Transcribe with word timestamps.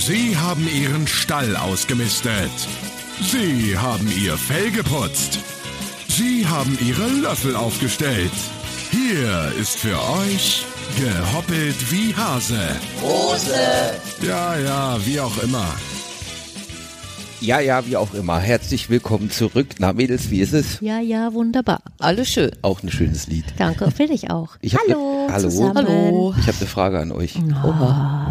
Sie 0.00 0.34
haben 0.34 0.66
Ihren 0.66 1.06
Stall 1.06 1.54
ausgemistet. 1.56 2.50
Sie 3.20 3.76
haben 3.76 4.10
Ihr 4.18 4.38
Fell 4.38 4.70
geputzt. 4.70 5.40
Sie 6.08 6.46
haben 6.46 6.78
Ihre 6.80 7.06
Löffel 7.06 7.54
aufgestellt. 7.54 8.32
Hier 8.90 9.52
ist 9.60 9.78
für 9.78 10.00
euch 10.18 10.64
gehoppelt 10.96 11.76
wie 11.92 12.14
Hase. 12.16 12.60
Hose. 13.02 13.54
Ja, 14.26 14.56
ja, 14.58 14.96
wie 15.04 15.20
auch 15.20 15.42
immer. 15.42 15.68
Ja, 17.42 17.60
ja, 17.60 17.86
wie 17.86 17.98
auch 17.98 18.14
immer. 18.14 18.38
Herzlich 18.38 18.88
willkommen 18.88 19.30
zurück. 19.30 19.66
Na, 19.80 19.92
Mädels, 19.92 20.30
wie 20.30 20.40
ist 20.40 20.54
es? 20.54 20.80
Ja, 20.80 21.00
ja, 21.00 21.34
wunderbar. 21.34 21.82
Alles 21.98 22.30
schön. 22.30 22.50
Auch 22.62 22.82
ein 22.82 22.90
schönes 22.90 23.26
Lied. 23.26 23.44
Danke, 23.58 23.90
finde 23.94 24.14
ich 24.14 24.30
auch. 24.30 24.56
Ich 24.62 24.76
hallo, 24.78 25.26
ne, 25.26 25.32
hallo. 25.32 25.48
zusammen. 25.50 25.76
Hallo. 25.76 26.34
Ich 26.40 26.46
habe 26.46 26.56
eine 26.58 26.66
Frage 26.66 27.00
an 27.00 27.12
euch. 27.12 27.34
Oh. 27.64 27.74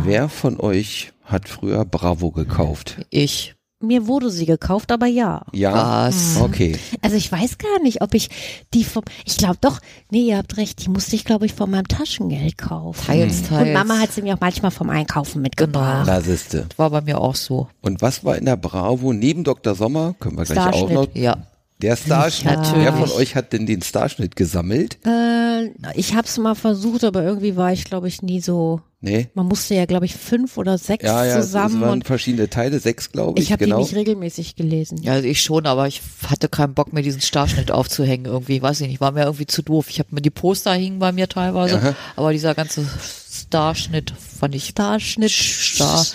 Wer 0.03 0.29
von 0.29 0.59
euch 0.59 1.11
hat 1.31 1.47
früher 1.47 1.85
Bravo 1.85 2.31
gekauft? 2.31 3.05
Ich. 3.09 3.55
Mir 3.81 4.07
wurde 4.07 4.29
sie 4.29 4.45
gekauft, 4.45 4.91
aber 4.91 5.05
ja. 5.05 5.45
Ja? 5.53 6.07
Was? 6.07 6.35
Okay. 6.35 6.77
Also 7.01 7.15
ich 7.15 7.31
weiß 7.31 7.57
gar 7.59 7.81
nicht, 7.81 8.01
ob 8.01 8.13
ich 8.13 8.29
die 8.73 8.83
vom, 8.83 9.05
ich 9.23 9.37
glaube 9.37 9.57
doch, 9.61 9.79
nee, 10.11 10.23
ihr 10.27 10.37
habt 10.37 10.57
recht, 10.57 10.83
die 10.83 10.89
musste 10.89 11.15
ich 11.15 11.23
glaube 11.23 11.45
ich 11.45 11.53
von 11.53 11.71
meinem 11.71 11.87
Taschengeld 11.87 12.57
kaufen. 12.57 13.05
Teils, 13.05 13.43
teils. 13.43 13.67
Und 13.67 13.73
Mama 13.73 13.99
hat 13.99 14.11
sie 14.11 14.21
mir 14.21 14.33
auch 14.35 14.41
manchmal 14.41 14.71
vom 14.71 14.89
Einkaufen 14.89 15.41
mitgebracht. 15.41 16.05
Da 16.05 16.19
siehste. 16.19 16.67
War 16.75 16.89
bei 16.89 16.99
mir 16.99 17.21
auch 17.21 17.35
so. 17.35 17.69
Und 17.79 18.01
was 18.01 18.25
war 18.25 18.35
in 18.35 18.43
der 18.43 18.57
Bravo 18.57 19.13
neben 19.13 19.45
Dr. 19.45 19.75
Sommer? 19.75 20.13
Können 20.19 20.37
wir 20.37 20.43
gleich 20.43 20.73
auch 20.73 20.89
noch. 20.89 21.07
Ja. 21.13 21.37
Der 21.81 21.95
Starschnitt. 21.95 22.57
Natürlich. 22.57 22.85
Wer 22.85 22.93
von 22.93 23.11
euch 23.11 23.35
hat 23.35 23.53
denn 23.53 23.65
den 23.65 23.81
Starschnitt 23.81 24.35
gesammelt? 24.35 24.97
Äh, 25.05 25.69
ich 25.95 26.13
habe 26.13 26.27
es 26.27 26.37
mal 26.37 26.55
versucht, 26.55 27.05
aber 27.05 27.23
irgendwie 27.23 27.55
war 27.55 27.71
ich 27.71 27.85
glaube 27.85 28.09
ich 28.09 28.21
nie 28.21 28.41
so. 28.41 28.81
Nee. 29.01 29.29
Man 29.33 29.45
musste 29.45 29.75
ja 29.75 29.85
glaube 29.85 30.05
ich 30.05 30.13
fünf 30.13 30.57
oder 30.57 30.77
sechs 30.77 31.05
Ja, 31.05 31.23
ja, 31.23 31.37
es 31.37 31.45
zusammen 31.45 31.79
waren 31.79 31.91
und 31.91 32.05
verschiedene 32.05 32.49
Teile, 32.49 32.81
sechs 32.81 33.13
glaube 33.13 33.39
ich, 33.39 33.45
ich 33.45 33.51
habe 33.53 33.63
genau. 33.63 33.77
die 33.77 33.83
nicht 33.83 33.95
regelmäßig 33.95 34.57
gelesen. 34.57 35.01
Ja, 35.01 35.13
also 35.13 35.27
ich 35.27 35.41
schon, 35.41 35.65
aber 35.65 35.87
ich 35.87 36.01
hatte 36.27 36.49
keinen 36.49 36.73
Bock 36.73 36.91
mir 36.91 37.01
diesen 37.01 37.21
Starschnitt 37.21 37.71
aufzuhängen 37.71 38.25
irgendwie. 38.25 38.61
Weiß 38.61 38.81
ich 38.81 38.87
nicht, 38.89 38.99
war 38.99 39.13
mir 39.13 39.23
irgendwie 39.23 39.47
zu 39.47 39.61
doof. 39.61 39.89
Ich 39.89 39.99
habe 39.99 40.13
mir 40.13 40.21
die 40.21 40.29
Poster 40.29 40.73
hingen 40.73 40.99
bei 40.99 41.13
mir 41.13 41.29
teilweise, 41.29 41.77
Aha. 41.77 41.95
aber 42.17 42.33
dieser 42.33 42.55
ganze 42.55 42.85
Starschnitt 43.31 44.11
fand 44.11 44.53
ich 44.53 44.67
Starschnitt. 44.67 45.31
Star 45.31 46.05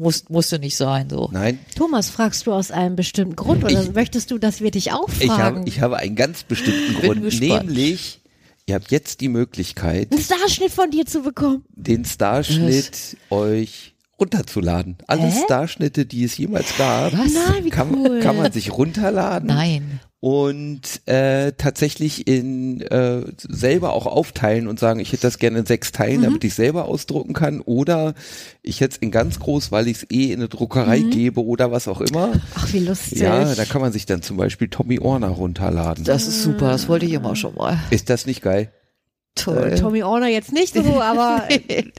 muss, 0.00 0.28
musste 0.28 0.58
nicht 0.58 0.76
sein 0.76 1.08
so. 1.10 1.28
Nein, 1.32 1.58
Thomas, 1.76 2.10
fragst 2.10 2.46
du 2.46 2.52
aus 2.52 2.70
einem 2.70 2.96
bestimmten 2.96 3.36
Grund 3.36 3.62
oder 3.62 3.80
Ich- 3.82 3.92
möchtest 3.92 4.30
du, 4.30 4.38
dass 4.38 4.60
wir 4.60 4.70
dich 4.70 4.92
auch 4.92 5.08
ich 5.20 5.30
habe, 5.30 5.62
ich 5.66 5.80
habe 5.80 5.98
einen 5.98 6.16
ganz 6.16 6.42
bestimmten 6.42 6.94
Bin 6.94 7.02
Grund, 7.02 7.22
gespannt. 7.22 7.66
nämlich 7.66 8.20
ihr 8.66 8.74
habt 8.76 8.90
jetzt 8.90 9.20
die 9.20 9.28
Möglichkeit, 9.28 10.10
einen 10.12 10.20
Starschnitt 10.22 10.72
von 10.72 10.90
dir 10.90 11.04
zu 11.06 11.22
bekommen. 11.22 11.64
den 11.76 12.04
Starschnitt 12.04 13.16
euch 13.30 13.89
runterzuladen. 14.20 14.98
Alle 15.06 15.22
Hä? 15.22 15.40
Starschnitte, 15.44 16.06
die 16.06 16.24
es 16.24 16.36
jemals 16.36 16.76
gab, 16.76 17.12
Was? 17.12 17.32
Nein, 17.32 17.64
wie 17.64 17.70
kann, 17.70 17.94
cool. 17.94 18.20
kann 18.20 18.36
man 18.36 18.52
sich 18.52 18.70
runterladen 18.72 19.48
Nein. 19.48 20.00
und 20.20 20.82
äh, 21.06 21.52
tatsächlich 21.52 22.26
in 22.28 22.82
äh, 22.82 23.22
selber 23.38 23.92
auch 23.94 24.06
aufteilen 24.06 24.68
und 24.68 24.78
sagen, 24.78 25.00
ich 25.00 25.12
hätte 25.12 25.22
das 25.22 25.38
gerne 25.38 25.60
in 25.60 25.66
sechs 25.66 25.92
Teilen, 25.92 26.20
Mhm. 26.20 26.24
damit 26.24 26.44
ich 26.44 26.54
selber 26.54 26.84
ausdrucken 26.84 27.32
kann 27.32 27.60
oder 27.60 28.14
ich 28.62 28.80
hätte 28.80 28.96
es 28.96 28.98
in 28.98 29.10
ganz 29.10 29.40
groß, 29.40 29.72
weil 29.72 29.88
ich 29.88 29.98
es 30.02 30.10
eh 30.10 30.32
in 30.32 30.40
eine 30.40 30.48
Druckerei 30.48 31.00
Mhm. 31.00 31.10
gebe 31.10 31.44
oder 31.44 31.72
was 31.72 31.88
auch 31.88 32.00
immer. 32.02 32.32
Ach, 32.54 32.72
wie 32.72 32.80
lustig. 32.80 33.20
Ja, 33.20 33.54
da 33.54 33.64
kann 33.64 33.80
man 33.80 33.92
sich 33.92 34.04
dann 34.06 34.22
zum 34.22 34.36
Beispiel 34.36 34.68
Tommy 34.68 34.98
Orner 35.00 35.28
runterladen. 35.28 36.04
Das 36.04 36.26
ist 36.28 36.42
super, 36.42 36.70
das 36.70 36.88
wollte 36.88 37.06
ich 37.06 37.12
immer 37.12 37.34
schon 37.36 37.54
mal. 37.54 37.78
Ist 37.90 38.10
das 38.10 38.26
nicht 38.26 38.42
geil? 38.42 38.70
Toll. 39.34 39.72
Äh, 39.72 39.80
Tommy 39.80 40.02
Orner 40.02 40.28
jetzt 40.28 40.52
nicht 40.52 40.74
so, 40.74 40.80
aber 41.00 41.44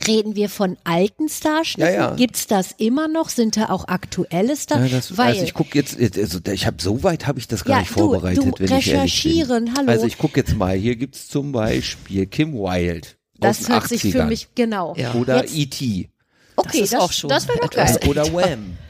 reden 0.07 0.35
wir 0.35 0.50
von 0.50 0.78
alten 0.84 1.29
Starschnitten? 1.29 1.94
Ja, 1.94 2.09
ja. 2.09 2.16
Gibt's 2.16 2.47
das 2.47 2.72
immer 2.78 3.07
noch? 3.07 3.29
Sind 3.29 3.56
da 3.57 3.69
auch 3.69 3.88
aktuelle 3.88 4.50
Ja, 4.50 4.56
Starschnitte? 4.56 4.96
das, 4.96 5.18
weil, 5.18 5.28
also 5.29 5.44
ich 5.44 5.53
gucke 5.53 5.78
jetzt, 5.78 5.97
also 6.18 6.40
ich 6.52 6.66
habe 6.68 6.81
so 6.81 7.03
weit 7.03 7.28
habe 7.28 7.40
ich 7.40 7.47
das 7.47 7.63
gar 7.63 7.78
Ja, 7.78 7.79
nicht 7.81 7.91
du- 7.91 8.00
vorbereitet, 8.00 8.44
du 8.44 8.46
wenn 8.59 8.66
ich 8.66 8.72
ehrlich 8.72 8.85
bin. 8.85 8.94
recherchieren, 8.96 9.73
hallo. 9.78 9.90
Also 9.90 10.06
ich 10.07 10.18
gucke 10.18 10.40
jetzt 10.40 10.56
mal, 10.56 10.75
hier 10.75 10.96
gibt's 10.96 11.28
zum 11.28 11.52
Beispiel 11.52 12.25
Kim 12.25 12.53
Wilde 12.53 13.07
das 13.43 13.59
den 13.59 13.67
hört 13.69 13.83
80ern. 13.83 13.87
sich 13.87 14.11
für 14.11 14.25
mich 14.25 14.47
genau. 14.55 14.95
Ja. 14.97 15.13
oder 15.13 15.43
E.T. 15.47 16.09
Okay, 16.55 16.79
ist 16.81 16.93
das, 16.93 16.99
auch 17.01 17.11
schon 17.11 17.29
das 17.29 17.47
wäre 17.47 17.59
doch 17.59 17.69
geil. 17.69 17.99
oder 18.07 18.25
Wham 18.33 18.77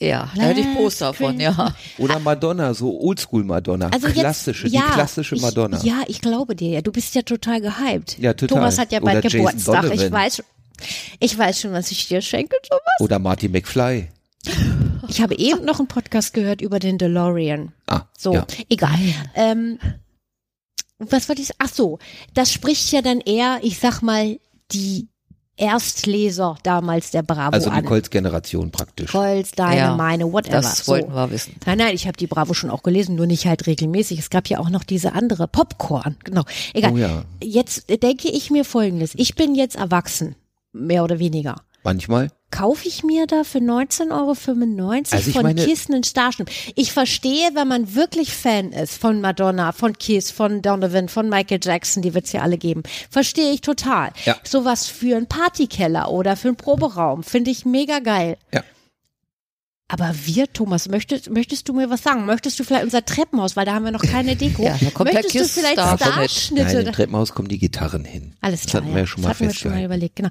Ja, 0.00 0.30
da 0.36 0.42
hätte 0.42 0.60
ich 0.60 0.76
Poster 0.76 1.12
von, 1.12 1.40
ja. 1.40 1.74
oder 1.98 2.20
Madonna, 2.20 2.72
so 2.72 3.00
Oldschool 3.00 3.42
Madonna, 3.42 3.88
Also 3.92 4.06
klassische, 4.08 4.68
jetzt, 4.68 4.74
ja, 4.74 4.82
die 4.86 4.92
klassische 4.92 5.34
ich, 5.34 5.42
Madonna. 5.42 5.80
Ja, 5.82 6.02
ich 6.06 6.20
glaube 6.20 6.54
dir 6.54 6.70
ja. 6.70 6.82
Du 6.82 6.92
bist 6.92 7.16
ja 7.16 7.22
total 7.22 7.60
gehypt. 7.60 8.16
Ja, 8.18 8.32
total. 8.32 8.58
Thomas 8.58 8.78
hat 8.78 8.92
ja 8.92 9.00
bald 9.00 9.24
Oder 9.24 9.28
Geburtstag. 9.28 9.92
Ich 9.92 10.12
weiß, 10.12 10.42
ich 11.18 11.36
weiß 11.36 11.60
schon, 11.60 11.72
was 11.72 11.90
ich 11.90 12.06
dir 12.06 12.20
schenke, 12.22 12.56
Thomas. 12.68 12.84
Oder 13.00 13.18
Marty 13.18 13.48
McFly. 13.48 14.08
Ich 15.08 15.20
habe 15.20 15.34
eben 15.36 15.64
noch 15.64 15.80
einen 15.80 15.88
Podcast 15.88 16.32
gehört 16.32 16.60
über 16.60 16.78
den 16.78 16.98
DeLorean. 16.98 17.72
Ah, 17.88 18.02
So, 18.16 18.34
ja. 18.34 18.46
egal. 18.68 18.98
Ähm, 19.34 19.80
was 20.98 21.28
wollte 21.28 21.42
ich 21.42 21.48
sagen? 21.48 21.58
Ach 21.62 21.72
so, 21.72 21.98
das 22.34 22.52
spricht 22.52 22.90
ja 22.92 23.02
dann 23.02 23.20
eher, 23.20 23.58
ich 23.62 23.78
sag 23.78 24.02
mal, 24.02 24.38
die 24.72 25.08
Erstleser 25.56 26.56
damals 26.62 27.10
der 27.10 27.22
Bravo 27.22 27.52
Also 27.52 27.68
die 27.70 27.76
an. 27.76 27.84
Colts 27.84 28.10
Generation 28.10 28.70
praktisch. 28.70 29.10
Colts, 29.10 29.50
deine, 29.52 29.76
Ja, 29.76 29.96
meine, 29.96 30.32
whatever. 30.32 30.52
Das 30.60 30.78
so. 30.84 30.92
wollten 30.92 31.12
wir 31.12 31.30
wissen. 31.32 31.56
Nein, 31.66 31.78
nein, 31.78 31.94
ich 31.94 32.06
habe 32.06 32.16
die 32.16 32.28
Bravo 32.28 32.54
schon 32.54 32.70
auch 32.70 32.84
gelesen, 32.84 33.16
nur 33.16 33.26
nicht 33.26 33.46
halt 33.46 33.66
regelmäßig. 33.66 34.20
Es 34.20 34.30
gab 34.30 34.48
ja 34.48 34.60
auch 34.60 34.70
noch 34.70 34.84
diese 34.84 35.14
andere 35.14 35.48
Popcorn. 35.48 36.16
Genau. 36.22 36.44
Egal. 36.74 36.92
Oh 36.92 36.96
ja. 36.96 37.24
Jetzt 37.42 37.88
denke 38.02 38.28
ich 38.28 38.50
mir 38.50 38.64
folgendes. 38.64 39.14
Ich 39.16 39.34
bin 39.34 39.56
jetzt 39.56 39.74
erwachsen, 39.76 40.36
mehr 40.72 41.02
oder 41.02 41.18
weniger. 41.18 41.56
Manchmal. 41.82 42.30
Kaufe 42.50 42.88
ich 42.88 43.04
mir 43.04 43.26
da 43.26 43.44
für 43.44 43.58
19,95 43.58 44.10
Euro 44.10 44.30
Also 45.10 45.30
von 45.32 45.42
meine- 45.42 45.64
Kiss 45.64 45.90
einen 45.90 46.02
Starschnitt? 46.02 46.50
Ich 46.76 46.92
verstehe, 46.92 47.50
wenn 47.54 47.68
man 47.68 47.94
wirklich 47.94 48.32
Fan 48.32 48.72
ist 48.72 48.94
von 48.98 49.20
Madonna, 49.20 49.72
von 49.72 49.92
Kiss, 49.98 50.30
von 50.30 50.62
Donovan, 50.62 51.08
von 51.10 51.28
Michael 51.28 51.60
Jackson, 51.62 52.02
die 52.02 52.14
wird's 52.14 52.32
ja 52.32 52.40
alle 52.40 52.56
geben. 52.56 52.82
Verstehe 53.10 53.52
ich 53.52 53.60
total. 53.60 54.12
Ja. 54.24 54.36
Sowas 54.44 54.86
für 54.86 55.16
einen 55.16 55.26
Partykeller 55.26 56.10
oder 56.10 56.36
für 56.36 56.48
einen 56.48 56.56
Proberaum 56.56 57.22
finde 57.22 57.50
ich 57.50 57.66
mega 57.66 57.98
geil. 57.98 58.38
Ja. 58.52 58.62
Aber 59.90 60.14
wir, 60.24 60.52
Thomas, 60.52 60.88
möchtest, 60.88 61.30
möchtest 61.30 61.66
du 61.68 61.72
mir 61.72 61.88
was 61.88 62.02
sagen? 62.02 62.26
Möchtest 62.26 62.58
du 62.60 62.64
vielleicht 62.64 62.84
unser 62.84 63.04
Treppenhaus, 63.04 63.56
weil 63.56 63.64
da 63.64 63.72
haben 63.74 63.84
wir 63.86 63.90
noch 63.92 64.02
keine 64.02 64.36
Deko. 64.36 64.62
Ja, 64.64 64.76
da 64.78 64.90
kommt 64.90 65.08
der 65.08 65.14
möchtest 65.14 65.34
du 65.34 65.38
Kiss 65.40 65.52
vielleicht 65.52 65.74
Star 65.74 65.96
Nein, 65.98 66.28
Starschnitte? 66.28 66.78
im 66.80 66.92
Treppenhaus 66.92 67.32
kommen 67.34 67.48
die 67.48 67.58
Gitarren 67.58 68.04
hin. 68.04 68.34
Alles 68.42 68.62
Das 68.62 68.70
klar. 68.70 68.82
hatten 68.82 68.92
wir 68.94 69.00
ja 69.00 69.06
schon 69.06 69.22
mal 69.22 69.28
das 69.28 69.36
hatten 69.38 69.48
wir 69.48 69.54
schon 69.54 69.70
mal 69.70 69.76
festgehalten. 69.78 69.84
überlegt, 69.86 70.16
genau. 70.16 70.28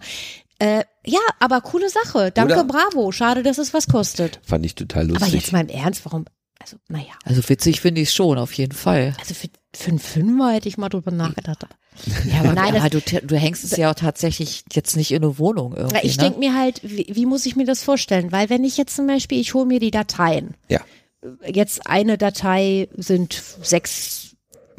Äh, 0.60 0.84
ja, 1.06 1.20
aber 1.40 1.62
coole 1.62 1.90
Sache. 1.90 2.32
Danke, 2.32 2.54
Oder? 2.54 2.64
bravo. 2.64 3.12
Schade, 3.12 3.44
dass 3.44 3.58
es 3.58 3.74
was 3.74 3.88
kostet. 3.88 4.40
Fand 4.44 4.66
ich 4.66 4.76
total 4.76 5.08
lustig. 5.08 5.28
Aber 5.28 5.36
jetzt 5.36 5.52
mal 5.52 5.62
im 5.62 5.70
Ernst, 5.70 6.04
warum? 6.06 6.26
Also, 6.60 6.78
naja. 6.90 7.14
Also 7.24 7.48
witzig 7.48 7.82
finde 7.82 8.02
ich 8.02 8.12
schon, 8.12 8.38
auf 8.38 8.54
jeden 8.54 8.74
Fall. 8.74 9.14
Also 9.20 9.34
für, 9.36 9.48
für 9.76 9.90
einen 9.90 10.00
Fünfer 10.00 10.52
hätte 10.52 10.68
ich 10.68 10.78
mal 10.78 10.90
drüber 10.90 11.12
nachgedacht. 11.12 11.64
Aber 11.64 11.76
Ja, 12.32 12.40
aber 12.40 12.54
Nein, 12.54 12.74
das- 12.74 12.90
du, 12.90 13.22
du 13.26 13.36
hängst 13.38 13.64
es 13.64 13.76
ja 13.78 13.92
auch 13.92 13.96
tatsächlich 13.96 14.64
jetzt 14.72 14.96
nicht 14.98 15.12
in 15.12 15.24
eine 15.24 15.38
Wohnung 15.40 15.76
irgendwie. 15.76 16.06
ich 16.06 16.18
ne? 16.18 16.24
denke 16.24 16.40
mir 16.40 16.54
halt, 16.56 16.82
wie, 16.84 17.08
wie 17.12 17.26
muss 17.26 17.46
ich 17.46 17.56
mir 17.56 17.66
das 17.66 17.84
vorstellen? 17.84 18.32
Weil 18.32 18.50
wenn 18.50 18.64
ich 18.64 18.78
jetzt 18.78 18.96
zum 18.96 19.08
Beispiel, 19.08 19.40
ich 19.40 19.54
hole 19.54 19.66
mir 19.66 19.80
die 19.80 19.92
Dateien. 19.92 20.56
ja. 20.70 20.82
Jetzt 21.46 21.88
eine 21.88 22.18
Datei 22.18 22.88
sind 22.96 23.42
sechs 23.62 24.27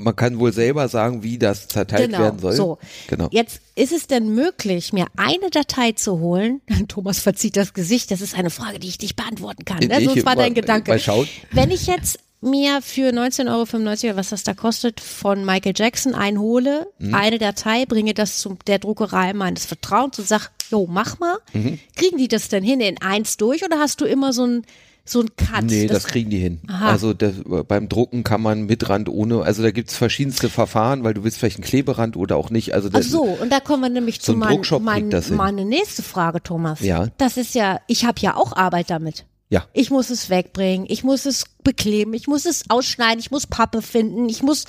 Man 0.01 0.15
kann 0.15 0.39
wohl 0.39 0.53
selber 0.53 0.89
sagen, 0.89 1.23
wie 1.25 1.39
das 1.39 1.67
zerteilt 1.69 2.07
Genau, 2.11 2.21
werden 2.21 2.39
soll. 2.39 2.53
so. 2.55 2.79
Genau. 3.09 3.29
Jetzt 3.33 3.61
ist 3.75 3.93
es 3.93 4.07
denn 4.07 4.33
möglich, 4.35 4.93
mir 4.93 5.07
eine 5.17 5.51
Datei 5.51 5.93
zu 5.93 6.21
holen? 6.21 6.61
Thomas 6.89 7.19
verzieht 7.19 7.57
das 7.57 7.75
Gesicht. 7.75 8.11
Das 8.13 8.21
ist 8.21 8.37
eine 8.39 8.51
Frage, 8.51 8.79
die 8.79 8.87
ich 8.89 9.01
nicht 9.01 9.17
beantworten 9.17 9.65
kann. 9.65 9.79
Ne? 9.81 10.01
Sonst 10.05 10.25
war 10.25 10.37
dein 10.37 10.55
Gedanke. 10.55 10.93
mal 10.93 11.01
schauen. 11.01 11.29
Wenn 11.51 11.71
ich 11.73 11.87
jetzt 11.89 12.21
mir 12.41 12.81
für 12.83 13.11
19,95 13.11 14.05
Euro, 14.07 14.17
was 14.17 14.29
das 14.29 14.45
da 14.45 14.55
kostet, 14.55 15.01
von 15.01 15.45
Michael 15.45 15.73
Jackson 15.75 16.15
einhole, 16.15 16.87
Mhm. 17.01 17.15
eine 17.15 17.39
Datei, 17.39 17.85
bringe 17.85 18.15
das 18.15 18.39
zu 18.39 18.57
der 18.69 18.79
Druckerei 18.79 19.33
meines 19.33 19.67
Vertrauens 19.67 20.17
und 20.21 20.29
sag, 20.29 20.53
jo, 20.71 20.87
mach 20.89 21.19
mal. 21.19 21.39
Mhm. 21.53 21.81
Kriegen 21.97 22.17
die 22.19 22.29
das 22.29 22.49
denn 22.49 22.63
hin 22.63 22.81
in 22.81 23.03
eins 23.03 23.37
durch 23.37 23.65
oder 23.65 23.81
hast 23.81 24.01
du 24.01 24.05
immer 24.05 24.33
so 24.33 24.45
ein 24.47 24.63
so 25.11 25.21
ein 25.21 25.35
Cut? 25.37 25.65
Nee, 25.65 25.87
das, 25.87 26.05
kriegen 26.05 26.31
die 26.31 26.39
hin. 26.39 26.61
Aha. 26.69 26.91
Also 26.91 27.15
das, 27.15 27.35
beim 27.67 27.89
Drucken 27.89 28.25
kann 28.25 28.41
man 28.41 28.67
mit 28.67 28.89
Rand 28.89 29.09
ohne, 29.09 29.43
also 29.43 29.63
da 29.63 29.71
gibt's 29.71 29.97
verschiedenste 29.97 30.49
Verfahren, 30.49 31.05
weil 31.05 31.15
du 31.15 31.25
willst 31.25 31.39
vielleicht 31.39 31.57
einen 31.57 31.65
Kleberand 31.65 32.17
oder 32.17 32.37
auch 32.37 32.51
nicht. 32.51 32.75
Also 32.75 32.89
Ach 32.89 32.99
das, 32.99 33.09
so, 33.09 33.23
und 33.23 33.51
da 33.51 33.61
kommen 33.61 33.83
wir 33.83 33.91
nämlich 33.91 34.21
So 34.21 34.33
zu 34.33 34.43
ein 34.43 34.61
mein, 34.61 34.83
mein, 34.83 35.11
das 35.11 35.31
meine 35.31 35.65
nächste 35.65 36.03
Frage, 36.03 36.43
Thomas. 36.43 36.81
Ja. 36.81 37.09
Das 37.19 37.37
ist 37.37 37.55
ja, 37.55 37.81
ich 37.87 38.05
habe 38.05 38.21
ja 38.21 38.37
auch 38.37 38.57
Arbeit 38.57 38.91
damit. 38.91 39.27
Ja. 39.51 39.67
Ich 39.73 39.91
muss 39.91 40.11
es 40.11 40.29
wegbringen, 40.29 40.87
ich 40.89 41.05
muss 41.05 41.25
es 41.25 41.45
bekleben, 41.65 42.13
ich 42.13 42.27
muss 42.27 42.45
es 42.45 42.65
ausschneiden, 42.69 43.19
ich 43.19 43.31
muss 43.31 43.47
Pappe 43.47 43.81
finden, 43.81 44.29
ich 44.29 44.43
muss 44.43 44.67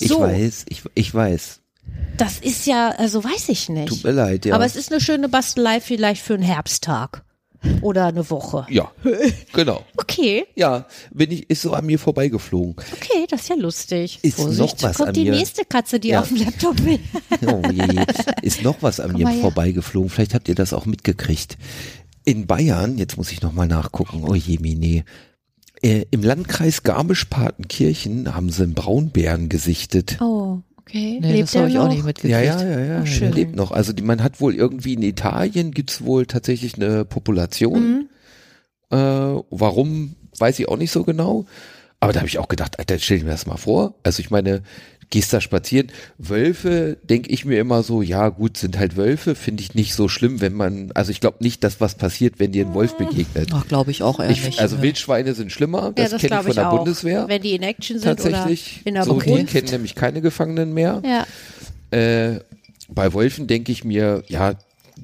ich 0.00 0.08
so. 0.08 0.20
weiß, 0.20 0.66
ich, 0.68 0.82
ich 0.94 1.12
weiß. 1.12 1.60
Das 2.16 2.38
ist 2.38 2.66
ja, 2.66 2.90
also 2.90 3.24
weiß 3.24 3.48
ich 3.48 3.68
nicht. 3.68 3.88
Tut 3.88 4.04
mir 4.04 4.12
leid, 4.12 4.44
ja. 4.44 4.54
Aber 4.54 4.64
es 4.64 4.76
ist 4.76 4.92
eine 4.92 5.00
schöne 5.00 5.28
Bastelei 5.28 5.80
vielleicht 5.80 6.22
für 6.22 6.34
einen 6.34 6.42
Herbsttag 6.42 7.23
oder 7.82 8.06
eine 8.06 8.28
Woche. 8.30 8.66
ja, 8.68 8.90
genau. 9.52 9.82
Okay, 9.96 10.44
Ja, 10.54 10.86
bin 11.12 11.30
ich, 11.32 11.50
ist 11.50 11.62
so 11.62 11.72
an 11.72 11.86
mir 11.86 11.98
vorbeigeflogen. 11.98 12.76
okay, 12.92 13.26
das 13.28 13.42
ist 13.42 13.48
ja 13.48 13.56
lustig. 13.56 14.18
Ist 14.22 14.36
Vorsicht, 14.36 14.80
noch 14.82 14.88
was 14.88 14.96
Kommt 14.96 15.08
an 15.08 15.14
die 15.14 15.24
mir. 15.24 15.32
nächste 15.32 15.64
Katze, 15.64 15.98
die 15.98 16.08
Ja. 16.08 16.20
auf 16.20 16.28
dem 16.28 16.36
Laptop 16.38 16.84
will. 16.84 17.00
Oh 17.46 17.62
je, 17.70 17.82
je. 17.84 18.04
Ist 18.42 18.62
noch 18.62 18.76
was 18.80 19.00
an 19.00 19.12
mir 19.12 19.24
mal 19.24 19.32
her. 19.32 19.40
vorbeigeflogen. 19.42 20.08
Vielleicht 20.10 20.34
habt 20.34 20.48
ihr 20.48 20.54
das 20.54 20.72
auch 20.72 20.86
mitgekriegt. 20.86 21.58
In 22.24 22.46
Bayern, 22.46 22.96
jetzt 22.96 23.16
muss 23.16 23.32
ich 23.32 23.42
noch 23.42 23.52
mal 23.52 23.66
nachgucken. 23.66 24.24
Oh 24.26 24.34
je, 24.34 24.58
Mine. 24.58 25.04
Äh, 25.82 26.04
Im 26.10 26.22
Landkreis 26.22 26.82
Garmisch-Partenkirchen 26.84 28.34
haben 28.34 28.50
sie 28.50 28.62
einen 28.62 28.74
Braunbären 28.74 29.48
gesichtet. 29.48 30.18
Oh, 30.20 30.58
okay. 30.86 31.18
Nee, 31.20 31.32
Lebt 31.32 31.42
das 31.48 31.56
habe 31.56 31.68
ich 31.68 31.78
auch 31.78 31.84
noch? 31.84 31.94
nicht 31.94 32.04
mitgekriegt. 32.04 32.32
Ja, 32.32 32.60
ja, 32.60 32.62
ja, 32.62 32.80
ja. 32.80 33.00
Oh, 33.02 33.06
schön. 33.06 33.32
lebt 33.32 33.56
noch. 33.56 33.70
Also 33.72 33.92
die, 33.92 34.02
man 34.02 34.22
hat 34.22 34.40
wohl 34.40 34.54
irgendwie 34.54 34.94
in 34.94 35.02
Italien 35.02 35.72
gibt's 35.72 36.04
wohl 36.04 36.26
tatsächlich 36.26 36.76
eine 36.76 37.04
Population. 37.04 38.08
Mhm. 38.90 38.96
Äh, 38.96 38.96
warum, 39.50 40.16
weiß 40.38 40.58
ich 40.58 40.68
auch 40.68 40.76
nicht 40.76 40.90
so 40.92 41.04
genau. 41.04 41.46
Aber 42.00 42.12
da 42.12 42.20
habe 42.20 42.28
ich 42.28 42.38
auch 42.38 42.48
gedacht, 42.48 42.78
Alter, 42.78 42.98
stell 42.98 43.18
dir 43.18 43.24
mir 43.24 43.30
das 43.30 43.46
mal 43.46 43.56
vor. 43.56 43.94
Also 44.02 44.20
ich 44.20 44.30
meine, 44.30 44.62
gehst 45.10 45.32
da 45.32 45.40
spazieren. 45.40 45.88
Wölfe, 46.18 46.98
denke 47.02 47.30
ich 47.30 47.44
mir 47.44 47.60
immer 47.60 47.82
so, 47.82 48.02
ja 48.02 48.28
gut, 48.28 48.56
sind 48.56 48.78
halt 48.78 48.96
Wölfe, 48.96 49.34
finde 49.34 49.62
ich 49.62 49.74
nicht 49.74 49.94
so 49.94 50.08
schlimm, 50.08 50.40
wenn 50.40 50.54
man, 50.54 50.90
also 50.94 51.10
ich 51.10 51.20
glaube 51.20 51.38
nicht, 51.40 51.64
dass 51.64 51.80
was 51.80 51.94
passiert, 51.94 52.38
wenn 52.38 52.52
dir 52.52 52.66
ein 52.66 52.74
Wolf 52.74 52.96
begegnet. 52.96 53.50
Ach, 53.52 53.66
glaube 53.66 53.90
ich 53.90 54.02
auch 54.02 54.20
eher 54.20 54.30
Ich, 54.30 54.60
also. 54.60 54.82
Wildschweine 54.82 55.34
sind 55.34 55.52
schlimmer, 55.52 55.92
das, 55.94 56.12
ja, 56.12 56.18
das 56.18 56.20
kenne 56.20 56.34
ich 56.36 56.40
von 56.42 56.50
ich 56.50 56.54
der 56.56 56.70
auch. 56.70 56.76
Bundeswehr. 56.78 57.28
Wenn 57.28 57.42
die 57.42 57.54
in 57.54 57.62
Action 57.62 57.98
sind 57.98 58.06
Tatsächlich. 58.06 58.80
oder 58.82 58.88
in 58.88 58.94
der 58.94 59.04
so, 59.04 59.20
die 59.20 59.44
kennen 59.44 59.68
nämlich 59.70 59.94
keine 59.94 60.20
Gefangenen 60.20 60.72
mehr. 60.74 61.02
Ja. 61.04 61.26
Äh, 61.96 62.40
bei 62.88 63.12
Wolfen 63.12 63.46
denke 63.46 63.72
ich 63.72 63.84
mir, 63.84 64.24
ja, 64.28 64.54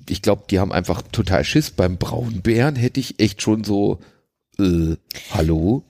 ich 0.08 0.22
glaube, 0.22 0.44
die 0.50 0.58
haben 0.58 0.72
einfach 0.72 1.02
total 1.02 1.44
Schiss. 1.44 1.70
Beim 1.70 1.96
Braunbären 1.96 2.76
hätte 2.76 3.00
ich 3.00 3.20
echt 3.20 3.42
schon 3.42 3.64
so, 3.64 3.98
äh, 4.58 4.96
hallo? 5.32 5.84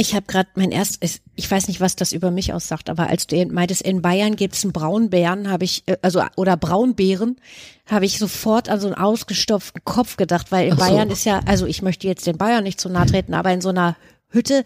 Ich 0.00 0.14
habe 0.14 0.24
gerade 0.24 0.48
mein 0.54 0.70
erstes, 0.72 1.20
ich 1.36 1.50
weiß 1.50 1.68
nicht, 1.68 1.82
was 1.82 1.94
das 1.94 2.12
über 2.12 2.30
mich 2.30 2.54
aussagt, 2.54 2.88
aber 2.88 3.08
als 3.08 3.26
du 3.26 3.44
meintest, 3.44 3.82
in 3.82 4.00
Bayern 4.00 4.34
gibt's 4.34 4.64
einen 4.64 4.72
Braunbären, 4.72 5.50
habe 5.50 5.64
ich, 5.64 5.82
äh, 5.84 5.98
also 6.00 6.22
oder 6.38 6.56
Braunbären, 6.56 7.36
habe 7.84 8.06
ich 8.06 8.18
sofort 8.18 8.70
an 8.70 8.80
so 8.80 8.86
einen 8.86 8.96
ausgestopften 8.96 9.84
Kopf 9.84 10.16
gedacht, 10.16 10.52
weil 10.52 10.68
in 10.68 10.78
so. 10.78 10.78
Bayern 10.78 11.10
ist 11.10 11.26
ja, 11.26 11.40
also 11.44 11.66
ich 11.66 11.82
möchte 11.82 12.06
jetzt 12.06 12.26
den 12.26 12.38
Bayern 12.38 12.64
nicht 12.64 12.80
zu 12.80 12.88
nahe 12.88 13.04
treten, 13.04 13.34
aber 13.34 13.52
in 13.52 13.60
so 13.60 13.68
einer 13.68 13.94
Hütte, 14.30 14.64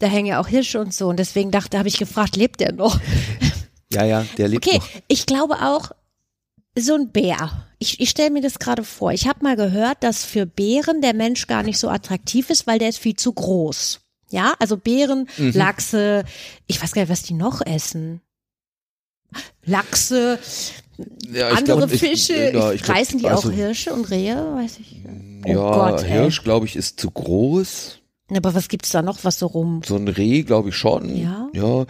da 0.00 0.08
hängen 0.08 0.26
ja 0.26 0.40
auch 0.40 0.48
Hirsche 0.48 0.80
und 0.80 0.92
so 0.92 1.06
und 1.06 1.20
deswegen 1.20 1.52
dachte, 1.52 1.78
habe 1.78 1.86
ich 1.86 1.98
gefragt, 1.98 2.34
lebt 2.34 2.58
der 2.58 2.72
noch? 2.72 2.98
Ja, 3.92 4.04
ja, 4.04 4.26
der 4.36 4.48
lebt 4.48 4.66
Okay, 4.66 4.78
noch. 4.78 4.88
ich 5.06 5.26
glaube 5.26 5.62
auch, 5.62 5.92
so 6.76 6.94
ein 6.94 7.12
Bär. 7.12 7.68
Ich, 7.78 8.00
ich 8.00 8.10
stelle 8.10 8.30
mir 8.30 8.42
das 8.42 8.58
gerade 8.58 8.82
vor. 8.82 9.12
Ich 9.12 9.28
habe 9.28 9.44
mal 9.44 9.54
gehört, 9.54 10.02
dass 10.02 10.24
für 10.24 10.44
Bären 10.44 11.02
der 11.02 11.14
Mensch 11.14 11.46
gar 11.46 11.62
nicht 11.62 11.78
so 11.78 11.88
attraktiv 11.88 12.50
ist, 12.50 12.66
weil 12.66 12.80
der 12.80 12.88
ist 12.88 12.98
viel 12.98 13.14
zu 13.14 13.32
groß. 13.32 14.00
Ja, 14.32 14.54
also 14.58 14.76
Bären, 14.76 15.28
Mhm. 15.36 15.52
Lachse, 15.52 16.24
ich 16.66 16.82
weiß 16.82 16.92
gar 16.92 17.02
nicht, 17.02 17.10
was 17.10 17.22
die 17.22 17.34
noch 17.34 17.60
essen. 17.64 18.20
Lachse, 19.64 20.38
Ja, 21.32 21.50
ich 21.50 21.56
andere 21.58 21.78
glaub, 21.78 21.92
ich- 21.92 22.00
Fische, 22.00 22.52
ja, 22.52 22.72
ich 22.72 22.82
glaub, 22.82 22.96
reißen 22.96 23.18
die 23.18 23.28
also, 23.28 23.48
auch 23.48 23.52
Hirsche 23.52 23.92
und 23.92 24.10
Rehe, 24.10 24.36
weiß 24.54 24.78
ich. 24.80 24.96
Oh 25.44 25.48
Ja, 25.48 25.90
Gott. 25.90 26.04
Hirsch, 26.04 26.42
glaube 26.44 26.66
ich, 26.66 26.76
ist 26.76 27.00
zu 27.00 27.10
groß. 27.10 27.98
Aber 28.34 28.54
was 28.54 28.68
gibt's 28.68 28.90
da 28.90 29.02
noch, 29.02 29.24
was 29.24 29.38
so 29.38 29.46
rum? 29.46 29.82
So 29.84 29.96
ein 29.96 30.08
Reh, 30.08 30.42
glaube 30.42 30.70
ich 30.70 30.76
schon. 30.76 31.16
Ja. 31.16 31.48
Ja. 31.52 31.86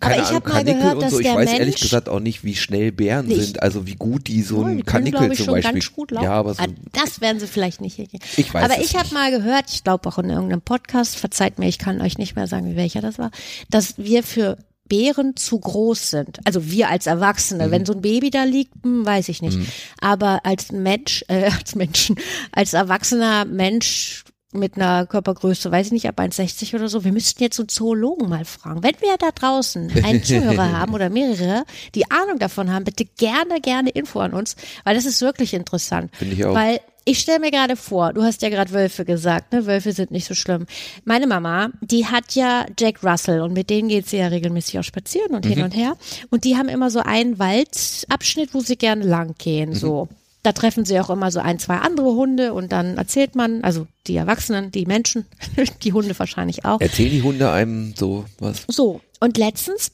Keine 0.00 0.22
ich 0.22 0.28
Ahnung, 0.28 0.42
Kanickel 0.42 0.74
gehört, 0.82 1.02
und 1.02 1.10
so. 1.10 1.20
Ich 1.20 1.26
weiß 1.26 1.50
ehrlich 1.52 1.74
Mensch- 1.74 1.80
gesagt 1.80 2.08
auch 2.08 2.20
nicht, 2.20 2.44
wie 2.44 2.54
schnell 2.56 2.92
Bären 2.92 3.26
Nicht. 3.26 3.40
sind. 3.42 3.62
Also 3.62 3.86
wie 3.86 3.94
gut 3.96 4.26
die 4.28 4.42
so 4.42 4.62
ein 4.62 4.84
Kanickel 4.84 5.28
zum 5.32 5.46
schon 5.46 5.54
Beispiel. 5.54 5.72
ganz 5.72 5.92
gut 5.92 6.12
ja, 6.12 6.32
aber 6.32 6.54
so, 6.54 6.62
Ah, 6.62 6.66
das 6.92 7.20
werden 7.20 7.40
sie 7.40 7.46
vielleicht 7.46 7.80
nicht 7.80 7.96
hinkriegen. 7.96 8.26
Ich 8.36 8.52
weiß 8.52 8.64
aber 8.64 8.80
ich 8.80 8.94
habe 8.96 9.12
mal 9.14 9.30
gehört, 9.30 9.64
ich 9.72 9.84
glaube 9.84 10.08
auch 10.08 10.18
in 10.18 10.30
irgendeinem 10.30 10.60
Podcast, 10.62 11.16
verzeiht 11.16 11.58
mir, 11.58 11.68
ich 11.68 11.78
kann 11.78 12.00
euch 12.00 12.18
nicht 12.18 12.36
mehr 12.36 12.46
sagen, 12.46 12.70
wie 12.70 12.76
welcher 12.76 13.00
das 13.00 13.18
war, 13.18 13.30
dass 13.70 13.94
wir 13.98 14.22
für 14.22 14.58
Bären 14.88 15.36
zu 15.36 15.58
groß 15.58 16.10
sind. 16.10 16.38
Also 16.44 16.70
wir 16.70 16.88
als 16.88 17.06
Erwachsene. 17.06 17.66
Mhm. 17.66 17.70
Wenn 17.70 17.84
so 17.86 17.92
ein 17.92 18.00
Baby 18.00 18.30
da 18.30 18.44
liegt, 18.44 18.72
hm, 18.82 19.04
weiß 19.04 19.28
ich 19.28 19.42
nicht. 19.42 19.58
Aber 20.00 20.40
als 20.46 20.72
Mensch, 20.72 21.24
äh, 21.28 21.50
als 21.58 21.74
Menschen, 21.74 22.16
als 22.52 22.72
erwachsener 22.72 23.44
Mensch 23.44 24.24
mit 24.52 24.76
einer 24.76 25.04
Körpergröße, 25.06 25.70
weiß 25.70 25.86
ich 25.88 25.92
nicht, 25.92 26.08
ab 26.08 26.18
1,60 26.18 26.74
oder 26.74 26.88
so, 26.88 27.04
wir 27.04 27.12
müssten 27.12 27.42
jetzt 27.42 27.56
so 27.56 27.62
einen 27.62 27.68
Zoologen 27.68 28.28
mal 28.28 28.44
fragen. 28.46 28.82
Wenn 28.82 28.94
wir 29.00 29.16
da 29.18 29.30
draußen 29.30 29.90
einen 30.02 30.22
Zuhörer 30.24 30.72
haben 30.78 30.94
oder 30.94 31.10
mehrere, 31.10 31.64
die 31.94 32.10
Ahnung 32.10 32.38
davon 32.38 32.72
haben, 32.72 32.84
bitte 32.84 33.04
gerne, 33.04 33.60
gerne 33.60 33.90
Info 33.90 34.20
an 34.20 34.32
uns, 34.32 34.56
weil 34.84 34.94
das 34.94 35.04
ist 35.04 35.20
wirklich 35.20 35.52
interessant. 35.52 36.10
Finde 36.16 36.34
ich 36.34 36.44
auch. 36.46 36.54
Weil 36.54 36.80
ich 37.04 37.20
stelle 37.20 37.40
mir 37.40 37.50
gerade 37.50 37.74
vor, 37.76 38.12
du 38.12 38.22
hast 38.22 38.42
ja 38.42 38.50
gerade 38.50 38.70
Wölfe 38.72 39.04
gesagt, 39.06 39.52
ne? 39.52 39.64
Wölfe 39.66 39.92
sind 39.92 40.10
nicht 40.10 40.26
so 40.26 40.34
schlimm. 40.34 40.66
Meine 41.06 41.26
Mama, 41.26 41.70
die 41.80 42.04
hat 42.06 42.34
ja 42.34 42.66
Jack 42.78 43.02
Russell 43.02 43.40
und 43.40 43.54
mit 43.54 43.70
denen 43.70 43.88
geht 43.88 44.06
sie 44.08 44.18
ja 44.18 44.26
regelmäßig 44.28 44.78
auch 44.78 44.82
spazieren 44.84 45.34
und 45.34 45.44
Mhm. 45.46 45.48
hin 45.50 45.62
und 45.62 45.74
her. 45.74 45.96
Und 46.30 46.44
die 46.44 46.56
haben 46.58 46.68
immer 46.68 46.90
so 46.90 47.00
einen 47.00 47.38
Waldabschnitt, 47.38 48.52
wo 48.54 48.60
sie 48.60 48.76
gerne 48.76 49.04
lang 49.04 49.34
gehen, 49.38 49.70
Mhm. 49.70 49.74
so. 49.74 50.08
Da 50.48 50.52
treffen 50.52 50.86
sie 50.86 50.98
auch 50.98 51.10
immer 51.10 51.30
so 51.30 51.40
ein, 51.40 51.58
zwei 51.58 51.76
andere 51.76 52.14
Hunde 52.14 52.54
und 52.54 52.72
dann 52.72 52.96
erzählt 52.96 53.34
man, 53.34 53.62
also 53.64 53.86
die 54.06 54.16
Erwachsenen, 54.16 54.70
die 54.70 54.86
Menschen, 54.86 55.26
die 55.82 55.92
Hunde 55.92 56.18
wahrscheinlich 56.18 56.64
auch. 56.64 56.80
erzählen 56.80 57.10
die 57.10 57.20
Hunde 57.20 57.50
einem 57.52 57.92
so 57.94 58.24
was? 58.38 58.64
So, 58.66 59.02
und 59.20 59.36
letztens 59.36 59.92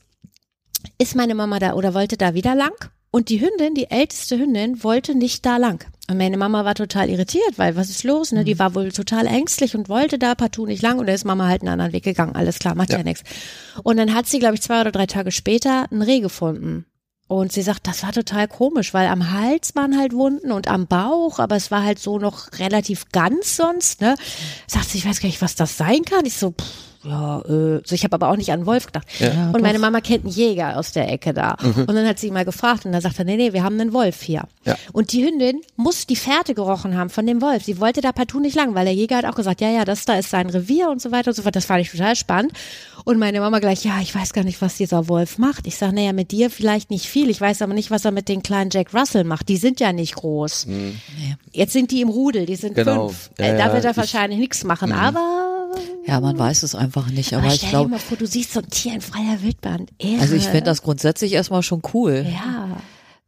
ist 0.98 1.16
meine 1.16 1.34
Mama 1.34 1.58
da 1.58 1.72
oder 1.72 1.92
wollte 1.92 2.16
da 2.16 2.34
wieder 2.34 2.54
lang 2.54 2.70
und 3.10 3.30
die 3.30 3.40
Hündin, 3.40 3.74
die 3.74 3.90
älteste 3.90 4.38
Hündin, 4.38 4.84
wollte 4.84 5.16
nicht 5.16 5.44
da 5.44 5.56
lang. 5.56 5.84
Und 6.08 6.18
meine 6.18 6.36
Mama 6.36 6.64
war 6.64 6.76
total 6.76 7.10
irritiert, 7.10 7.54
weil 7.56 7.74
was 7.74 7.90
ist 7.90 8.04
los? 8.04 8.30
Ne? 8.30 8.44
Die 8.44 8.60
war 8.60 8.76
wohl 8.76 8.92
total 8.92 9.26
ängstlich 9.26 9.74
und 9.74 9.88
wollte 9.88 10.20
da 10.20 10.36
partout 10.36 10.66
nicht 10.66 10.82
lang 10.82 11.00
und 11.00 11.06
da 11.08 11.14
ist 11.14 11.24
Mama 11.24 11.48
halt 11.48 11.62
einen 11.62 11.70
anderen 11.72 11.92
Weg 11.92 12.04
gegangen. 12.04 12.36
Alles 12.36 12.60
klar, 12.60 12.76
macht 12.76 12.90
ja, 12.90 12.98
Ja. 12.98 13.02
nichts. 13.02 13.24
Und 13.82 13.96
dann 13.96 14.14
hat 14.14 14.28
sie, 14.28 14.38
glaube 14.38 14.54
ich, 14.54 14.62
zwei 14.62 14.82
oder 14.82 14.92
drei 14.92 15.06
Tage 15.06 15.32
später 15.32 15.88
ein 15.90 16.00
Reh 16.02 16.20
gefunden. 16.20 16.86
Und 17.26 17.52
sie 17.52 17.62
sagt, 17.62 17.86
das 17.86 18.02
war 18.02 18.12
total 18.12 18.48
komisch, 18.48 18.92
weil 18.92 19.08
am 19.08 19.30
Hals 19.30 19.74
waren 19.74 19.98
halt 19.98 20.12
Wunden 20.12 20.52
und 20.52 20.68
am 20.68 20.86
Bauch, 20.86 21.38
aber 21.38 21.56
es 21.56 21.70
war 21.70 21.82
halt 21.82 21.98
so 21.98 22.18
noch 22.18 22.48
relativ 22.58 23.08
ganz 23.12 23.56
sonst, 23.56 24.02
ne? 24.02 24.14
Sagt 24.66 24.90
sie, 24.90 24.98
ich 24.98 25.06
weiß 25.06 25.20
gar 25.20 25.28
nicht, 25.28 25.40
was 25.40 25.54
das 25.54 25.78
sein 25.78 26.02
kann. 26.04 26.26
Ich 26.26 26.36
so, 26.36 26.50
pff, 26.50 26.64
ja, 27.04 27.40
äh, 27.40 27.82
so 27.84 27.94
ich 27.94 28.04
habe 28.04 28.14
aber 28.14 28.30
auch 28.30 28.36
nicht 28.36 28.50
an 28.50 28.60
einen 28.60 28.66
Wolf 28.66 28.86
gedacht. 28.86 29.06
Ja, 29.18 29.50
und 29.52 29.60
meine 29.60 29.78
Mama 29.78 30.00
kennt 30.00 30.24
einen 30.24 30.32
Jäger 30.32 30.78
aus 30.78 30.92
der 30.92 31.10
Ecke 31.10 31.34
da. 31.34 31.56
Mhm. 31.60 31.84
Und 31.86 31.94
dann 31.94 32.06
hat 32.06 32.18
sie 32.18 32.28
ihn 32.28 32.32
mal 32.34 32.44
gefragt 32.44 32.86
und 32.86 32.92
dann 32.92 33.00
sagt 33.02 33.18
er, 33.18 33.24
nee, 33.24 33.36
nee, 33.36 33.52
wir 33.52 33.62
haben 33.62 33.78
einen 33.78 33.92
Wolf 33.92 34.22
hier. 34.22 34.44
Ja. 34.64 34.76
Und 34.92 35.12
die 35.12 35.24
Hündin 35.24 35.60
muss 35.76 36.06
die 36.06 36.16
Fährte 36.16 36.54
gerochen 36.54 36.96
haben 36.96 37.10
von 37.10 37.26
dem 37.26 37.42
Wolf. 37.42 37.64
Sie 37.64 37.78
wollte 37.78 38.00
da 38.00 38.12
partout 38.12 38.40
nicht 38.40 38.56
lang, 38.56 38.74
weil 38.74 38.86
der 38.86 38.94
Jäger 38.94 39.18
hat 39.18 39.26
auch 39.26 39.34
gesagt, 39.34 39.60
ja, 39.60 39.68
ja, 39.68 39.84
das 39.84 40.04
da 40.04 40.14
ist 40.14 40.30
sein 40.30 40.48
Revier 40.48 40.88
und 40.88 41.02
so 41.02 41.12
weiter 41.12 41.28
und 41.28 41.34
so 41.34 41.42
fort. 41.42 41.56
Das 41.56 41.66
fand 41.66 41.82
ich 41.82 41.90
total 41.90 42.16
spannend. 42.16 42.52
Und 43.04 43.18
meine 43.18 43.40
Mama 43.40 43.58
gleich, 43.58 43.84
ja, 43.84 44.00
ich 44.00 44.14
weiß 44.14 44.32
gar 44.32 44.44
nicht, 44.44 44.62
was 44.62 44.76
dieser 44.76 45.08
Wolf 45.08 45.36
macht. 45.36 45.66
Ich 45.66 45.76
sage, 45.76 45.94
naja, 45.94 46.14
mit 46.14 46.32
dir 46.32 46.48
vielleicht 46.48 46.90
nicht 46.90 47.06
viel. 47.06 47.28
Ich 47.28 47.40
weiß 47.40 47.60
aber 47.60 47.74
nicht, 47.74 47.90
was 47.90 48.06
er 48.06 48.12
mit 48.12 48.30
den 48.30 48.42
kleinen 48.42 48.70
Jack 48.70 48.94
Russell 48.94 49.24
macht. 49.24 49.50
Die 49.50 49.58
sind 49.58 49.78
ja 49.78 49.92
nicht 49.92 50.14
groß. 50.14 50.66
Mhm. 50.66 50.98
Jetzt 51.52 51.74
sind 51.74 51.90
die 51.90 52.00
im 52.00 52.08
Rudel, 52.08 52.46
die 52.46 52.56
sind 52.56 52.74
genau. 52.74 53.08
fünf. 53.08 53.30
Ja, 53.38 53.46
äh, 53.46 53.58
da 53.58 53.72
wird 53.74 53.84
er 53.84 53.94
wahrscheinlich 53.94 54.38
nichts 54.38 54.64
machen, 54.64 54.88
mhm. 54.88 54.96
aber 54.96 55.44
ja, 56.06 56.20
man 56.20 56.38
weiß 56.38 56.62
es 56.62 56.74
einfach 56.74 56.93
nicht. 57.08 57.32
Aber, 57.34 57.44
aber 57.44 57.54
ich 57.54 57.68
glaube, 57.68 57.96
du 58.18 58.26
siehst 58.26 58.52
so 58.52 58.60
ein 58.60 58.70
Tier 58.70 58.94
in 58.94 59.00
freier 59.00 59.42
Wildbahn. 59.42 59.86
Irre. 59.98 60.20
Also 60.20 60.34
ich 60.34 60.44
finde 60.44 60.64
das 60.64 60.82
grundsätzlich 60.82 61.32
erstmal 61.32 61.62
schon 61.62 61.82
cool. 61.92 62.26
Ja. 62.32 62.76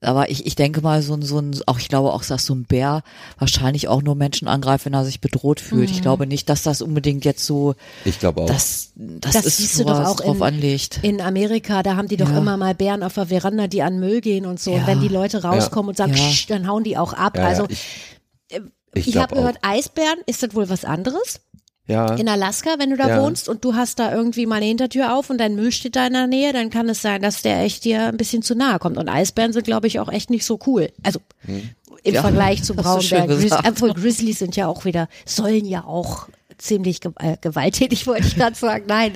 Aber 0.03 0.31
ich, 0.31 0.45
ich 0.45 0.55
denke 0.57 0.83
mal, 0.83 1.01
so 1.01 1.15
ein, 1.15 1.23
so 1.23 1.39
ein, 1.39 1.59
auch 1.65 1.79
ich 1.79 1.89
glaube 1.89 2.13
auch, 2.13 2.23
dass 2.23 2.45
so 2.45 2.55
ein 2.55 2.65
Bär 2.65 3.03
wahrscheinlich 3.39 3.89
auch 3.89 4.03
nur 4.03 4.15
Menschen 4.15 4.47
angreift, 4.47 4.85
wenn 4.85 4.93
er 4.93 5.07
sich 5.07 5.23
bedroht 5.23 5.59
fühlt. 5.59 5.89
Mhm. 5.89 5.95
Ich 5.97 6.03
glaube 6.03 6.27
nicht, 6.27 6.51
dass 6.51 6.63
das 6.63 6.83
unbedingt 6.83 7.25
jetzt 7.25 7.47
so, 7.47 7.75
ich 8.05 8.19
glaube 8.19 8.43
auch, 8.43 8.47
dass, 8.47 8.93
das, 8.95 9.33
das 9.33 9.47
ist 9.47 9.57
siehst 9.57 9.81
du 9.81 9.85
doch 9.85 10.05
auch 10.05 10.17
drauf 10.17 10.37
in, 10.37 10.43
anlegt. 10.43 11.01
In 11.03 11.21
Amerika, 11.23 11.83
da 11.83 11.97
haben 11.97 12.09
die 12.09 12.19
doch 12.19 12.31
ja. 12.31 12.39
immer 12.39 12.59
mal 12.59 12.75
Bären 12.75 13.03
auf 13.03 13.15
der 13.15 13.27
Veranda, 13.27 13.69
die 13.69 13.83
an 13.83 13.99
Müll 13.99 14.21
gehen 14.21 14.45
und 14.45 14.61
so. 14.61 14.73
Ja. 14.73 14.81
Und 14.81 14.87
wenn 14.87 15.01
die 15.01 15.09
Leute 15.09 15.43
rauskommen 15.43 15.87
ja. 15.87 15.91
und 15.91 15.97
sagen, 15.97 16.13
Psch, 16.13 16.47
dann 16.49 16.69
hauen 16.69 16.85
die 16.85 16.99
auch 16.99 17.15
ab. 17.15 17.39
also 17.39 17.67
ich, 17.69 18.61
ich, 18.95 19.09
ich 19.09 19.17
habe 19.17 19.35
gehört, 19.35 19.57
Eisbären, 19.63 20.19
ist 20.27 20.43
das 20.43 20.55
wohl 20.55 20.69
was 20.69 20.85
anderes? 20.85 21.41
Ja. 21.87 22.15
in 22.15 22.29
Alaska, 22.29 22.77
wenn 22.79 22.91
du 22.91 22.97
da 22.97 23.09
ja. 23.09 23.23
wohnst 23.23 23.49
und 23.49 23.65
du 23.65 23.75
hast 23.75 23.99
da 23.99 24.13
irgendwie 24.13 24.47
mal 24.47 24.57
eine 24.57 24.67
Hintertür 24.67 25.15
auf 25.15 25.31
und 25.31 25.39
dein 25.39 25.55
Müll 25.55 25.73
steht 25.73 25.97
da 25.97 26.07
in 26.07 26.13
der 26.13 26.27
Nähe, 26.27 26.53
dann 26.53 26.71
kann 26.71 26.89
es 26.89 27.03
sein, 27.03 27.23
dass 27.23 27.43
der 27.43 27.63
echt 27.63 27.85
dir 27.85 28.07
ein 28.07 28.17
bisschen 28.17 28.43
zu 28.43 28.55
nahe 28.55 28.79
kommt. 28.79 28.97
Und 28.97 29.09
Eisbären 29.09 29.53
sind, 29.53 29.65
glaube 29.65 29.87
ich, 29.87 30.01
auch 30.01 30.11
echt 30.11 30.31
nicht 30.31 30.45
so 30.45 30.59
cool. 30.67 30.91
Also 31.03 31.21
hm. 31.45 31.71
im 32.03 32.15
ja, 32.15 32.23
Vergleich 32.23 32.63
zu 32.65 32.75
Braunbären. 32.75 33.29
Grizz 33.29 33.53
äh, 33.53 33.93
Grizzlies 33.93 34.39
sind 34.39 34.57
ja 34.57 34.67
auch 34.67 34.85
wieder, 34.85 35.09
sollen 35.25 35.65
ja 35.65 35.85
auch 35.85 36.29
ziemlich 36.59 37.01
äh, 37.21 37.37
gewalttätig, 37.41 38.07
wollte 38.07 38.27
ich 38.27 38.37
gerade 38.37 38.57
sagen. 38.57 38.85
Nein. 38.89 39.13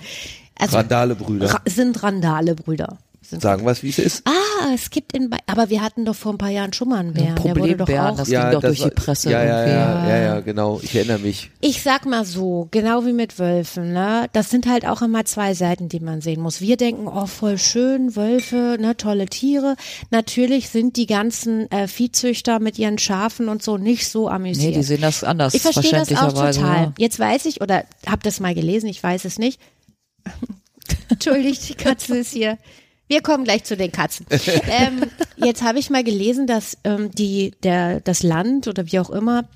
Also, 0.58 0.76
Randale-Brüder. 0.76 1.50
Ra 1.50 1.60
sind 1.66 2.02
Randale-Brüder. 2.02 2.98
Sagen 3.38 3.64
wir 3.64 3.70
es, 3.70 3.82
wie 3.82 3.90
es 3.90 3.98
ist. 3.98 4.22
Ah, 4.26 4.74
es 4.74 4.90
gibt 4.90 5.12
in, 5.12 5.30
aber 5.46 5.70
wir 5.70 5.82
hatten 5.82 6.04
doch 6.04 6.14
vor 6.14 6.32
ein 6.32 6.38
paar 6.38 6.50
Jahren 6.50 6.72
schon 6.72 6.88
mal 6.88 6.98
einen 6.98 7.14
Bären. 7.14 7.28
Ein 7.30 7.34
Problembären, 7.36 8.16
das 8.16 8.28
ja, 8.28 8.42
ging 8.42 8.52
doch 8.52 8.60
durch 8.62 8.82
die 8.82 8.90
Presse. 8.90 9.30
Ja, 9.30 9.44
ja, 9.44 9.66
ja, 9.66 10.08
ja, 10.08 10.16
ja, 10.16 10.40
genau. 10.40 10.80
Ich 10.82 10.94
erinnere 10.94 11.20
mich. 11.20 11.50
Ich 11.60 11.82
sag 11.82 12.06
mal 12.06 12.24
so, 12.24 12.68
genau 12.70 13.06
wie 13.06 13.12
mit 13.12 13.38
Wölfen, 13.38 13.92
ne? 13.92 14.26
Das 14.32 14.50
sind 14.50 14.66
halt 14.66 14.86
auch 14.86 15.02
immer 15.02 15.24
zwei 15.24 15.54
Seiten, 15.54 15.88
die 15.88 16.00
man 16.00 16.20
sehen 16.20 16.40
muss. 16.40 16.60
Wir 16.60 16.76
denken, 16.76 17.06
oh, 17.06 17.26
voll 17.26 17.58
schön, 17.58 18.16
Wölfe, 18.16 18.76
ne, 18.80 18.96
tolle 18.96 19.26
Tiere. 19.26 19.76
Natürlich 20.10 20.68
sind 20.70 20.96
die 20.96 21.06
ganzen 21.06 21.70
äh, 21.70 21.86
Viehzüchter 21.86 22.58
mit 22.58 22.78
ihren 22.78 22.98
Schafen 22.98 23.48
und 23.48 23.62
so 23.62 23.78
nicht 23.78 24.08
so 24.08 24.28
amüsiert. 24.28 24.72
Nee, 24.72 24.78
die 24.78 24.82
sehen 24.82 25.02
das 25.02 25.22
anders. 25.22 25.54
Ich 25.54 25.62
verstehe 25.62 25.92
das 25.92 26.12
auch 26.16 26.32
total. 26.32 26.52
Ja. 26.54 26.92
Jetzt 26.98 27.18
weiß 27.18 27.46
ich, 27.46 27.60
oder 27.60 27.84
hab 28.06 28.22
das 28.22 28.40
mal 28.40 28.54
gelesen, 28.54 28.88
ich 28.88 29.02
weiß 29.02 29.24
es 29.24 29.38
nicht. 29.38 29.60
Entschuldigt, 31.08 31.68
die 31.68 31.74
Katze 31.74 32.18
ist 32.18 32.32
hier. 32.32 32.58
Wir 33.10 33.22
kommen 33.22 33.42
gleich 33.42 33.64
zu 33.64 33.76
den 33.76 33.90
Katzen. 33.90 34.24
ähm, 34.70 35.02
jetzt 35.36 35.62
habe 35.62 35.80
ich 35.80 35.90
mal 35.90 36.04
gelesen, 36.04 36.46
dass 36.46 36.78
ähm, 36.84 37.10
die, 37.10 37.52
der, 37.64 37.98
das 37.98 38.22
Land 38.22 38.68
oder 38.68 38.86
wie 38.86 39.00
auch 39.00 39.10
immer 39.10 39.48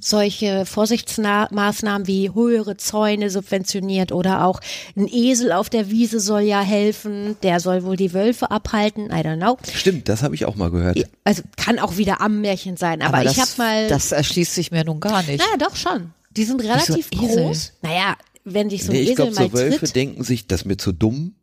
solche 0.00 0.64
Vorsichtsmaßnahmen 0.64 2.06
wie 2.06 2.32
höhere 2.32 2.76
Zäune 2.76 3.30
subventioniert 3.30 4.12
oder 4.12 4.44
auch 4.44 4.60
ein 4.96 5.08
Esel 5.08 5.50
auf 5.50 5.68
der 5.68 5.90
Wiese 5.90 6.20
soll 6.20 6.42
ja 6.42 6.60
helfen, 6.60 7.36
der 7.42 7.58
soll 7.58 7.82
wohl 7.82 7.96
die 7.96 8.14
Wölfe 8.14 8.52
abhalten, 8.52 9.06
I 9.06 9.24
don't 9.24 9.38
know. 9.38 9.58
Stimmt, 9.74 10.08
das 10.08 10.22
habe 10.22 10.36
ich 10.36 10.46
auch 10.46 10.54
mal 10.54 10.70
gehört. 10.70 11.04
Also 11.24 11.42
kann 11.56 11.80
auch 11.80 11.96
wieder 11.96 12.20
am 12.20 12.40
Märchen 12.42 12.76
sein, 12.76 13.02
aber, 13.02 13.16
aber 13.16 13.24
das, 13.24 13.32
ich 13.32 13.40
habe 13.40 13.50
mal 13.56 13.88
Das 13.88 14.12
erschließt 14.12 14.54
sich 14.54 14.70
mir 14.70 14.84
nun 14.84 15.00
gar 15.00 15.24
nicht. 15.24 15.40
Naja, 15.40 15.56
doch 15.58 15.74
schon. 15.74 16.12
Die 16.36 16.44
sind 16.44 16.62
relativ 16.62 17.08
so 17.12 17.18
groß. 17.18 17.72
Naja, 17.82 18.16
wenn 18.44 18.68
dich 18.68 18.84
so 18.84 18.92
ein 18.92 18.98
nee, 18.98 19.02
ich 19.02 19.10
Esel 19.10 19.32
glaub, 19.32 19.34
mal 19.34 19.50
so 19.50 19.52
Wölfe 19.54 19.78
tritt, 19.78 19.96
denken 19.96 20.22
sich, 20.22 20.46
das 20.46 20.60
ist 20.60 20.66
mir 20.66 20.76
zu 20.76 20.92
dumm. 20.92 21.34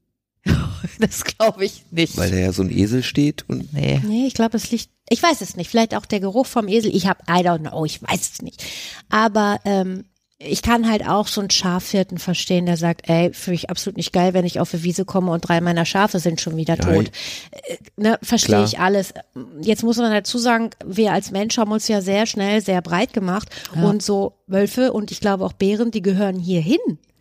das 0.99 1.23
glaube 1.23 1.65
ich 1.65 1.83
nicht. 1.91 2.17
Weil 2.17 2.31
da 2.31 2.37
ja 2.37 2.51
so 2.51 2.63
ein 2.63 2.71
Esel 2.71 3.03
steht 3.03 3.45
und. 3.47 3.73
Nee. 3.73 4.01
Nee, 4.05 4.27
ich 4.27 4.33
glaube, 4.33 4.57
es 4.57 4.71
liegt. 4.71 4.89
Ich 5.09 5.21
weiß 5.21 5.41
es 5.41 5.55
nicht. 5.55 5.69
Vielleicht 5.69 5.95
auch 5.95 6.05
der 6.05 6.19
Geruch 6.19 6.47
vom 6.47 6.67
Esel. 6.67 6.95
Ich 6.95 7.07
habe, 7.07 7.19
I 7.29 7.45
don't 7.45 7.69
know, 7.69 7.85
ich 7.85 8.01
weiß 8.01 8.31
es 8.33 8.41
nicht. 8.41 8.63
Aber 9.09 9.59
ähm, 9.65 10.05
ich 10.37 10.61
kann 10.61 10.89
halt 10.89 11.07
auch 11.07 11.27
so 11.27 11.39
einen 11.39 11.49
Schafhirten 11.49 12.17
verstehen, 12.17 12.65
der 12.65 12.75
sagt, 12.75 13.07
ey, 13.07 13.31
finde 13.33 13.55
ich 13.55 13.69
absolut 13.69 13.95
nicht 13.95 14.11
geil, 14.11 14.33
wenn 14.33 14.45
ich 14.45 14.59
auf 14.59 14.71
die 14.71 14.83
Wiese 14.83 15.05
komme 15.05 15.31
und 15.31 15.47
drei 15.47 15.61
meiner 15.61 15.85
Schafe 15.85 16.19
sind 16.19 16.41
schon 16.41 16.57
wieder 16.57 16.77
tot. 16.77 17.05
Ja, 17.05 17.59
äh, 17.67 17.77
ne, 17.95 18.19
verstehe 18.21 18.63
ich 18.63 18.79
alles. 18.79 19.13
Jetzt 19.61 19.83
muss 19.83 19.97
man 19.97 20.11
dazu 20.11 20.37
sagen, 20.37 20.71
wir 20.85 21.13
als 21.13 21.31
Mensch 21.31 21.57
haben 21.57 21.71
uns 21.71 21.87
ja 21.87 22.01
sehr 22.01 22.25
schnell 22.25 22.61
sehr 22.61 22.81
breit 22.81 23.13
gemacht 23.13 23.49
ja. 23.75 23.83
und 23.83 24.03
so 24.03 24.33
Wölfe 24.47 24.91
und 24.91 25.11
ich 25.11 25.21
glaube 25.21 25.45
auch 25.45 25.53
Bären, 25.53 25.91
die 25.91 26.01
gehören 26.01 26.37
hier 26.37 26.61
hin. 26.61 26.79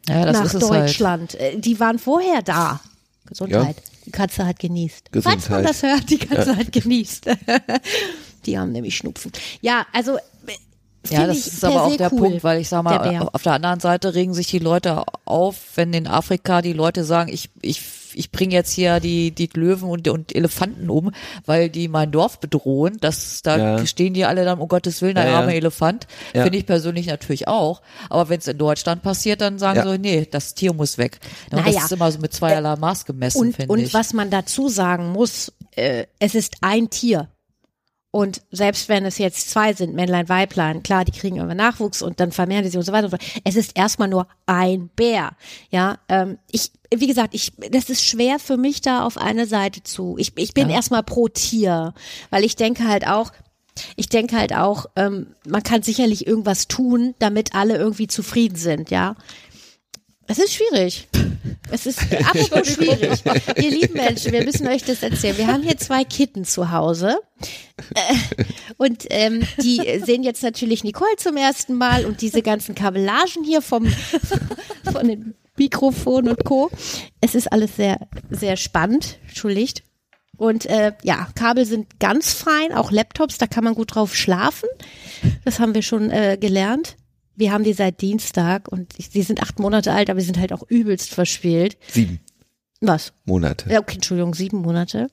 Ja, 0.09 0.33
nach 0.33 0.53
halt. 0.53 0.63
Deutschland. 0.63 1.37
Halt. 1.39 1.65
Die 1.65 1.81
waren 1.81 1.99
vorher 1.99 2.43
da. 2.43 2.81
Gesundheit. 3.27 3.77
Ja. 3.77 3.83
Die 4.07 4.11
Katze 4.11 4.47
hat 4.47 4.59
genießt. 4.59 5.13
Gesundheit. 5.13 5.43
Falls 5.43 5.51
man 5.51 5.63
das 5.65 5.83
hört, 5.83 6.11
die 6.11 6.19
Katze 6.19 6.51
ja. 6.51 6.57
hat 6.57 6.73
genießt. 6.73 7.27
die 8.47 8.59
haben 8.59 8.73
nämlich 8.73 8.97
Schnupfen. 8.97 9.33
Ja, 9.61 9.87
also 9.93 10.19
ja, 11.11 11.27
das 11.27 11.47
ist 11.47 11.65
aber 11.65 11.85
auch 11.85 11.97
der 11.97 12.13
cool, 12.13 12.19
Punkt, 12.19 12.45
weil 12.45 12.61
ich 12.61 12.69
sag 12.69 12.83
mal, 12.83 12.99
der 12.99 13.35
auf 13.35 13.43
der 13.43 13.55
anderen 13.55 13.81
Seite 13.81 14.15
regen 14.15 14.35
sich 14.35 14.47
die 14.47 14.59
Leute 14.59 15.03
auf, 15.25 15.57
wenn 15.75 15.93
in 15.93 16.07
Afrika 16.07 16.63
die 16.63 16.73
Leute 16.73 17.05
sagen, 17.05 17.31
ich, 17.33 17.51
ich 17.61 17.81
ich 18.17 18.31
bringe 18.31 18.55
jetzt 18.55 18.73
hier 18.73 19.01
die, 19.01 19.33
die 19.33 19.51
Löwen 19.55 19.89
und, 19.89 20.09
und 20.09 20.35
Elefanten 20.35 20.91
um, 20.91 21.11
weil 21.47 21.69
die 21.69 21.89
mein 21.89 22.11
Dorf 22.11 22.41
bedrohen. 22.41 22.97
Das, 23.01 23.43
da 23.43 23.57
ja. 23.57 23.87
stehen 23.87 24.15
die 24.15 24.25
alle 24.25 24.45
dann, 24.45 24.59
um 24.59 24.69
Gottes 24.69 25.03
Willen, 25.03 25.17
der 25.17 25.27
ja, 25.27 25.39
arme 25.39 25.53
ja. 25.53 25.59
Elefant. 25.59 26.07
Finde 26.33 26.57
ich 26.57 26.67
persönlich 26.67 27.07
natürlich 27.07 27.49
auch. 27.49 27.83
Aber 28.09 28.29
wenn 28.29 28.39
es 28.39 28.49
in 28.49 28.59
Deutschland 28.59 29.03
passiert, 29.03 29.41
dann 29.41 29.59
sagen 29.59 29.83
so, 29.83 29.97
nee, 29.97 30.27
das 30.31 30.55
Tier 30.55 30.73
muss 30.73 30.99
weg. 30.99 31.19
Und 31.51 31.59
naja. 31.59 31.73
das 31.73 31.85
ist 31.85 31.93
immer 31.93 32.11
so 32.11 32.19
mit 32.19 32.33
zweierlei 32.33 32.77
Maß 32.77 33.05
gemessen, 33.05 33.53
finde 33.53 33.63
ich. 33.63 33.69
Und 33.69 33.95
was 33.95 34.13
man 34.13 34.31
dazu 34.31 34.69
sagen 34.69 35.13
muss, 35.13 35.53
äh, 35.73 36.07
es 36.19 36.35
ist 36.35 36.57
ein 36.61 36.91
Tier. 36.91 37.29
Und 38.15 38.43
selbst 38.53 38.89
wenn 38.89 39.05
es 39.07 39.19
jetzt 39.19 39.51
zwei 39.51 39.73
sind, 39.73 39.93
Männlein, 39.93 40.29
Weiblein, 40.29 40.85
klar, 40.85 41.05
die 41.05 41.11
kriegen 41.11 41.39
immer 41.39 41.57
Nachwuchs 41.57 42.01
und 42.01 42.21
dann 42.21 42.31
vermehren 42.31 42.63
die 42.63 42.71
sich 42.71 42.79
und 42.79 42.85
so 42.85 42.93
weiter. 42.93 43.19
Es 43.43 43.57
ist 43.57 43.77
erstmal 43.77 44.07
nur 44.07 44.29
ein 44.47 44.89
Bär. 44.95 45.33
Ja, 45.73 45.99
ähm, 46.09 46.39
ich, 46.49 46.71
wie 46.95 47.09
gesagt, 47.09 47.35
ich, 47.35 47.55
das 47.73 47.91
ist 47.91 48.05
schwer 48.05 48.39
für 48.39 48.57
mich 48.57 48.81
da 48.83 49.05
auf 49.05 49.19
eine 49.19 49.47
Seite 49.47 49.83
zu. 49.83 50.15
Ich, 50.17 50.31
ich 50.39 50.55
bin 50.55 50.71
ja. 50.71 50.77
erstmal 50.77 51.03
pro 51.03 51.27
Tier, 51.27 51.93
weil 52.31 52.45
ich 52.45 52.55
denke 52.55 52.87
halt 52.87 53.05
auch, 53.05 53.33
ich 53.97 54.09
denke 54.09 54.37
halt 54.37 54.55
auch, 54.55 54.87
ähm, 54.95 55.35
man 55.45 55.65
kann 55.65 55.83
sicherlich 55.83 56.25
irgendwas 56.25 56.69
tun, 56.69 57.17
damit 57.19 57.57
alle 57.57 57.77
irgendwie 57.77 58.07
zufrieden 58.07 58.55
sind, 58.55 58.91
ja. 58.91 59.17
Es 60.27 60.39
ist 60.39 60.55
schwierig. 60.55 61.09
Es 61.71 61.87
ist 61.87 62.01
apropos 62.13 62.69
schwierig. 62.69 63.23
Ihr 63.57 63.71
lieben 63.71 63.95
Menschen, 63.95 64.33
wir 64.33 64.45
müssen 64.45 64.67
euch 64.67 64.85
das 64.85 65.03
erzählen. 65.03 65.37
Wir 65.37 65.47
haben 65.47 65.63
hier 65.63 65.77
zwei 65.77 66.05
Kitten 66.05 66.45
zu 66.45 66.71
Hause. 66.71 67.19
Äh, 67.95 68.15
und 68.77 69.07
ähm, 69.11 69.43
die 69.63 70.01
sehen 70.05 70.23
jetzt 70.23 70.43
natürlich 70.43 70.85
Nicole 70.85 71.17
zum 71.17 71.37
ersten 71.37 71.75
Mal 71.75 72.07
und 72.07 72.21
diese 72.21 72.43
ganzen 72.43 72.75
Kabellagen 72.75 73.45
hier 73.45 73.63
vom, 73.63 73.87
von 74.93 75.09
den 75.09 75.35
Mikrofon 75.57 76.29
und 76.29 76.45
Co. 76.45 76.71
Es 77.21 77.35
ist 77.35 77.53
alles 77.53 77.77
sehr, 77.77 78.09
sehr 78.31 78.57
spannend. 78.57 79.19
Entschuldigt. 79.27 79.83
Und 80.37 80.67
äh, 80.67 80.93
ja, 81.03 81.29
Kabel 81.35 81.65
sind 81.65 82.01
ganz 82.01 82.33
fein, 82.33 82.73
auch 82.73 82.91
Laptops, 82.91 83.39
da 83.39 83.47
kann 83.47 83.63
man 83.63 83.75
gut 83.75 83.95
drauf 83.95 84.17
schlafen. 84.17 84.69
Das 85.45 85.61
haben 85.61 85.75
wir 85.75 85.83
schon 85.83 86.11
äh, 86.11 86.37
gelernt. 86.41 86.97
Wir 87.37 87.53
haben 87.53 87.65
die 87.65 87.73
seit 87.73 88.01
Dienstag 88.01 88.69
und 88.69 89.15
die 89.15 89.23
sind 89.23 89.43
acht 89.43 89.59
Monate 89.59 89.93
alt, 89.93 90.11
aber 90.11 90.21
die 90.21 90.27
sind 90.27 90.39
halt 90.39 90.53
auch 90.53 90.63
übelst 90.69 91.13
verspielt. 91.13 91.77
Sieben. 91.89 92.21
Was? 92.81 93.13
Monate. 93.25 93.71
Ja, 93.71 93.81
okay, 93.81 93.95
Entschuldigung, 93.95 94.35
sieben 94.35 94.59
Monate. 94.59 95.09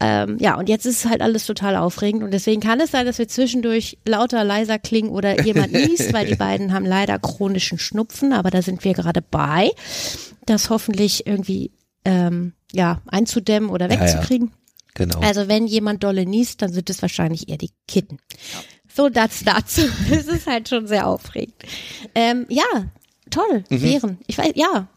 Ähm, 0.00 0.36
ja, 0.38 0.56
und 0.56 0.68
jetzt 0.68 0.86
ist 0.86 1.08
halt 1.08 1.22
alles 1.22 1.44
total 1.46 1.74
aufregend 1.74 2.22
und 2.22 2.30
deswegen 2.30 2.60
kann 2.60 2.80
es 2.80 2.92
sein, 2.92 3.04
dass 3.04 3.18
wir 3.18 3.26
zwischendurch 3.26 3.98
lauter, 4.06 4.44
leiser 4.44 4.78
klingen 4.78 5.10
oder 5.10 5.42
jemand 5.42 5.72
niest, 5.72 6.12
weil 6.12 6.26
die 6.26 6.36
beiden 6.36 6.72
haben 6.72 6.84
leider 6.84 7.18
chronischen 7.18 7.78
Schnupfen, 7.78 8.32
aber 8.32 8.50
da 8.50 8.62
sind 8.62 8.84
wir 8.84 8.92
gerade 8.92 9.22
bei, 9.22 9.70
das 10.46 10.70
hoffentlich 10.70 11.26
irgendwie 11.26 11.72
ähm, 12.04 12.52
ja 12.72 13.02
einzudämmen 13.06 13.70
oder 13.70 13.90
wegzukriegen. 13.90 14.48
Ja, 14.48 14.52
ja. 14.52 14.58
Genau. 14.94 15.20
Also 15.20 15.48
wenn 15.48 15.66
jemand 15.66 16.02
dolle 16.04 16.26
niest, 16.26 16.62
dann 16.62 16.72
sind 16.72 16.90
es 16.90 17.02
wahrscheinlich 17.02 17.48
eher 17.48 17.58
die 17.58 17.70
Kitten. 17.86 18.18
Ja. 18.52 18.60
So, 18.98 19.08
das 19.08 19.44
dazu. 19.44 19.82
Es 20.10 20.26
ist 20.26 20.48
halt 20.48 20.68
schon 20.68 20.88
sehr 20.88 21.06
aufregend. 21.06 21.54
Ähm, 22.16 22.46
ja, 22.48 22.64
toll. 23.30 23.62
Mhm. 23.68 23.80
Bären. 23.80 24.18
Ich 24.26 24.36
weiß, 24.36 24.50
ja. 24.56 24.88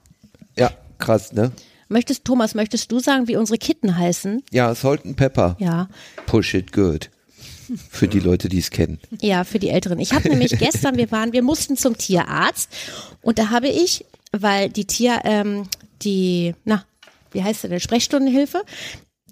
Ja, 0.57 0.71
krass, 0.97 1.33
ne? 1.33 1.51
Möchtest, 1.87 2.25
Thomas, 2.25 2.55
möchtest 2.55 2.91
du 2.91 2.99
sagen, 2.99 3.27
wie 3.27 3.35
unsere 3.35 3.59
Kitten 3.59 3.95
heißen? 3.95 4.41
Ja, 4.49 4.73
Salt 4.73 5.05
and 5.05 5.17
Pepper. 5.17 5.55
Ja. 5.59 5.87
Push 6.25 6.55
it 6.55 6.71
good. 6.71 7.11
Für 7.91 8.07
die 8.07 8.19
Leute, 8.19 8.49
die 8.49 8.57
es 8.57 8.71
kennen. 8.71 8.99
Ja, 9.21 9.43
für 9.43 9.59
die 9.59 9.69
Älteren. 9.69 9.99
Ich 9.99 10.13
habe 10.13 10.29
nämlich 10.29 10.51
gestern, 10.57 10.97
wir 10.97 11.11
waren, 11.11 11.31
wir 11.31 11.43
mussten 11.43 11.77
zum 11.77 11.95
Tierarzt 11.95 12.71
und 13.21 13.37
da 13.37 13.51
habe 13.51 13.67
ich 13.67 14.03
weil 14.31 14.69
die 14.69 14.85
Tier, 14.85 15.21
ähm, 15.25 15.67
die, 16.01 16.55
na, 16.63 16.85
wie 17.31 17.43
heißt 17.43 17.65
denn, 17.65 17.79
Sprechstundenhilfe, 17.79 18.63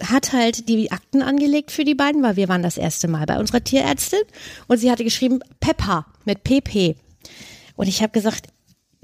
hat 0.04 0.34
halt 0.34 0.70
die 0.70 0.92
Akten 0.92 1.22
angelegt 1.22 1.72
für 1.72 1.84
die 1.84 1.96
beiden, 1.96 2.24
weil 2.24 2.36
wir 2.36 2.50
waren 2.50 2.64
das 2.64 2.78
erste 2.78 3.08
Mal 3.08 3.26
bei 3.26 3.40
unserer 3.40 3.64
Tierärztin 3.64 4.22
und 4.68 4.78
sie 4.78 4.92
hatte 4.92 5.04
geschrieben 5.04 5.40
Peppa 5.60 6.06
mit 6.26 6.44
PP. 6.44 6.96
Und 7.76 7.88
ich 7.88 8.02
habe 8.02 8.12
gesagt, 8.12 8.48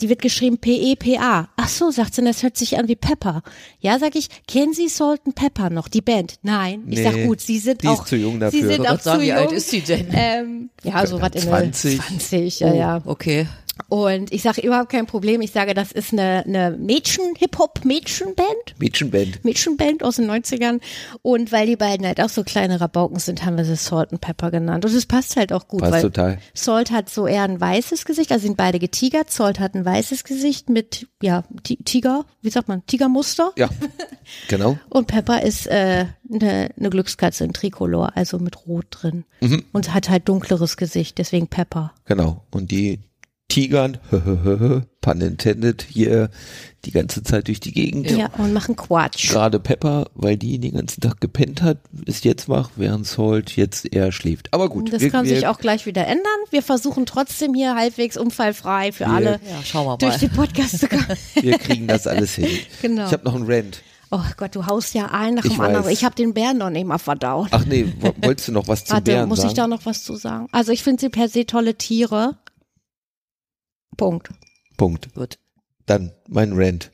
die 0.02 0.10
wird 0.10 0.22
geschrieben 0.22 0.58
P-E-P-A. 0.58 1.48
Ach 1.56 1.70
so, 1.70 1.90
sagt 1.90 2.16
sie, 2.16 2.24
das 2.24 2.44
hört 2.44 2.58
sich 2.58 2.78
an 2.78 2.90
wie 2.90 2.98
Pepper. 2.98 3.44
Ja, 3.80 3.98
sag 3.98 4.16
ich, 4.16 4.28
kennen 4.48 4.74
Sie 4.74 4.90
Salt 4.90 5.22
and 5.26 5.36
Pepper 5.36 5.70
noch, 5.70 5.88
die 5.88 6.02
Band? 6.02 6.36
Nein. 6.42 6.84
Ich 6.90 7.02
sag 7.02 7.14
gut, 7.26 7.40
Sie 7.40 7.60
sind 7.60 7.82
die 7.82 7.88
auch 7.88 8.02
ist 8.02 8.10
zu 8.10 8.18
jung 8.18 8.40
dafür. 8.40 8.62
Sie 8.62 8.68
sind 8.68 8.88
auch 8.88 9.00
sagen, 9.00 9.20
zu 9.20 9.26
wie 9.26 9.30
jung. 9.30 9.38
alt 9.38 9.52
ist 9.54 9.70
sie 9.70 9.82
denn? 9.82 10.08
Ähm, 10.12 10.70
ja, 10.84 11.06
so 11.08 11.22
was 11.22 11.32
in 11.36 11.42
20. 11.42 11.98
der 11.98 12.08
20, 12.08 12.60
ja, 12.60 12.72
oh, 12.72 12.76
ja. 12.76 13.02
Okay. 13.06 13.48
Und 13.90 14.32
ich 14.32 14.42
sage 14.42 14.62
überhaupt 14.62 14.90
kein 14.90 15.06
Problem. 15.06 15.42
Ich 15.42 15.52
sage, 15.52 15.74
das 15.74 15.92
ist 15.92 16.14
eine, 16.14 16.44
eine 16.46 16.72
Mädchen-Hip-Hop-Mädchenband. 16.72 18.76
Mädchenband. 18.80 19.44
Mädchenband 19.44 20.04
aus 20.04 20.16
den 20.18 20.30
90ern. 20.30 20.80
Und 21.22 21.52
weil 21.52 21.68
die 21.68 21.76
beiden 21.76 22.06
halt 22.06 22.22
auch 22.22 22.30
so 22.30 22.44
kleine 22.44 22.80
Rabauken 22.82 23.20
sind, 23.20 23.46
haben 23.46 23.58
wir 23.58 23.66
sie 23.66 23.76
Salt 23.76 24.12
and 24.12 24.22
Pepper 24.22 24.52
genannt. 24.52 24.86
Und 24.86 24.94
es 24.94 25.06
passt 25.06 25.36
halt 25.36 25.54
auch 25.54 25.68
gut, 25.68 25.82
Passt 25.82 25.92
weil 25.94 26.02
total. 26.04 26.38
Salt 26.54 26.92
hat 26.92 27.10
so 27.10 27.28
eher 27.28 27.44
ein 27.44 27.60
weißes 27.60 28.06
Gesicht, 28.06 28.32
also 28.32 28.46
sind 28.46 28.58
beide 28.58 28.80
getigert. 28.80 29.32
Salt 29.32 29.60
hat 29.60 29.76
ein 29.76 29.86
weißes 29.86 30.24
Gesicht 30.24 30.70
mit, 30.70 31.08
ja, 31.22 31.44
Ti- 31.64 31.78
Tiger, 31.84 32.26
wie 32.42 32.50
sagt 32.50 32.68
man, 32.68 32.86
Tigermuster. 32.86 33.52
Ja, 33.58 33.70
genau. 34.48 34.78
Und 34.90 35.08
Pepper 35.08 35.42
ist 35.44 35.68
äh, 35.68 36.06
eine, 36.32 36.70
eine 36.78 36.90
Glückskatze 36.90 37.44
in 37.44 37.54
Tricolor, 37.54 38.16
also 38.16 38.40
mit 38.40 38.66
Rot 38.68 38.86
drin. 38.90 39.26
Mhm. 39.42 39.64
Und 39.74 39.94
hat 39.94 40.10
halt 40.10 40.28
dunkleres 40.30 40.78
Gesicht, 40.78 41.18
deswegen 41.18 41.48
Pepper. 41.48 41.94
Genau. 42.06 42.44
Und 42.52 42.72
die 42.72 43.00
Tigern, 43.48 43.98
pun 45.02 45.22
intended, 45.22 45.86
hier 45.88 46.30
die 46.84 46.92
ganze 46.92 47.24
Zeit 47.24 47.48
durch 47.48 47.60
die 47.60 47.72
Gegend. 47.72 48.10
Ja, 48.12 48.30
und 48.38 48.54
machen 48.54 48.76
Quatsch. 48.76 49.30
Gerade 49.32 49.60
Pepper, 49.60 50.08
weil 50.16 50.38
die 50.38 50.60
den 50.60 50.74
ganzen 50.74 51.02
Tag 51.02 51.22
gepennt 51.22 51.62
hat, 51.62 51.78
ist 52.06 52.26
jetzt 52.26 52.50
wach, 52.50 52.72
während 52.76 53.06
Salt 53.08 53.56
jetzt 53.56 53.94
eher 53.94 54.12
schläft. 54.12 54.54
Aber 54.54 54.70
gut. 54.70 54.92
Das 54.92 55.02
wir, 55.02 55.10
kann 55.10 55.26
wir, 55.26 55.36
sich 55.36 55.48
auch 55.48 55.60
gleich 55.60 55.86
wieder 55.86 56.06
ändern. 56.08 56.26
Wir 56.50 56.62
versuchen 56.62 57.06
trotzdem 57.06 57.54
hier 57.54 57.76
halbwegs 57.76 58.18
unfallfrei 58.18 58.92
für 58.92 59.08
alle 59.08 59.40
Ja, 59.74 59.84
wir 59.86 59.98
durch 59.98 60.18
den 60.18 60.32
Podcast 60.32 60.80
zu 60.80 60.88
kommen. 60.88 61.06
wir 61.36 61.58
kriegen 61.58 61.88
das 61.88 62.08
alles 62.08 62.36
hin. 62.36 62.48
Genau. 62.82 63.06
Ich 63.08 63.14
habe 63.14 63.24
noch 63.26 63.36
einen 63.36 63.46
Rant. 63.48 63.82
Oh 64.12 64.22
Gott, 64.38 64.56
du 64.56 64.66
haust 64.66 64.94
ja 64.94 65.08
ein 65.08 65.36
nach 65.36 65.44
dem 65.44 65.60
anderen. 65.60 65.90
Ich 65.90 66.06
habe 66.06 66.16
den 66.16 66.34
Bären 66.34 66.58
noch 66.58 66.70
nicht 66.70 66.86
mal 66.86 66.98
verdaut. 67.00 67.48
Ach 67.52 67.66
nee, 67.66 67.88
wo- 68.00 68.14
wolltest 68.22 68.48
du 68.48 68.52
noch 68.52 68.68
was 68.68 68.90
Warte, 68.90 69.04
Bären 69.04 69.28
muss 69.30 69.40
sagen? 69.40 69.50
ich 69.50 69.56
da 69.56 69.68
noch 69.68 69.86
was 69.86 70.04
zu 70.04 70.16
sagen? 70.16 70.48
Also 70.52 70.72
ich 70.72 70.84
finde 70.84 71.02
sie 71.02 71.10
per 71.10 71.28
se 71.28 71.46
tolle 71.46 71.76
Tiere. 71.76 72.38
Punkt. 73.96 74.30
Punkt. 74.78 75.14
Gut. 75.14 75.38
Dann 75.86 76.12
mein 76.28 76.54
Rant. 76.54 76.92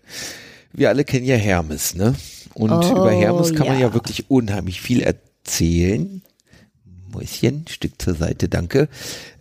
Wir 0.74 0.90
alle 0.90 1.04
kennen 1.04 1.26
ja 1.26 1.36
Hermes, 1.36 1.96
ne? 1.96 2.16
Und 2.54 2.72
Oh, 2.72 2.92
über 2.92 3.12
Hermes 3.12 3.54
kann 3.54 3.68
man 3.68 3.80
ja. 3.80 3.88
ja 3.88 3.94
wirklich 3.94 4.30
unheimlich 4.30 4.82
viel 4.82 5.02
erzählen. 5.02 6.22
Mäuschen, 7.12 7.66
Stück 7.68 8.02
zur 8.02 8.16
Seite, 8.16 8.48
danke. 8.50 8.88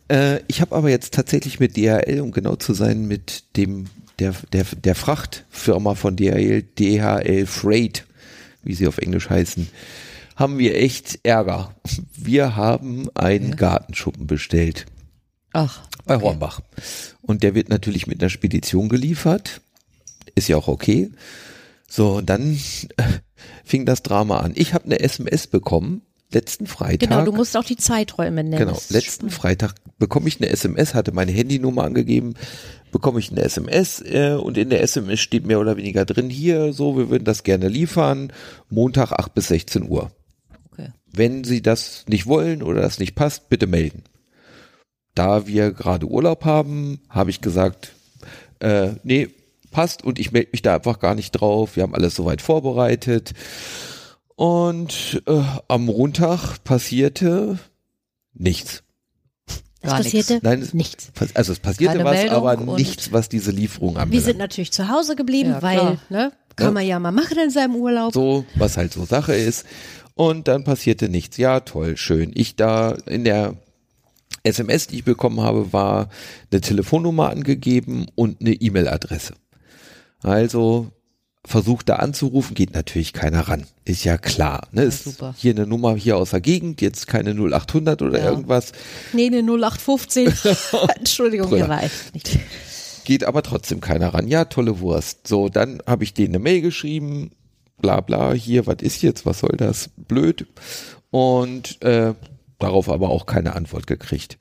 Äh, 0.09 0.40
ich 0.49 0.61
habe 0.61 0.75
aber 0.75 0.90
jetzt 0.90 1.14
tatsächlich 1.14 1.61
mit 1.61 1.76
DHL, 1.76 2.21
um 2.21 2.33
genau 2.33 2.57
zu 2.57 2.75
sein, 2.75 3.07
mit 3.07 3.57
dem 3.57 3.87
der, 4.19 4.35
der, 4.52 4.64
der 4.64 4.95
Frachtfirma 4.95 5.95
von 5.95 6.17
DHL, 6.17 6.62
DHL 6.62 7.47
Freight, 7.47 8.07
wie 8.62 8.75
sie 8.75 8.87
auf 8.87 8.99
Englisch 8.99 9.31
heißen, 9.31 9.69
haben 10.37 10.59
wir 10.59 10.76
echt 10.76 11.21
Ärger. 11.23 11.75
Wir 12.17 12.57
haben 12.57 13.09
einen 13.14 13.57
Gartenschuppen 13.57 14.26
bestellt 14.26 14.87
Ach. 15.52 15.83
Bei 16.04 16.21
Hornbach. 16.21 16.61
Und 17.23 17.42
der 17.42 17.54
wird 17.54 17.69
natürlich 17.69 18.07
mit 18.07 18.21
einer 18.21 18.30
Spedition 18.30 18.88
geliefert. 18.88 19.61
Ist 20.35 20.49
ja 20.49 20.57
auch 20.57 20.69
okay. 20.69 21.11
So, 21.88 22.16
und 22.16 22.30
dann 22.30 22.59
fing 23.64 23.87
das 23.87 24.02
Drama 24.02 24.40
an. 24.40 24.52
Ich 24.54 24.75
habe 24.75 24.85
eine 24.85 25.00
SMS 25.00 25.47
bekommen, 25.47 26.02
letzten 26.33 26.66
Freitag. 26.66 27.09
Genau, 27.09 27.25
du 27.25 27.33
musst 27.33 27.57
auch 27.57 27.64
die 27.64 27.76
Zeiträume 27.76 28.45
nennen. 28.45 28.59
Genau, 28.59 28.78
letzten 28.88 29.30
Freitag 29.30 29.75
bekomme 29.99 30.28
ich 30.28 30.40
eine 30.40 30.50
SMS, 30.50 30.95
hatte 30.95 31.12
meine 31.12 31.33
Handynummer 31.33 31.85
angegeben, 31.85 32.35
bekomme 32.92 33.21
ich 33.21 33.30
eine 33.30 33.42
SMS 33.42 34.00
äh, 34.00 34.37
und 34.40 34.57
in 34.59 34.71
der 34.71 34.83
SMS 34.83 35.21
steht 35.21 35.47
mehr 35.47 35.61
oder 35.61 35.76
weniger 35.76 36.04
drin, 36.04 36.30
hier, 36.30 36.73
so, 36.73 36.97
wir 36.97 37.11
würden 37.11 37.25
das 37.25 37.42
gerne 37.42 37.69
liefern, 37.69 38.33
Montag 38.69 39.12
8 39.12 39.35
bis 39.35 39.49
16 39.49 39.88
Uhr. 39.88 40.11
Okay. 40.73 40.90
Wenn 41.12 41.45
Sie 41.45 41.62
das 41.62 42.04
nicht 42.09 42.26
wollen 42.26 42.62
oder 42.62 42.80
das 42.80 42.99
nicht 42.99 43.14
passt, 43.14 43.49
bitte 43.49 43.66
melden. 43.66 44.04
Da 45.14 45.46
wir 45.46 45.73
gerade 45.73 46.07
Urlaub 46.07 46.44
haben, 46.44 47.01
habe 47.09 47.31
ich 47.31 47.40
gesagt, 47.40 47.92
äh, 48.61 48.90
nee, 49.03 49.29
passt 49.70 50.05
und 50.05 50.18
ich 50.18 50.33
melde 50.33 50.51
mich 50.53 50.62
da 50.62 50.75
einfach 50.77 50.99
gar 51.01 51.14
nicht 51.14 51.33
drauf. 51.33 51.77
Wir 51.77 51.83
haben 51.83 51.94
alles 51.94 52.14
soweit 52.14 52.40
vorbereitet. 52.42 53.33
Und 54.37 55.23
äh, 55.27 55.42
am 55.68 55.85
Montag 55.85 56.62
passierte 56.64 57.59
nichts. 58.33 58.83
Gar 59.83 59.96
passierte? 59.99 60.35
nichts. 60.35 60.44
Nein, 60.44 60.62
es- 60.62 60.75
nichts. 60.75 61.12
Also 61.35 61.53
es 61.53 61.59
passierte 61.59 61.99
Keine 61.99 62.05
was, 62.09 62.16
Meldung 62.16 62.37
aber 62.49 62.57
nichts, 62.77 63.12
was 63.12 63.29
diese 63.29 63.51
Lieferung 63.51 63.94
Wir 63.94 64.03
anbelangt. 64.03 64.25
sind 64.27 64.38
natürlich 64.38 64.73
zu 64.73 64.88
Hause 64.88 65.16
geblieben, 65.16 65.51
Ja, 65.51 65.62
weil, 65.62 65.99
ne, 66.11 66.33
kann 66.57 66.68
Ja. 66.68 66.73
man 66.73 66.87
ja 66.87 66.99
mal 66.99 67.12
machen 67.12 67.38
in 67.38 67.51
seinem 67.51 67.77
Urlaub. 67.77 68.12
so, 68.12 68.44
was 68.57 68.77
halt 68.77 68.92
so 68.92 69.05
Sache 69.05 69.35
ist. 69.35 69.64
Und 70.14 70.49
dann 70.49 70.64
passierte 70.64 71.09
nichts. 71.09 71.37
Ja, 71.38 71.61
toll, 71.61 71.96
schön. 71.96 72.33
Ich 72.35 72.57
da 72.57 72.92
in 73.07 73.25
der 73.25 73.55
SMS, 74.42 74.87
die 74.87 74.96
ich 74.96 75.05
bekommen 75.05 75.40
habe, 75.40 75.72
war 75.72 76.09
eine 76.50 76.61
Telefonnummer 76.61 77.31
angegeben 77.31 78.07
und 78.14 78.40
eine 78.40 78.53
E-Mail-Adresse. 78.55 79.35
Also 80.22 80.88
versucht 81.46 81.88
da 81.88 81.96
anzurufen, 81.96 82.55
geht 82.55 82.74
natürlich 82.74 83.12
keiner 83.14 83.48
ran. 83.48 83.64
Ist 83.85 84.05
ja 84.05 84.18
klar. 84.18 84.68
Ne? 84.72 84.83
ist 84.83 85.05
super. 85.05 85.35
hier 85.38 85.53
eine 85.55 85.66
Nummer 85.66 85.96
hier 85.96 86.18
aus 86.18 86.31
der 86.31 86.40
Gegend, 86.42 86.83
jetzt 86.83 87.07
keine 87.07 87.31
0800 87.35 88.03
oder 88.03 88.18
Ja. 88.18 88.31
irgendwas. 88.31 88.72
Nee, 89.14 89.26
eine 89.26 89.38
0815. 89.42 90.33
Entschuldigung, 90.98 91.48
hier 91.48 91.68
war 91.68 91.83
ich 91.83 92.12
nicht. 92.12 92.38
Geht 93.05 93.24
aber 93.24 93.42
trotzdem 93.42 93.81
keiner 93.81 94.12
ran. 94.12 94.29
Ja, 94.29 94.44
tolle 94.44 94.81
Wurst. 94.81 95.26
So, 95.26 95.48
dann 95.48 95.83
habe 95.87 96.05
ich 96.05 96.12
denen 96.12 96.35
eine 96.35 96.38
Mail 96.40 96.61
geschrieben, 96.61 97.31
bla 97.81 98.00
bla, 98.03 98.33
hier, 98.35 98.66
was 98.66 98.76
ist 98.83 99.00
jetzt, 99.03 99.24
was 99.24 99.38
soll 99.40 99.55
das? 99.57 99.88
Blöd. 99.96 100.46
Und 101.11 101.81
äh, 101.83 102.12
darauf 102.61 102.88
aber 102.88 103.11
auch 103.11 103.27
keine 103.27 103.55
Antwort 103.55 103.87
gekriegt. 103.87 104.38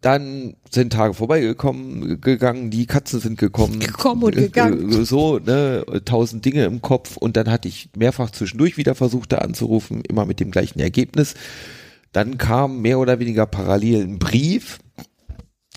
Dann 0.00 0.56
sind 0.68 0.92
Tage 0.92 1.14
vorbeigekommen, 1.14 2.20
gegangen, 2.20 2.70
die 2.70 2.86
Katzen 2.86 3.20
sind 3.20 3.38
gekommen. 3.38 3.78
Gekommen 3.78 4.24
und 4.24 4.34
gegangen. 4.34 4.90
Äh, 4.90 5.04
So, 5.04 5.38
ne, 5.38 5.84
tausend 6.04 6.44
Dinge 6.44 6.64
im 6.64 6.82
Kopf. 6.82 7.16
Und 7.16 7.36
dann 7.36 7.48
hatte 7.48 7.68
ich 7.68 7.90
mehrfach 7.96 8.32
zwischendurch 8.32 8.76
wieder 8.76 8.96
versucht, 8.96 9.30
da 9.30 9.38
anzurufen, 9.38 10.02
immer 10.08 10.26
mit 10.26 10.40
dem 10.40 10.50
gleichen 10.50 10.80
Ergebnis. 10.80 11.34
Dann 12.10 12.36
kam 12.36 12.82
mehr 12.82 12.98
oder 12.98 13.20
weniger 13.20 13.46
parallel 13.46 14.02
ein 14.02 14.18
Brief, 14.18 14.80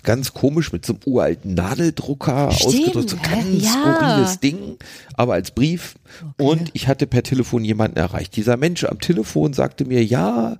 ganz 0.06 0.32
komisch 0.32 0.72
mit 0.72 0.86
so 0.86 0.94
einem 0.94 1.00
uralten 1.04 1.52
Nadeldrucker 1.52 2.50
Stimmt, 2.52 2.74
ausgedrückt, 2.74 3.10
so 3.10 3.16
ein 3.16 3.22
ganz 3.22 3.64
Ja. 3.64 3.70
skurriles 3.70 4.40
Ding, 4.40 4.76
aber 5.14 5.34
als 5.34 5.50
Brief. 5.50 5.96
Und 6.40 6.70
ich 6.72 6.88
hatte 6.88 7.06
per 7.06 7.22
Telefon 7.22 7.62
jemanden 7.64 7.98
erreicht. 7.98 8.34
Dieser 8.36 8.56
Mensch 8.56 8.84
am 8.84 9.00
Telefon 9.00 9.52
sagte 9.52 9.84
mir, 9.84 10.02
ja, 10.02 10.56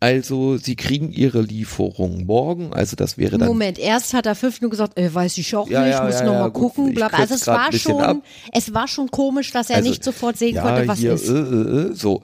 also 0.00 0.56
Sie 0.58 0.76
kriegen 0.76 1.10
Ihre 1.10 1.40
Lieferung 1.42 2.24
morgen, 2.26 2.72
also 2.72 2.94
das 2.94 3.18
wäre 3.18 3.36
dann 3.38 3.48
Moment, 3.48 3.78
erst 3.80 4.14
hat 4.14 4.26
er 4.26 4.34
fünf 4.36 4.60
Minuten 4.60 4.72
gesagt, 4.72 4.96
äh, 4.98 5.12
weiß 5.12 5.38
ich 5.38 5.56
auch 5.56 5.68
Ja, 5.68 5.82
nicht, 5.82 5.92
ja, 5.94 6.04
muss 6.04 6.14
ja, 6.20 6.24
noch 6.26 6.32
ja, 6.34 6.48
gucken. 6.50 6.94
Bla. 6.94 7.08
Also 7.08 7.34
es 7.34 7.46
war 7.48 7.72
schon, 7.72 8.00
ab. 8.02 8.16
es 8.52 8.72
war 8.74 8.86
schon 8.86 9.10
komisch, 9.10 9.50
dass 9.50 9.70
er 9.70 9.76
Also, 9.76 9.88
nicht 9.88 10.04
sofort 10.04 10.36
sehen 10.36 10.56
konnte, 10.56 10.86
was 10.86 10.98
hier, 11.00 11.14
ist. 11.14 11.28
Äh, 11.28 11.32
äh, 11.32 11.90
äh, 11.90 11.94
so. 11.94 12.22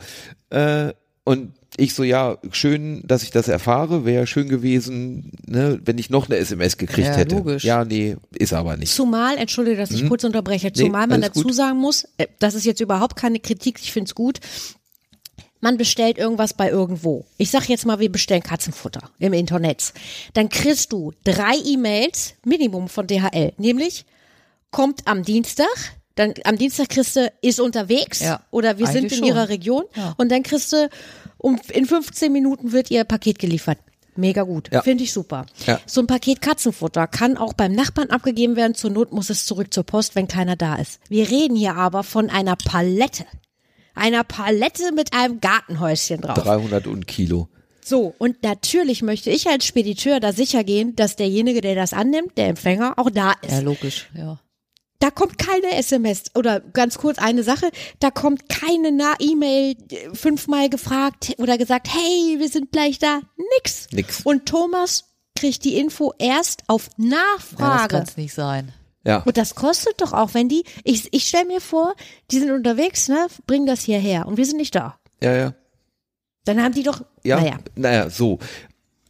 Äh, 0.51 0.93
und 1.25 1.53
ich 1.77 1.95
so, 1.95 2.05
ja, 2.05 2.39
schön, 2.53 3.03
dass 3.05 3.25
ich 3.25 3.33
das 3.33 3.49
erfahre, 3.49 4.05
wäre 4.05 4.29
schön 4.29 4.49
gewesen, 4.49 5.33
ne, 5.47 5.81
wenn 5.85 5.99
ich 5.99 6.09
noch 6.09 6.29
eine 6.29 6.37
SMS 6.39 6.77
gekriegt 6.77 7.09
Ja, 7.09 7.15
hätte. 7.17 7.35
logisch. 7.35 7.65
Ja, 7.65 7.85
nee, 7.85 8.17
ist 8.39 8.53
aber 8.53 8.77
nicht. 8.77 8.93
Zumal, 8.95 9.37
entschuldige, 9.39 9.77
dass 9.79 9.91
ich 9.91 10.07
kurz 10.07 10.23
unterbreche, 10.23 10.69
Mhm. 10.69 10.73
Nee, 10.77 10.83
zumal 10.85 11.07
man 11.09 11.21
dazu 11.21 11.43
gut. 11.43 11.55
sagen 11.55 11.79
muss, 11.79 12.05
äh, 12.19 12.29
das 12.39 12.55
ist 12.55 12.65
jetzt 12.65 12.81
überhaupt 12.81 13.17
keine 13.17 13.41
Kritik, 13.41 13.81
ich 13.83 13.93
find's 13.93 14.15
gut. 14.15 14.39
Man 15.61 15.77
bestellt 15.79 16.19
irgendwas 16.19 16.53
bei 16.55 16.69
irgendwo. 16.71 17.25
Ich 17.39 17.51
sag 17.51 17.69
jetzt 17.69 17.87
mal, 17.87 17.99
wir 17.99 18.13
bestellen 18.13 18.43
Katzenfutter 18.43 19.11
im 19.19 19.33
Internet. 19.33 19.95
Dann 20.35 20.51
kriegst 20.51 20.93
du 20.93 21.13
drei 21.25 21.55
E-Mails, 21.65 22.35
Minimum 22.45 22.89
von 22.89 23.07
DHL, 23.07 23.53
nämlich 23.57 24.05
kommt 24.71 25.07
am 25.07 25.23
Dienstag, 25.25 25.67
dann 26.17 26.35
am 26.45 26.57
Dienstag 26.59 26.89
kriegst 26.91 27.17
du, 27.17 27.31
ist 27.43 27.61
unterwegs 27.61 28.21
Ja, 28.21 28.41
oder 28.51 28.79
wir 28.79 28.87
sind 28.87 29.05
in 29.13 29.19
schon. 29.19 29.25
ihrer 29.27 29.49
Region 29.49 29.85
Ja. 29.97 30.15
und 30.17 30.31
dann 30.31 30.43
kriegst 30.43 30.73
du, 30.73 30.89
um, 31.39 31.59
in 31.73 31.87
15 31.87 32.33
Minuten 32.33 32.73
wird 32.73 32.91
ihr 32.91 33.05
Paket 33.05 33.39
geliefert. 33.39 33.79
Mega 34.17 34.43
gut, 34.45 34.71
Ja. 34.73 34.83
finde 34.83 35.03
ich 35.03 35.13
super. 35.13 35.45
Ja. 35.67 35.81
So 35.87 36.01
ein 36.01 36.07
Paket 36.07 36.41
Katzenfutter 36.41 37.09
kann 37.09 37.37
auch 37.37 37.53
beim 37.53 37.73
Nachbarn 37.73 38.11
abgegeben 38.11 38.55
werden. 38.55 38.77
Zur 38.77 38.91
Not 38.91 39.13
muss 39.13 39.29
es 39.29 39.45
zurück 39.45 39.75
zur 39.75 39.83
Post, 39.83 40.15
wenn 40.15 40.29
keiner 40.29 40.55
da 40.55 40.77
ist. 40.77 41.01
Wir 41.09 41.29
reden 41.29 41.57
hier 41.57 41.75
aber 41.75 42.05
von 42.05 42.31
einer 42.31 42.55
Palette. 42.55 43.25
Einer 43.97 44.23
Palette 44.23 44.93
mit 44.93 45.13
einem 45.15 45.41
Gartenhäuschen 45.41 46.21
drauf. 46.21 46.35
300 46.39 46.87
und 46.87 47.09
Kilo. 47.09 47.49
So, 47.85 48.15
und 48.19 48.43
natürlich 48.45 49.03
möchte 49.03 49.31
ich 49.31 49.49
als 49.49 49.67
Spediteur 49.67 50.19
da 50.21 50.33
sicher 50.33 50.63
gehen, 50.65 50.95
dass 50.97 51.17
derjenige, 51.17 51.61
der 51.61 51.75
das 51.75 51.93
annimmt, 51.93 52.37
der 52.39 52.49
Empfänger, 52.49 52.95
auch 52.99 53.11
da 53.11 53.33
ist. 53.43 53.51
Ja, 53.53 53.61
logisch, 53.61 54.09
ja. 54.17 54.39
Da 55.01 55.11
kommt 55.11 55.39
keine 55.39 55.77
SMS 55.77 56.25
oder 56.35 56.61
ganz 56.61 56.99
kurz 56.99 57.19
eine 57.19 57.43
Sache, 57.43 57.71
da 58.01 58.11
kommt 58.11 58.49
keine 58.49 58.91
E-Mail 59.19 59.77
äh, 59.91 60.15
fünfmal 60.15 60.69
gefragt 60.69 61.35
oder 61.39 61.59
gesagt, 61.59 61.89
hey, 61.93 62.37
wir 62.39 62.49
sind 62.49 62.73
gleich 62.73 62.99
da. 62.99 63.21
Nix. 63.59 63.89
Nix. 63.93 64.21
Und 64.25 64.47
Thomas 64.47 65.05
kriegt 65.37 65.65
die 65.65 65.77
Info 65.77 66.13
erst 66.19 66.63
auf 66.69 66.89
Nachfrage. 66.97 67.95
Ja, 67.95 68.01
das 68.01 68.15
kann 68.15 68.23
nicht 68.23 68.35
sein. 68.35 68.73
Ja. 69.05 69.19
Und 69.19 69.37
das 69.37 69.55
kostet 69.55 70.01
doch 70.01 70.13
auch, 70.13 70.33
wenn 70.33 70.49
die, 70.49 70.65
ich, 70.83 71.13
ich 71.13 71.29
stelle 71.29 71.47
mir 71.47 71.61
vor, 71.61 71.95
die 72.31 72.39
sind 72.39 72.51
unterwegs, 72.51 73.09
ne, 73.09 73.27
bringen 73.47 73.67
das 73.67 73.83
hierher 73.83 74.27
und 74.27 74.39
wir 74.39 74.47
sind 74.47 74.57
nicht 74.57 74.75
da. 74.75 74.99
Ja, 75.23 75.35
ja. 75.35 75.55
Dann 76.45 76.63
haben 76.63 76.75
die 76.75 76.83
doch, 76.83 77.03
ja, 77.23 77.41
naja. 77.41 77.59
Naja, 77.75 78.11
so. 78.11 78.39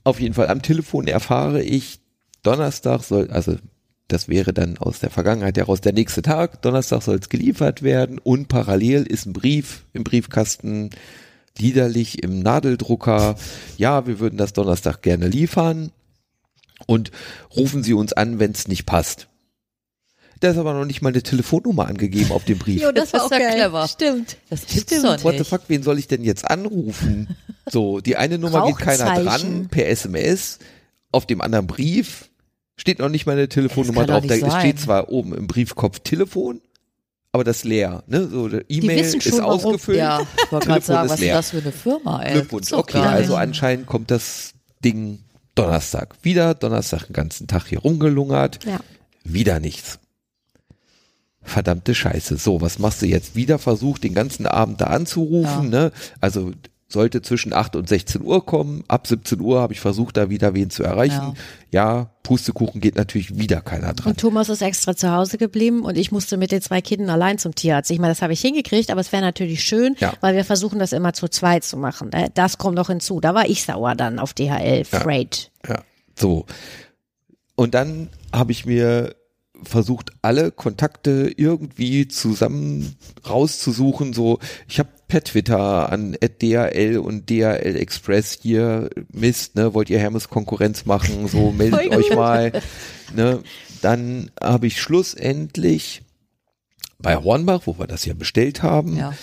Auf 0.03 0.21
jeden 0.21 0.35
Fall 0.35 0.49
am 0.49 0.63
Telefon 0.63 1.07
erfahre 1.07 1.63
ich, 1.63 2.01
Donnerstag 2.43 3.03
soll, 3.03 3.31
also 3.31 3.57
das 4.09 4.29
wäre 4.29 4.53
dann 4.53 4.79
aus 4.79 5.01
der 5.01 5.11
Vergangenheit 5.11 5.57
heraus 5.57 5.81
der 5.81 5.93
nächste 5.93 6.23
Tag, 6.23 6.63
Donnerstag 6.63 7.03
soll 7.03 7.17
es 7.17 7.29
geliefert 7.29 7.83
werden 7.83 8.19
und 8.19 8.49
parallel 8.49 9.05
ist 9.05 9.27
ein 9.27 9.33
Brief 9.33 9.85
im 9.93 10.05
Briefkasten, 10.05 10.91
liederlich 11.59 12.23
im 12.23 12.41
Nadeldrucker, 12.41 13.37
ja, 13.77 14.07
wir 14.07 14.19
würden 14.21 14.37
das 14.37 14.53
Donnerstag 14.53 15.03
gerne 15.03 15.29
liefern 15.29 15.91
und 16.87 17.11
rufen 17.57 17.83
Sie 17.83 17.95
uns 17.95 18.13
an, 18.13 18.39
wenn 18.39 18.51
es 18.53 18.69
nicht 18.69 18.87
passt. 18.87 19.29
Da 20.41 20.51
ist 20.51 20.59
aber 20.59 20.75
noch 20.75 20.85
nicht 20.85 21.01
mal 21.01 21.11
eine 21.11 21.23
Telefonnummer 21.23 21.87
angegeben 21.87 22.33
auf 22.33 22.45
dem 22.45 22.59
Brief. 22.59 22.83
jo, 22.83 22.93
das, 22.93 23.13
das 23.13 23.21
war 23.21 23.27
auch 23.27 23.31
geil. 23.31 23.55
clever. 23.55 23.89
Stimmt. 23.89 24.37
Das 24.51 24.63
stimmt. 24.63 25.05
Doch 25.05 25.25
What 25.25 25.39
the 25.39 25.45
fuck, 25.45 25.63
wen 25.69 25.83
soll 25.83 25.99
ich 25.99 26.09
denn 26.09 26.23
jetzt 26.23 26.51
anrufen? 26.51 27.37
So, 27.71 28.01
die 28.01 28.17
eine 28.17 28.37
Nummer 28.37 28.67
geht 28.67 28.77
keiner 28.77 29.15
dran 29.23 29.69
per 29.71 29.89
SMS, 29.89 30.59
auf 31.13 31.25
dem 31.25 31.41
anderen 31.41 31.67
Brief 31.67 32.29
steht 32.77 32.99
noch 32.99 33.09
nicht 33.09 33.27
mal 33.27 33.33
eine 33.33 33.49
Telefonnummer 33.49 34.07
drauf. 34.07 34.27
Da 34.27 34.37
sein. 34.37 34.61
steht 34.61 34.81
zwar 34.81 35.09
oben 35.09 35.35
im 35.35 35.47
Briefkopf 35.47 36.01
Telefon, 36.01 36.61
aber 37.33 37.45
das 37.45 37.65
leer. 37.65 38.05
Ne? 38.07 38.29
So, 38.29 38.49
E-Mail 38.69 39.01
ist 39.01 39.33
warum. 39.33 39.45
ausgefüllt. 39.45 39.99
Ja, 39.99 40.21
ich 40.45 40.53
wollte 40.53 40.67
gerade 40.69 40.85
sagen, 40.85 41.09
was 41.09 41.21
leer. 41.21 41.39
ist 41.39 41.39
das 41.39 41.51
für 41.51 41.67
eine 41.67 41.73
Firma? 41.73 42.23
Ey? 42.23 42.33
Glückwunsch. 42.33 42.73
Okay, 42.73 42.99
also 42.99 43.37
anscheinend 43.37 43.87
kommt 43.87 44.11
das 44.11 44.53
Ding 44.85 45.21
Donnerstag 45.55 46.17
wieder. 46.23 46.55
Donnerstag 46.55 47.07
den 47.07 47.13
ganzen 47.13 47.47
Tag 47.47 47.67
hier 47.69 47.81
rumgelungert. 47.81 48.65
Ja. 48.65 48.81
Wieder 49.25 49.61
nichts 49.61 49.99
verdammte 51.45 51.95
Scheiße. 51.95 52.37
So, 52.39 52.61
was 52.61 52.79
machst 52.79 53.03
du 53.03 53.07
jetzt? 53.07 53.37
Wieder 53.37 53.59
versucht, 53.59 54.03
den 54.03 54.15
ganzen 54.15 54.47
Abend 54.47 54.81
da 54.81 54.87
anzurufen, 54.87 55.65
ja. 55.65 55.85
ne? 55.85 55.93
Also 56.21 56.53
sollte 56.95 57.21
zwischen 57.21 57.53
8 57.53 57.77
und 57.77 57.89
16 57.89 58.23
Uhr 58.23 58.47
kommen. 58.47 58.85
Ab 58.89 59.07
17 59.07 59.39
Uhr 59.41 59.61
habe 59.61 59.75
ich 59.75 59.81
versucht, 59.81 60.17
da 60.17 60.31
wieder 60.31 60.55
wen 60.55 60.71
zu 60.71 60.83
erreichen. 60.83 61.35
Ja. 61.71 61.99
ja, 61.99 62.11
Pustekuchen 62.23 62.81
geht 62.81 62.97
natürlich 62.97 63.37
wieder 63.37 63.61
keiner 63.61 63.93
dran. 63.93 64.13
Und 64.13 64.21
Thomas 64.21 64.49
ist 64.49 64.63
extra 64.63 64.97
zu 64.97 65.13
Hause 65.13 65.37
geblieben 65.37 65.83
und 65.83 65.99
ich 65.99 66.11
musste 66.11 66.39
mit 66.39 66.53
den 66.53 66.63
zwei 66.63 66.81
Kindern 66.81 67.11
allein 67.11 67.37
zum 67.37 67.55
Tierarzt. 67.55 67.91
Ich 67.91 67.99
meine, 67.99 68.13
das 68.13 68.23
habe 68.23 68.33
ich 68.33 68.41
hingekriegt, 68.41 68.91
aber 68.91 69.03
es 69.03 69.13
wäre 69.13 69.23
natürlich 69.23 69.63
schön, 69.63 69.95
ja. 69.99 70.15
weil 70.23 70.35
wir 70.35 70.45
versuchen 70.45 70.79
das 70.79 70.93
immer 70.93 71.13
zu 71.13 71.29
zweit 71.29 71.65
zu 71.65 71.77
machen. 71.77 72.11
Das 72.33 72.57
kommt 72.57 72.77
noch 72.77 72.87
hinzu. 72.87 73.21
Da 73.21 73.35
war 73.35 73.47
ich 73.47 73.65
sauer 73.65 73.95
dann 73.95 74.19
auf 74.19 74.33
DHL 74.33 74.85
Freight. 74.85 75.51
Ja, 75.69 75.75
ja. 75.75 75.83
so. 76.19 76.47
Und 77.57 77.75
dann 77.75 78.09
habe 78.33 78.53
ich 78.53 78.65
mir 78.65 79.15
versucht, 79.63 80.11
alle 80.23 80.51
Kontakte 80.51 81.33
irgendwie 81.37 82.09
zusammen 82.09 82.97
rauszusuchen. 83.29 84.13
So, 84.13 84.39
ich 84.69 84.79
habe 84.79 84.89
per 85.15 85.23
Twitter 85.23 85.93
an 85.93 86.17
DHL 86.21 86.99
und 86.99 87.31
DHL 87.31 87.77
Express 87.77 88.37
hier 88.43 88.91
Mist, 89.13 89.55
ne, 89.55 89.73
wollt 89.73 89.89
ihr 89.89 90.01
Hermes 90.01 90.29
Konkurrenz 90.29 90.87
machen? 90.87 91.29
So, 91.29 91.53
meldet 91.57 91.89
euch 91.95 92.13
mal. 92.17 92.51
Ne, 93.15 93.41
dann 93.81 94.33
habe 94.43 94.67
ich 94.67 94.83
schlussendlich 94.83 96.03
bei 96.99 97.15
Hornbach, 97.15 97.61
wo 97.67 97.79
wir 97.79 97.87
das 97.87 98.05
ja 98.07 98.15
bestellt 98.15 98.65
haben, 98.65 98.97
ja. 98.97 99.15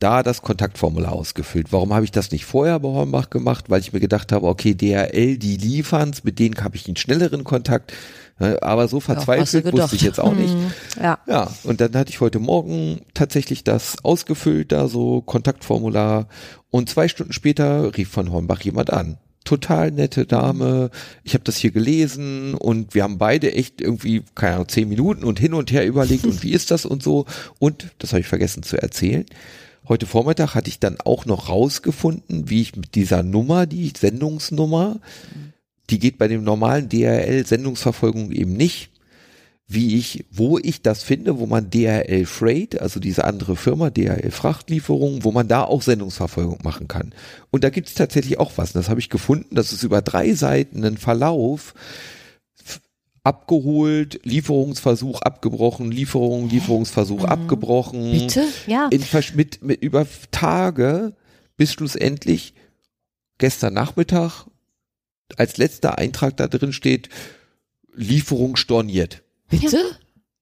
da 0.00 0.22
das 0.22 0.42
Kontaktformular 0.42 1.12
ausgefüllt. 1.12 1.68
Warum 1.72 1.94
habe 1.94 2.04
ich 2.04 2.10
das 2.10 2.30
nicht 2.30 2.44
vorher 2.44 2.78
bei 2.78 2.88
Hornbach 2.88 3.30
gemacht? 3.30 3.70
Weil 3.70 3.80
ich 3.80 3.94
mir 3.94 4.00
gedacht 4.00 4.32
habe, 4.32 4.46
okay, 4.46 4.74
DHL, 4.74 5.38
die 5.38 5.56
liefern's, 5.56 6.24
mit 6.24 6.38
denen 6.40 6.62
habe 6.62 6.76
ich 6.76 6.86
einen 6.86 6.96
schnelleren 6.96 7.42
Kontakt 7.42 7.94
aber 8.42 8.88
so 8.88 9.00
verzweifelt 9.00 9.66
ja, 9.66 9.72
wusste 9.72 9.96
ich 9.96 10.02
jetzt 10.02 10.20
auch 10.20 10.34
nicht. 10.34 10.54
Mhm. 10.54 10.72
Ja. 11.00 11.18
ja, 11.26 11.50
und 11.64 11.80
dann 11.80 11.94
hatte 11.94 12.10
ich 12.10 12.20
heute 12.20 12.38
Morgen 12.38 13.00
tatsächlich 13.14 13.64
das 13.64 14.04
ausgefüllt, 14.04 14.72
da 14.72 14.88
so 14.88 15.20
Kontaktformular. 15.22 16.28
Und 16.70 16.88
zwei 16.88 17.08
Stunden 17.08 17.32
später 17.32 17.96
rief 17.96 18.08
von 18.08 18.32
Hornbach 18.32 18.60
jemand 18.62 18.92
an. 18.92 19.18
Total 19.44 19.90
nette 19.90 20.24
Dame. 20.24 20.90
Ich 21.24 21.34
habe 21.34 21.44
das 21.44 21.56
hier 21.56 21.72
gelesen 21.72 22.54
und 22.54 22.94
wir 22.94 23.02
haben 23.02 23.18
beide 23.18 23.52
echt 23.54 23.80
irgendwie, 23.80 24.22
keine 24.34 24.54
Ahnung, 24.54 24.68
zehn 24.68 24.88
Minuten 24.88 25.24
und 25.24 25.40
hin 25.40 25.54
und 25.54 25.72
her 25.72 25.86
überlegt 25.86 26.24
und 26.24 26.42
wie 26.44 26.52
ist 26.52 26.70
das 26.70 26.86
und 26.86 27.02
so. 27.02 27.26
Und, 27.58 27.92
das 27.98 28.12
habe 28.12 28.20
ich 28.20 28.28
vergessen 28.28 28.62
zu 28.62 28.80
erzählen, 28.80 29.26
heute 29.88 30.06
Vormittag 30.06 30.54
hatte 30.54 30.68
ich 30.68 30.78
dann 30.78 30.98
auch 31.04 31.26
noch 31.26 31.48
rausgefunden, 31.48 32.48
wie 32.48 32.62
ich 32.62 32.76
mit 32.76 32.94
dieser 32.94 33.22
Nummer, 33.22 33.66
die 33.66 33.92
Sendungsnummer, 33.96 35.00
die 35.92 35.98
geht 35.98 36.16
bei 36.16 36.26
dem 36.26 36.42
normalen 36.42 36.88
DRL 36.88 37.44
Sendungsverfolgung 37.46 38.32
eben 38.32 38.54
nicht. 38.54 38.90
Wie 39.68 39.96
ich, 39.96 40.26
wo 40.30 40.58
ich 40.58 40.82
das 40.82 41.02
finde, 41.02 41.38
wo 41.38 41.46
man 41.46 41.70
DRL 41.70 42.26
Freight, 42.26 42.80
also 42.80 43.00
diese 43.00 43.24
andere 43.24 43.56
Firma, 43.56 43.90
DRL 43.90 44.30
Frachtlieferung, 44.30 45.24
wo 45.24 45.32
man 45.32 45.48
da 45.48 45.64
auch 45.64 45.82
Sendungsverfolgung 45.82 46.58
machen 46.62 46.88
kann. 46.88 47.14
Und 47.50 47.64
da 47.64 47.70
gibt 47.70 47.88
es 47.88 47.94
tatsächlich 47.94 48.38
auch 48.38 48.52
was. 48.56 48.74
Und 48.74 48.80
das 48.80 48.90
habe 48.90 49.00
ich 49.00 49.08
gefunden, 49.08 49.54
das 49.54 49.72
ist 49.72 49.82
über 49.82 50.02
drei 50.02 50.34
Seiten 50.34 50.84
ein 50.84 50.98
Verlauf, 50.98 51.74
abgeholt, 53.24 54.20
Lieferungsversuch 54.24 55.22
abgebrochen, 55.22 55.90
Lieferung, 55.90 56.50
Lieferungsversuch 56.50 57.20
mhm. 57.20 57.26
abgebrochen. 57.26 58.10
Bitte? 58.10 58.44
Ja. 58.66 58.88
In, 58.90 59.02
mit, 59.34 59.62
mit 59.62 59.82
über 59.82 60.06
Tage 60.32 61.14
bis 61.56 61.72
schlussendlich 61.72 62.52
gestern 63.38 63.74
Nachmittag 63.74 64.46
als 65.38 65.56
letzter 65.56 65.98
Eintrag 65.98 66.36
da 66.36 66.48
drin 66.48 66.72
steht, 66.72 67.08
Lieferung 67.94 68.56
storniert. 68.56 69.22
Bitte? 69.48 69.78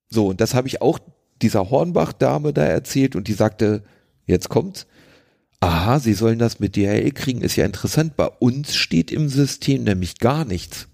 So, 0.09 0.29
und 0.29 0.41
das 0.41 0.55
habe 0.55 0.69
ich 0.69 0.83
auch 0.83 0.99
dieser 1.43 1.71
Hornbach-Dame 1.71 2.53
da 2.53 2.65
erzählt 2.65 3.17
und 3.17 3.29
die 3.29 3.33
sagte, 3.33 3.83
jetzt 4.27 4.49
kommt's. 4.49 4.87
Aha, 5.61 5.99
Sie 5.99 6.15
sollen 6.15 6.39
das 6.39 6.59
mit 6.59 6.77
DHL 6.77 7.11
kriegen, 7.13 7.43
ist 7.43 7.57
ja 7.57 7.67
interessant. 7.67 8.17
Bei 8.17 8.27
uns 8.27 8.75
steht 8.75 9.11
im 9.11 9.29
System 9.29 9.85
nämlich 9.85 10.19
gar 10.19 10.45
nichts. 10.45 10.89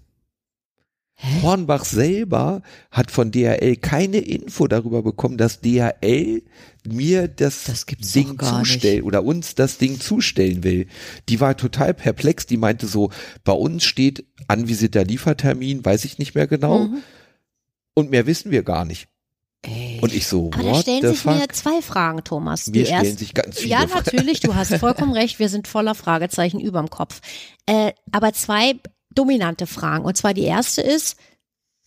Hä? 1.19 1.41
Hornbach 1.41 1.83
selber 1.83 2.61
hat 2.91 3.09
von 3.09 3.31
DHL 3.31 3.75
keine 3.77 4.19
Info 4.19 4.67
darüber 4.67 5.01
bekommen, 5.01 5.37
dass 5.37 5.61
DHL 5.61 6.43
mir 6.87 7.27
das, 7.27 7.63
das 7.63 7.87
Ding 7.87 8.37
zustellen 8.39 9.01
oder 9.01 9.23
uns 9.23 9.55
das 9.55 9.79
Ding 9.79 9.99
zustellen 9.99 10.63
will. 10.63 10.85
Die 11.27 11.39
war 11.39 11.57
total 11.57 11.95
perplex, 11.95 12.45
die 12.45 12.57
meinte 12.57 12.85
so, 12.85 13.09
bei 13.43 13.53
uns 13.53 13.83
steht 13.83 14.25
anvisierter 14.47 15.05
Liefertermin, 15.05 15.83
weiß 15.83 16.05
ich 16.05 16.19
nicht 16.19 16.35
mehr 16.35 16.45
genau. 16.45 16.85
Mhm. 16.85 17.01
Und 17.95 18.11
mehr 18.11 18.27
wissen 18.27 18.51
wir 18.51 18.61
gar 18.61 18.85
nicht. 18.85 19.07
Ey. 19.63 19.97
Und 20.01 20.13
ich 20.13 20.27
so, 20.27 20.51
Aber 20.53 20.63
da 20.63 20.75
stellen 20.81 21.01
sich 21.01 21.19
fuck? 21.19 21.35
mir 21.35 21.47
zwei 21.49 21.81
Fragen, 21.81 22.23
Thomas. 22.23 22.67
Mir 22.67 22.85
stellen 22.85 23.05
erst, 23.05 23.19
sich 23.19 23.33
ganz 23.33 23.57
viele 23.57 23.71
Ja, 23.71 23.87
natürlich, 23.87 24.39
du 24.39 24.53
hast 24.53 24.75
vollkommen 24.75 25.13
recht, 25.13 25.39
wir 25.39 25.49
sind 25.49 25.67
voller 25.67 25.95
Fragezeichen 25.95 26.59
überm 26.59 26.91
Kopf. 26.91 27.21
Äh, 27.65 27.93
aber 28.11 28.33
zwei 28.33 28.75
dominante 29.17 29.67
Fragen. 29.67 30.05
Und 30.05 30.17
zwar 30.17 30.33
die 30.33 30.43
erste 30.43 30.81
ist, 30.81 31.17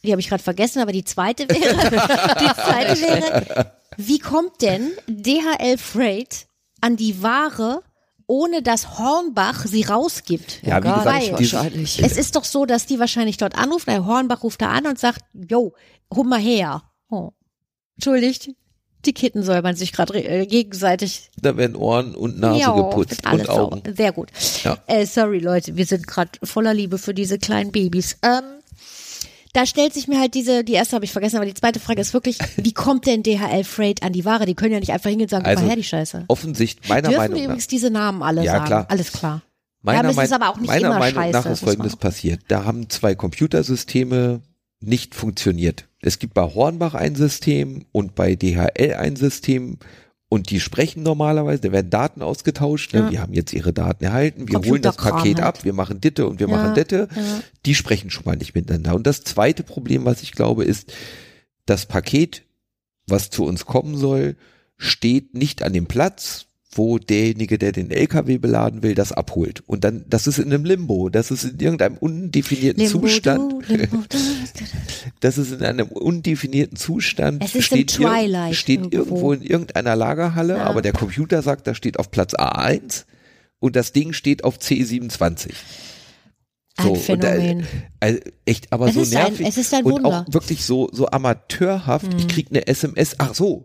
die 0.03 0.13
habe 0.13 0.21
ich 0.21 0.29
gerade 0.29 0.43
vergessen, 0.43 0.81
aber 0.81 0.93
die 0.93 1.05
zweite 1.05 1.49
wäre, 1.49 1.75
die 2.41 2.63
zweite 2.63 3.01
wäre, 3.01 3.73
wie 3.97 4.19
kommt 4.19 4.63
denn 4.63 4.93
DHL 5.07 5.77
Freight 5.79 6.47
an 6.81 6.97
die 6.97 7.23
Ware, 7.23 7.83
ohne 8.27 8.63
dass 8.63 8.99
Hornbach 8.99 9.67
sie 9.67 9.83
rausgibt? 9.83 10.63
Ja, 10.63 10.79
wie 10.79 10.89
gesagt, 10.89 11.07
Weil 11.07 11.33
wahrscheinlich. 11.33 12.03
Es 12.03 12.17
ist 12.17 12.37
doch 12.37 12.45
so, 12.45 12.65
dass 12.65 12.87
die 12.87 12.99
wahrscheinlich 12.99 13.37
dort 13.37 13.57
anrufen, 13.57 13.91
der 13.91 14.07
Hornbach 14.07 14.43
ruft 14.43 14.63
da 14.63 14.71
an 14.71 14.87
und 14.87 14.99
sagt, 14.99 15.23
yo, 15.35 15.75
hol 16.15 16.25
mal 16.25 16.41
her. 16.41 16.83
Oh. 17.11 17.31
Entschuldigt, 17.97 18.51
die 19.05 19.13
Kitten 19.13 19.43
säubern 19.43 19.77
sich 19.77 19.93
gerade 19.93 20.23
äh, 20.23 20.47
gegenseitig. 20.47 21.31
Da 21.41 21.57
werden 21.57 21.77
Ohren 21.77 22.15
und 22.15 22.39
Nase 22.39 22.61
ja, 22.61 22.73
geputzt 22.73 23.25
und 23.25 23.49
Augen. 23.49 23.83
Sauber. 23.83 23.95
Sehr 23.97 24.13
gut. 24.13 24.31
Ja. 24.65 24.79
Äh, 24.87 25.07
sorry 25.07 25.39
Leute, 25.39 25.77
wir 25.77 25.87
sind 25.87 26.07
gerade 26.07 26.31
voller 26.43 26.75
Liebe 26.75 26.99
für 26.99 27.15
diese 27.15 27.39
kleinen 27.39 27.73
Babys. 27.73 28.19
Ähm, 28.23 28.43
da 29.53 29.67
stellt 29.67 29.95
sich 29.95 30.07
mir 30.07 30.21
halt 30.21 30.35
diese, 30.35 30.63
die 30.63 30.75
erste 30.75 30.95
habe 30.95 31.05
ich 31.05 31.13
vergessen, 31.13 31.37
aber 31.37 31.47
die 31.47 31.55
zweite 31.55 31.81
Frage 31.81 32.01
ist 32.01 32.15
wirklich, 32.15 32.39
wie 32.57 32.73
kommt 32.73 33.07
denn 33.07 33.23
DHL 33.23 33.65
Freight 33.65 34.03
an 34.03 34.13
die 34.13 34.25
Ware? 34.25 34.47
Die 34.47 34.55
können 34.55 34.73
ja 34.73 34.81
nicht 34.81 34.93
einfach 34.93 35.11
hingehen 35.11 35.27
und 35.27 35.31
sagen, 35.31 35.47
also, 35.47 35.65
her 35.65 35.77
die 35.77 35.85
Scheiße. 35.85 36.25
Offensichtlich, 36.29 36.89
meiner 36.89 37.09
Dürfen 37.09 37.19
Meinung 37.19 37.37
wir 37.37 37.45
übrigens 37.45 37.67
diese 37.67 37.91
Namen 37.91 38.23
alle 38.23 38.45
ja, 38.45 38.53
sagen? 38.53 38.67
Klar. 38.67 38.87
Alles 38.89 39.13
klar. 39.13 39.43
Meiner, 39.83 40.11
ja, 40.11 40.15
mein, 40.15 40.67
meiner 40.67 40.89
Meinung 40.99 41.23
scheiße, 41.23 41.39
nach 41.39 41.47
ist 41.47 41.61
Folgendes 41.61 41.97
passiert. 41.97 42.43
Da 42.49 42.65
haben 42.65 42.91
zwei 42.91 43.15
Computersysteme 43.15 44.43
nicht 44.81 45.15
funktioniert. 45.15 45.87
Es 46.01 46.19
gibt 46.19 46.35
bei 46.35 46.43
Hornbach 46.43 46.95
ein 46.95 47.15
System 47.15 47.85
und 47.93 48.15
bei 48.15 48.35
DHL 48.35 48.95
ein 48.95 49.17
System 49.17 49.79
und 50.29 50.51
die 50.51 50.61
sprechen 50.61 51.03
normalerweise, 51.03 51.61
da 51.61 51.73
werden 51.73 51.91
Daten 51.91 52.23
ausgetauscht, 52.23 52.95
ne? 52.95 53.01
ja. 53.01 53.11
wir 53.11 53.21
haben 53.21 53.33
jetzt 53.33 53.53
ihre 53.53 53.73
Daten 53.73 54.05
erhalten, 54.05 54.49
wir 54.49 54.61
holen 54.61 54.81
das 54.81 54.97
Paket 54.97 55.39
halt. 55.39 55.47
ab, 55.47 55.65
wir 55.65 55.73
machen 55.73 56.01
Ditte 56.01 56.27
und 56.27 56.39
wir 56.39 56.49
ja, 56.49 56.57
machen 56.57 56.75
Ditte, 56.75 57.09
ja. 57.15 57.23
die 57.67 57.75
sprechen 57.75 58.11
schon 58.11 58.25
mal 58.25 58.37
nicht 58.37 58.55
miteinander. 58.55 58.95
Und 58.95 59.07
das 59.07 59.25
zweite 59.25 59.65
Problem, 59.65 60.05
was 60.05 60.23
ich 60.23 60.33
glaube, 60.33 60.65
ist, 60.65 60.93
das 61.67 61.87
Paket 61.87 62.45
was 63.11 63.31
zu 63.31 63.45
uns 63.45 63.67
kommen 63.67 63.97
soll, 63.97 64.37
steht 64.77 65.35
nicht 65.35 65.63
an 65.63 65.73
dem 65.73 65.87
Platz, 65.87 66.47
wo 66.73 66.99
derjenige, 66.99 67.59
der 67.59 67.73
den 67.73 67.91
LKW 67.91 68.39
beladen 68.39 68.83
will, 68.83 68.95
das 68.95 69.11
abholt. 69.11 69.63
Und 69.67 69.83
dann, 69.83 70.05
das 70.09 70.29
ist 70.29 70.39
in 70.39 70.53
einem 70.53 70.65
Limbo, 70.65 71.09
das 71.09 71.33
ist 71.33 71.43
in 71.45 71.59
irgendeinem 71.59 71.97
undefinierten 71.97 72.85
Limbo, 72.85 73.01
Zustand. 73.01 73.69
Du, 73.69 73.75
Limbo, 73.75 74.05
das 75.21 75.37
ist 75.37 75.53
in 75.53 75.63
einem 75.63 75.89
undefinierten 75.89 76.77
Zustand. 76.77 77.43
Es 77.45 77.57
ist 77.57 77.65
steht, 77.65 77.99
im 77.99 78.05
Twilight 78.05 78.51
ir 78.51 78.55
steht 78.55 78.93
irgendwo. 78.93 79.33
in 79.33 79.43
irgendeiner 79.43 79.97
Lagerhalle, 79.97 80.59
ja. 80.59 80.65
aber 80.65 80.81
der 80.81 80.93
Computer 80.93 81.43
sagt, 81.43 81.67
das 81.67 81.77
steht 81.77 81.99
auf 81.99 82.13
Platz 82.13 82.35
A1 82.35 83.05
und 83.59 83.75
das 83.75 83.93
Ding 83.93 84.13
steht 84.13 84.45
auf 84.45 84.59
C27. 84.59 85.51
So, 86.81 86.95
ein 86.95 86.97
Phänomen. 86.97 87.59
Und, 87.59 87.67
also 87.99 88.21
echt, 88.45 88.73
aber 88.73 88.87
es 88.89 88.95
so 88.95 89.01
nervig. 89.01 89.41
Ein, 89.41 89.47
es 89.47 89.57
ist 89.57 89.75
ein 89.75 89.85
Wunder. 89.85 90.09
Und 90.09 90.15
auch 90.15 90.25
wirklich 90.33 90.65
so, 90.65 90.89
so 90.93 91.09
amateurhaft. 91.09 92.13
Hm. 92.13 92.19
Ich 92.19 92.29
krieg 92.29 92.47
eine 92.51 92.67
SMS. 92.67 93.17
Ach 93.19 93.35
so, 93.35 93.65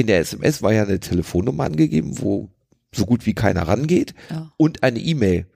in 0.00 0.06
der 0.06 0.20
SMS 0.20 0.62
war 0.62 0.72
ja 0.72 0.82
eine 0.82 1.00
Telefonnummer 1.00 1.64
angegeben, 1.64 2.20
wo 2.20 2.48
so 2.92 3.06
gut 3.06 3.26
wie 3.26 3.34
keiner 3.34 3.62
rangeht 3.62 4.14
ja. 4.30 4.52
und 4.56 4.82
eine 4.82 4.98
E-Mail. 4.98 5.46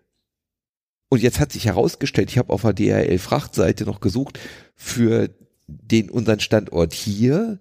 Und 1.09 1.23
jetzt 1.23 1.41
hat 1.41 1.53
sich 1.53 1.67
herausgestellt, 1.67 2.31
ich 2.31 2.39
habe 2.39 2.53
auf 2.53 2.63
der 2.63 2.73
DHL-Frachtseite 2.73 3.85
noch 3.85 4.01
gesucht, 4.01 4.39
für 4.75 5.31
den 5.67 6.11
unseren 6.11 6.41
Standort 6.41 6.93
hier 6.93 7.61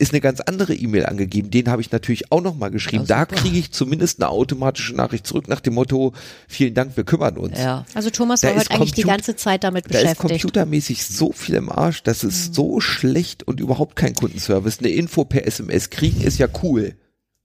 ist 0.00 0.12
eine 0.12 0.20
ganz 0.20 0.40
andere 0.40 0.74
E-Mail 0.74 1.04
angegeben. 1.04 1.50
Den 1.50 1.68
habe 1.68 1.82
ich 1.82 1.92
natürlich 1.92 2.32
auch 2.32 2.40
nochmal 2.40 2.70
geschrieben. 2.70 3.04
Ja, 3.06 3.18
da 3.18 3.26
kriege 3.26 3.58
ich 3.58 3.70
zumindest 3.70 4.20
eine 4.20 4.30
automatische 4.30 4.94
Nachricht 4.94 5.26
zurück 5.26 5.46
nach 5.46 5.60
dem 5.60 5.74
Motto, 5.74 6.14
vielen 6.48 6.72
Dank, 6.74 6.96
wir 6.96 7.04
kümmern 7.04 7.36
uns. 7.36 7.58
Ja. 7.58 7.84
Also 7.94 8.08
Thomas 8.08 8.40
da 8.40 8.48
war 8.48 8.56
heute 8.56 8.70
eigentlich 8.70 8.92
die 8.92 9.02
ganze 9.02 9.36
Zeit 9.36 9.62
damit 9.62 9.88
beschäftigt. 9.88 10.06
Da 10.06 10.12
ist 10.12 10.18
computermäßig 10.18 11.04
so 11.04 11.32
viel 11.32 11.56
im 11.56 11.70
Arsch, 11.70 12.02
das 12.02 12.24
ist 12.24 12.48
mhm. 12.48 12.54
so 12.54 12.80
schlecht 12.80 13.42
und 13.46 13.60
überhaupt 13.60 13.94
kein 13.94 14.14
Kundenservice. 14.14 14.78
Eine 14.78 14.88
Info 14.88 15.24
per 15.24 15.46
SMS 15.46 15.90
kriegen 15.90 16.22
ist 16.22 16.38
ja 16.38 16.48
cool. 16.62 16.94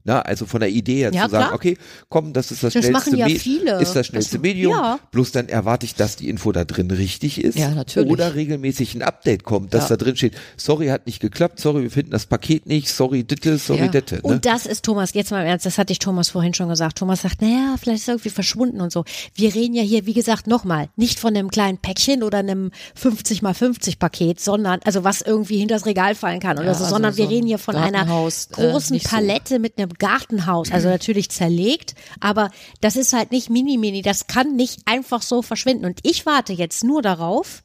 Na, 0.08 0.22
also 0.22 0.46
von 0.46 0.60
der 0.60 0.70
Idee 0.70 0.98
her 0.98 1.12
ja, 1.12 1.26
zu 1.26 1.32
sagen, 1.32 1.46
klar. 1.46 1.56
okay, 1.56 1.78
komm, 2.10 2.32
das 2.32 2.52
ist 2.52 2.62
das, 2.62 2.74
das 2.74 2.86
schnellste 2.86 3.18
ja 3.18 3.28
viele. 3.28 3.82
ist 3.82 3.96
das 3.96 4.06
schnellste 4.06 4.38
das, 4.38 4.42
Medium. 4.44 4.72
Ja. 4.72 5.00
Bloß 5.10 5.32
dann 5.32 5.50
erwarte 5.50 5.88
ich, 5.88 5.96
dass 5.96 6.16
die 6.16 6.30
Info 6.30 6.52
da 6.52 6.64
drin 6.64 6.92
richtig 6.92 7.44
ist. 7.44 7.58
Ja, 7.58 7.72
natürlich. 7.72 8.12
Oder 8.12 8.36
regelmäßig 8.36 8.94
ein 8.94 9.02
Update 9.02 9.44
kommt, 9.44 9.74
dass 9.74 9.90
ja. 9.90 9.98
da 9.98 10.06
drin 10.06 10.16
steht, 10.16 10.36
sorry, 10.58 10.90
hat 10.90 11.08
nicht 11.08 11.22
geklappt, 11.22 11.60
sorry, 11.60 11.82
wir 11.82 11.90
finden 11.90 12.12
das 12.12 12.28
Paket 12.28 12.68
nicht, 12.68 12.88
sorry, 12.88 13.24
ditte, 13.24 13.58
sorry, 13.58 13.80
ja. 13.80 13.88
ditte. 13.88 14.16
Ne? 14.18 14.22
Und 14.22 14.46
das 14.46 14.68
ist 14.68 14.86
Thomas, 14.86 15.16
jetzt 15.16 15.32
mal 15.32 15.42
im 15.42 15.48
Ernst, 15.48 15.66
das 15.66 15.80
hatte 15.80 15.92
ich 15.92 15.98
Thomas 15.98 16.30
vorhin 16.30 16.54
schon 16.54 16.70
gesagt. 16.70 17.00
Thomas 17.00 17.24
sagt, 17.24 17.42
naja, 17.42 17.76
vielleicht 17.80 18.02
ist 18.02 18.08
er 18.08 18.14
irgendwie 18.14 18.30
verschwunden 18.30 18.82
und 18.82 18.92
so. 18.92 19.06
Wir 19.34 19.56
reden 19.56 19.74
ja 19.74 19.82
hier, 19.82 20.06
wie 20.06 20.14
gesagt, 20.14 20.46
nochmal, 20.46 20.90
nicht 20.96 21.20
von 21.20 21.36
einem 21.36 21.50
kleinen 21.50 21.80
Päckchen 21.80 22.22
oder 22.22 22.38
einem 22.38 22.70
50 22.94 23.42
mal 23.42 23.56
50 23.56 23.98
Paket, 23.98 24.40
sondern, 24.40 24.82
also 24.86 25.04
was 25.04 25.22
irgendwie 25.22 25.58
hinter 25.58 25.74
das 25.74 25.88
Regal 25.88 26.14
fallen 26.14 26.40
kann 26.40 26.60
oder 26.60 26.76
so, 26.76 26.84
also 26.84 26.94
sondern 26.94 27.14
so 27.14 27.18
wir 27.18 27.30
reden 27.30 27.48
hier 27.48 27.58
von 27.58 27.76
einer 27.76 28.04
äh, 28.04 28.06
großen 28.06 28.96
äh, 28.98 29.00
Palette 29.00 29.56
so. 29.56 29.60
mit 29.60 29.80
einem 29.80 29.95
Gartenhaus, 30.00 30.72
also 30.72 30.90
natürlich 30.90 31.30
zerlegt, 31.30 31.96
aber 32.20 32.52
das 32.82 32.96
ist 32.96 33.14
halt 33.14 33.32
nicht 33.32 33.50
mini-mini, 33.50 34.02
das 34.02 34.28
kann 34.28 34.56
nicht 34.56 34.82
einfach 34.86 35.22
so 35.22 35.42
verschwinden. 35.42 35.86
Und 35.86 36.00
ich 36.04 36.26
warte 36.26 36.54
jetzt 36.54 36.84
nur 36.84 37.02
darauf, 37.02 37.64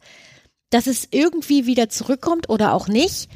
dass 0.70 0.86
es 0.86 1.08
irgendwie 1.10 1.66
wieder 1.66 1.88
zurückkommt 1.88 2.48
oder 2.48 2.72
auch 2.74 2.88
nicht. 2.88 3.28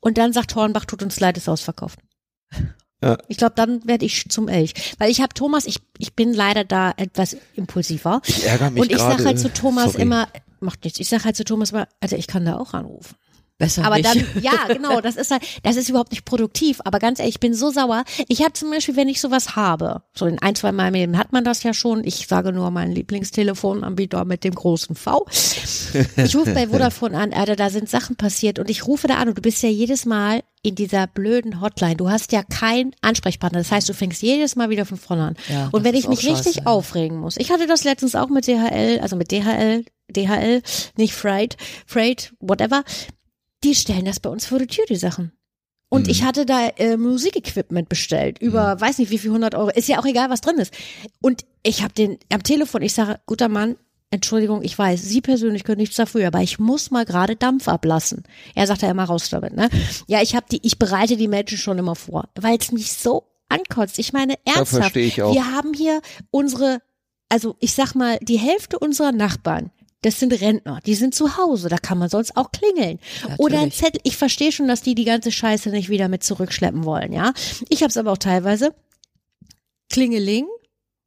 Und 0.00 0.18
dann 0.18 0.32
sagt 0.32 0.54
Hornbach, 0.54 0.84
tut 0.84 1.02
uns 1.02 1.20
leid, 1.20 1.36
ist 1.36 1.48
ausverkauft. 1.48 1.98
Ja. 3.02 3.16
Ich 3.28 3.36
glaube, 3.36 3.54
dann 3.54 3.86
werde 3.86 4.04
ich 4.04 4.28
zum 4.28 4.48
Elch. 4.48 4.74
Weil 4.98 5.10
ich 5.10 5.20
habe 5.20 5.32
Thomas, 5.34 5.66
ich, 5.66 5.78
ich 5.98 6.14
bin 6.14 6.32
leider 6.34 6.64
da 6.64 6.92
etwas 6.96 7.36
impulsiver. 7.54 8.20
Ich 8.26 8.44
ärgere 8.44 8.70
mich 8.70 8.82
Und 8.82 8.90
ich 8.90 8.98
sage 8.98 9.24
halt 9.24 9.38
zu 9.38 9.52
Thomas 9.52 9.92
Sorry. 9.92 10.02
immer, 10.02 10.28
macht 10.60 10.82
nichts, 10.84 10.98
ich 10.98 11.08
sage 11.08 11.24
halt 11.24 11.36
zu 11.36 11.44
Thomas 11.44 11.70
immer, 11.70 11.86
also 12.00 12.16
ich 12.16 12.26
kann 12.26 12.44
da 12.44 12.56
auch 12.56 12.74
anrufen. 12.74 13.14
Besser 13.58 13.84
aber 13.84 13.96
nicht. 13.96 14.06
dann, 14.06 14.24
ja, 14.40 14.52
genau, 14.68 15.00
das 15.00 15.16
ist 15.16 15.32
halt, 15.32 15.42
das 15.64 15.74
ist 15.74 15.88
überhaupt 15.88 16.12
nicht 16.12 16.24
produktiv. 16.24 16.80
Aber 16.84 17.00
ganz 17.00 17.18
ehrlich, 17.18 17.34
ich 17.34 17.40
bin 17.40 17.54
so 17.54 17.70
sauer. 17.70 18.04
Ich 18.28 18.40
habe 18.42 18.52
zum 18.52 18.70
Beispiel, 18.70 18.94
wenn 18.94 19.08
ich 19.08 19.20
sowas 19.20 19.56
habe, 19.56 20.02
so 20.14 20.26
in 20.26 20.38
ein, 20.38 20.54
zwei 20.54 20.70
Mal 20.70 20.88
im 20.88 20.94
Leben 20.94 21.18
hat 21.18 21.32
man 21.32 21.42
das 21.42 21.64
ja 21.64 21.74
schon. 21.74 22.04
Ich 22.04 22.28
sage 22.28 22.52
nur 22.52 22.70
meinen 22.70 22.92
Lieblingstelefonanbieter 22.92 24.24
mit 24.24 24.44
dem 24.44 24.54
großen 24.54 24.94
V. 24.94 25.26
Ich 26.16 26.36
rufe 26.36 26.54
bei 26.54 26.68
Vodafone 26.68 27.18
an, 27.18 27.32
Alter, 27.32 27.56
da 27.56 27.70
sind 27.70 27.88
Sachen 27.88 28.14
passiert 28.14 28.58
und 28.58 28.70
ich 28.70 28.86
rufe 28.86 29.08
da 29.08 29.16
an 29.16 29.28
und 29.28 29.38
du 29.38 29.42
bist 29.42 29.62
ja 29.62 29.68
jedes 29.68 30.06
Mal 30.06 30.42
in 30.62 30.74
dieser 30.74 31.06
blöden 31.06 31.60
Hotline. 31.60 31.96
Du 31.96 32.10
hast 32.10 32.30
ja 32.32 32.42
keinen 32.42 32.94
Ansprechpartner. 33.00 33.58
Das 33.58 33.72
heißt, 33.72 33.88
du 33.88 33.94
fängst 33.94 34.22
jedes 34.22 34.54
Mal 34.54 34.70
wieder 34.70 34.84
von 34.84 34.98
vorne 34.98 35.22
an. 35.24 35.36
Ja, 35.48 35.68
und 35.72 35.82
wenn 35.82 35.94
ich 35.94 36.08
mich 36.08 36.24
richtig 36.24 36.56
scheiße. 36.56 36.66
aufregen 36.66 37.18
muss. 37.18 37.36
Ich 37.38 37.50
hatte 37.50 37.66
das 37.66 37.84
letztens 37.84 38.14
auch 38.14 38.28
mit 38.28 38.46
DHL, 38.46 39.00
also 39.00 39.16
mit 39.16 39.32
DHL, 39.32 39.84
DHL, 40.10 40.62
nicht 40.96 41.14
Freight, 41.14 41.56
Freight, 41.86 42.32
whatever 42.40 42.84
die 43.64 43.74
stellen 43.74 44.04
das 44.04 44.20
bei 44.20 44.30
uns 44.30 44.46
vor 44.46 44.58
die 44.58 44.66
Tür, 44.66 44.84
die 44.88 44.96
Sachen. 44.96 45.32
Und 45.90 46.04
mhm. 46.04 46.10
ich 46.10 46.22
hatte 46.22 46.44
da 46.44 46.68
äh, 46.76 46.96
Musikequipment 46.96 47.88
bestellt 47.88 48.38
über, 48.40 48.74
mhm. 48.74 48.80
weiß 48.80 48.98
nicht 48.98 49.10
wie 49.10 49.18
viel, 49.18 49.30
100 49.30 49.54
Euro. 49.54 49.70
Ist 49.70 49.88
ja 49.88 49.98
auch 49.98 50.04
egal, 50.04 50.30
was 50.30 50.40
drin 50.40 50.58
ist. 50.58 50.72
Und 51.20 51.44
ich 51.62 51.82
habe 51.82 51.94
den 51.94 52.18
am 52.32 52.42
Telefon, 52.42 52.82
ich 52.82 52.92
sage, 52.92 53.20
guter 53.26 53.48
Mann, 53.48 53.76
Entschuldigung, 54.10 54.62
ich 54.62 54.78
weiß, 54.78 55.02
Sie 55.02 55.20
persönlich 55.20 55.64
können 55.64 55.80
nichts 55.80 55.96
dafür, 55.96 56.26
aber 56.26 56.40
ich 56.40 56.58
muss 56.58 56.90
mal 56.90 57.04
gerade 57.04 57.36
Dampf 57.36 57.68
ablassen. 57.68 58.24
Er 58.54 58.66
sagt 58.66 58.80
ja 58.80 58.90
immer 58.90 59.04
raus 59.04 59.28
damit, 59.28 59.54
ne? 59.54 59.68
Ja, 60.06 60.22
ich 60.22 60.34
habe 60.34 60.46
die, 60.50 60.60
ich 60.62 60.78
bereite 60.78 61.18
die 61.18 61.28
Menschen 61.28 61.58
schon 61.58 61.78
immer 61.78 61.94
vor, 61.94 62.28
weil 62.34 62.56
es 62.58 62.72
mich 62.72 62.92
so 62.92 63.24
ankotzt. 63.50 63.98
Ich 63.98 64.14
meine, 64.14 64.34
ernsthaft, 64.46 64.96
ich 64.96 65.20
auch. 65.20 65.34
wir 65.34 65.52
haben 65.52 65.74
hier 65.74 66.00
unsere, 66.30 66.80
also 67.28 67.56
ich 67.60 67.74
sag 67.74 67.94
mal, 67.94 68.18
die 68.22 68.38
Hälfte 68.38 68.78
unserer 68.78 69.12
Nachbarn, 69.12 69.70
das 70.02 70.20
sind 70.20 70.32
Rentner, 70.40 70.80
die 70.86 70.94
sind 70.94 71.14
zu 71.14 71.36
Hause, 71.36 71.68
da 71.68 71.78
kann 71.78 71.98
man 71.98 72.08
sonst 72.08 72.36
auch 72.36 72.52
klingeln. 72.52 73.00
Natürlich. 73.22 73.38
Oder 73.40 73.60
ein 73.60 73.72
Zettel. 73.72 74.00
Ich 74.04 74.16
verstehe 74.16 74.52
schon, 74.52 74.68
dass 74.68 74.82
die 74.82 74.94
die 74.94 75.04
ganze 75.04 75.32
Scheiße 75.32 75.70
nicht 75.70 75.88
wieder 75.88 76.08
mit 76.08 76.22
zurückschleppen 76.22 76.84
wollen, 76.84 77.12
ja. 77.12 77.32
Ich 77.68 77.82
habe 77.82 77.90
es 77.90 77.96
aber 77.96 78.12
auch 78.12 78.18
teilweise. 78.18 78.74
Klingeling, 79.90 80.46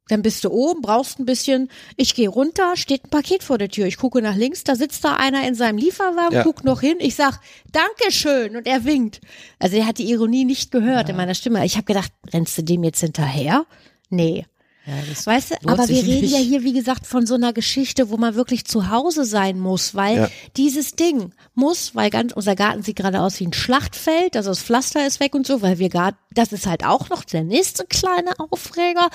dann 0.08 0.22
bist 0.22 0.44
du 0.44 0.50
oben, 0.50 0.82
brauchst 0.82 1.18
ein 1.18 1.24
bisschen. 1.24 1.70
Ich 1.96 2.14
gehe 2.14 2.28
runter, 2.28 2.76
steht 2.76 3.04
ein 3.04 3.10
Paket 3.10 3.42
vor 3.42 3.56
der 3.56 3.68
Tür. 3.68 3.86
Ich 3.86 3.96
gucke 3.96 4.20
nach 4.20 4.36
links, 4.36 4.64
da 4.64 4.74
sitzt 4.74 5.04
da 5.04 5.16
einer 5.16 5.46
in 5.46 5.54
seinem 5.54 5.78
Lieferwagen, 5.78 6.34
ja. 6.34 6.42
guckt 6.42 6.64
noch 6.64 6.80
hin. 6.80 6.96
Ich 6.98 7.14
sag 7.14 7.40
Dankeschön 7.70 8.56
und 8.56 8.66
er 8.66 8.84
winkt. 8.84 9.20
Also 9.58 9.76
er 9.76 9.86
hat 9.86 9.98
die 9.98 10.10
Ironie 10.10 10.44
nicht 10.44 10.70
gehört 10.70 11.08
ja. 11.08 11.10
in 11.10 11.16
meiner 11.16 11.34
Stimme. 11.34 11.64
Ich 11.64 11.76
habe 11.76 11.84
gedacht, 11.84 12.12
rennst 12.32 12.58
du 12.58 12.62
dem 12.62 12.84
jetzt 12.84 13.00
hinterher? 13.00 13.64
Nee. 14.10 14.44
Ja, 14.84 14.94
weißt 15.26 15.52
du, 15.52 15.68
aber 15.68 15.88
wir 15.88 16.02
reden 16.02 16.22
nicht. 16.22 16.32
ja 16.32 16.38
hier, 16.38 16.64
wie 16.64 16.72
gesagt, 16.72 17.06
von 17.06 17.24
so 17.24 17.34
einer 17.34 17.52
Geschichte, 17.52 18.10
wo 18.10 18.16
man 18.16 18.34
wirklich 18.34 18.64
zu 18.64 18.90
Hause 18.90 19.24
sein 19.24 19.60
muss, 19.60 19.94
weil 19.94 20.16
ja. 20.16 20.28
dieses 20.56 20.96
Ding 20.96 21.32
muss, 21.54 21.94
weil 21.94 22.10
ganz, 22.10 22.32
unser 22.32 22.56
Garten 22.56 22.82
sieht 22.82 22.96
gerade 22.96 23.20
aus 23.20 23.38
wie 23.38 23.46
ein 23.46 23.52
Schlachtfeld, 23.52 24.36
also 24.36 24.50
das 24.50 24.60
Pflaster 24.60 25.06
ist 25.06 25.20
weg 25.20 25.36
und 25.36 25.46
so, 25.46 25.62
weil 25.62 25.78
wir 25.78 25.88
gerade, 25.88 26.16
das 26.32 26.52
ist 26.52 26.66
halt 26.66 26.84
auch 26.84 27.08
noch 27.10 27.22
der 27.22 27.44
nächste 27.44 27.84
kleine 27.84 28.32
Aufreger. 28.40 29.08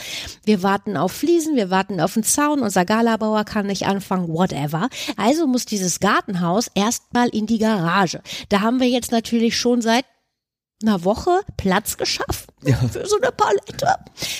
Wir 0.46 0.64
warten 0.64 0.96
auf 0.96 1.12
Fliesen, 1.12 1.58
wir 1.58 1.70
warten 1.70 2.00
auf 2.00 2.14
den 2.14 2.24
Zaun, 2.24 2.62
unser 2.62 2.86
Galabauer 2.86 3.44
kann 3.44 3.68
nicht 3.68 3.88
anfangen, 3.88 4.30
whatever. 4.30 4.88
Also 5.18 5.48
muss 5.48 5.66
dieses 5.66 6.00
Gartenhaus 6.00 6.72
erstmal 6.76 7.28
in 7.28 7.46
die 7.46 7.58
Garage. 7.58 8.22
Da 8.48 8.62
haben 8.62 8.80
wir 8.80 8.88
jetzt 8.88 9.12
natürlich 9.12 9.58
schon 9.58 9.82
seit 9.82 10.06
einer 10.82 11.04
Woche 11.04 11.40
Platz 11.58 11.98
geschaffen 11.98 12.48
ja. 12.64 12.76
für 12.76 13.06
so 13.08 13.18
eine 13.18 13.32
Palette. 13.32 13.96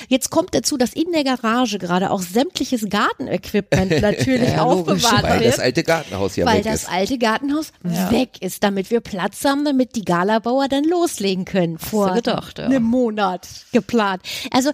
Jetzt 0.08 0.30
kommt 0.30 0.54
dazu, 0.54 0.78
dass 0.78 0.94
in 0.94 1.12
der 1.12 1.24
Garage 1.24 1.80
gerade 1.80 2.12
auch 2.12 2.22
sämtliches 2.22 2.88
Gartenequipment 2.90 3.90
natürlich 4.02 4.52
ja, 4.52 4.62
aufbewahrt 4.62 5.24
weil 5.24 5.40
wird. 5.40 5.42
Weil 5.42 5.52
das 5.52 5.60
alte 5.60 5.84
Gartenhaus 5.84 6.36
ja 6.36 6.46
weil 6.46 6.58
weg 6.58 6.60
ist. 6.60 6.66
Weil 6.66 6.74
das 6.74 6.86
alte 6.88 7.18
Gartenhaus 7.18 7.72
ja. 7.84 8.12
weg 8.12 8.42
ist, 8.42 8.64
damit 8.64 8.92
wir 8.92 9.00
Platz 9.00 9.44
haben, 9.46 9.66
damit 9.66 9.96
die 9.96 10.06
Galabauer 10.06 10.68
dann 10.68 10.84
loslegen 10.84 11.46
können. 11.46 11.80
Vor 11.80 12.14
gedacht, 12.14 12.60
ja. 12.60 12.66
einem 12.66 12.84
Monat 12.84 13.48
geplant. 13.72 14.22
Also 14.52 14.72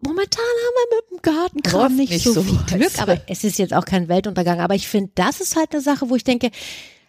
momentan 0.00 0.42
haben 0.42 0.74
wir 0.76 0.96
mit 0.96 1.10
dem 1.10 1.34
Gartenkram 1.34 1.96
nicht, 1.96 2.12
nicht 2.12 2.24
so, 2.24 2.32
so 2.32 2.42
viel 2.42 2.58
Glück, 2.66 2.98
aber 3.00 3.20
es 3.26 3.44
ist 3.44 3.58
jetzt 3.58 3.74
auch 3.74 3.84
kein 3.84 4.08
Weltuntergang. 4.08 4.60
Aber 4.60 4.74
ich 4.74 4.88
finde, 4.88 5.12
das 5.14 5.40
ist 5.40 5.56
halt 5.56 5.72
eine 5.72 5.82
Sache, 5.82 6.08
wo 6.08 6.16
ich 6.16 6.24
denke, 6.24 6.50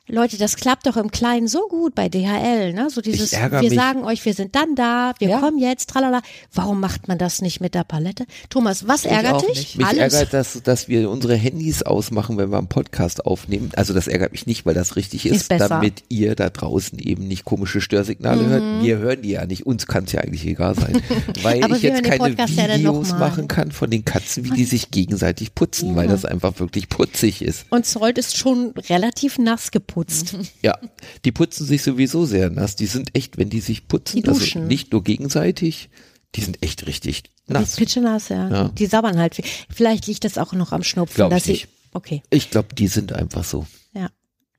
Leute, 0.07 0.37
das 0.37 0.55
klappt 0.55 0.85
doch 0.85 0.97
im 0.97 1.09
Kleinen 1.09 1.47
so 1.47 1.67
gut 1.67 1.95
bei 1.95 2.09
DHL, 2.09 2.73
ne? 2.73 2.91
So 2.91 3.01
dieses, 3.01 3.31
wir 3.31 3.49
mich. 3.49 3.73
sagen 3.73 4.03
euch, 4.03 4.23
wir 4.23 4.35
sind 4.35 4.55
dann 4.55 4.75
da, 4.75 5.13
wir 5.17 5.29
ja. 5.29 5.39
kommen 5.39 5.57
jetzt, 5.57 5.89
tralala. 5.89 6.21
Warum 6.53 6.79
macht 6.79 7.07
man 7.07 7.17
das 7.17 7.41
nicht 7.41 7.59
mit 7.59 7.73
der 7.73 7.83
Palette? 7.83 8.27
Thomas, 8.51 8.87
was 8.87 9.05
ärgert 9.05 9.41
dich? 9.41 9.57
Nicht. 9.57 9.77
Mich 9.79 9.87
Alles? 9.87 10.13
ärgert, 10.13 10.33
dass, 10.33 10.61
dass 10.61 10.87
wir 10.87 11.09
unsere 11.09 11.35
Handys 11.35 11.81
ausmachen, 11.81 12.37
wenn 12.37 12.51
wir 12.51 12.59
einen 12.59 12.67
Podcast 12.67 13.25
aufnehmen. 13.25 13.71
Also 13.75 13.95
das 13.95 14.07
ärgert 14.07 14.31
mich 14.31 14.45
nicht, 14.45 14.67
weil 14.67 14.75
das 14.75 14.95
richtig 14.95 15.25
ist, 15.25 15.51
ist 15.51 15.59
damit 15.59 16.03
ihr 16.09 16.35
da 16.35 16.51
draußen 16.51 16.99
eben 16.99 17.27
nicht 17.27 17.43
komische 17.43 17.81
Störsignale 17.81 18.43
mhm. 18.43 18.49
hört. 18.49 18.83
Wir 18.83 18.97
hören 18.99 19.23
die 19.23 19.31
ja 19.31 19.47
nicht, 19.47 19.65
uns 19.65 19.87
kann 19.87 20.03
es 20.03 20.11
ja 20.11 20.21
eigentlich 20.21 20.45
egal 20.45 20.75
sein. 20.75 21.01
weil 21.41 21.65
ich 21.71 21.81
jetzt 21.81 22.03
keine 22.03 22.37
Videos 22.37 23.09
ja 23.09 23.17
machen 23.17 23.47
kann 23.47 23.71
von 23.71 23.89
den 23.89 24.05
Katzen, 24.05 24.45
wie 24.45 24.51
die 24.51 24.65
sich 24.65 24.91
gegenseitig 24.91 25.55
putzen, 25.55 25.89
ja. 25.89 25.95
weil 25.95 26.07
das 26.07 26.25
einfach 26.25 26.59
wirklich 26.59 26.89
putzig 26.89 27.41
ist. 27.41 27.65
Und 27.71 27.87
Zolt 27.87 28.19
ist 28.19 28.37
schon 28.37 28.75
relativ 28.87 29.39
nass 29.39 29.71
geputzt 29.71 29.94
geputzt. 29.95 30.35
Ja, 30.61 30.77
die 31.23 31.31
putzen 31.31 31.65
sich 31.65 31.83
sowieso 31.83 32.25
sehr 32.25 32.49
nass. 32.49 32.75
Die 32.75 32.85
sind 32.85 33.15
echt, 33.15 33.37
wenn 33.37 33.49
die 33.49 33.61
sich 33.61 33.87
putzen, 33.87 34.21
die 34.21 34.27
also 34.27 34.59
nicht 34.59 34.91
nur 34.91 35.03
gegenseitig, 35.03 35.89
die 36.35 36.41
sind 36.41 36.61
echt 36.63 36.85
richtig 36.87 37.23
nass. 37.47 37.75
Die 37.75 37.99
nass, 37.99 38.29
ja. 38.29 38.49
ja. 38.49 38.69
Die 38.69 38.85
sabbern 38.85 39.17
halt. 39.17 39.41
Vielleicht 39.69 40.07
liegt 40.07 40.23
das 40.23 40.37
auch 40.37 40.53
noch 40.53 40.71
am 40.71 40.83
Schnupfen. 40.83 41.15
Glaub 41.15 41.33
ich 41.33 41.45
nicht. 41.45 41.67
okay. 41.93 42.23
Ich 42.29 42.51
glaube, 42.51 42.73
die 42.73 42.87
sind 42.87 43.13
einfach 43.13 43.43
so. 43.43 43.65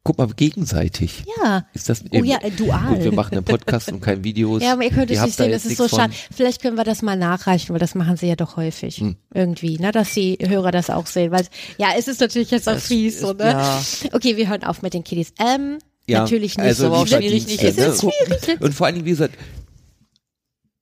Guck 0.06 0.18
mal, 0.18 0.28
gegenseitig. 0.28 1.24
Ja. 1.42 1.66
Ist 1.74 1.88
das 1.88 2.04
oh 2.12 2.22
ja, 2.22 2.38
dual. 2.56 2.94
Gut, 2.94 3.02
wir 3.02 3.12
machen 3.12 3.34
einen 3.34 3.44
Podcast 3.44 3.90
und 3.90 4.00
kein 4.00 4.22
Videos. 4.22 4.62
Ja, 4.66 4.74
aber 4.74 4.84
ihr 4.84 4.90
könnt 4.90 5.10
es 5.10 5.20
nicht 5.20 5.36
sehen, 5.36 5.50
das 5.50 5.66
ist 5.66 5.76
so 5.76 5.88
schade. 5.88 6.12
Vielleicht 6.32 6.62
können 6.62 6.76
wir 6.76 6.84
das 6.84 7.02
mal 7.02 7.16
nachreichen, 7.16 7.72
weil 7.72 7.80
das 7.80 7.96
machen 7.96 8.16
sie 8.16 8.28
ja 8.28 8.36
doch 8.36 8.56
häufig. 8.56 8.98
Hm. 8.98 9.16
Irgendwie, 9.34 9.78
ne, 9.78 9.90
dass 9.90 10.14
die 10.14 10.38
Hörer 10.40 10.70
das 10.70 10.90
auch 10.90 11.06
sehen. 11.06 11.32
Weil, 11.32 11.46
ja, 11.76 11.88
es 11.98 12.06
ist 12.06 12.20
natürlich 12.20 12.52
jetzt 12.52 12.68
auch 12.68 12.78
fies, 12.78 13.20
so, 13.20 13.32
ne? 13.32 13.50
Ja. 13.50 13.82
Okay, 14.12 14.36
wir 14.36 14.48
hören 14.48 14.62
auf 14.62 14.82
mit 14.82 14.94
den 14.94 15.02
Kiddies. 15.02 15.32
Ähm, 15.40 15.78
ja, 16.08 16.20
natürlich 16.20 16.56
nicht. 16.56 16.66
Also 16.66 16.92
auch 16.92 17.06
schwierig 17.06 17.46
nicht. 17.46 17.64
Es 17.64 17.76
ist 17.76 18.00
schwierig. 18.00 18.60
Und 18.60 18.72
vor 18.72 18.86
allen 18.86 18.94
Dingen, 18.94 19.06
wie 19.06 19.10
gesagt, 19.10 19.36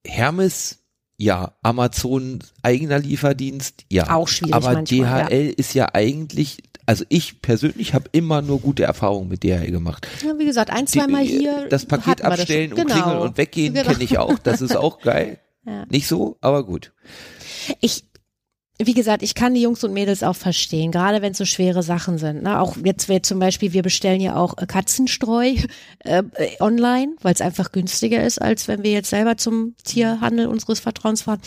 Hermes 0.05 0.85
ja, 1.17 1.55
Amazon 1.63 2.43
eigener 2.61 2.99
Lieferdienst, 2.99 3.85
ja. 3.91 4.13
Auch 4.13 4.27
schwierig. 4.27 4.53
Aber 4.53 4.73
manchmal, 4.73 5.25
DHL 5.27 5.45
ja. 5.47 5.53
ist 5.55 5.73
ja 5.73 5.87
eigentlich 5.93 6.61
also 6.85 7.03
ich 7.09 7.41
persönlich 7.41 7.93
habe 7.93 8.09
immer 8.11 8.41
nur 8.41 8.59
gute 8.59 8.83
Erfahrungen 8.83 9.27
mit 9.29 9.43
DHL 9.43 9.71
gemacht. 9.71 10.07
Ja, 10.23 10.37
wie 10.37 10.45
gesagt, 10.45 10.69
ein, 10.69 10.87
zweimal 10.87 11.23
hier. 11.23 11.67
Das 11.69 11.85
Paket 11.85 12.21
abstellen 12.21 12.71
das 12.71 12.79
und 12.79 12.87
genau. 12.87 13.01
klingeln 13.01 13.21
und 13.21 13.37
weggehen 13.37 13.73
genau. 13.73 13.91
kenne 13.91 14.03
ich 14.03 14.17
auch. 14.17 14.37
Das 14.39 14.61
ist 14.61 14.75
auch 14.75 14.99
geil. 14.99 15.39
Ja. 15.67 15.83
Nicht 15.89 16.07
so, 16.07 16.37
aber 16.41 16.63
gut. 16.63 16.93
Ich, 17.81 18.03
wie 18.77 18.93
gesagt, 18.93 19.23
ich 19.23 19.33
kann 19.33 19.55
die 19.55 19.63
Jungs 19.63 19.83
und 19.83 19.93
Mädels 19.93 20.21
auch 20.21 20.35
verstehen, 20.35 20.91
gerade 20.91 21.23
wenn 21.23 21.31
es 21.31 21.39
so 21.39 21.45
schwere 21.45 21.81
Sachen 21.81 22.19
sind. 22.19 22.43
Ne? 22.43 22.59
Auch 22.59 22.77
jetzt 22.83 23.09
wäre 23.09 23.23
zum 23.23 23.39
Beispiel, 23.39 23.73
wir 23.73 23.81
bestellen 23.81 24.21
ja 24.21 24.35
auch 24.35 24.59
äh, 24.59 24.67
Katzenstreu 24.67 25.55
äh, 25.99 26.21
online, 26.59 27.15
weil 27.23 27.33
es 27.33 27.41
einfach 27.41 27.71
günstiger 27.71 28.23
ist, 28.23 28.39
als 28.39 28.67
wenn 28.67 28.83
wir 28.83 28.91
jetzt 28.91 29.09
selber 29.09 29.37
zum 29.37 29.75
Tierhandel 29.83 30.45
unseres 30.45 30.81
Vertrauens 30.81 31.23
fahren. 31.23 31.41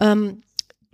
Ähm, 0.00 0.42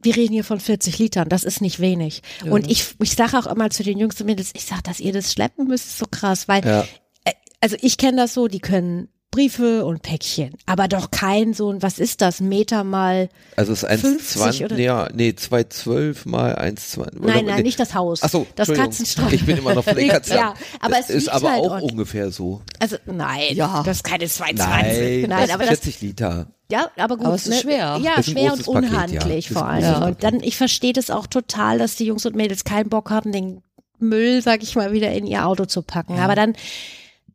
wir 0.04 0.16
reden 0.16 0.32
hier 0.32 0.44
von 0.44 0.60
40 0.60 0.98
Litern, 0.98 1.28
das 1.28 1.44
ist 1.44 1.60
nicht 1.60 1.80
wenig. 1.80 2.22
Ja. 2.44 2.52
Und 2.52 2.70
ich, 2.70 2.94
ich 3.02 3.14
sage 3.14 3.38
auch 3.38 3.46
immer 3.46 3.70
zu 3.70 3.82
den 3.82 3.98
Jungs 3.98 4.20
und 4.20 4.26
Mädels, 4.26 4.52
ich 4.54 4.64
sage, 4.64 4.82
dass 4.82 5.00
ihr 5.00 5.12
das 5.12 5.32
schleppen 5.32 5.66
müsst, 5.66 5.86
ist 5.86 5.98
so 5.98 6.06
krass, 6.10 6.48
weil, 6.48 6.64
ja. 6.64 6.86
äh, 7.24 7.32
also 7.60 7.76
ich 7.80 7.96
kenne 7.96 8.18
das 8.18 8.34
so, 8.34 8.48
die 8.48 8.60
können 8.60 9.08
Briefe 9.34 9.84
und 9.84 10.02
Päckchen, 10.02 10.54
aber 10.64 10.86
doch 10.86 11.10
kein 11.10 11.54
so 11.54 11.68
ein, 11.68 11.82
was 11.82 11.98
ist 11.98 12.20
das, 12.20 12.38
Meter 12.38 12.84
mal 12.84 13.28
Also 13.56 13.72
es 13.72 13.82
ist 13.82 13.90
1,20, 13.90 14.74
nee, 14.74 14.84
ja, 14.84 15.08
nee, 15.12 15.30
2,12 15.30 16.28
mal 16.28 16.54
1,20. 16.54 17.18
Nein, 17.18 17.44
nein, 17.44 17.56
nee. 17.56 17.62
nicht 17.62 17.80
das 17.80 17.94
Haus. 17.94 18.20
Ach 18.22 18.28
so, 18.28 18.46
das 18.54 18.72
Katzenstreu. 18.72 19.28
Ich 19.32 19.44
bin 19.44 19.58
immer 19.58 19.74
noch 19.74 19.82
von 19.82 19.96
den 19.96 20.08
Katzen. 20.08 20.36
ja, 20.36 20.54
aber 20.78 21.00
es 21.00 21.10
ist 21.10 21.28
aber 21.28 21.50
halt 21.50 21.64
auch 21.64 21.70
ordentlich. 21.72 21.90
ungefähr 21.90 22.30
so. 22.30 22.62
Also 22.78 22.96
nein, 23.06 23.56
ja. 23.56 23.82
das 23.84 23.96
ist 23.96 24.04
keine 24.04 24.26
2,20. 24.26 24.54
Nein, 24.54 25.26
nein 25.28 25.50
aber 25.50 25.64
40 25.64 25.94
das, 25.94 26.00
Liter. 26.00 26.46
Ja, 26.70 26.90
aber 26.96 27.16
gut. 27.16 27.26
Aber 27.26 27.34
es 27.34 27.48
ist 27.48 27.54
ne? 27.54 27.60
schwer. 27.60 27.98
Ja, 28.00 28.22
schwer 28.22 28.52
und 28.52 28.68
unhandlich 28.68 29.48
ja. 29.48 29.52
vor 29.52 29.66
allem. 29.66 29.82
Ja. 29.82 30.06
Und 30.06 30.22
dann, 30.22 30.44
ich 30.44 30.56
verstehe 30.56 30.92
das 30.92 31.10
auch 31.10 31.26
total, 31.26 31.78
dass 31.78 31.96
die 31.96 32.06
Jungs 32.06 32.24
und 32.24 32.36
Mädels 32.36 32.62
keinen 32.62 32.88
Bock 32.88 33.10
hatten, 33.10 33.32
den 33.32 33.62
Müll, 33.98 34.42
sag 34.42 34.62
ich 34.62 34.76
mal, 34.76 34.92
wieder 34.92 35.10
in 35.10 35.26
ihr 35.26 35.44
Auto 35.44 35.64
zu 35.64 35.82
packen. 35.82 36.18
Ja. 36.18 36.24
Aber 36.24 36.36
dann, 36.36 36.54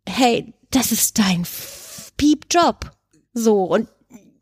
hey, 0.07 0.53
das 0.71 0.93
ist 0.93 1.19
dein 1.19 1.45
Piep-Job. 2.19 2.91
So, 3.34 3.63
und 3.63 3.88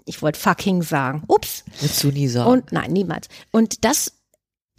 ich 0.06 0.22
wollte 0.22 0.40
fucking 0.40 0.82
sagen. 0.82 1.24
Ups. 1.28 1.64
Willst 1.80 2.04
du 2.04 2.10
nie 2.10 2.28
sagen. 2.28 2.50
Und 2.50 2.72
nein, 2.72 2.92
niemals. 2.92 3.30
Und 3.52 3.86
das 3.86 4.17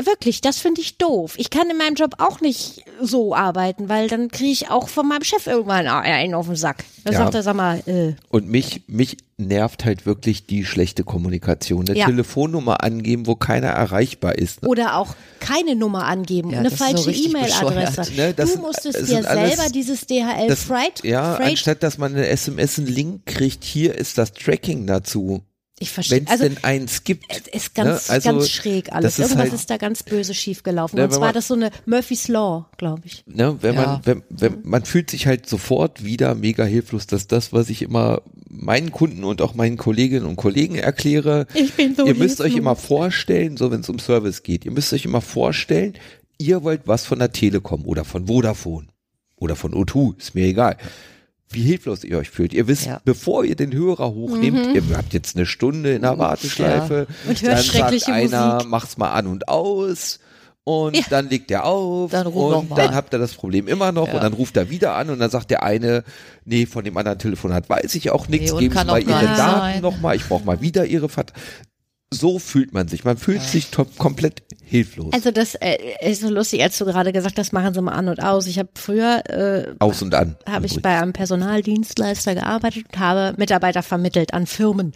Wirklich, 0.00 0.40
das 0.40 0.58
finde 0.58 0.80
ich 0.80 0.96
doof. 0.96 1.34
Ich 1.38 1.50
kann 1.50 1.68
in 1.68 1.76
meinem 1.76 1.94
Job 1.94 2.14
auch 2.18 2.40
nicht 2.40 2.84
so 3.02 3.34
arbeiten, 3.34 3.88
weil 3.88 4.06
dann 4.06 4.28
kriege 4.28 4.52
ich 4.52 4.70
auch 4.70 4.88
von 4.88 5.08
meinem 5.08 5.24
Chef 5.24 5.48
irgendwann 5.48 5.88
einen 5.88 6.34
auf 6.34 6.46
den 6.46 6.54
Sack. 6.54 6.84
Dann 7.02 7.14
ja. 7.14 7.18
sagt 7.18 7.34
er, 7.34 7.42
sag 7.42 7.56
mal, 7.56 7.82
äh. 7.87 8.14
Und 8.28 8.48
mich, 8.48 8.82
mich 8.87 9.16
nervt 9.38 9.84
halt 9.84 10.06
wirklich 10.06 10.46
die 10.46 10.64
schlechte 10.64 11.02
Kommunikation. 11.02 11.88
Eine 11.88 11.98
ja. 11.98 12.06
Telefonnummer 12.06 12.84
angeben, 12.84 13.26
wo 13.26 13.34
keiner 13.34 13.68
erreichbar 13.68 14.37
ist. 14.37 14.62
Ne? 14.62 14.68
Oder 14.68 14.96
auch 14.96 15.16
keine 15.40 15.74
Nummer 15.74 16.04
angeben, 16.04 16.50
ja, 16.50 16.61
eine 16.61 16.70
falsche 16.70 17.11
E-Mail-Adresse. 17.11 18.12
Ne, 18.14 18.34
du 18.34 18.58
musstest 18.58 19.08
dir 19.08 19.22
selber 19.22 19.68
dieses 19.72 20.06
DHL 20.06 20.48
das, 20.48 20.62
Freight. 20.62 21.02
Ja, 21.02 21.37
Freight 21.37 21.50
anstatt 21.50 21.82
dass 21.82 21.98
man 21.98 22.14
eine 22.14 22.26
SMS 22.26 22.78
einen 22.78 22.88
Link 22.88 23.26
kriegt, 23.26 23.64
hier 23.64 23.96
ist 23.96 24.18
das 24.18 24.32
Tracking 24.32 24.87
dazu. 24.87 25.42
Ich 25.80 25.90
verstehe. 25.90 26.18
Wenn 26.18 26.24
es 26.24 26.30
also, 26.30 26.44
denn 26.44 26.58
eins 26.62 27.04
gibt. 27.04 27.24
Es 27.28 27.46
ist 27.52 27.74
ganz, 27.74 28.08
ne? 28.08 28.14
also, 28.14 28.30
ganz 28.30 28.50
schräg 28.50 28.92
alles. 28.92 29.18
Irgendwas 29.18 29.36
ist, 29.36 29.38
halt, 29.38 29.52
ist, 29.52 29.70
da 29.70 29.76
ganz 29.76 30.02
böse 30.02 30.34
schiefgelaufen. 30.34 30.98
Ne, 30.98 31.04
Und 31.04 31.12
zwar 31.12 31.28
man, 31.28 31.34
das 31.34 31.48
so 31.48 31.54
eine 31.54 31.70
Murphy's 31.86 32.28
Law, 32.28 32.66
glaube 32.76 33.02
ich. 33.04 33.24
Ne, 33.26 33.56
wenn 33.60 33.74
ja. 33.74 33.86
man, 33.86 34.00
wenn, 34.04 34.22
wenn, 34.28 34.58
man 34.64 34.84
fühlt 34.84 35.10
sich 35.10 35.26
halt 35.26 35.48
sofort 35.48 36.04
wieder 36.04 36.34
mega 36.34 36.64
hilflos, 36.64 37.06
dass 37.06 37.26
das, 37.26 37.52
was 37.52 37.70
ich 37.70 37.82
immer 37.82 38.22
meinen 38.48 38.90
Kunden 38.90 39.24
und 39.24 39.40
auch 39.40 39.54
meinen 39.54 39.76
Kolleginnen 39.76 40.26
und 40.26 40.36
Kollegen 40.36 40.76
erkläre, 40.76 41.46
ich 41.54 41.74
bin 41.74 41.94
so 41.94 42.06
ihr 42.06 42.14
müsst 42.14 42.40
euch 42.40 42.56
immer 42.56 42.76
vorstellen, 42.76 43.56
so 43.56 43.70
wenn 43.70 43.80
es 43.80 43.88
um 43.88 43.98
Service 43.98 44.42
geht, 44.42 44.64
ihr 44.64 44.72
müsst 44.72 44.92
euch 44.92 45.04
immer 45.04 45.20
vorstellen, 45.20 45.94
ihr 46.38 46.64
wollt 46.64 46.82
was 46.86 47.04
von 47.04 47.18
der 47.18 47.32
Telekom 47.32 47.84
oder 47.84 48.04
von 48.04 48.26
Vodafone 48.26 48.88
oder 49.36 49.54
von 49.54 49.72
O2, 49.72 50.18
ist 50.18 50.34
mir 50.34 50.46
egal 50.46 50.76
wie 51.50 51.62
hilflos 51.62 52.04
ihr 52.04 52.18
euch 52.18 52.30
fühlt. 52.30 52.52
Ihr 52.52 52.66
wisst, 52.66 52.87
ja. 52.87 53.00
bevor 53.04 53.44
ihr 53.44 53.56
den 53.56 53.72
Hörer 53.72 54.12
hochnehmt, 54.12 54.68
mhm. 54.68 54.74
ihr 54.74 54.96
habt 54.96 55.14
jetzt 55.14 55.37
eine 55.37 55.46
Stunde 55.46 55.94
in 55.94 56.02
der 56.02 56.18
Warteschleife, 56.18 57.06
ja. 57.08 57.30
und 57.30 57.42
hört 57.42 57.74
dann 57.74 57.90
sagt 57.90 58.08
einer, 58.08 58.54
Musik. 58.54 58.68
macht's 58.70 58.96
mal 58.98 59.12
an 59.12 59.26
und 59.26 59.48
aus 59.48 60.18
und 60.68 60.96
ja. 60.96 61.02
dann 61.08 61.30
legt 61.30 61.50
er 61.50 61.64
auf 61.64 62.11
dann 62.11 62.26
und 62.26 62.76
dann 62.76 62.94
habt 62.94 63.14
ihr 63.14 63.18
das 63.18 63.32
Problem 63.32 63.68
immer 63.68 63.90
noch 63.90 64.12
und 64.12 64.22
dann 64.22 64.34
ruft 64.34 64.54
er 64.58 64.68
wieder 64.68 64.96
an 64.96 65.08
und 65.08 65.18
dann 65.18 65.30
sagt 65.30 65.50
der 65.50 65.62
eine, 65.62 66.04
nee, 66.44 66.66
von 66.66 66.84
dem 66.84 66.94
anderen 66.98 67.18
Telefonat 67.18 67.70
weiß 67.70 67.94
ich 67.94 68.11
auch 68.11 68.28
nichts, 68.28 68.52
nee, 68.52 68.58
geben 68.68 68.78
Sie 68.78 68.84
mal 68.84 69.00
Ihre 69.00 69.24
Daten 69.24 69.80
nochmal, 69.80 70.16
ich 70.16 70.28
brauche 70.28 70.44
mal 70.44 70.61
wieder 70.61 70.84
Ihre 70.84 71.08
Vert 71.08 71.32
so 72.12 72.38
fühlt 72.38 72.72
man 72.72 72.88
sich. 72.88 73.04
Man 73.04 73.16
fühlt 73.16 73.42
sich 73.42 73.68
komplett 73.98 74.42
hilflos. 74.62 75.12
Also 75.12 75.30
das 75.30 75.54
äh, 75.56 75.76
ist 76.00 76.22
so 76.22 76.30
lustig, 76.30 76.62
als 76.62 76.78
du 76.78 76.84
gerade 76.84 77.12
gesagt 77.12 77.38
hast, 77.38 77.52
machen 77.52 77.74
Sie 77.74 77.82
mal 77.82 77.92
an 77.92 78.08
und 78.08 78.22
aus. 78.22 78.46
Ich 78.46 78.58
habe 78.58 78.70
früher 78.74 79.22
äh, 79.28 79.74
aus 79.78 80.02
und 80.02 80.14
an 80.14 80.36
habe 80.48 80.66
ich 80.66 80.80
bei 80.80 81.00
einem 81.00 81.12
Personaldienstleister 81.12 82.34
gearbeitet 82.34 82.86
und 82.92 82.98
habe 82.98 83.34
Mitarbeiter 83.36 83.82
vermittelt 83.82 84.34
an 84.34 84.46
Firmen. 84.46 84.92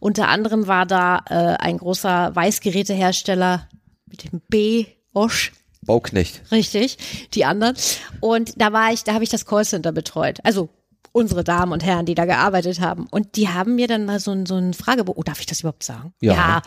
Unter 0.00 0.28
anderem 0.28 0.66
war 0.66 0.86
da 0.86 1.20
äh, 1.28 1.56
ein 1.62 1.78
großer 1.78 2.34
Weißgerätehersteller 2.34 3.68
mit 4.06 4.32
dem 4.32 4.40
B 4.48 4.86
Osch 5.12 5.52
Bauknecht. 5.84 6.42
Richtig, 6.50 6.96
die 7.34 7.44
anderen. 7.44 7.76
Und 8.20 8.60
da 8.60 8.72
war 8.72 8.92
ich, 8.92 9.04
da 9.04 9.12
habe 9.12 9.24
ich 9.24 9.30
das 9.30 9.44
Callcenter 9.44 9.92
betreut. 9.92 10.38
Also 10.42 10.70
unsere 11.14 11.44
Damen 11.44 11.70
und 11.70 11.84
Herren, 11.84 12.06
die 12.06 12.16
da 12.16 12.24
gearbeitet 12.24 12.80
haben. 12.80 13.06
Und 13.08 13.36
die 13.36 13.48
haben 13.48 13.76
mir 13.76 13.86
dann 13.86 14.04
mal 14.04 14.18
so, 14.18 14.32
ein, 14.32 14.46
so 14.46 14.56
einen 14.56 14.74
Fragebogen, 14.74 15.16
oh, 15.16 15.22
darf 15.22 15.38
ich 15.38 15.46
das 15.46 15.60
überhaupt 15.60 15.84
sagen? 15.84 16.12
Ja. 16.20 16.32
ja. 16.32 16.62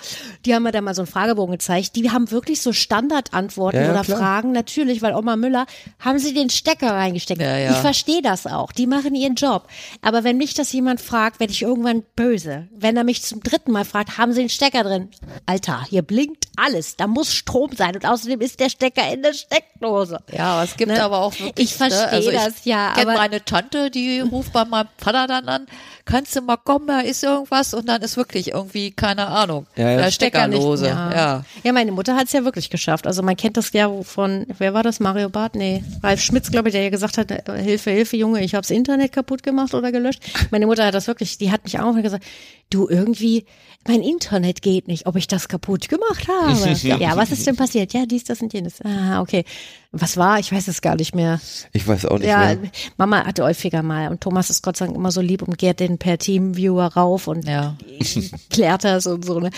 Die 0.45 0.55
haben 0.55 0.63
mir 0.63 0.71
dann 0.71 0.85
mal 0.85 0.95
so 0.95 1.01
einen 1.01 1.07
Fragebogen 1.07 1.51
gezeigt. 1.51 1.97
Die 1.97 2.09
haben 2.11 2.31
wirklich 2.31 2.61
so 2.61 2.71
Standardantworten 2.71 3.81
ja, 3.81 3.91
oder 3.91 4.03
klar. 4.03 4.17
Fragen. 4.17 4.53
Natürlich, 4.53 5.01
weil 5.01 5.13
Oma 5.15 5.35
Müller, 5.35 5.65
haben 5.99 6.17
sie 6.17 6.33
den 6.33 6.49
Stecker 6.49 6.91
reingesteckt. 6.91 7.41
Ja, 7.41 7.57
ja. 7.57 7.71
Ich 7.71 7.77
verstehe 7.77 8.21
das 8.21 8.47
auch. 8.47 8.71
Die 8.71 8.87
machen 8.87 9.15
ihren 9.15 9.35
Job. 9.35 9.67
Aber 10.01 10.23
wenn 10.23 10.37
mich 10.37 10.53
das 10.53 10.71
jemand 10.71 11.01
fragt, 11.01 11.41
werde 11.41 11.51
ich 11.51 11.61
irgendwann 11.61 12.03
böse. 12.15 12.69
Wenn 12.71 12.95
er 12.95 13.03
mich 13.03 13.23
zum 13.23 13.43
dritten 13.43 13.73
Mal 13.73 13.83
fragt, 13.83 14.17
haben 14.17 14.31
sie 14.31 14.39
den 14.39 14.49
Stecker 14.49 14.83
drin? 14.83 15.09
Alter, 15.45 15.83
hier 15.89 16.03
blinkt 16.03 16.45
alles. 16.55 16.95
Da 16.95 17.07
muss 17.07 17.33
Strom 17.33 17.71
sein. 17.75 17.95
Und 17.95 18.05
außerdem 18.05 18.39
ist 18.39 18.61
der 18.61 18.69
Stecker 18.69 19.11
in 19.11 19.23
der 19.23 19.33
Steckdose. 19.33 20.19
Ja, 20.31 20.53
aber 20.53 20.63
es 20.63 20.77
gibt 20.77 20.93
ne? 20.93 21.03
aber 21.03 21.17
auch 21.17 21.37
wirklich. 21.37 21.71
Ich 21.71 21.75
verstehe 21.75 21.99
ne? 21.99 22.11
also 22.11 22.31
das, 22.31 22.63
ja. 22.63 22.91
Ich 22.91 23.03
kenne 23.03 23.13
meine 23.15 23.43
Tante, 23.43 23.91
die 23.91 24.21
ruft 24.37 24.53
bei 24.53 24.65
meinem 24.65 24.87
Vater 24.97 25.27
dann 25.27 25.49
an, 25.49 25.67
kannst 26.07 26.35
du 26.35 26.41
mal 26.41 26.57
kommen, 26.57 26.87
da 26.87 27.01
ist 27.01 27.23
irgendwas 27.23 27.73
und 27.73 27.87
dann 27.87 28.01
ist 28.01 28.17
wirklich 28.17 28.53
irgendwie, 28.53 28.91
keine 28.91 29.27
Ahnung, 29.27 29.67
ja, 29.75 29.91
ja. 29.91 30.11
Steckerlose. 30.11 30.87
Ja. 30.87 31.13
ja. 31.13 31.45
ja, 31.63 31.73
meine 31.73 31.91
Mutter 31.91 32.15
hat 32.15 32.27
es 32.27 32.33
ja 32.33 32.43
wirklich 32.43 32.69
geschafft. 32.69 33.05
Also 33.05 33.21
man 33.21 33.35
kennt 33.35 33.57
das 33.57 33.71
ja 33.73 33.91
von, 34.03 34.47
wer 34.57 34.73
war 34.73 34.83
das, 34.83 34.99
Mario 34.99 35.29
Barth? 35.29 35.55
Nee, 35.55 35.83
Ralf 36.01 36.21
Schmitz, 36.21 36.49
glaube 36.49 36.69
ich, 36.69 36.73
der 36.73 36.83
ja 36.83 36.89
gesagt 36.89 37.17
hat, 37.17 37.29
Hilfe, 37.29 37.91
Hilfe, 37.91 38.17
Junge, 38.17 38.43
ich 38.43 38.55
habe 38.55 38.61
das 38.61 38.71
Internet 38.71 39.11
kaputt 39.11 39.43
gemacht 39.43 39.73
oder 39.73 39.91
gelöscht. 39.91 40.23
Meine 40.49 40.65
Mutter 40.65 40.85
hat 40.85 40.93
das 40.93 41.07
wirklich, 41.07 41.37
die 41.37 41.51
hat 41.51 41.65
mich 41.65 41.79
auch 41.79 41.93
gesagt, 42.01 42.23
du 42.69 42.87
irgendwie, 42.89 43.45
mein 43.87 44.01
Internet 44.01 44.61
geht 44.61 44.87
nicht, 44.87 45.05
ob 45.05 45.15
ich 45.15 45.27
das 45.27 45.47
kaputt 45.47 45.89
gemacht 45.89 46.27
habe. 46.27 46.71
ja, 47.03 47.15
was 47.15 47.31
ist 47.31 47.45
denn 47.47 47.55
passiert? 47.55 47.93
Ja, 47.93 48.05
dies, 48.05 48.23
das 48.25 48.41
und 48.41 48.53
jenes. 48.53 48.81
Ah, 48.83 49.21
okay. 49.21 49.45
Was 49.91 50.17
war? 50.17 50.39
Ich 50.39 50.51
weiß 50.51 50.67
es 50.67 50.81
gar 50.81 50.95
nicht 50.95 51.15
mehr. 51.15 51.39
Ich 51.71 51.87
weiß 51.87 52.05
auch 52.05 52.19
nicht 52.19 52.27
ja, 52.27 52.55
mehr. 52.55 52.57
Mama 52.97 53.25
hatte 53.25 53.43
häufiger 53.43 53.81
mal 53.83 54.09
und 54.09 54.21
Thomas 54.21 54.49
ist 54.49 54.61
Gott 54.61 54.75
sei 54.77 54.85
Dank 54.85 54.97
immer 54.97 55.11
so 55.11 55.21
lieb 55.21 55.41
und 55.41 55.57
geht 55.57 55.79
den 55.79 55.96
per 55.97 56.17
Teamviewer 56.17 56.93
rauf 56.93 57.27
und 57.27 57.47
ja. 57.47 57.77
klärt 58.49 58.83
das 58.83 59.07
und 59.07 59.25
so. 59.25 59.39
Ne? 59.39 59.49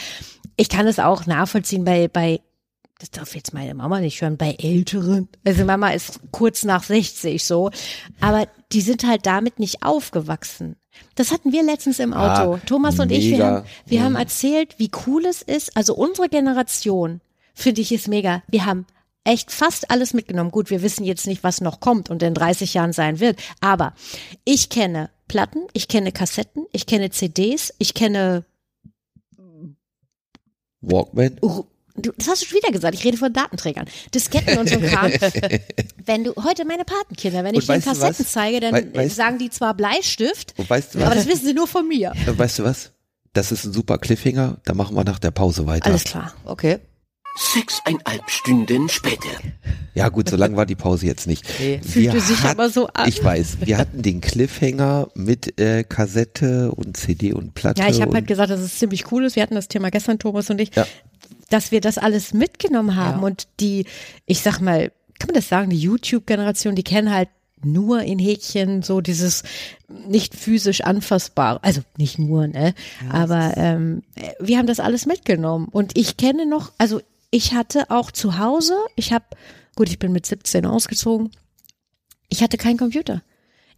Ich 0.58 0.70
kann 0.70 0.88
es 0.88 1.00
auch 1.00 1.26
nachvollziehen 1.26 1.86
bei, 1.86 2.08
bei 2.08 2.42
das 3.00 3.12
darf 3.12 3.34
jetzt 3.34 3.54
meine 3.54 3.74
Mama 3.74 4.02
nicht 4.02 4.22
hören, 4.22 4.36
bei 4.36 4.56
Älteren. 4.60 5.30
Also 5.46 5.64
Mama 5.64 5.92
ist 5.92 6.20
kurz 6.32 6.64
nach 6.64 6.84
60 6.84 7.44
so, 7.44 7.72
aber 8.20 8.48
die 8.74 8.82
sind 8.82 9.08
halt 9.08 9.26
damit 9.26 9.58
nicht 9.58 9.84
aufgewachsen. 9.84 10.76
Das 11.16 11.32
hatten 11.32 11.54
wir 11.54 11.64
letztens 11.64 12.00
im 12.00 12.14
Auto. 12.14 12.56
Ah, 12.56 12.60
Thomas 12.66 13.00
und 13.00 13.08
mega. 13.08 13.20
ich, 13.20 13.32
wir, 13.32 13.46
haben, 13.46 13.66
wir 13.86 14.04
haben 14.04 14.16
erzählt, 14.16 14.76
wie 14.80 14.92
cool 15.08 15.26
es 15.26 15.42
ist. 15.42 15.78
Also 15.78 15.96
unsere 15.96 16.28
Generation, 16.28 17.22
finde 17.54 17.80
ich, 17.80 17.94
ist 17.94 18.10
mega. 18.10 18.44
Wir 18.50 18.66
haben 18.66 18.86
echt 19.24 19.52
fast 19.52 19.92
alles 19.92 20.14
mitgenommen. 20.14 20.52
Gut, 20.52 20.70
wir 20.70 20.82
wissen 20.82 21.06
jetzt 21.06 21.28
nicht, 21.28 21.44
was 21.44 21.62
noch 21.62 21.80
kommt 21.80 22.10
und 22.10 22.22
in 22.22 22.34
30 22.34 22.74
Jahren 22.74 22.92
sein 22.92 23.20
wird. 23.20 23.40
Aber 23.62 23.94
ich 24.44 24.70
kenne 24.70 25.10
Platten, 25.30 25.62
ich 25.72 25.88
kenne 25.88 26.12
Kassetten, 26.12 26.66
ich 26.74 26.86
kenne 26.86 27.12
CDs, 27.12 27.74
ich 27.78 27.94
kenne 27.94 28.44
Walkman. 30.82 31.40
das 31.96 32.28
hast 32.28 32.42
du 32.42 32.46
schon 32.48 32.58
wieder 32.58 32.72
gesagt. 32.72 32.96
Ich 32.96 33.06
rede 33.06 33.18
von 33.18 33.32
Datenträgern. 33.32 33.88
Disketten 34.14 34.58
und 34.58 34.68
so 34.68 34.80
Kram. 34.82 35.12
wenn 36.06 36.26
du 36.26 36.34
heute 36.36 36.66
meine 36.66 36.84
Patenkinder, 36.84 37.44
wenn 37.46 37.56
ich 37.56 37.66
den 37.66 37.82
Kassetten 37.82 38.26
zeige, 38.26 38.60
dann 38.60 38.94
weißt, 38.94 39.16
sagen 39.16 39.38
die 39.38 39.50
zwar 39.50 39.74
Bleistift, 39.74 40.54
weißt 40.70 40.96
du 40.96 41.06
aber 41.06 41.16
das 41.16 41.28
wissen 41.28 41.46
sie 41.46 41.54
nur 41.54 41.68
von 41.68 41.88
mir. 41.88 42.14
Weißt 42.26 42.60
du 42.60 42.64
was? 42.64 42.92
Das 43.34 43.52
ist 43.52 43.64
ein 43.66 43.74
super 43.74 44.00
Cliffhanger, 44.00 44.58
da 44.66 44.74
machen 44.74 44.96
wir 44.96 45.04
nach 45.04 45.20
der 45.20 45.32
Pause 45.32 45.68
weiter. 45.68 45.86
Alles 45.86 46.04
klar. 46.04 46.34
Okay. 46.44 46.80
Sechseinhalb 47.40 48.30
Stunden 48.30 48.90
später. 48.90 49.30
Ja 49.96 50.10
gut, 50.10 50.30
so 50.30 50.36
lang 50.36 50.58
war 50.58 50.66
die 50.66 50.76
Pause 50.76 51.06
jetzt 51.06 51.26
nicht. 51.26 51.46
Nee. 51.58 51.80
Fühlte 51.82 52.20
sich 52.20 52.44
hat, 52.44 52.52
aber 52.52 52.70
so 52.70 52.88
an. 52.88 53.08
Ich 53.08 53.24
weiß, 53.24 53.60
wir 53.62 53.78
hatten 53.78 54.02
den 54.02 54.20
Cliffhanger 54.20 55.08
mit 55.16 55.58
äh, 55.58 55.86
Kassette 55.86 56.72
und 56.74 56.98
CD 56.98 57.32
und 57.32 57.56
Platte. 57.56 57.82
Ja, 57.82 57.88
ich 57.88 58.02
habe 58.02 58.14
halt 58.14 58.28
gesagt, 58.28 58.50
dass 58.50 58.60
es 58.60 58.78
ziemlich 58.78 59.10
cool 59.14 59.24
ist. 59.24 59.38
Wir 59.38 59.44
hatten 59.44 59.56
das 59.56 59.70
Thema 59.70 59.90
gestern, 59.90 60.20
Thomas 60.20 60.50
und 60.50 60.60
ich, 60.60 60.76
ja. 60.76 60.86
dass 61.50 61.72
wir 61.72 61.80
das 61.80 61.98
alles 61.98 62.34
mitgenommen 62.34 62.98
haben. 62.98 63.22
Ja. 63.22 63.26
Und 63.26 63.48
die, 63.62 63.86
ich 64.26 64.42
sag 64.42 64.60
mal, 64.60 64.92
kann 65.18 65.28
man 65.28 65.36
das 65.36 65.48
sagen, 65.48 65.70
die 65.70 65.80
YouTube-Generation, 65.80 66.76
die 66.76 66.84
kennen 66.84 67.14
halt 67.14 67.30
nur 67.64 68.02
in 68.02 68.20
Häkchen 68.20 68.84
so 68.84 69.02
dieses 69.02 69.44
nicht 69.88 70.36
physisch 70.36 70.82
anfassbar, 70.82 71.60
also 71.62 71.82
nicht 71.98 72.20
nur, 72.20 72.48
ne? 72.48 72.74
Ja, 73.06 73.14
aber 73.14 73.54
ähm, 73.58 74.04
wir 74.40 74.58
haben 74.58 74.68
das 74.68 74.80
alles 74.80 75.06
mitgenommen 75.06 75.68
und 75.70 75.98
ich 75.98 76.18
kenne 76.18 76.46
noch, 76.46 76.72
also 76.78 77.02
ich 77.32 77.54
hatte 77.54 77.90
auch 77.90 78.12
zu 78.12 78.38
Hause, 78.38 78.76
ich 78.96 79.14
habe, 79.14 79.26
gut, 79.76 79.90
ich 79.90 80.00
bin 80.00 80.12
mit 80.12 80.26
17 80.26 80.66
ausgezogen, 80.66 81.32
ich 82.30 82.44
hatte 82.44 82.58
keinen 82.58 82.78
Computer. 82.78 83.22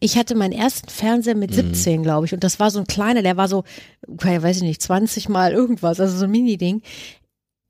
Ich 0.04 0.18
hatte 0.18 0.34
meinen 0.34 0.54
ersten 0.54 0.90
Fernseher 0.90 1.36
mit 1.36 1.54
17, 1.54 2.00
mhm. 2.00 2.04
glaube 2.04 2.26
ich, 2.26 2.34
und 2.34 2.44
das 2.44 2.60
war 2.60 2.72
so 2.72 2.80
ein 2.80 2.88
kleiner, 2.88 3.22
der 3.22 3.38
war 3.38 3.48
so, 3.48 3.64
weiß 4.08 4.58
ich 4.58 4.64
nicht, 4.64 4.82
20 4.82 5.30
mal 5.30 5.52
irgendwas, 5.52 6.00
also 6.00 6.18
so 6.18 6.26
ein 6.26 6.32
Mini-Ding. 6.32 6.82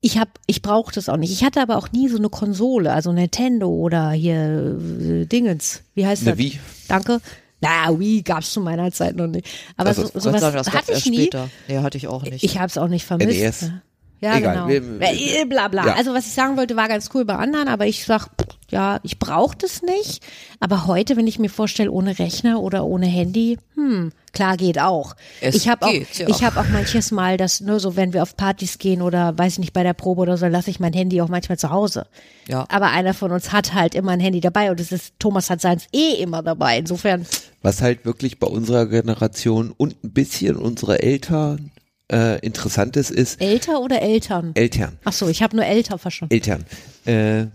Ich 0.00 0.18
hab, 0.18 0.40
ich 0.46 0.62
brauchte 0.62 0.98
es 0.98 1.08
auch 1.08 1.18
nicht. 1.18 1.30
Ich 1.30 1.44
hatte 1.44 1.60
aber 1.60 1.76
auch 1.76 1.92
nie 1.92 2.08
so 2.08 2.16
eine 2.16 2.30
Konsole, 2.30 2.92
also 2.92 3.12
Nintendo 3.12 3.68
oder 3.68 4.10
hier 4.10 4.78
äh, 5.00 5.26
Dingens. 5.26 5.82
Wie 5.94 6.06
heißt 6.06 6.26
das? 6.26 6.38
Wie? 6.38 6.58
Danke. 6.88 7.20
Na, 7.60 7.96
Wii 7.96 8.22
gab's 8.22 8.52
zu 8.52 8.60
meiner 8.60 8.90
Zeit 8.90 9.14
noch 9.14 9.28
nicht. 9.28 9.46
Aber 9.76 9.90
also, 9.90 10.06
so, 10.06 10.18
sowas 10.18 10.40
sagen, 10.40 10.72
hatte 10.72 10.92
ich 10.92 11.06
nie. 11.06 11.26
Später. 11.26 11.48
Nee, 11.68 11.78
hatte 11.78 11.96
ich 11.96 12.08
auch 12.08 12.24
nicht. 12.24 12.42
Ich 12.42 12.58
habe 12.58 12.66
es 12.66 12.78
auch 12.78 12.88
nicht 12.88 13.04
vermisst. 13.04 13.30
NES. 13.30 13.60
Ja, 13.60 13.82
Egal. 14.22 14.40
genau. 14.40 14.68
Wir, 14.68 15.46
bla 15.46 15.68
bla. 15.68 15.86
Ja. 15.86 15.94
Also 15.94 16.14
was 16.14 16.26
ich 16.26 16.32
sagen 16.32 16.56
wollte, 16.56 16.76
war 16.76 16.88
ganz 16.88 17.10
cool 17.12 17.24
bei 17.24 17.34
anderen, 17.34 17.68
aber 17.68 17.86
ich 17.86 18.04
sag, 18.04 18.28
ja, 18.70 19.00
ich 19.02 19.18
brauche 19.18 19.56
das 19.56 19.82
nicht. 19.82 20.22
Aber 20.60 20.86
heute, 20.86 21.16
wenn 21.16 21.26
ich 21.26 21.40
mir 21.40 21.50
vorstelle, 21.50 21.90
ohne 21.90 22.18
Rechner 22.18 22.60
oder 22.60 22.84
ohne 22.84 23.06
Handy, 23.06 23.58
hm, 23.74 24.12
klar 24.32 24.56
geht 24.56 24.78
auch. 24.78 25.16
Es 25.40 25.56
ich 25.56 25.68
habe 25.68 25.86
auch, 25.86 25.92
ja. 25.92 26.28
ich 26.28 26.44
habe 26.44 26.60
auch 26.60 26.68
manches 26.68 27.10
Mal, 27.10 27.36
dass 27.36 27.60
nur 27.60 27.80
so, 27.80 27.96
wenn 27.96 28.12
wir 28.12 28.22
auf 28.22 28.36
Partys 28.36 28.78
gehen 28.78 29.02
oder 29.02 29.36
weiß 29.36 29.54
ich 29.54 29.58
nicht 29.58 29.72
bei 29.72 29.82
der 29.82 29.92
Probe 29.92 30.22
oder 30.22 30.36
so, 30.36 30.46
lasse 30.46 30.70
ich 30.70 30.78
mein 30.78 30.92
Handy 30.92 31.20
auch 31.20 31.28
manchmal 31.28 31.58
zu 31.58 31.70
Hause. 31.70 32.06
Ja. 32.46 32.64
Aber 32.68 32.90
einer 32.90 33.12
von 33.12 33.32
uns 33.32 33.52
hat 33.52 33.74
halt 33.74 33.96
immer 33.96 34.12
ein 34.12 34.20
Handy 34.20 34.40
dabei 34.40 34.70
und 34.70 34.78
es 34.78 34.92
ist 34.92 35.14
Thomas 35.18 35.50
hat 35.50 35.60
seins 35.60 35.86
eh 35.92 36.22
immer 36.22 36.42
dabei. 36.42 36.78
Insofern. 36.78 37.26
Was 37.60 37.82
halt 37.82 38.04
wirklich 38.04 38.38
bei 38.38 38.46
unserer 38.46 38.86
Generation 38.86 39.74
und 39.76 40.02
ein 40.04 40.12
bisschen 40.12 40.56
unsere 40.56 41.02
Eltern 41.02 41.71
äh, 42.12 42.38
Interessantes 42.40 43.10
ist. 43.10 43.40
Älter 43.40 43.80
oder 43.80 44.02
Eltern? 44.02 44.52
Eltern. 44.54 44.98
Ach 45.04 45.12
so, 45.12 45.28
ich 45.28 45.42
habe 45.42 45.56
nur 45.56 45.64
älter 45.64 45.98
verstanden. 45.98 46.34
Eltern. 46.34 46.64
Äh, 47.04 47.46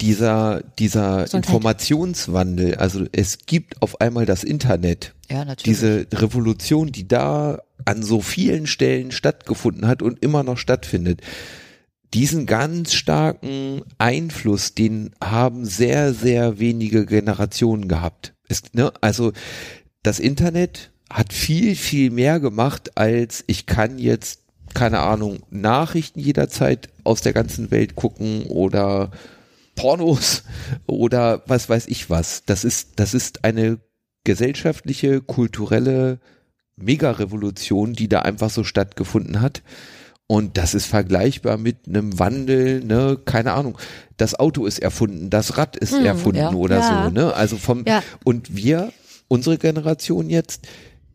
dieser 0.00 0.62
dieser 0.78 1.32
Informationswandel, 1.32 2.74
also 2.74 3.06
es 3.12 3.46
gibt 3.46 3.80
auf 3.80 4.00
einmal 4.00 4.26
das 4.26 4.44
Internet. 4.44 5.14
Ja, 5.30 5.44
natürlich. 5.44 5.62
Diese 5.78 6.06
Revolution, 6.12 6.92
die 6.92 7.08
da 7.08 7.60
an 7.84 8.02
so 8.02 8.20
vielen 8.20 8.66
Stellen 8.66 9.10
stattgefunden 9.10 9.86
hat 9.86 10.02
und 10.02 10.22
immer 10.22 10.42
noch 10.42 10.58
stattfindet. 10.58 11.20
Diesen 12.14 12.46
ganz 12.46 12.94
starken 12.94 13.82
Einfluss, 13.98 14.74
den 14.74 15.10
haben 15.22 15.64
sehr, 15.64 16.14
sehr 16.14 16.58
wenige 16.58 17.04
Generationen 17.04 17.88
gehabt. 17.88 18.34
Es, 18.48 18.62
ne, 18.72 18.92
also 19.00 19.32
das 20.02 20.18
Internet 20.20 20.92
hat 21.10 21.32
viel, 21.32 21.76
viel 21.76 22.10
mehr 22.10 22.40
gemacht, 22.40 22.96
als 22.96 23.44
ich 23.46 23.66
kann 23.66 23.98
jetzt, 23.98 24.40
keine 24.74 25.00
Ahnung, 25.00 25.40
Nachrichten 25.50 26.20
jederzeit 26.20 26.88
aus 27.04 27.20
der 27.20 27.32
ganzen 27.32 27.70
Welt 27.70 27.96
gucken 27.96 28.44
oder 28.44 29.10
Pornos 29.76 30.42
oder 30.86 31.42
was 31.46 31.68
weiß 31.68 31.86
ich 31.88 32.10
was. 32.10 32.42
Das 32.44 32.64
ist, 32.64 32.92
das 32.96 33.14
ist 33.14 33.44
eine 33.44 33.78
gesellschaftliche, 34.24 35.20
kulturelle 35.20 36.18
Mega-Revolution, 36.76 37.94
die 37.94 38.08
da 38.08 38.20
einfach 38.20 38.50
so 38.50 38.64
stattgefunden 38.64 39.40
hat. 39.40 39.62
Und 40.28 40.58
das 40.58 40.74
ist 40.74 40.86
vergleichbar 40.86 41.56
mit 41.56 41.86
einem 41.86 42.18
Wandel, 42.18 42.84
ne, 42.84 43.16
keine 43.24 43.52
Ahnung. 43.52 43.78
Das 44.16 44.34
Auto 44.34 44.66
ist 44.66 44.80
erfunden, 44.80 45.30
das 45.30 45.56
Rad 45.56 45.76
ist 45.76 45.92
hm, 45.92 46.04
erfunden 46.04 46.38
ja. 46.38 46.52
oder 46.52 46.78
ja. 46.78 47.04
so, 47.04 47.10
ne? 47.10 47.32
Also 47.32 47.56
vom, 47.56 47.84
ja. 47.86 48.02
und 48.24 48.56
wir, 48.56 48.92
unsere 49.28 49.56
Generation 49.56 50.28
jetzt, 50.28 50.66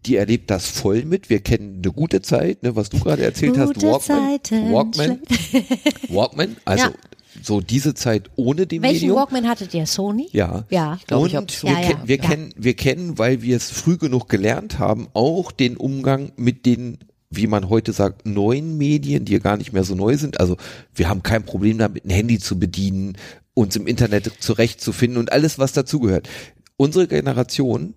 die 0.06 0.16
erlebt 0.16 0.50
das 0.50 0.68
voll 0.68 1.06
mit. 1.06 1.30
Wir 1.30 1.40
kennen 1.40 1.82
eine 1.84 1.94
gute 1.94 2.22
Zeit, 2.22 2.64
ne, 2.64 2.76
was 2.76 2.90
du 2.90 3.00
gerade 3.00 3.24
erzählt 3.24 3.54
gute 3.54 3.68
hast, 3.68 4.10
Walkman, 4.10 4.40
Zeiten. 4.42 4.74
Walkman, 4.74 5.20
Walkman, 6.10 6.58
also 6.66 6.86
ja. 6.86 6.94
so 7.42 7.62
diese 7.62 7.94
Zeit 7.94 8.30
ohne 8.36 8.66
dem 8.66 8.82
Welchen 8.82 8.96
Medium. 8.96 9.18
Walkman 9.18 9.48
hattet 9.48 9.74
ihr? 9.74 9.86
Sony? 9.86 10.28
Ja. 10.32 10.66
Ja. 10.70 10.96
Ich 11.00 11.08
glaub, 11.08 11.24
Und 11.24 11.52
ich 11.52 11.64
wir, 11.64 11.72
ja, 11.72 11.82
ja. 11.82 12.02
wir 12.04 12.18
kennen, 12.18 12.54
wir 12.58 12.74
kennen, 12.74 13.18
weil 13.18 13.42
wir 13.42 13.56
es 13.56 13.70
früh 13.70 13.98
genug 13.98 14.28
gelernt 14.28 14.80
haben, 14.80 15.08
auch 15.14 15.52
den 15.52 15.78
Umgang 15.78 16.32
mit 16.36 16.66
den 16.66 16.98
wie 17.34 17.48
man 17.48 17.70
heute 17.70 17.94
sagt, 17.94 18.26
neuen 18.26 18.78
Medien, 18.78 19.24
die 19.24 19.32
ja 19.32 19.40
gar 19.40 19.56
nicht 19.56 19.72
mehr 19.72 19.86
so 19.86 19.96
neu 19.96 20.18
sind. 20.18 20.42
Also 20.42 20.58
wir 20.94 21.08
haben 21.08 21.24
kein 21.24 21.44
Problem 21.44 21.78
damit, 21.78 22.04
ein 22.04 22.10
Handy 22.10 22.40
zu 22.40 22.60
bedienen, 22.60 23.18
uns 23.54 23.78
im 23.78 23.88
Internet 23.88 24.30
zurechtzufinden 24.40 25.18
und 25.18 25.32
alles, 25.32 25.58
was 25.58 25.72
dazugehört. 25.72 26.28
Unsere 26.76 27.08
Generation 27.08 27.94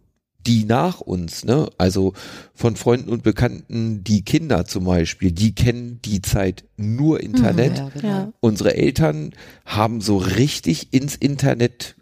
die 0.46 0.64
nach 0.64 1.00
uns, 1.00 1.44
ne, 1.44 1.68
also 1.78 2.12
von 2.54 2.76
Freunden 2.76 3.10
und 3.10 3.22
Bekannten, 3.22 4.04
die 4.04 4.22
Kinder 4.22 4.66
zum 4.66 4.84
Beispiel, 4.84 5.32
die 5.32 5.54
kennen 5.54 6.00
die 6.04 6.22
Zeit 6.22 6.64
nur 6.76 7.20
Internet. 7.20 7.72
Mhm, 7.72 7.76
ja, 7.76 7.90
genau. 7.94 8.32
Unsere 8.40 8.74
Eltern 8.74 9.32
haben 9.64 10.00
so 10.00 10.16
richtig 10.16 10.92
ins 10.92 11.16
Internet 11.16 11.96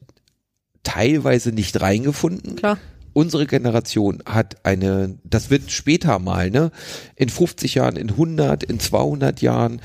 teilweise 0.82 1.53
nicht 1.53 1.80
reingefunden. 1.80 2.57
Klar. 2.57 2.78
Unsere 3.14 3.47
Generation 3.47 4.22
hat 4.24 4.64
eine, 4.64 5.18
das 5.22 5.51
wird 5.51 5.70
später 5.70 6.18
mal, 6.18 6.51
ne, 6.51 6.70
in 7.14 7.28
50 7.28 7.74
Jahren, 7.74 7.97
in 7.97 8.11
100, 8.11 8.64
in 8.64 8.80
200 8.80 9.43
Jahren, 9.43 9.80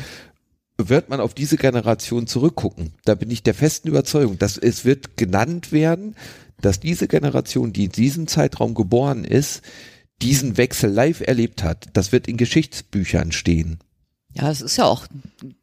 wird 0.78 1.10
man 1.10 1.20
auf 1.20 1.34
diese 1.34 1.58
Generation 1.58 2.28
zurückgucken. 2.28 2.94
Da 3.04 3.16
bin 3.16 3.32
ich 3.32 3.44
der 3.44 3.54
festen 3.54 3.88
Überzeugung, 3.88 4.38
dass 4.38 4.58
es 4.58 4.86
wird 4.86 5.18
genannt 5.18 5.72
werden, 5.72 6.16
dass 6.62 6.80
diese 6.80 7.08
Generation, 7.08 7.74
die 7.74 7.86
in 7.86 7.92
diesem 7.92 8.28
Zeitraum 8.28 8.74
geboren 8.74 9.24
ist, 9.24 9.62
diesen 10.22 10.58
Wechsel 10.58 10.92
live 10.92 11.22
erlebt 11.22 11.64
hat. 11.64 11.88
Das 11.94 12.12
wird 12.12 12.28
in 12.28 12.38
Geschichtsbüchern 12.38 13.32
stehen. 13.32 13.80
Ja, 14.34 14.52
es 14.52 14.62
ist 14.62 14.78
ja 14.78 14.86
auch 14.86 15.08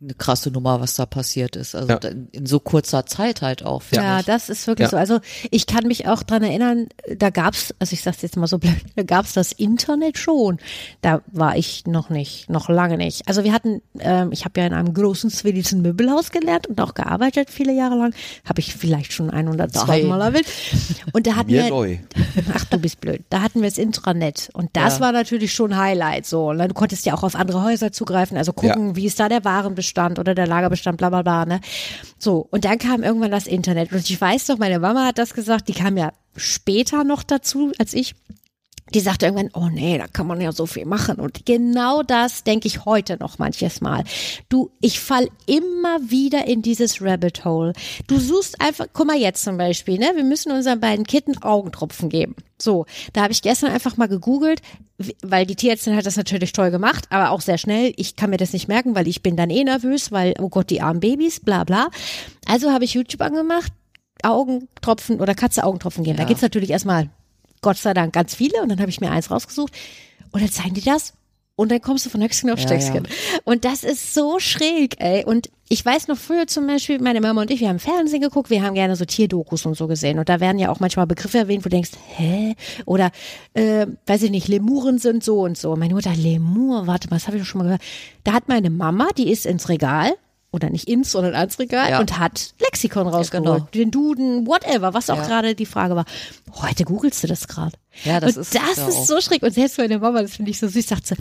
eine 0.03 0.15
krasse 0.15 0.51
Nummer, 0.51 0.81
was 0.81 0.95
da 0.95 1.07
passiert 1.07 1.55
ist. 1.55 1.75
Also 1.75 1.93
ja. 1.93 1.99
in 2.33 2.47
so 2.47 2.59
kurzer 2.59 3.07
Zeit 3.07 3.43
halt 3.43 3.65
auch. 3.65 3.83
Ja, 3.93 4.21
ich. 4.21 4.27
das 4.27 4.49
ist 4.49 4.67
wirklich 4.67 4.87
ja. 4.87 4.91
so. 4.91 4.97
Also 4.97 5.21
ich 5.51 5.67
kann 5.67 5.87
mich 5.87 6.09
auch 6.09 6.23
dran 6.23 6.43
erinnern, 6.43 6.89
da 7.17 7.31
gab's, 7.31 7.75
also 7.79 7.93
ich 7.93 8.03
sag's 8.03 8.23
jetzt 8.23 8.37
mal 8.37 8.47
so 8.47 8.59
blöd, 8.59 8.75
da 8.97 9.03
gab's 9.03 9.35
das 9.35 9.53
Internet 9.53 10.19
schon. 10.19 10.59
Da 11.03 11.21
war 11.31 11.57
ich 11.57 11.87
noch 11.87 12.11
nicht, 12.11 12.51
noch 12.51 12.69
lange 12.69 12.97
nicht. 12.97 13.29
Also 13.29 13.45
wir 13.45 13.53
hatten, 13.53 13.81
ähm, 14.01 14.33
ich 14.33 14.45
habe 14.45 14.61
ja 14.61 14.67
in 14.67 14.73
einem 14.73 14.93
großen 14.93 15.31
schwedischen 15.31 15.83
Möbelhaus 15.83 16.33
gelernt 16.33 16.67
und 16.67 16.81
auch 16.81 16.95
gearbeitet 16.95 17.51
viele 17.51 17.73
Jahre 17.73 17.97
lang. 17.97 18.15
Habe 18.45 18.61
ich 18.61 18.75
vielleicht 18.75 19.12
schon 19.12 19.31
ein 19.31 19.49
oder 19.49 19.69
zwei 19.69 20.03
Mal 20.03 20.21
erwähnt. 20.21 20.47
Und 21.12 21.27
da 21.27 21.37
hatten 21.37 21.53
Mir 21.53 21.65
wir, 21.65 21.71
neu. 21.71 21.99
ach 22.55 22.65
du 22.65 22.79
bist 22.79 23.01
blöd, 23.01 23.23
da 23.29 23.43
hatten 23.43 23.61
wir 23.61 23.69
das 23.69 23.79
Intranet 23.79 24.49
und 24.55 24.71
das 24.73 24.95
ja. 24.95 25.01
war 25.01 25.12
natürlich 25.12 25.53
schon 25.53 25.77
Highlight 25.77 26.27
so. 26.27 26.49
Und 26.49 26.59
du 26.59 26.75
konntest 26.75 27.07
ja 27.07 27.15
auch 27.15 27.23
auf 27.23 27.37
andere 27.37 27.62
Häuser 27.62 27.93
zugreifen, 27.93 28.37
also 28.37 28.53
gucken, 28.69 28.89
ja. 28.89 28.97
wie 28.97 29.07
ist 29.07 29.21
da 29.21 29.29
der 29.29 29.45
Warenbestand 29.45 30.19
oder 30.19 30.35
der 30.35 30.47
Lagerbestand, 30.47 30.99
bla 30.99 31.11
bla 31.11 31.23
bla. 31.23 31.45
Ne? 31.47 31.61
So, 32.19 32.47
und 32.51 32.65
dann 32.65 32.79
kam 32.79 33.03
irgendwann 33.03 33.31
das 33.31 33.47
Internet. 33.47 33.93
Und 33.93 34.09
ich 34.09 34.21
weiß 34.21 34.47
doch, 34.47 34.59
meine 34.59 34.79
Mama 34.79 35.07
hat 35.07 35.19
das 35.19 35.35
gesagt, 35.35 35.69
die 35.69 35.75
kam 35.75 35.97
ja 35.97 36.12
später 36.37 37.05
noch 37.05 37.23
dazu 37.23 37.73
als 37.79 37.95
ich 37.95 38.15
die 38.93 39.01
sagte 39.01 39.26
irgendwann, 39.26 39.51
oh 39.55 39.68
nee, 39.68 39.97
da 39.97 40.07
kann 40.07 40.26
man 40.26 40.41
ja 40.41 40.53
so 40.53 40.66
viel 40.66 40.85
machen. 40.85 41.16
Und 41.16 41.47
genau 41.47 42.03
das 42.03 42.45
denke 42.45 42.68
ich 42.68 42.85
heute 42.85 43.16
noch 43.16 43.39
manches 43.39 43.80
Mal. 43.80 44.05
Du, 44.49 44.70
ich 44.80 45.01
fall 45.01 45.28
immer 45.47 45.99
wieder 46.11 46.47
in 46.47 46.61
dieses 46.61 47.01
Rabbit 47.01 47.45
Hole. 47.45 47.72
Du 48.07 48.18
suchst 48.18 48.61
einfach, 48.61 48.87
guck 48.93 49.07
mal 49.07 49.16
jetzt 49.16 49.43
zum 49.43 49.57
Beispiel, 49.57 49.99
ne? 49.99 50.12
Wir 50.14 50.24
müssen 50.24 50.53
unseren 50.53 50.80
beiden 50.80 51.07
Kitten 51.07 51.43
Augentropfen 51.43 52.11
geben. 52.11 52.37
So, 52.61 52.85
da 53.14 53.22
habe 53.22 53.32
ich 53.32 53.43
gestern 53.43 53.72
einfach 53.72 53.97
mal 53.97 54.07
gegoogelt, 54.07 54.61
weil 55.22 55.47
die 55.47 55.57
Tierärztin 55.57 55.97
hat 55.97 56.07
das 56.07 56.16
natürlich 56.16 56.53
toll 56.53 56.70
gemacht, 56.70 57.07
aber 57.11 57.30
auch 57.30 57.41
sehr 57.41 57.59
schnell. 57.59 57.93
Ich 57.97 58.16
kann 58.16 58.30
mir 58.30 58.37
das 58.37 58.53
nicht 58.53 58.68
merken, 58.68 58.95
weil 58.95 59.09
ich 59.09 59.22
bin 59.22 59.37
dann 59.37 59.51
eh 59.51 59.64
nervös, 59.64 60.12
weil, 60.12 60.35
oh 60.39 60.51
Gott, 60.51 60.70
die 60.70 60.82
armen 60.82 61.01
Babys, 61.01 61.41
bla 61.41 61.64
bla. 61.64 61.89
Also 62.47 62.70
habe 62.70 62.85
ich 62.85 62.95
YouTube 62.95 63.22
angemacht, 63.22 63.72
Augentropfen 64.22 65.20
oder 65.20 65.35
Katze 65.35 65.64
Augentropfen 65.64 66.05
geben. 66.05 66.18
Ja. 66.18 66.22
Da 66.22 66.28
gibt's 66.28 66.43
natürlich 66.43 66.70
erstmal 66.70 67.11
Gott 67.65 67.79
sei 67.79 67.95
Dank 67.95 68.12
ganz 68.12 68.35
viele 68.35 68.62
und 68.62 68.69
dann 68.69 68.79
habe 68.79 68.91
ich 68.91 69.01
mir 69.01 69.11
eins 69.11 69.31
rausgesucht 69.31 69.73
und 70.33 70.43
dann 70.43 70.51
zeigen 70.51 70.75
die 70.75 70.83
das 70.83 71.15
und 71.57 71.71
dann 71.71 71.81
kommst 71.81 72.05
du 72.05 72.11
von 72.11 72.23
Höchstgen 72.23 72.51
auf 72.51 72.59
Stöcksken. 72.59 73.05
Ja, 73.05 73.11
ja. 73.11 73.39
Und 73.45 73.65
das 73.65 73.85
ist 73.85 74.12
so 74.12 74.39
schräg, 74.39 74.97
ey. 74.99 75.25
Und 75.25 75.51
ich 75.69 75.85
weiß 75.85 76.09
noch 76.09 76.19
früher 76.19 76.47
zum 76.47 76.67
Beispiel, 76.67 77.01
meine 77.01 77.21
Mama 77.21 77.43
und 77.43 77.51
ich, 77.51 77.61
wir 77.61 77.69
haben 77.69 77.79
Fernsehen 77.79 78.21
geguckt, 78.21 78.51
wir 78.51 78.62
haben 78.62 78.75
gerne 78.75 78.97
so 78.97 79.05
Tierdokus 79.05 79.65
und 79.65 79.77
so 79.77 79.87
gesehen. 79.87 80.19
Und 80.19 80.29
da 80.29 80.41
werden 80.41 80.59
ja 80.59 80.69
auch 80.69 80.81
manchmal 80.81 81.07
Begriffe 81.07 81.39
erwähnt, 81.39 81.65
wo 81.65 81.69
du 81.69 81.77
denkst, 81.77 81.93
hä? 82.17 82.55
Oder, 82.87 83.12
äh, 83.55 83.87
weiß 84.07 84.23
ich 84.25 84.31
nicht, 84.31 84.49
Lemuren 84.49 84.99
sind 84.99 85.23
so 85.23 85.41
und 85.43 85.57
so. 85.57 85.77
Meine 85.77 85.95
Mutter, 85.95 86.15
Lemur, 86.15 86.87
warte 86.87 87.09
mal, 87.09 87.17
das 87.17 87.29
habe 87.29 87.37
ich 87.37 87.45
doch 87.45 87.49
schon 87.49 87.61
mal 87.61 87.65
gehört. 87.65 87.83
Da 88.25 88.33
hat 88.33 88.49
meine 88.49 88.71
Mama, 88.71 89.09
die 89.17 89.31
ist 89.31 89.47
ins 89.47 89.69
Regal, 89.69 90.12
oder 90.55 90.71
nicht 90.71 90.89
ins, 90.89 91.11
sondern 91.11 91.35
ans 91.35 91.59
Regal 91.59 91.91
ja. 91.91 92.01
und 92.01 92.19
hat 92.19 92.55
Lexikon 92.61 93.09
rausgeholt, 93.09 93.47
ja, 93.47 93.55
genau. 93.57 93.69
den 93.75 93.91
Duden, 93.91 94.47
whatever, 94.47 94.95
was 94.95 95.11
auch 95.11 95.19
ja. 95.19 95.27
gerade 95.27 95.55
die 95.55 95.67
Frage 95.67 95.97
war. 95.97 96.05
Heute 96.63 96.85
googelst 96.85 97.23
du 97.23 97.27
das 97.27 97.49
gerade. 97.49 97.77
Ja, 98.05 98.21
das 98.21 98.37
und 98.37 98.43
ist 98.43 98.55
das 98.55 98.89
ist 98.89 99.07
so 99.07 99.21
schräg. 99.21 99.43
Und 99.43 99.53
selbst 99.53 99.77
meine 99.79 99.99
Mama, 99.99 100.23
das 100.23 100.37
finde 100.37 100.53
ich 100.53 100.59
so 100.59 100.69
süß, 100.69 100.87
sagt 100.87 101.07
sie, 101.09 101.17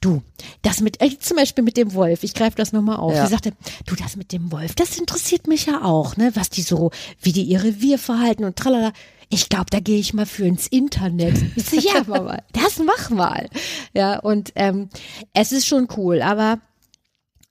du, 0.00 0.22
das 0.62 0.80
mit, 0.80 1.02
äh, 1.02 1.18
zum 1.18 1.36
Beispiel 1.36 1.64
mit 1.64 1.76
dem 1.76 1.94
Wolf, 1.94 2.22
ich 2.22 2.34
greife 2.34 2.56
das 2.56 2.72
nochmal 2.72 2.96
auf. 2.96 3.14
Ja. 3.14 3.26
Sie 3.26 3.32
sagte, 3.32 3.52
du, 3.86 3.96
das 3.96 4.16
mit 4.16 4.32
dem 4.32 4.52
Wolf, 4.52 4.74
das 4.74 4.98
interessiert 4.98 5.46
mich 5.46 5.66
ja 5.66 5.82
auch, 5.84 6.16
ne, 6.16 6.30
was 6.34 6.48
die 6.50 6.62
so, 6.62 6.90
wie 7.20 7.32
die 7.32 7.42
ihr 7.42 7.62
Revier 7.62 7.98
verhalten 7.98 8.44
und 8.44 8.56
tralala. 8.56 8.92
Ich 9.32 9.48
glaube, 9.48 9.66
da 9.70 9.78
gehe 9.78 9.98
ich 9.98 10.12
mal 10.12 10.26
für 10.26 10.44
ins 10.44 10.66
Internet. 10.66 11.36
Ich 11.56 11.66
so, 11.66 11.76
ja, 11.76 12.02
Mama, 12.06 12.38
das 12.52 12.78
mach 12.78 13.10
mal. 13.10 13.48
Ja, 13.94 14.18
und 14.18 14.52
ähm, 14.56 14.88
es 15.32 15.52
ist 15.52 15.66
schon 15.66 15.86
cool, 15.96 16.22
aber 16.22 16.58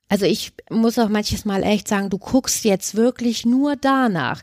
also 0.10 0.26
ich 0.26 0.52
muss 0.70 1.00
auch 1.00 1.10
manches 1.10 1.46
Mal 1.46 1.64
echt 1.64 1.88
sagen, 1.88 2.10
du 2.10 2.18
guckst 2.18 2.66
jetzt 2.66 2.96
wirklich 2.96 3.46
nur 3.46 3.76
danach. 3.76 4.42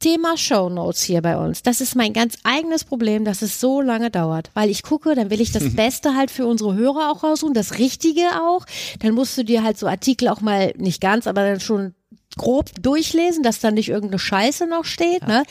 Thema 0.00 0.36
Show 0.36 0.68
Notes 0.68 1.02
hier 1.02 1.22
bei 1.22 1.36
uns. 1.36 1.62
Das 1.62 1.80
ist 1.80 1.96
mein 1.96 2.12
ganz 2.12 2.36
eigenes 2.44 2.84
Problem, 2.84 3.24
dass 3.24 3.42
es 3.42 3.58
so 3.58 3.80
lange 3.80 4.10
dauert. 4.10 4.50
Weil 4.54 4.70
ich 4.70 4.82
gucke, 4.82 5.14
dann 5.14 5.30
will 5.30 5.40
ich 5.40 5.50
das 5.50 5.74
Beste 5.76 6.14
halt 6.14 6.30
für 6.30 6.46
unsere 6.46 6.74
Hörer 6.74 7.10
auch 7.10 7.24
raussuchen, 7.24 7.54
das 7.54 7.78
Richtige 7.78 8.28
auch. 8.42 8.64
Dann 9.00 9.14
musst 9.14 9.36
du 9.36 9.44
dir 9.44 9.64
halt 9.64 9.78
so 9.78 9.88
Artikel 9.88 10.28
auch 10.28 10.40
mal, 10.40 10.72
nicht 10.76 11.00
ganz, 11.00 11.26
aber 11.26 11.42
dann 11.42 11.60
schon 11.60 11.94
grob 12.36 12.70
durchlesen, 12.80 13.42
dass 13.42 13.58
da 13.58 13.70
nicht 13.72 13.88
irgendeine 13.88 14.20
Scheiße 14.20 14.66
noch 14.66 14.84
steht, 14.84 15.22
ja. 15.22 15.28
ne? 15.28 15.42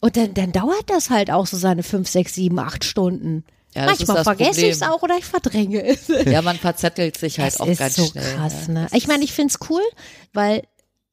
Und 0.00 0.16
dann, 0.16 0.32
dann 0.32 0.52
dauert 0.52 0.88
das 0.88 1.10
halt 1.10 1.30
auch 1.30 1.46
so 1.46 1.58
seine 1.58 1.82
fünf, 1.82 2.08
sechs, 2.08 2.34
sieben, 2.34 2.58
acht 2.58 2.84
Stunden. 2.84 3.44
Ja, 3.74 3.86
Manchmal 3.86 4.24
vergesse 4.24 4.66
ich 4.66 4.72
es 4.72 4.82
auch 4.82 5.02
oder 5.02 5.16
ich 5.16 5.24
verdränge 5.24 5.84
es. 5.84 6.08
Ja, 6.08 6.42
man 6.42 6.56
verzettelt 6.56 7.16
sich 7.16 7.38
halt 7.38 7.54
das 7.54 7.60
auch 7.60 7.78
ganz 7.78 7.96
so 7.96 8.06
schnell. 8.06 8.34
Krass, 8.34 8.68
ne? 8.68 8.88
Ich 8.92 9.06
meine, 9.06 9.22
ich 9.22 9.32
finde 9.32 9.54
es 9.54 9.70
cool, 9.70 9.82
weil 10.32 10.64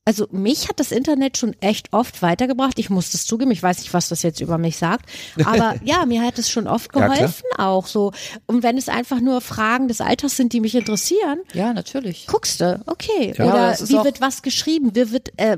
also 0.08 0.26
mich 0.32 0.70
hat 0.70 0.80
das 0.80 0.94
Internet 0.94 1.38
schon 1.38 1.54
echt 1.60 1.92
oft 1.92 2.22
weitergebracht. 2.22 2.80
Ich 2.80 2.90
muss 2.90 3.12
das 3.12 3.26
zugeben, 3.26 3.52
ich 3.52 3.62
weiß 3.62 3.80
nicht, 3.80 3.94
was 3.94 4.08
das 4.08 4.24
jetzt 4.24 4.40
über 4.40 4.58
mich 4.58 4.78
sagt, 4.78 5.06
aber 5.44 5.76
ja, 5.84 6.06
mir 6.06 6.22
hat 6.22 6.40
es 6.40 6.50
schon 6.50 6.66
oft 6.66 6.94
geholfen 6.94 7.44
ja, 7.58 7.68
auch 7.68 7.88
so. 7.88 8.14
Und 8.46 8.64
wenn 8.64 8.78
es 8.78 8.88
einfach 8.88 9.20
nur 9.20 9.42
Fragen 9.42 9.90
des 9.90 10.00
Alters 10.00 10.38
sind, 10.38 10.54
die 10.54 10.62
mich 10.62 10.76
interessieren, 10.76 11.40
ja, 11.52 11.74
natürlich. 11.74 12.26
Guckst 12.28 12.62
du, 12.62 12.80
okay. 12.86 13.34
Ja, 13.38 13.46
Oder 13.48 13.80
wie 13.82 14.02
wird 14.06 14.22
was 14.22 14.44
geschrieben? 14.44 14.96
Wie 14.96 15.12
wird 15.12 15.34
äh, 15.36 15.58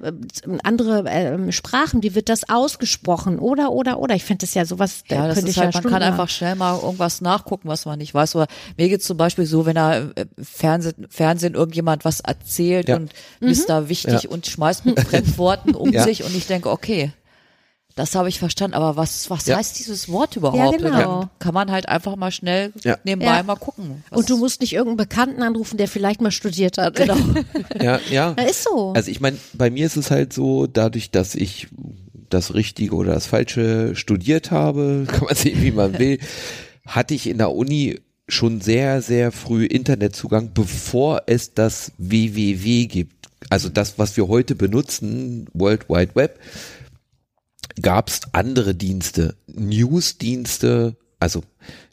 andere 0.63 1.07
äh, 1.07 1.51
Sprachen? 1.51 2.01
Wie 2.01 2.15
wird 2.15 2.27
das 2.27 2.49
ausgesprochen? 2.49 3.37
Oder 3.37 3.71
oder 3.71 3.99
oder? 3.99 4.15
Ich 4.15 4.23
finde 4.23 4.47
das 4.47 4.55
ja 4.55 4.65
sowas. 4.65 5.03
Ja, 5.09 5.27
das 5.27 5.43
ist 5.43 5.57
halt, 5.57 5.75
ja 5.75 5.81
man 5.81 5.93
kann 5.93 6.01
einfach 6.01 6.29
schnell 6.29 6.55
mal 6.55 6.75
irgendwas 6.81 7.21
nachgucken, 7.21 7.67
was 7.67 7.85
man 7.85 7.99
nicht 7.99 8.15
weiß. 8.15 8.35
Oder 8.35 8.47
mir 8.77 8.89
geht 8.89 9.03
zum 9.03 9.17
Beispiel 9.17 9.45
so, 9.45 9.67
wenn 9.67 9.75
da 9.75 9.97
äh, 9.99 10.25
Fernsehen, 10.41 11.05
Fernsehen 11.11 11.53
irgendjemand 11.53 12.03
was 12.03 12.21
erzählt 12.21 12.89
ja. 12.89 12.95
und 12.95 13.11
mhm. 13.41 13.49
ist 13.49 13.69
da 13.69 13.89
wichtig 13.89 14.27
und 14.27 14.38
und 14.39 14.47
schmeißt 14.47 14.85
mit 14.85 14.99
Fremdworten 15.01 15.75
um 15.75 15.91
ja. 15.93 16.03
sich 16.03 16.23
und 16.23 16.33
ich 16.33 16.47
denke, 16.47 16.69
okay, 16.69 17.11
das 17.95 18.15
habe 18.15 18.29
ich 18.29 18.39
verstanden, 18.39 18.75
aber 18.75 18.95
was, 18.95 19.29
was 19.29 19.45
ja. 19.47 19.57
heißt 19.57 19.77
dieses 19.77 20.07
Wort 20.07 20.37
überhaupt? 20.37 20.79
Ja, 20.79 20.89
genau. 20.89 21.29
Kann 21.39 21.53
man 21.53 21.69
halt 21.69 21.89
einfach 21.89 22.15
mal 22.15 22.31
schnell 22.31 22.71
ja. 22.85 22.97
nebenbei 23.03 23.35
ja. 23.35 23.43
mal 23.43 23.57
gucken. 23.57 24.05
Und 24.11 24.29
du 24.29 24.37
musst 24.37 24.61
nicht 24.61 24.71
irgendeinen 24.71 25.09
Bekannten 25.09 25.43
anrufen, 25.43 25.75
der 25.75 25.89
vielleicht 25.89 26.21
mal 26.21 26.31
studiert 26.31 26.77
hat. 26.77 26.95
Genau. 26.95 27.17
ja, 27.81 27.99
ja. 28.09 28.35
Ja, 28.37 28.43
ist 28.43 28.63
so. 28.63 28.93
Also 28.93 29.11
ich 29.11 29.19
meine, 29.19 29.37
bei 29.51 29.69
mir 29.69 29.85
ist 29.85 29.97
es 29.97 30.11
halt 30.11 30.31
so, 30.31 30.65
dadurch, 30.65 31.11
dass 31.11 31.35
ich 31.35 31.67
das 32.29 32.53
Richtige 32.53 32.95
oder 32.95 33.13
das 33.13 33.25
Falsche 33.25 33.97
studiert 33.97 34.49
habe, 34.49 35.05
kann 35.11 35.25
man 35.25 35.35
sehen, 35.35 35.61
wie 35.61 35.71
man 35.71 35.99
will, 35.99 36.19
hatte 36.87 37.13
ich 37.13 37.27
in 37.27 37.37
der 37.37 37.51
Uni 37.51 37.99
schon 38.29 38.61
sehr, 38.61 39.01
sehr 39.01 39.33
früh 39.33 39.65
Internetzugang, 39.65 40.53
bevor 40.53 41.23
es 41.25 41.53
das 41.53 41.91
WWW 41.97 42.85
gibt 42.85 43.18
also 43.49 43.69
das, 43.69 43.97
was 43.97 44.15
wir 44.17 44.27
heute 44.27 44.55
benutzen, 44.55 45.47
World 45.53 45.89
Wide 45.89 46.15
Web, 46.15 46.39
gab 47.81 48.09
es 48.09 48.21
andere 48.33 48.75
Dienste, 48.75 49.35
Newsdienste, 49.47 50.97
also 51.19 51.43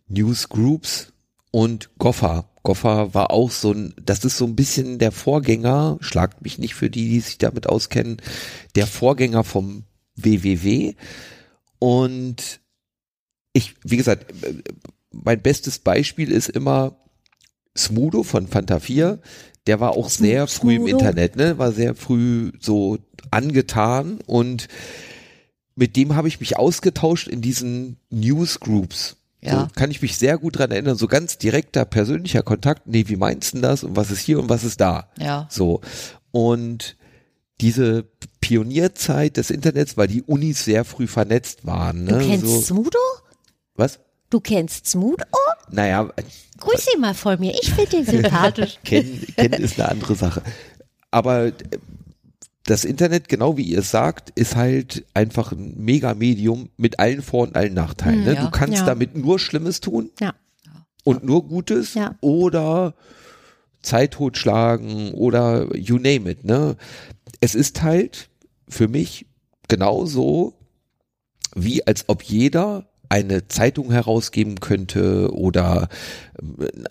Newsgroups 0.09 1.13
und 1.51 1.91
Goffa. 1.99 2.51
Goffa 2.63 3.15
war 3.15 3.31
auch 3.31 3.51
so 3.51 3.73
ein, 3.73 3.95
das 4.03 4.25
ist 4.25 4.37
so 4.37 4.45
ein 4.45 4.57
bisschen 4.57 4.99
der 4.99 5.13
Vorgänger, 5.13 5.99
schlagt 6.01 6.43
mich 6.43 6.59
nicht 6.59 6.75
für 6.75 6.91
die, 6.91 7.09
die 7.09 7.21
sich 7.21 7.39
damit 7.39 7.69
auskennen, 7.69 8.17
der 8.75 8.87
Vorgänger 8.87 9.45
vom 9.45 9.85
WWW. 10.17 10.95
Und 11.79 12.61
ich, 13.53 13.75
wie 13.85 13.97
gesagt, 13.97 14.33
mein 15.13 15.41
bestes 15.41 15.79
Beispiel 15.79 16.31
ist 16.31 16.49
immer 16.49 16.97
Smudo 17.77 18.23
von 18.23 18.49
Fanta 18.49 18.81
4, 18.81 19.21
der 19.67 19.81
war 19.81 19.93
auch 19.93 20.09
sehr 20.09 20.47
früh 20.47 20.77
im 20.77 20.87
Internet, 20.87 21.37
ne? 21.37 21.59
War 21.59 21.73
sehr 21.73 21.95
früh 21.95 22.53
so 22.61 22.99
angetan 23.31 24.21
und 24.27 24.69
mit 25.75 25.97
dem 25.97 26.17
habe 26.17 26.29
ich 26.29 26.41
mich 26.41 26.59
ausgetauscht 26.59 27.29
in 27.29 27.43
diesen 27.43 27.99
Newsgroups. 28.11 29.17
Ja. 29.43 29.61
So, 29.61 29.69
kann 29.75 29.91
ich 29.91 30.03
mich 30.03 30.17
sehr 30.17 30.39
gut 30.39 30.59
dran 30.59 30.71
erinnern, 30.71 30.97
so 30.97 31.07
ganz 31.07 31.39
direkter 31.39 31.85
persönlicher 31.85 32.43
Kontakt. 32.43 32.87
Nee, 32.87 33.05
wie 33.09 33.17
meinst 33.17 33.55
du 33.55 33.61
das 33.61 33.85
und 33.85 33.95
was 33.95 34.11
ist 34.11 34.21
hier 34.21 34.41
und 34.41 34.49
was 34.49 34.64
ist 34.64 34.81
da? 34.81 35.11
Ja. 35.19 35.47
So. 35.51 35.83
Und 36.31 36.97
diese 37.61 38.05
Pionierzeit 38.41 39.37
des 39.37 39.51
Internets, 39.51 39.97
weil 39.97 40.09
die 40.09 40.23
Unis 40.23 40.64
sehr 40.64 40.85
früh 40.85 41.07
vernetzt 41.07 41.67
waren. 41.67 42.05
Ne? 42.05 42.19
Du 42.19 42.27
kennst 42.27 42.47
so. 42.47 42.61
Smudo? 42.61 42.99
Was? 43.75 44.01
Du 44.31 44.41
kennst 44.41 44.87
Smudo? 44.87 45.25
Naja. 45.71 46.11
Grüß 46.59 46.87
ihn 46.95 47.01
mal 47.01 47.15
von 47.15 47.39
mir. 47.39 47.55
Ich 47.61 47.73
finde 47.73 47.97
ihn 47.99 48.07
sympathisch. 48.07 48.79
kennen, 48.85 49.27
kennen 49.37 49.63
ist 49.63 49.79
eine 49.79 49.91
andere 49.91 50.15
Sache. 50.15 50.43
Aber 51.11 51.47
äh, 51.47 51.53
das 52.65 52.85
Internet, 52.85 53.29
genau 53.29 53.57
wie 53.57 53.63
ihr 53.63 53.79
es 53.79 53.91
sagt, 53.91 54.31
ist 54.31 54.57
halt 54.57 55.05
einfach 55.15 55.53
ein 55.53 55.75
Megamedium 55.77 56.69
mit 56.77 56.99
allen 56.99 57.23
Vor- 57.23 57.47
und 57.47 57.57
allen 57.57 57.75
Nachteilen. 57.75 58.25
Ne? 58.25 58.35
Ja. 58.35 58.43
Du 58.43 58.51
kannst 58.51 58.79
ja. 58.79 58.85
damit 58.85 59.17
nur 59.17 59.39
Schlimmes 59.39 59.81
tun 59.81 60.11
ja. 60.21 60.35
und 61.05 61.25
nur 61.25 61.47
Gutes 61.47 61.97
oder 62.21 62.95
Zeit 63.83 64.13
totschlagen 64.13 65.13
oder 65.15 65.75
you 65.77 65.97
name 65.97 66.31
it. 66.31 66.45
Ne? 66.45 66.77
Es 67.41 67.55
ist 67.55 67.83
halt 67.83 68.29
für 68.69 68.89
mich 68.89 69.27
genauso, 69.69 70.55
wie 71.55 71.87
als 71.87 72.09
ob 72.09 72.23
jeder 72.23 72.89
eine 73.09 73.49
Zeitung 73.49 73.91
herausgeben 73.93 74.61
könnte 74.61 75.33
oder 75.33 75.89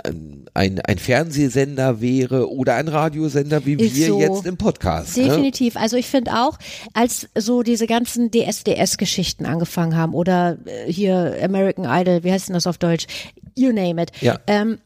ähm, 0.06 0.46
ein, 0.54 0.80
ein 0.82 0.98
Fernsehsender 0.98 2.02
wäre 2.02 2.52
oder 2.52 2.76
ein 2.76 2.88
Radiosender 2.88 3.66
wie 3.66 3.74
Ist 3.74 3.96
wir 3.96 4.08
so. 4.08 4.20
jetzt 4.20 4.46
im 4.46 4.58
Podcast. 4.58 5.18
Ne? 5.18 5.26
Definitiv. 5.26 5.76
Ne? 5.76 5.82
Also 5.82 5.98
ich 5.98 6.08
finde 6.08 6.34
auch, 6.34 6.58
als 6.94 7.28
so 7.38 7.64
diese 7.64 7.88
ganzen 7.88 8.32
DSDS-Geschichten 8.32 9.46
angefangen 9.46 9.96
haben 9.96 10.14
oder 10.14 10.58
äh, 10.66 10.92
hier 10.92 11.38
American 11.44 11.86
Idol, 11.86 12.24
wie 12.24 12.32
heißt 12.32 12.50
denn 12.50 12.54
das 12.54 12.68
auf 12.68 12.78
Deutsch? 12.78 13.08
You 13.56 13.72
name 13.72 14.02
it. 14.02 14.12
Ja. 14.22 14.40
Ähm, 14.48 14.80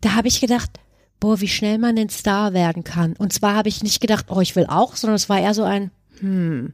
da 0.00 0.14
habe 0.14 0.28
ich 0.28 0.40
gedacht, 0.40 0.70
boah, 1.20 1.40
wie 1.40 1.48
schnell 1.48 1.78
man 1.78 1.96
ein 1.96 2.10
Star 2.10 2.52
werden 2.52 2.84
kann. 2.84 3.14
Und 3.14 3.32
zwar 3.32 3.54
habe 3.54 3.68
ich 3.68 3.82
nicht 3.82 4.00
gedacht, 4.00 4.26
oh, 4.28 4.40
ich 4.40 4.56
will 4.56 4.66
auch, 4.68 4.96
sondern 4.96 5.16
es 5.16 5.28
war 5.28 5.40
eher 5.40 5.54
so 5.54 5.62
ein, 5.62 5.90
hm. 6.20 6.72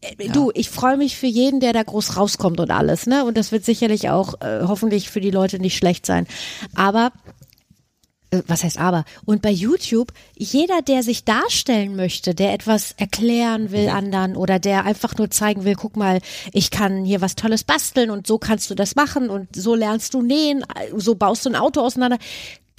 Äh, 0.00 0.26
ja. 0.26 0.32
Du, 0.32 0.50
ich 0.54 0.70
freue 0.70 0.96
mich 0.96 1.16
für 1.16 1.26
jeden, 1.26 1.60
der 1.60 1.72
da 1.72 1.82
groß 1.82 2.16
rauskommt 2.16 2.60
und 2.60 2.70
alles, 2.70 3.06
ne? 3.06 3.24
Und 3.24 3.36
das 3.36 3.52
wird 3.52 3.64
sicherlich 3.64 4.10
auch 4.10 4.40
äh, 4.40 4.62
hoffentlich 4.66 5.10
für 5.10 5.20
die 5.20 5.30
Leute 5.30 5.58
nicht 5.58 5.76
schlecht 5.76 6.06
sein. 6.06 6.26
Aber 6.74 7.12
äh, 8.32 8.42
was 8.46 8.64
heißt 8.64 8.78
aber? 8.78 9.04
Und 9.24 9.42
bei 9.42 9.50
YouTube, 9.50 10.12
jeder, 10.36 10.82
der 10.82 11.02
sich 11.02 11.24
darstellen 11.24 11.94
möchte, 11.94 12.34
der 12.34 12.52
etwas 12.52 12.92
erklären 12.96 13.70
will 13.70 13.84
ja. 13.84 13.94
anderen 13.94 14.36
oder 14.36 14.58
der 14.58 14.84
einfach 14.84 15.16
nur 15.16 15.30
zeigen 15.30 15.64
will, 15.64 15.74
guck 15.74 15.96
mal, 15.96 16.20
ich 16.52 16.70
kann 16.70 17.04
hier 17.04 17.20
was 17.20 17.36
Tolles 17.36 17.64
basteln 17.64 18.10
und 18.10 18.26
so 18.26 18.38
kannst 18.38 18.70
du 18.70 18.74
das 18.74 18.96
machen 18.96 19.30
und 19.30 19.54
so 19.54 19.74
lernst 19.74 20.14
du 20.14 20.22
nähen, 20.22 20.64
so 20.96 21.14
baust 21.14 21.44
du 21.44 21.50
ein 21.50 21.56
Auto 21.56 21.80
auseinander, 21.80 22.18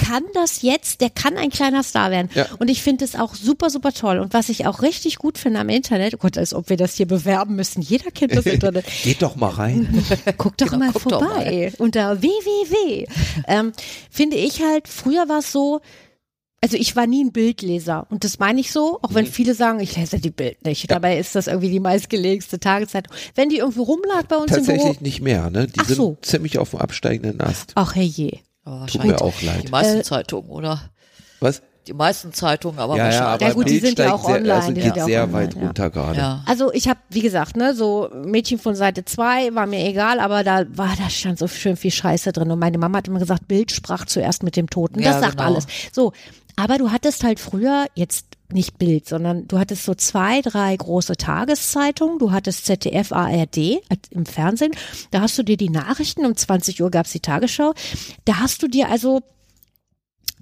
kann 0.04 0.24
das 0.34 0.62
jetzt, 0.62 1.02
der 1.02 1.10
kann 1.10 1.38
ein 1.38 1.50
kleiner 1.50 1.84
Star 1.84 2.12
werden. 2.12 2.30
Ja. 2.34 2.48
Und 2.60 2.70
ich 2.70 2.82
finde 2.82 3.06
es 3.06 3.16
auch 3.16 3.36
super, 3.36 3.70
super 3.70 3.92
toll. 3.92 4.20
Und 4.20 4.34
was 4.34 4.50
ich 4.50 4.66
auch 4.66 4.82
richtig 4.82 5.18
gut 5.18 5.38
finde 5.38 5.60
am 5.60 5.70
Internet, 5.70 6.16
oh 6.16 6.18
Gott, 6.18 6.38
als 6.38 6.54
ob 6.54 6.70
wir 6.70 6.78
das 6.78 6.96
hier 6.96 7.08
bewerben 7.08 7.56
müssen. 7.56 7.82
Jeder 7.82 8.12
kennt 8.12 8.36
das 8.36 8.46
Internet. 8.48 8.86
Geht 9.04 9.22
doch 9.22 9.36
mal 9.36 9.50
rein. 9.50 10.04
guck 10.38 10.58
doch 10.58 10.68
genau, 10.68 10.86
mal 10.86 10.92
guck 10.94 11.02
vorbei. 11.04 11.72
Doch 11.72 11.80
mal. 11.80 11.86
Unter 11.86 12.22
www. 12.22 13.08
Ähm, 13.48 13.72
finde 14.10 14.38
ich 14.38 14.62
halt, 14.62 14.88
früher 14.88 15.28
war 15.30 15.40
es 15.40 15.52
so, 15.52 15.82
also 16.62 16.78
ich 16.78 16.96
war 16.96 17.08
nie 17.08 17.26
ein 17.26 17.34
Bildleser 17.34 18.08
und 18.10 18.24
das 18.24 18.40
meine 18.40 18.62
ich 18.62 18.72
so, 18.72 19.00
auch 19.02 19.14
wenn 19.14 19.26
mhm. 19.26 19.32
viele 19.32 19.54
sagen, 19.54 19.82
ich 19.82 19.98
lese 19.98 20.20
die 20.20 20.30
Bild 20.30 20.64
nicht. 20.64 20.84
Ja. 20.84 20.96
Dabei 20.96 21.20
ist 21.20 21.36
das 21.36 21.48
irgendwie 21.48 21.70
die 21.70 21.82
meistgelegste 21.82 22.58
Tageszeitung. 22.58 23.14
Wenn 23.36 23.50
die 23.50 23.58
irgendwo 23.58 23.84
rumlag 23.84 24.24
bei 24.30 24.38
uns 24.38 24.50
Tatsächlich 24.50 24.86
im 24.86 24.92
Büro. 24.94 25.04
nicht 25.04 25.22
mehr, 25.22 25.50
ne? 25.50 25.68
Die 25.68 25.80
Ach 25.82 25.86
sind 25.86 25.96
so. 25.98 26.18
ziemlich 26.22 26.60
auf 26.60 26.70
dem 26.70 26.80
absteigenden 26.80 27.42
Ast. 27.42 27.74
Ach 27.76 27.96
herrje. 27.96 28.40
Ja, 28.66 28.86
Tut 28.86 29.04
mir 29.04 29.22
auch 29.22 29.42
leid. 29.42 29.68
Die 29.68 29.72
meisten 29.72 30.00
äh, 30.00 30.04
Zeitungen, 30.04 30.50
oder? 30.50 30.82
Was? 31.40 31.62
die 31.88 31.94
meisten 31.94 32.32
Zeitungen, 32.32 32.80
aber 32.80 32.96
ja, 32.96 33.12
ja, 33.12 33.26
aber 33.28 33.46
ja 33.46 33.54
gut, 33.54 33.70
die 33.70 33.80
sind 33.80 34.00
ja 34.00 34.14
auch 34.14 34.26
sehr, 34.26 34.36
online. 34.36 34.54
Also 34.54 34.74
geht 34.74 34.96
ja. 34.96 35.06
sehr 35.06 35.24
online, 35.24 35.34
weit 35.34 35.56
runter 35.56 35.90
gerade. 35.90 36.18
Ja. 36.18 36.44
Also 36.46 36.72
ich 36.72 36.88
habe, 36.88 37.00
wie 37.10 37.22
gesagt, 37.22 37.58
ne, 37.58 37.74
so 37.76 38.10
Mädchen 38.26 38.58
von 38.58 38.76
Seite 38.76 39.04
2 39.04 39.54
war 39.54 39.66
mir 39.68 39.86
egal, 39.86 40.20
aber 40.20 40.44
da 40.44 40.66
war, 40.70 40.94
da 40.98 41.10
stand 41.10 41.40
so 41.40 41.48
schön 41.48 41.76
viel 41.76 41.92
Scheiße 41.92 42.32
drin. 42.32 42.52
Und 42.52 42.60
meine 42.60 42.78
Mama 42.78 43.00
hat 43.00 43.08
immer 43.08 43.20
gesagt, 43.20 43.48
Bild 43.48 43.72
sprach 43.72 44.06
zuerst 44.06 44.44
mit 44.44 44.56
dem 44.56 44.70
Toten. 44.70 45.02
Das 45.02 45.16
Ja, 45.16 45.20
sagt 45.20 45.38
genau. 45.38 45.50
alles. 45.50 45.68
So, 45.92 46.14
aber 46.56 46.78
du 46.78 46.92
hattest 46.92 47.24
halt 47.24 47.40
früher 47.40 47.88
jetzt 47.96 48.28
nicht 48.52 48.78
Bild, 48.78 49.08
sondern 49.08 49.48
du 49.48 49.58
hattest 49.58 49.84
so 49.84 49.96
zwei, 49.96 50.42
drei 50.42 50.76
große 50.76 51.16
Tageszeitungen. 51.18 52.20
Du 52.20 52.32
hattest 52.32 52.66
ZDF, 52.66 53.12
ARD 53.12 53.82
im 54.12 54.26
Fernsehen. 54.26 54.74
Da 55.12 55.22
hast 55.22 55.38
du 55.38 55.44
dir 55.44 55.58
die 55.58 55.70
Nachrichten, 55.70 56.26
um 56.26 56.36
20 56.36 56.82
Uhr 56.82 56.92
gab's 56.92 57.12
die 57.12 57.20
Tagesschau. 57.20 57.74
Da 58.26 58.40
hast 58.40 58.62
du 58.62 58.68
dir 58.68 58.90
also 58.90 59.22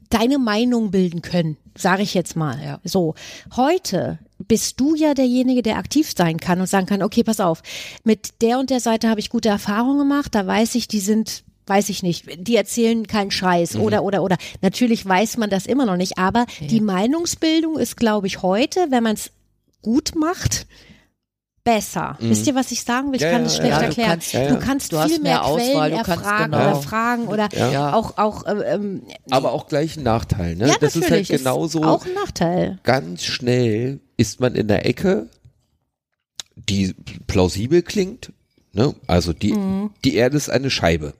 deine 0.09 0.39
Meinung 0.39 0.91
bilden 0.91 1.21
können, 1.21 1.57
sage 1.75 2.03
ich 2.03 2.13
jetzt 2.13 2.35
mal. 2.35 2.61
Ja. 2.61 2.79
So, 2.83 3.15
heute 3.55 4.19
bist 4.37 4.79
du 4.79 4.95
ja 4.95 5.13
derjenige, 5.13 5.61
der 5.61 5.77
aktiv 5.77 6.11
sein 6.15 6.39
kann 6.39 6.59
und 6.59 6.67
sagen 6.67 6.85
kann, 6.85 7.03
okay, 7.03 7.23
pass 7.23 7.39
auf, 7.39 7.63
mit 8.03 8.41
der 8.41 8.59
und 8.59 8.69
der 8.69 8.79
Seite 8.79 9.09
habe 9.09 9.19
ich 9.19 9.29
gute 9.29 9.49
Erfahrungen 9.49 9.99
gemacht, 9.99 10.35
da 10.35 10.45
weiß 10.45 10.75
ich, 10.75 10.87
die 10.87 10.99
sind 10.99 11.43
weiß 11.71 11.87
ich 11.89 12.03
nicht, 12.03 12.25
die 12.47 12.55
erzählen 12.57 13.07
keinen 13.07 13.31
Scheiß 13.31 13.75
Mhm. 13.75 13.81
oder 13.81 14.03
oder 14.03 14.21
oder. 14.23 14.37
Natürlich 14.61 15.05
weiß 15.05 15.37
man 15.37 15.49
das 15.49 15.65
immer 15.65 15.85
noch 15.85 15.95
nicht, 15.97 16.17
aber 16.17 16.45
die 16.59 16.81
Meinungsbildung 16.81 17.77
ist, 17.79 17.95
glaube 17.95 18.27
ich, 18.27 18.41
heute, 18.41 18.87
wenn 18.89 19.03
man 19.03 19.13
es 19.15 19.31
gut 19.81 20.13
macht, 20.15 20.67
besser. 21.63 22.17
Wisst 22.19 22.47
ihr, 22.47 22.55
was 22.55 22.71
ich 22.71 22.83
sagen 22.83 23.11
will? 23.11 23.17
Ich 23.17 23.21
Mhm. 23.21 23.27
Ja, 23.27 23.31
kann 23.33 23.41
ja, 23.41 23.47
es 23.47 23.55
schlecht 23.55 23.71
ja, 23.71 23.79
du 23.79 23.85
erklären. 23.85 24.09
kannst- 24.09 24.33
ja, 24.33 24.41
ja. 24.41 24.49
Du 24.49 24.59
kannst 24.59 24.91
Du 24.93 24.97
viel 25.01 25.09
mehr, 25.19 25.21
mehr 25.21 25.45
Auswahl, 25.45 25.89
Quellen 25.89 25.91
du 25.91 26.03
kannst 26.03 26.09
erfragen 26.25 26.51
genau. 26.51 26.63
oder 26.71 26.75
fragen 26.81 27.27
oder 27.27 27.49
Ja. 27.55 27.93
auch 27.93 28.17
auch 28.17 28.45
äh, 28.47 28.73
ähm, 28.73 29.03
Aber 29.29 29.51
auch 29.53 29.67
gleich 29.67 29.95
ein 29.95 30.03
Nachteil, 30.03 30.55
ne? 30.55 30.67
ja, 30.69 30.75
das 30.81 30.95
ist 30.95 31.09
halt 31.09 31.27
genauso. 31.27 31.83
auch 31.83 32.05
ein 32.05 32.13
Nachteil. 32.15 32.79
ganz 32.83 33.23
schnell 33.23 33.99
ist 34.17 34.39
man 34.39 34.55
in 34.55 34.67
der 34.67 34.85
Ecke, 34.87 35.29
die 36.55 36.95
plausibel 37.27 37.81
klingt. 37.81 38.31
Ne? 38.73 38.93
Also 39.07 39.33
die, 39.33 39.53
Mhm. 39.53 39.91
die 40.03 40.15
Erde 40.15 40.37
ist 40.37 40.49
eine 40.49 40.69
Scheibe. 40.69 41.13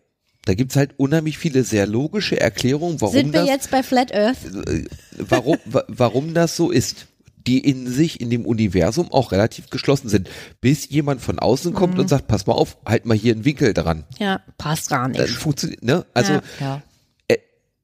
Da 0.46 0.56
gibt's 0.56 0.76
halt 0.76 0.96
unheimlich 0.98 1.38
viele 1.38 1.64
sehr 1.64 1.86
logische 1.86 2.40
Erklärungen, 2.40 3.00
warum 3.00 3.14
Sind 3.16 3.34
wir 3.34 3.42
das, 3.42 3.50
jetzt 3.50 3.72
bei 3.72 3.84
Flat 3.84 4.14
Earth? 4.14 4.38
äh, 4.68 4.86
warum, 5.18 5.58
wa- 5.66 5.86
warum 5.88 6.34
das 6.34 6.56
so 6.56 6.72
ist. 6.72 7.08
Die 7.48 7.58
in 7.60 7.88
sich, 7.88 8.22
in 8.22 8.30
dem 8.30 8.46
Universum 8.46 9.12
auch 9.12 9.32
relativ 9.32 9.72
geschlossen 9.72 10.10
sind. 10.10 10.30
Bis 10.62 10.90
jemand 10.90 11.22
von 11.22 11.40
außen 11.40 11.74
kommt 11.74 11.96
Mhm. 11.96 12.02
und 12.02 12.08
sagt, 12.08 12.28
pass 12.28 12.46
mal 12.46 12.54
auf, 12.54 12.78
halt 12.86 13.06
mal 13.08 13.18
hier 13.18 13.34
einen 13.34 13.46
Winkel 13.46 13.74
dran. 13.74 14.04
Ja, 14.20 14.42
passt 14.60 14.90
gar 14.92 15.10
Dann 15.10 15.28
funktioniert, 15.28 15.84
ne? 15.84 16.06
Also, 16.14 16.34
Ja. 16.34 16.42
Ja. 16.60 16.82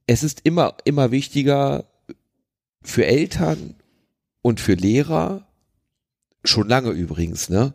es 0.06 0.22
ist 0.24 0.42
immer, 0.44 0.76
immer 0.86 1.10
wichtiger 1.12 1.86
für 2.84 3.06
Eltern 3.08 3.74
und 4.44 4.60
für 4.60 4.76
Lehrer, 4.76 5.48
schon 6.44 6.70
lange 6.70 6.92
übrigens, 6.92 7.50
ne, 7.50 7.74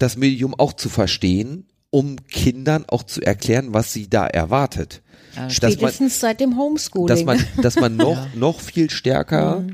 das 0.00 0.16
Medium 0.16 0.52
auch 0.54 0.72
zu 0.72 0.88
verstehen, 0.88 1.66
um 1.94 2.16
Kindern 2.26 2.84
auch 2.88 3.04
zu 3.04 3.22
erklären, 3.22 3.72
was 3.72 3.92
sie 3.92 4.10
da 4.10 4.26
erwartet. 4.26 5.00
Ja, 5.36 5.46
dass 5.46 5.60
man, 5.60 5.72
Spätestens 5.72 6.18
seit 6.18 6.40
dem 6.40 6.58
Homeschooling. 6.58 7.06
dass 7.06 7.24
man, 7.24 7.44
dass 7.62 7.76
man 7.76 7.96
noch, 7.96 8.18
noch 8.34 8.58
viel 8.60 8.90
stärker 8.90 9.64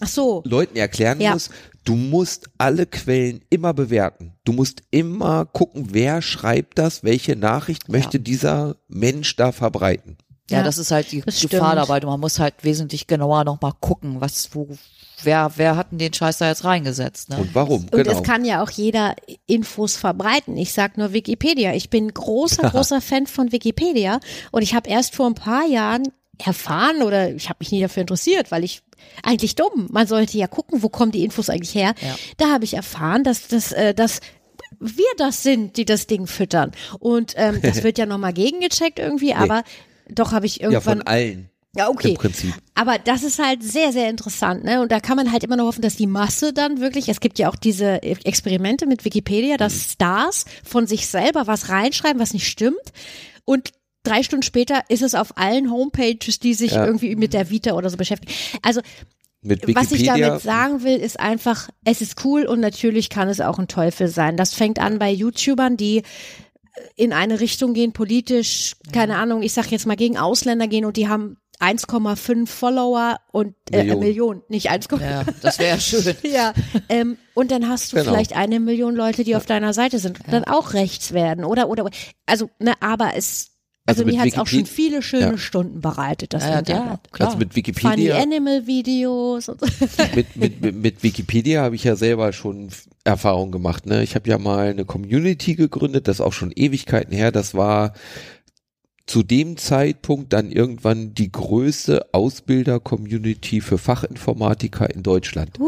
Ach 0.00 0.08
so. 0.08 0.42
Leuten 0.44 0.76
erklären 0.76 1.20
Ja. 1.20 1.32
muss, 1.34 1.50
du 1.84 1.94
musst 1.94 2.50
alle 2.58 2.86
Quellen 2.86 3.42
immer 3.50 3.74
bewerten. 3.74 4.32
Du 4.44 4.52
musst 4.52 4.82
immer 4.90 5.46
gucken, 5.46 5.88
wer 5.92 6.20
schreibt 6.20 6.78
das, 6.78 7.04
welche 7.04 7.36
Nachricht 7.36 7.88
möchte 7.88 8.18
dieser 8.18 8.76
Mensch 8.88 9.36
da 9.36 9.52
verbreiten. 9.52 10.16
Ja, 10.50 10.58
Ja, 10.58 10.64
das 10.64 10.78
ist 10.78 10.90
halt 10.90 11.12
die 11.12 11.20
das 11.20 11.40
Gefahr 11.40 11.72
stimmt. 11.72 11.88
dabei. 11.88 12.06
Man 12.06 12.18
muss 12.20 12.38
halt 12.40 12.54
wesentlich 12.62 13.06
genauer 13.06 13.44
nochmal 13.44 13.72
gucken, 13.80 14.20
was, 14.20 14.48
wo, 14.54 14.68
wer, 15.22 15.52
wer 15.56 15.76
hat 15.76 15.90
denn 15.90 15.98
den 15.98 16.12
Scheiß 16.12 16.38
da 16.38 16.48
jetzt 16.48 16.64
reingesetzt, 16.64 17.30
ne? 17.30 17.38
Und 17.38 17.54
warum? 17.54 17.82
Und 17.82 17.92
genau. 17.92 18.12
es 18.12 18.22
kann 18.22 18.44
ja 18.44 18.62
auch 18.62 18.70
jeder 18.70 19.14
Infos 19.46 19.96
verbreiten. 19.96 20.56
Ich 20.56 20.72
sag 20.72 20.98
nur 20.98 21.12
Wikipedia. 21.12 21.74
Ich 21.74 21.90
bin 21.90 22.12
großer, 22.12 22.70
großer 22.70 23.00
Fan 23.00 23.26
von 23.26 23.52
Wikipedia 23.52 24.20
und 24.50 24.62
ich 24.62 24.74
habe 24.74 24.88
erst 24.88 25.14
vor 25.14 25.26
ein 25.26 25.34
paar 25.34 25.66
Jahren 25.66 26.04
erfahren 26.44 27.02
oder 27.02 27.32
ich 27.34 27.48
habe 27.48 27.58
mich 27.60 27.72
nie 27.72 27.80
dafür 27.80 28.02
interessiert, 28.02 28.50
weil 28.50 28.64
ich 28.64 28.82
eigentlich 29.22 29.56
dumm. 29.56 29.88
Man 29.90 30.06
sollte 30.06 30.38
ja 30.38 30.46
gucken, 30.46 30.82
wo 30.82 30.88
kommen 30.88 31.12
die 31.12 31.24
Infos 31.24 31.50
eigentlich 31.50 31.74
her. 31.74 31.94
Ja. 32.00 32.16
Da 32.36 32.52
habe 32.52 32.64
ich 32.64 32.74
erfahren, 32.74 33.24
dass 33.24 33.48
das, 33.48 33.72
äh, 33.72 33.94
dass 33.94 34.20
wir 34.78 35.06
das 35.16 35.42
sind, 35.42 35.76
die 35.76 35.84
das 35.84 36.06
Ding 36.06 36.26
füttern. 36.26 36.72
Und 36.98 37.34
ähm, 37.36 37.60
das 37.62 37.82
wird 37.82 37.98
ja 37.98 38.06
nochmal 38.06 38.32
gegengecheckt 38.32 38.98
irgendwie, 38.98 39.34
aber 39.34 39.64
doch 40.08 40.32
habe 40.32 40.46
ich 40.46 40.56
ja, 40.56 40.64
irgendwann 40.64 40.98
von 40.98 41.06
allen 41.06 41.50
ja, 41.76 41.88
okay. 41.88 42.10
im 42.10 42.14
Prinzip. 42.16 42.54
Aber 42.74 42.98
das 42.98 43.22
ist 43.22 43.38
halt 43.38 43.62
sehr, 43.62 43.92
sehr 43.92 44.08
interessant, 44.08 44.64
ne? 44.64 44.80
Und 44.80 44.90
da 44.90 45.00
kann 45.00 45.16
man 45.16 45.30
halt 45.32 45.44
immer 45.44 45.56
noch 45.56 45.66
hoffen, 45.66 45.82
dass 45.82 45.96
die 45.96 46.06
Masse 46.06 46.52
dann 46.52 46.80
wirklich, 46.80 47.08
es 47.08 47.20
gibt 47.20 47.38
ja 47.38 47.48
auch 47.48 47.56
diese 47.56 48.02
Experimente 48.02 48.86
mit 48.86 49.04
Wikipedia, 49.04 49.56
dass 49.56 49.74
Mhm. 49.74 49.90
Stars 49.92 50.44
von 50.64 50.86
sich 50.86 51.06
selber 51.08 51.46
was 51.46 51.68
reinschreiben, 51.68 52.20
was 52.20 52.32
nicht 52.32 52.48
stimmt. 52.48 52.92
Und 53.44 53.72
drei 54.02 54.22
Stunden 54.22 54.42
später 54.42 54.82
ist 54.88 55.02
es 55.02 55.14
auf 55.14 55.36
allen 55.36 55.70
Homepages, 55.70 56.38
die 56.38 56.54
sich 56.54 56.72
Ja. 56.72 56.86
irgendwie 56.86 57.14
mit 57.16 57.34
der 57.34 57.50
Vita 57.50 57.72
oder 57.72 57.90
so 57.90 57.96
beschäftigen. 57.96 58.32
Also, 58.62 58.80
was 59.42 59.92
ich 59.92 60.02
damit 60.04 60.40
sagen 60.42 60.82
will, 60.82 60.96
ist 60.96 61.20
einfach, 61.20 61.68
es 61.84 62.00
ist 62.00 62.24
cool 62.24 62.44
und 62.44 62.60
natürlich 62.60 63.08
kann 63.08 63.28
es 63.28 63.40
auch 63.40 63.58
ein 63.58 63.68
Teufel 63.68 64.08
sein. 64.08 64.36
Das 64.36 64.52
fängt 64.54 64.80
an 64.80 64.98
bei 64.98 65.10
YouTubern, 65.10 65.76
die 65.76 66.02
in 66.96 67.12
eine 67.12 67.40
Richtung 67.40 67.74
gehen, 67.74 67.92
politisch, 67.92 68.74
keine 68.92 69.16
Ahnung, 69.16 69.42
ich 69.42 69.52
sag 69.52 69.70
jetzt 69.70 69.86
mal 69.86 69.96
gegen 69.96 70.16
Ausländer 70.16 70.66
gehen 70.68 70.84
und 70.84 70.96
die 70.96 71.08
haben 71.08 71.36
1,5 71.60 72.46
Follower 72.46 73.18
und 73.32 73.54
äh, 73.72 73.78
Million. 73.84 73.98
Million, 74.00 74.42
nicht 74.48 74.70
1,5. 74.70 75.00
Ja, 75.02 75.24
das 75.42 75.58
wäre 75.58 75.70
ja 75.76 75.80
schön. 75.80 76.14
Ja, 76.22 76.52
ähm, 76.88 77.18
und 77.34 77.50
dann 77.50 77.68
hast 77.68 77.92
du 77.92 77.96
Genau. 77.96 78.10
vielleicht 78.10 78.34
eine 78.36 78.60
Million 78.60 78.94
Leute, 78.94 79.24
die 79.24 79.34
auf 79.36 79.46
deiner 79.46 79.72
Seite 79.72 79.98
sind 79.98 80.20
und 80.20 80.32
dann 80.32 80.44
auch 80.44 80.72
rechts 80.74 81.12
werden 81.12 81.44
oder 81.44 81.68
oder 81.68 81.88
also 82.26 82.50
ne, 82.58 82.74
aber 82.80 83.12
es 83.16 83.50
also, 83.86 84.02
Also 84.02 84.14
mir 84.14 84.20
hat 84.20 84.28
es 84.28 84.36
auch 84.38 84.46
schon 84.46 84.66
viele 84.66 85.00
schöne 85.00 85.30
Ja. 85.30 85.38
Stunden 85.38 85.80
bereitet, 85.80 86.34
das 86.34 86.42
Ja, 86.42 86.50
ja, 86.50 86.58
Internet. 86.58 86.84
ja, 86.86 87.00
klar. 87.10 87.28
Also 87.28 87.38
mit 87.38 87.54
Funny 87.54 87.56
Wikipedia. 87.56 88.18
Animal 88.18 88.66
Videos 88.66 89.48
und 89.48 89.60
so. 89.60 89.66
mit, 90.14 90.36
mit, 90.36 90.60
mit, 90.60 90.74
mit 90.76 91.02
Wikipedia 91.02 91.62
habe 91.62 91.74
ich 91.74 91.84
ja 91.84 91.96
selber 91.96 92.34
schon 92.34 92.68
Erfahrung 93.04 93.50
gemacht. 93.50 93.86
Ne? 93.86 94.02
Ich 94.02 94.14
habe 94.14 94.28
ja 94.28 94.36
mal 94.36 94.68
eine 94.68 94.84
Community 94.84 95.54
gegründet, 95.54 96.06
das 96.06 96.16
ist 96.16 96.20
auch 96.20 96.34
schon 96.34 96.52
Ewigkeiten 96.54 97.14
her. 97.14 97.32
Das 97.32 97.54
war 97.54 97.94
zu 99.08 99.22
dem 99.22 99.56
Zeitpunkt 99.56 100.34
dann 100.34 100.52
irgendwann 100.52 101.14
die 101.14 101.32
größte 101.32 102.08
Ausbilder-Community 102.12 103.62
für 103.62 103.78
Fachinformatiker 103.78 104.90
in 104.94 105.02
Deutschland. 105.02 105.58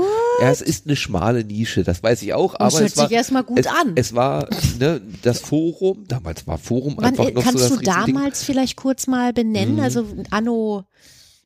Ja, 0.42 0.50
es 0.50 0.60
ist 0.60 0.86
eine 0.86 0.94
schmale 0.94 1.42
Nische, 1.44 1.82
das 1.82 2.02
weiß 2.02 2.20
ich 2.22 2.34
auch, 2.34 2.54
aber 2.54 2.78
hört 2.78 2.90
es 2.90 2.96
war, 2.98 3.08
sich 3.08 3.16
erstmal 3.16 3.44
gut 3.44 3.60
es, 3.60 3.66
an. 3.66 3.92
Es 3.94 4.14
war 4.14 4.48
ne, 4.78 5.00
das 5.22 5.40
Forum, 5.40 6.04
damals 6.06 6.46
war 6.46 6.58
Forum 6.58 6.94
Wann, 6.98 7.06
einfach 7.06 7.28
äh, 7.28 7.32
noch 7.32 7.42
kannst 7.42 7.64
so 7.64 7.76
das 7.76 7.78
du 7.78 7.84
damals 7.84 8.44
vielleicht 8.44 8.76
kurz 8.76 9.06
mal 9.06 9.32
benennen? 9.32 9.80
Also 9.80 10.04
Anno, 10.30 10.84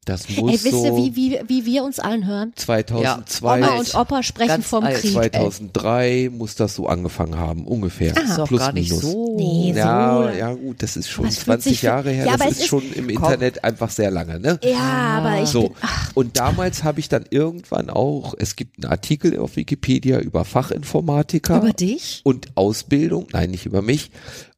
Das 0.05 0.29
muss 0.29 0.51
ey, 0.51 0.65
wisst 0.65 0.71
so 0.73 0.85
ihr, 0.85 0.97
wie, 0.97 1.17
wie, 1.17 1.41
wie 1.49 1.65
wir 1.67 1.85
uns 1.85 1.99
allen 1.99 2.27
hören? 2.27 2.53
2002 2.57 3.59
Oma 3.59 3.79
und 3.79 3.95
Opa 3.95 4.23
sprechen 4.23 4.49
Ganz 4.49 4.67
vom 4.67 4.85
alt. 4.85 4.97
Krieg. 4.99 5.17
ey. 5.17 5.31
2003 5.31 6.31
muss 6.33 6.55
das 6.57 6.75
so 6.75 6.87
angefangen 6.89 7.37
haben, 7.37 7.67
ungefähr. 7.67 8.17
Ist 8.17 8.37
doch 8.39 8.49
Plus, 8.49 8.61
gar 8.61 8.73
nicht 8.73 8.91
minus. 8.91 9.03
so. 9.05 9.37
Nee, 9.39 9.73
so 9.73 9.79
Ja, 9.79 10.21
lang. 10.25 10.39
ja 10.39 10.53
gut, 10.53 10.83
das 10.83 10.97
ist 10.97 11.09
schon 11.09 11.25
Aber 11.25 11.29
es 11.31 11.37
fühlt 11.37 11.45
20 11.47 11.71
sich 11.73 11.81
für- 11.81 11.87
Jahre 11.87 12.11
her, 12.11 12.27
Ja, 12.27 12.37
das 12.37 12.51
ist 12.53 12.59
ist- 12.61 12.67
schon 12.67 12.83
im 12.93 13.07
Komm. 13.15 13.25
Internet 13.25 13.65
einfach 13.65 13.91
sehr 13.91 14.11
lange, 14.11 14.39
ne? 14.41 14.59
Ja, 14.63 14.79
aber 15.23 15.43
ich 15.43 15.49
So, 15.49 15.69
bin, 15.69 15.77
ach, 15.81 16.11
und 16.15 16.39
damals 16.39 16.85
habe 16.85 17.01
ich 17.01 17.09
dann 17.09 17.25
irgendwann 17.31 17.89
auch, 17.91 18.35
es 18.39 18.57
gibt 18.57 18.83
einen 18.85 18.91
Artikel 18.93 19.39
auf 19.39 19.57
Wikipedia 19.57 20.19
über 20.21 20.45
Fachinformatiker 20.45 21.59
über 21.59 21.73
dich? 21.73 22.21
und 22.25 22.49
Ausbildung, 22.57 23.27
nein, 23.33 23.51
nicht 23.51 23.67
über 23.67 23.83
mich. 23.83 24.11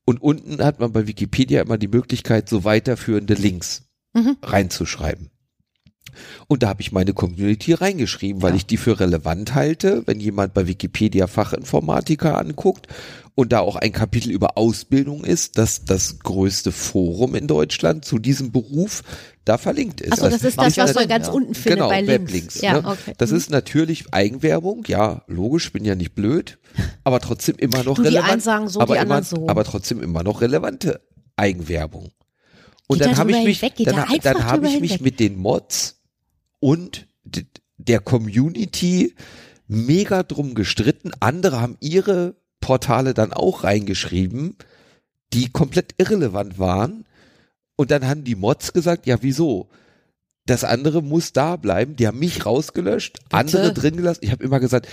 Und 0.04 0.22
unten 0.22 0.62
hat 0.64 0.78
man 0.80 0.92
bei 0.92 1.06
Wikipedia 1.06 1.62
immer 1.62 1.78
die 1.78 1.88
Möglichkeit, 1.88 2.48
so 2.48 2.64
weiterführende 2.64 3.34
Links 3.34 3.82
Mhm. 4.14 4.36
reinzuschreiben. 4.42 5.30
Und 6.48 6.62
da 6.62 6.68
habe 6.68 6.82
ich 6.82 6.92
meine 6.92 7.12
Community 7.12 7.72
reingeschrieben, 7.72 8.42
weil 8.42 8.54
ich 8.54 8.66
die 8.66 8.76
für 8.76 9.00
relevant 9.00 9.54
halte, 9.54 10.02
wenn 10.06 10.20
jemand 10.20 10.54
bei 10.54 10.66
Wikipedia 10.66 11.26
Fachinformatiker 11.26 12.38
anguckt 12.38 12.88
und 13.34 13.52
da 13.52 13.60
auch 13.60 13.76
ein 13.76 13.92
Kapitel 13.92 14.30
über 14.30 14.56
Ausbildung 14.56 15.22
ist, 15.24 15.58
dass 15.58 15.84
das 15.84 16.20
größte 16.20 16.72
Forum 16.72 17.34
in 17.34 17.46
Deutschland 17.46 18.04
zu 18.04 18.18
diesem 18.18 18.50
Beruf 18.50 19.02
da 19.44 19.58
verlinkt 19.58 20.00
ist. 20.00 20.14
Achso, 20.14 20.28
das 20.30 20.42
ist 20.42 20.56
macht 20.56 20.68
das, 20.68 20.76
ja 20.76 20.84
was 20.84 20.94
man 20.94 21.06
ganz 21.06 21.26
ja. 21.26 21.32
unten 21.34 21.54
findet 21.54 21.78
genau, 21.78 21.88
bei 21.88 22.00
Links. 22.00 22.12
Weblinks. 22.32 22.60
Ja, 22.62 22.80
ne? 22.80 22.88
okay. 22.88 23.12
Das 23.18 23.30
Mhm. 23.30 23.36
ist 23.36 23.50
natürlich 23.50 24.12
Eigenwerbung, 24.12 24.84
ja, 24.88 25.22
logisch, 25.28 25.70
bin 25.70 25.84
ja 25.84 25.94
nicht 25.94 26.14
blöd, 26.14 26.58
aber 27.04 27.20
trotzdem 27.20 27.56
immer 27.56 27.84
noch 27.84 27.96
Du, 27.96 28.02
die 28.02 28.08
relevant. 28.08 28.32
einen 28.32 28.40
sagen 28.40 28.68
so, 28.68 28.80
aber 28.80 28.94
die 28.96 29.02
immer, 29.02 29.16
anderen 29.16 29.38
so. 29.40 29.48
Aber 29.48 29.64
trotzdem 29.64 30.02
immer 30.02 30.22
noch 30.22 30.40
relevante 30.40 31.00
Eigenwerbung. 31.36 32.08
Und 32.88 32.98
Geht 32.98 33.06
dann 33.06 33.14
da 33.14 33.18
habe 33.18 33.32
ich 33.32 33.44
mich, 33.44 33.60
dann, 33.84 34.06
dann 34.22 34.44
habe 34.44 34.68
ich 34.68 34.80
mich 34.80 35.00
mit 35.00 35.20
den 35.20 35.36
Mods 35.36 35.95
und 36.60 37.06
der 37.76 38.00
Community 38.00 39.14
mega 39.68 40.22
drum 40.22 40.54
gestritten. 40.54 41.12
Andere 41.20 41.60
haben 41.60 41.76
ihre 41.80 42.36
Portale 42.60 43.14
dann 43.14 43.32
auch 43.32 43.64
reingeschrieben, 43.64 44.56
die 45.32 45.50
komplett 45.50 45.94
irrelevant 45.98 46.58
waren. 46.58 47.04
Und 47.76 47.90
dann 47.90 48.06
haben 48.06 48.24
die 48.24 48.36
Mods 48.36 48.72
gesagt, 48.72 49.06
ja, 49.06 49.18
wieso? 49.22 49.68
Das 50.46 50.64
andere 50.64 51.02
muss 51.02 51.32
da 51.32 51.56
bleiben. 51.56 51.96
Die 51.96 52.06
haben 52.06 52.18
mich 52.18 52.46
rausgelöscht, 52.46 53.18
bitte? 53.24 53.36
andere 53.36 53.74
drin 53.74 53.96
gelassen. 53.96 54.20
Ich 54.22 54.30
habe 54.30 54.44
immer 54.44 54.60
gesagt, 54.60 54.88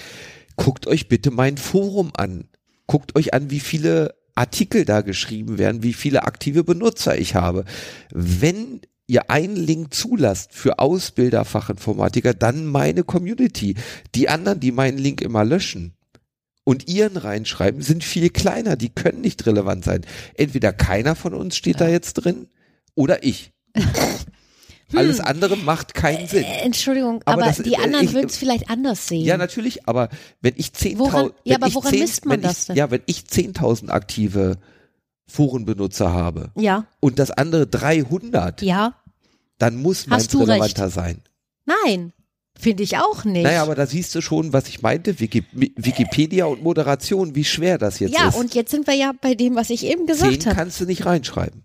guckt 0.55 0.88
euch 0.88 1.07
bitte 1.07 1.32
mein 1.32 1.57
Forum 1.57 2.11
an. 2.16 2.49
Guckt 2.88 3.16
euch 3.16 3.34
an, 3.34 3.49
wie 3.49 3.59
viele 3.59 4.16
Artikel 4.36 4.84
da 4.84 5.01
geschrieben 5.01 5.57
werden, 5.57 5.84
wie 5.84 5.93
viele 5.93 6.24
aktive 6.24 6.64
Benutzer 6.64 7.18
ich 7.18 7.36
habe. 7.36 7.66
Wenn 8.11 8.82
ihr 9.07 9.29
einen 9.29 9.55
Link 9.55 9.93
zulasst 9.93 10.53
für 10.53 10.79
Ausbilder, 10.79 11.45
Fachinformatiker, 11.45 12.33
dann 12.33 12.65
meine 12.65 13.03
Community. 13.03 13.75
Die 14.15 14.29
anderen, 14.29 14.59
die 14.59 14.71
meinen 14.71 14.97
Link 14.97 15.21
immer 15.21 15.43
löschen 15.43 15.93
und 16.63 16.87
ihren 16.87 17.17
reinschreiben, 17.17 17.81
sind 17.81 18.03
viel 18.03 18.29
kleiner. 18.29 18.75
Die 18.75 18.89
können 18.89 19.21
nicht 19.21 19.45
relevant 19.45 19.83
sein. 19.83 20.01
Entweder 20.35 20.71
keiner 20.71 21.15
von 21.15 21.33
uns 21.33 21.57
steht 21.57 21.79
ja. 21.79 21.87
da 21.87 21.91
jetzt 21.91 22.13
drin 22.13 22.47
oder 22.95 23.23
ich. 23.23 23.51
Alles 24.95 25.19
hm. 25.19 25.25
andere 25.25 25.57
macht 25.57 25.93
keinen 25.93 26.27
Sinn. 26.27 26.43
Äh, 26.43 26.61
Entschuldigung, 26.61 27.21
aber, 27.25 27.43
aber 27.43 27.45
das, 27.45 27.63
die 27.63 27.77
anderen 27.77 28.13
würden 28.13 28.27
es 28.27 28.37
vielleicht 28.37 28.69
anders 28.69 29.07
sehen. 29.07 29.25
Ja, 29.25 29.37
natürlich, 29.37 29.87
aber 29.87 30.09
wenn 30.41 30.53
ich 30.55 30.67
10.000... 30.67 31.33
Ja, 31.43 31.55
aber 31.55 31.73
woran 31.73 31.91
10, 31.91 31.99
misst 31.99 32.25
man 32.25 32.41
das 32.41 32.59
ich, 32.61 32.65
denn? 32.67 32.75
Ja, 32.75 32.91
wenn 32.91 33.01
ich 33.07 33.21
10.000 33.21 33.89
aktive 33.89 34.57
Forenbenutzer 35.28 36.11
habe 36.11 36.51
ja. 36.55 36.86
und 36.99 37.19
das 37.19 37.32
andere 37.32 37.67
300, 37.67 38.61
ja. 38.61 38.93
dann 39.57 39.78
muss 39.78 40.07
meins 40.07 40.34
relevanter 40.34 40.86
recht. 40.86 40.93
sein. 40.93 41.21
Nein, 41.65 42.13
finde 42.57 42.84
ich 42.84 42.97
auch 42.97 43.24
nicht. 43.24 43.43
Naja, 43.43 43.63
aber 43.63 43.76
da 43.76 43.86
siehst 43.86 44.13
du 44.15 44.21
schon, 44.21 44.53
was 44.53 44.67
ich 44.67 44.82
meinte, 44.82 45.19
Wiki, 45.19 45.43
Wikipedia 45.53 46.45
und 46.45 46.61
Moderation, 46.61 47.36
wie 47.36 47.45
schwer 47.45 47.78
das 47.78 47.99
jetzt 47.99 48.13
ja, 48.13 48.28
ist. 48.28 48.36
Ja, 48.36 48.39
und 48.39 48.53
jetzt 48.53 48.71
sind 48.71 48.86
wir 48.88 48.95
ja 48.95 49.13
bei 49.19 49.34
dem, 49.36 49.55
was 49.55 49.69
ich 49.69 49.86
eben 49.86 50.05
gesagt 50.05 50.32
habe. 50.32 50.39
Zehn 50.39 50.53
kannst 50.53 50.82
du 50.82 50.86
nicht 50.86 51.05
reinschreiben. 51.05 51.63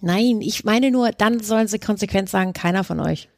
Nein, 0.00 0.40
ich 0.40 0.64
meine 0.64 0.90
nur, 0.90 1.10
dann 1.10 1.40
sollen 1.40 1.68
sie 1.68 1.78
konsequent 1.78 2.30
sagen, 2.30 2.52
keiner 2.52 2.84
von 2.84 3.00
euch. 3.00 3.28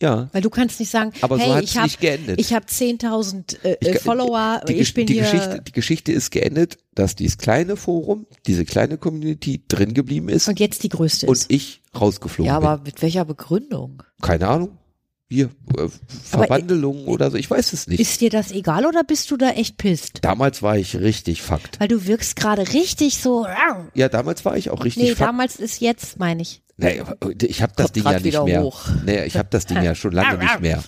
Ja. 0.00 0.28
Weil 0.32 0.42
du 0.42 0.50
kannst 0.50 0.78
nicht 0.78 0.90
sagen, 0.90 1.12
aber 1.22 1.38
hey, 1.38 1.54
so 1.54 1.58
ich 1.58 1.76
habe 1.76 2.34
ich 2.36 2.52
habe 2.54 2.66
10.000 2.66 3.64
äh, 3.64 3.76
ich, 3.80 3.98
Follower, 3.98 4.60
die, 4.68 4.74
ich 4.74 4.94
bin 4.94 5.06
die 5.06 5.14
hier 5.14 5.22
Geschichte, 5.22 5.62
die 5.66 5.72
Geschichte 5.72 6.12
ist 6.12 6.30
geendet, 6.30 6.78
dass 6.94 7.16
dieses 7.16 7.36
kleine 7.38 7.76
Forum, 7.76 8.26
diese 8.46 8.64
kleine 8.64 8.96
Community 8.96 9.64
drin 9.66 9.94
geblieben 9.94 10.28
ist 10.28 10.48
und 10.48 10.60
jetzt 10.60 10.84
die 10.84 10.88
größte 10.88 11.26
ist 11.26 11.46
und 11.46 11.54
ich 11.54 11.82
rausgeflogen 11.98 12.46
Ja, 12.46 12.60
bin. 12.60 12.68
aber 12.68 12.82
mit 12.84 13.02
welcher 13.02 13.24
Begründung? 13.24 14.02
Keine 14.20 14.46
Ahnung 14.46 14.78
hier, 15.30 15.50
äh, 15.76 15.88
Verwandlungen 16.24 17.06
oder 17.06 17.30
so, 17.30 17.36
ich 17.36 17.50
weiß 17.50 17.72
es 17.74 17.86
nicht. 17.86 18.00
Ist 18.00 18.20
dir 18.20 18.30
das 18.30 18.50
egal 18.50 18.86
oder 18.86 19.04
bist 19.04 19.30
du 19.30 19.36
da 19.36 19.50
echt 19.50 19.76
pisst? 19.76 20.20
Damals 20.22 20.62
war 20.62 20.78
ich 20.78 20.96
richtig 20.96 21.42
Fakt. 21.42 21.78
Weil 21.80 21.88
du 21.88 22.06
wirkst 22.06 22.36
gerade 22.36 22.72
richtig 22.72 23.18
so. 23.18 23.44
Ja, 23.46 24.08
nee, 24.08 24.44
war 24.44 24.56
ich 24.56 24.70
auch 24.70 24.84
richtig 24.84 25.02
Nee, 25.02 25.08
Fakt. 25.10 25.28
damals 25.28 25.56
ist 25.56 25.80
jetzt, 25.80 26.18
meine 26.18 26.42
ich. 26.42 26.62
Nee, 26.78 27.02
ich 27.42 27.60
habe 27.60 27.72
das 27.76 27.92
Ding 27.92 28.04
ja 28.04 28.20
nicht 28.20 28.44
mehr. 28.44 28.62
Hoch. 28.62 28.86
Nee, 29.04 29.24
ich 29.24 29.36
habe 29.36 29.48
das 29.50 29.66
Ding 29.66 29.82
ja 29.82 29.94
schon 29.94 30.12
lange 30.12 30.38
nicht 30.42 30.60
mehr. 30.60 30.82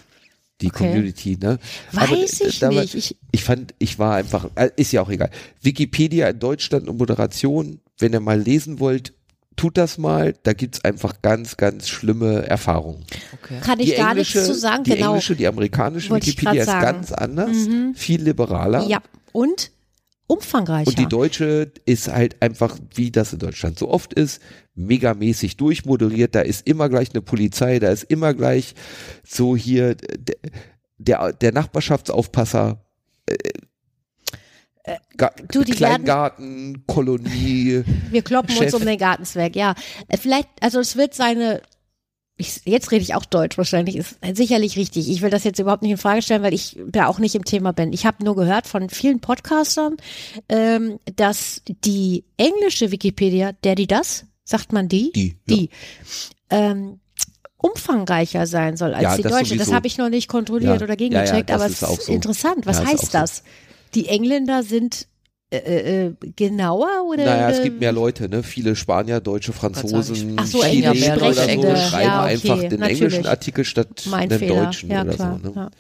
Die 0.61 0.69
okay. 0.69 0.89
Community, 0.89 1.37
ne? 1.41 1.59
Weiß 1.93 2.41
Aber, 2.41 2.49
ich 2.49 2.59
damals, 2.61 2.95
nicht. 2.95 3.11
Ich, 3.13 3.17
ich 3.33 3.45
fand, 3.45 3.75
ich 3.79 3.99
war 3.99 4.15
einfach, 4.15 4.49
äh, 4.55 4.71
ist 4.77 4.93
ja 4.93 5.03
auch 5.03 5.09
egal. 5.09 5.31
Wikipedia 5.63 6.29
in 6.29 6.39
Deutschland 6.39 6.89
und 6.89 6.99
Moderation, 6.99 7.81
wenn 7.99 8.13
ihr 8.13 8.21
mal 8.21 8.39
lesen 8.39 8.79
wollt, 8.79 9.15
tut 9.57 9.77
das 9.77 9.99
mal, 9.99 10.35
da 10.43 10.53
gibt's 10.53 10.85
einfach 10.85 11.23
ganz, 11.23 11.57
ganz 11.57 11.89
schlimme 11.89 12.47
Erfahrungen. 12.47 13.05
Okay. 13.43 13.59
Kann 13.61 13.81
ich 13.81 13.91
die 13.91 13.97
gar 13.97 14.15
nichts 14.15 14.33
zu 14.33 14.55
sagen, 14.55 14.85
die 14.85 14.93
genau. 14.93 15.09
englische, 15.09 15.35
die 15.35 15.47
amerikanische 15.47 16.11
Wollte 16.11 16.29
Wikipedia 16.29 16.63
ist 16.63 16.69
ganz 16.69 17.11
anders, 17.13 17.57
mhm. 17.69 17.95
viel 17.95 18.23
liberaler. 18.23 18.87
Ja, 18.87 19.03
und 19.33 19.71
umfangreicher. 20.27 20.89
Und 20.89 20.99
die 20.99 21.07
deutsche 21.07 21.73
ist 21.85 22.09
halt 22.09 22.41
einfach, 22.41 22.79
wie 22.95 23.11
das 23.11 23.33
in 23.33 23.41
Deutschland 23.41 23.79
so 23.79 23.91
oft 23.91 24.15
ist, 24.15 24.41
megamäßig 24.87 25.57
durchmoderiert, 25.57 26.35
da 26.35 26.41
ist 26.41 26.67
immer 26.67 26.89
gleich 26.89 27.11
eine 27.13 27.23
Polizei, 27.23 27.79
da 27.79 27.91
ist 27.91 28.05
immer 28.05 28.35
gleich 28.35 28.75
so 29.25 29.57
hier 29.57 29.97
der, 30.99 31.33
der 31.33 31.53
Nachbarschaftsaufpasser, 31.53 32.85
äh, 33.27 33.37
äh, 34.85 34.99
du, 35.51 35.63
die 35.63 35.73
Kleingarten, 35.73 36.85
Kolonie. 36.87 37.85
Wir 38.11 38.23
kloppen 38.23 38.51
Chef. 38.51 38.67
uns 38.67 38.75
um 38.75 38.85
den 38.85 38.99
Gartenzwerg, 38.99 39.55
ja. 39.55 39.75
Äh, 40.09 40.17
vielleicht, 40.17 40.49
also 40.61 40.81
es 40.81 40.97
wird 40.97 41.15
seine, 41.15 41.61
ich, 42.37 42.63
jetzt 42.65 42.91
rede 42.91 43.03
ich 43.03 43.15
auch 43.15 43.27
Deutsch 43.27 43.59
wahrscheinlich, 43.59 43.97
ist 43.97 44.17
sicherlich 44.33 44.77
richtig. 44.77 45.11
Ich 45.11 45.21
will 45.21 45.31
das 45.31 45.45
jetzt 45.45 45.59
überhaupt 45.59 45.83
nicht 45.83 45.93
in 45.93 45.99
Frage 45.99 46.23
stellen, 46.23 46.43
weil 46.43 46.55
ich 46.55 46.79
da 46.87 47.07
auch 47.07 47.19
nicht 47.19 47.35
im 47.35 47.45
Thema 47.45 47.73
bin. 47.73 47.93
Ich 47.93 48.07
habe 48.07 48.25
nur 48.25 48.37
gehört 48.37 48.67
von 48.67 48.89
vielen 48.89 49.21
Podcastern, 49.21 49.97
ähm, 50.49 50.99
dass 51.17 51.63
die 51.67 52.25
englische 52.39 52.91
Wikipedia, 52.91 53.53
der 53.53 53.75
die 53.75 53.87
das, 53.87 54.25
sagt 54.51 54.73
man 54.73 54.89
die? 54.89 55.13
Die. 55.13 55.37
Die. 55.49 55.71
Ja. 56.51 56.71
Ähm, 56.71 57.01
umfangreicher 57.57 58.47
sein 58.47 58.77
soll 58.77 58.95
als 58.95 59.03
ja, 59.03 59.17
die 59.17 59.23
das 59.23 59.33
deutsche. 59.33 59.47
Sowieso. 59.49 59.65
Das 59.65 59.73
habe 59.73 59.87
ich 59.87 59.99
noch 59.99 60.09
nicht 60.09 60.29
kontrolliert 60.29 60.81
ja. 60.81 60.85
oder 60.85 60.97
gegengecheckt, 60.97 61.51
aber 61.51 61.67
es 61.67 61.83
ist 61.83 62.03
so. 62.03 62.13
interessant. 62.13 62.67
Was 62.67 62.85
heißt 62.85 63.15
das? 63.15 63.39
So 63.39 63.43
die 63.95 64.09
Engländer 64.09 64.63
sind 64.63 65.07
äh, 65.53 65.57
äh, 65.57 66.07
äh, 66.07 66.15
genauer 66.37 67.05
oder? 67.09 67.25
Naja, 67.25 67.51
es 67.51 67.63
gibt 67.63 67.81
mehr 67.81 67.93
Leute, 67.93 68.29
ne? 68.29 68.45
Viele 68.45 68.77
Spanier, 68.77 69.21
Deutsche, 69.21 69.53
Franzosen, 69.53 70.37
Ach 70.37 70.47
so, 70.47 70.63
Englisch 70.63 71.09
oder 71.11 71.35
so 71.35 71.41
schreiben 71.43 71.63
ja, 71.63 72.23
okay, 72.23 72.33
einfach 72.33 72.59
den 72.61 72.81
natürlich. 72.81 73.03
englischen 73.03 73.27
Artikel 73.27 73.65
statt 73.65 74.07
mein 74.09 74.29
den 74.29 74.39
Fehler. 74.39 74.65
deutschen 74.67 74.91
ja, 74.91 75.03
oder 75.03 75.13
klar, 75.13 75.41
so. 75.43 75.49
Ne? 75.49 75.55
Ja. 75.57 75.71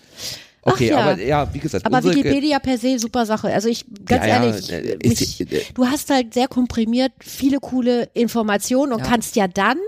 Okay, 0.62 0.88
ja. 0.88 0.98
aber 0.98 1.22
ja, 1.22 1.52
wie 1.54 1.58
gesagt, 1.58 1.86
aber 1.86 2.04
Wikipedia 2.04 2.58
per 2.58 2.76
se 2.76 2.98
super 2.98 3.24
Sache. 3.24 3.52
Also 3.52 3.68
ich 3.68 3.86
ganz 4.04 4.26
ja, 4.26 4.44
ehrlich, 4.44 4.68
ja, 4.68 4.78
mich, 5.02 5.40
ist, 5.40 5.78
du 5.78 5.86
hast 5.86 6.10
halt 6.10 6.34
sehr 6.34 6.48
komprimiert 6.48 7.12
viele 7.20 7.60
coole 7.60 8.10
Informationen 8.14 8.92
und 8.92 9.02
kannst 9.02 9.36
ja 9.36 9.48
dann 9.48 9.78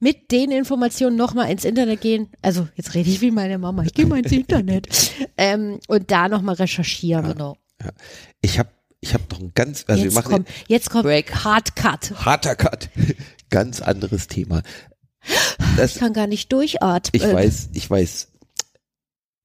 mit 0.00 0.30
den 0.30 0.50
Informationen 0.50 1.16
nochmal 1.16 1.50
ins 1.50 1.64
Internet 1.64 2.02
gehen. 2.02 2.28
Also 2.42 2.68
jetzt 2.74 2.94
rede 2.94 3.08
ich 3.08 3.20
wie 3.20 3.30
meine 3.30 3.58
Mama. 3.58 3.84
Ich 3.84 3.94
gehe 3.94 4.06
mal 4.06 4.18
ins 4.18 4.32
Internet 4.32 4.88
ähm, 5.38 5.80
und 5.88 6.10
da 6.10 6.28
nochmal 6.28 6.56
recherchieren. 6.56 7.32
Genau. 7.32 7.56
Ich 8.42 8.58
habe 8.58 8.68
ich 9.00 9.14
habe 9.14 9.24
noch 9.32 9.40
ein 9.40 9.52
ganz, 9.54 9.84
also 9.88 10.04
jetzt 10.04 10.14
wir 10.14 10.22
machen 10.22 10.32
kommt, 10.32 10.48
jetzt 10.68 10.90
kommt 10.90 11.02
Break. 11.02 11.44
Hard 11.44 11.74
Cut. 11.74 12.12
Harter 12.24 12.54
Cut. 12.54 12.88
ganz 13.50 13.80
anderes 13.80 14.28
Thema. 14.28 14.62
Das, 15.76 15.94
ich 15.94 16.00
kann 16.00 16.12
gar 16.12 16.28
nicht 16.28 16.52
durchatmen. 16.52 17.10
Ich 17.12 17.22
weiß, 17.22 17.70
ich 17.72 17.90
weiß. 17.90 18.28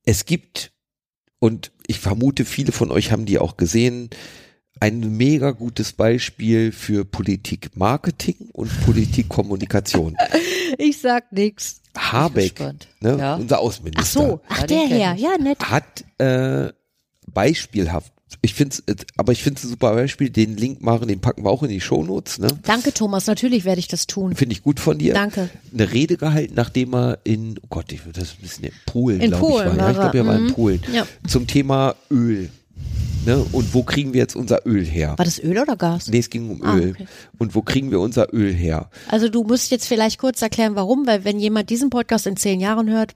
Es 0.08 0.24
gibt, 0.24 0.72
und 1.40 1.74
ich 1.86 2.00
vermute, 2.00 2.46
viele 2.46 2.72
von 2.72 2.92
euch 2.92 3.12
haben 3.12 3.26
die 3.26 3.40
auch 3.40 3.58
gesehen, 3.58 4.10
ein 4.80 5.18
mega 5.18 5.52
gutes 5.52 5.92
Beispiel 5.92 6.72
für 6.72 7.04
Politik-Marketing 7.04 8.50
und 8.54 8.72
Politik-Kommunikation. 8.86 10.16
ich 10.78 11.02
sag 11.02 11.30
nix. 11.34 11.82
Habeck, 11.98 12.58
ne, 13.02 13.18
ja. 13.20 13.36
unser 13.36 13.60
Außenminister. 13.60 14.22
Ach 14.22 14.28
so, 14.30 14.42
ach 14.48 14.64
der 14.64 14.88
Herr, 14.88 15.16
ja 15.16 15.38
nett. 15.38 15.60
Hat 15.60 16.06
äh, 16.20 16.72
beispielhaft 17.26 18.14
ich 18.42 18.54
finde 18.54 18.76
es, 18.86 18.96
aber 19.16 19.32
ich 19.32 19.42
finde 19.42 19.58
es 19.60 19.64
ein 19.66 19.70
super 19.70 19.94
Beispiel. 19.94 20.30
Den 20.30 20.58
Link 20.58 20.82
machen, 20.82 21.08
den 21.08 21.20
packen 21.22 21.44
wir 21.46 21.50
auch 21.50 21.64
in 21.64 21.70
die 21.70 21.80
Shownotes. 21.82 22.40
Ne? 22.40 22.48
Danke, 22.64 22.94
Thomas. 22.94 23.26
Natürlich 23.28 23.64
werde 23.66 23.80
ich 23.80 23.88
das 23.88 24.06
tun. 24.08 24.36
Finde 24.36 24.54
ich 24.54 24.64
gut 24.64 24.80
von 24.80 24.98
dir. 24.98 25.14
Danke. 25.14 25.50
Eine 25.74 25.92
Rede 25.94 26.18
gehalten, 26.18 26.54
nachdem 26.56 26.94
er 26.94 27.20
in, 27.24 27.58
oh 27.62 27.68
Gott, 27.70 27.92
ich 27.92 28.06
würde 28.06 28.20
das 28.20 28.32
ein 28.32 28.42
bisschen 28.42 28.66
in 28.66 28.72
Polen, 28.86 29.22
in 29.22 29.32
glaube 29.32 29.48
ich, 29.48 29.54
war. 29.60 29.78
Ja, 29.78 29.90
ich 29.92 29.98
glaube, 29.98 30.18
er 30.18 30.26
war 30.28 30.36
in 30.36 30.44
Mhm. 30.46 30.54
Polen. 30.54 30.82
Ja. 30.94 31.08
Zum 31.28 31.48
Thema 31.48 31.96
Öl. 32.12 32.50
Ne? 33.26 33.46
Und 33.52 33.74
wo 33.74 33.84
kriegen 33.84 34.14
wir 34.14 34.22
jetzt 34.22 34.36
unser 34.36 34.66
Öl 34.66 34.86
her? 34.86 35.14
War 35.18 35.26
das 35.26 35.40
Öl 35.44 35.58
oder 35.58 35.76
Gas? 35.76 36.08
Nee, 36.08 36.20
es 36.20 36.30
ging 36.30 36.50
um 36.50 36.64
Ah, 36.64 36.78
Öl. 36.78 36.92
okay. 36.92 37.08
Und 37.40 37.56
wo 37.56 37.62
kriegen 37.62 37.92
wir 37.92 38.00
unser 38.00 38.34
Öl 38.34 38.54
her? 38.54 38.90
Also 39.10 39.28
du 39.30 39.44
musst 39.44 39.70
jetzt 39.72 39.88
vielleicht 39.88 40.18
kurz 40.20 40.42
erklären, 40.42 40.76
warum, 40.76 41.06
weil 41.08 41.26
wenn 41.26 41.40
jemand 41.40 41.70
diesen 41.70 41.90
Podcast 41.90 42.26
in 42.28 42.38
zehn 42.38 42.60
Jahren 42.62 42.90
hört, 42.90 43.14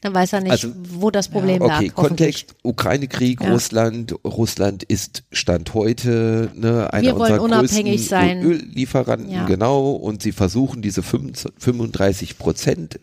dann 0.00 0.14
weiß 0.14 0.32
er 0.34 0.40
nicht, 0.42 0.52
Also, 0.52 0.68
wo 0.92 1.10
das 1.10 1.28
Problem 1.28 1.60
lag. 1.60 1.76
Okay, 1.78 1.92
hoffentlich. 1.96 2.44
Kontext, 2.46 2.54
Ukraine-Krieg, 2.62 3.40
Ja. 3.42 3.52
Russland. 3.52 4.14
Russland 4.24 4.82
ist 4.84 5.24
Stand 5.32 5.74
heute 5.74 6.50
ne, 6.54 6.92
einer 6.92 7.02
Wir 7.02 7.16
wollen 7.16 7.32
unserer 7.40 7.42
unabhängig 7.44 7.96
größten 7.96 8.08
sein. 8.08 8.42
Öllieferanten, 8.44 9.30
Ja. 9.30 9.46
genau. 9.46 9.90
Und 9.92 10.22
sie 10.22 10.32
versuchen 10.32 10.82
diese 10.82 11.02
35 11.02 12.38
Prozent 12.38 13.00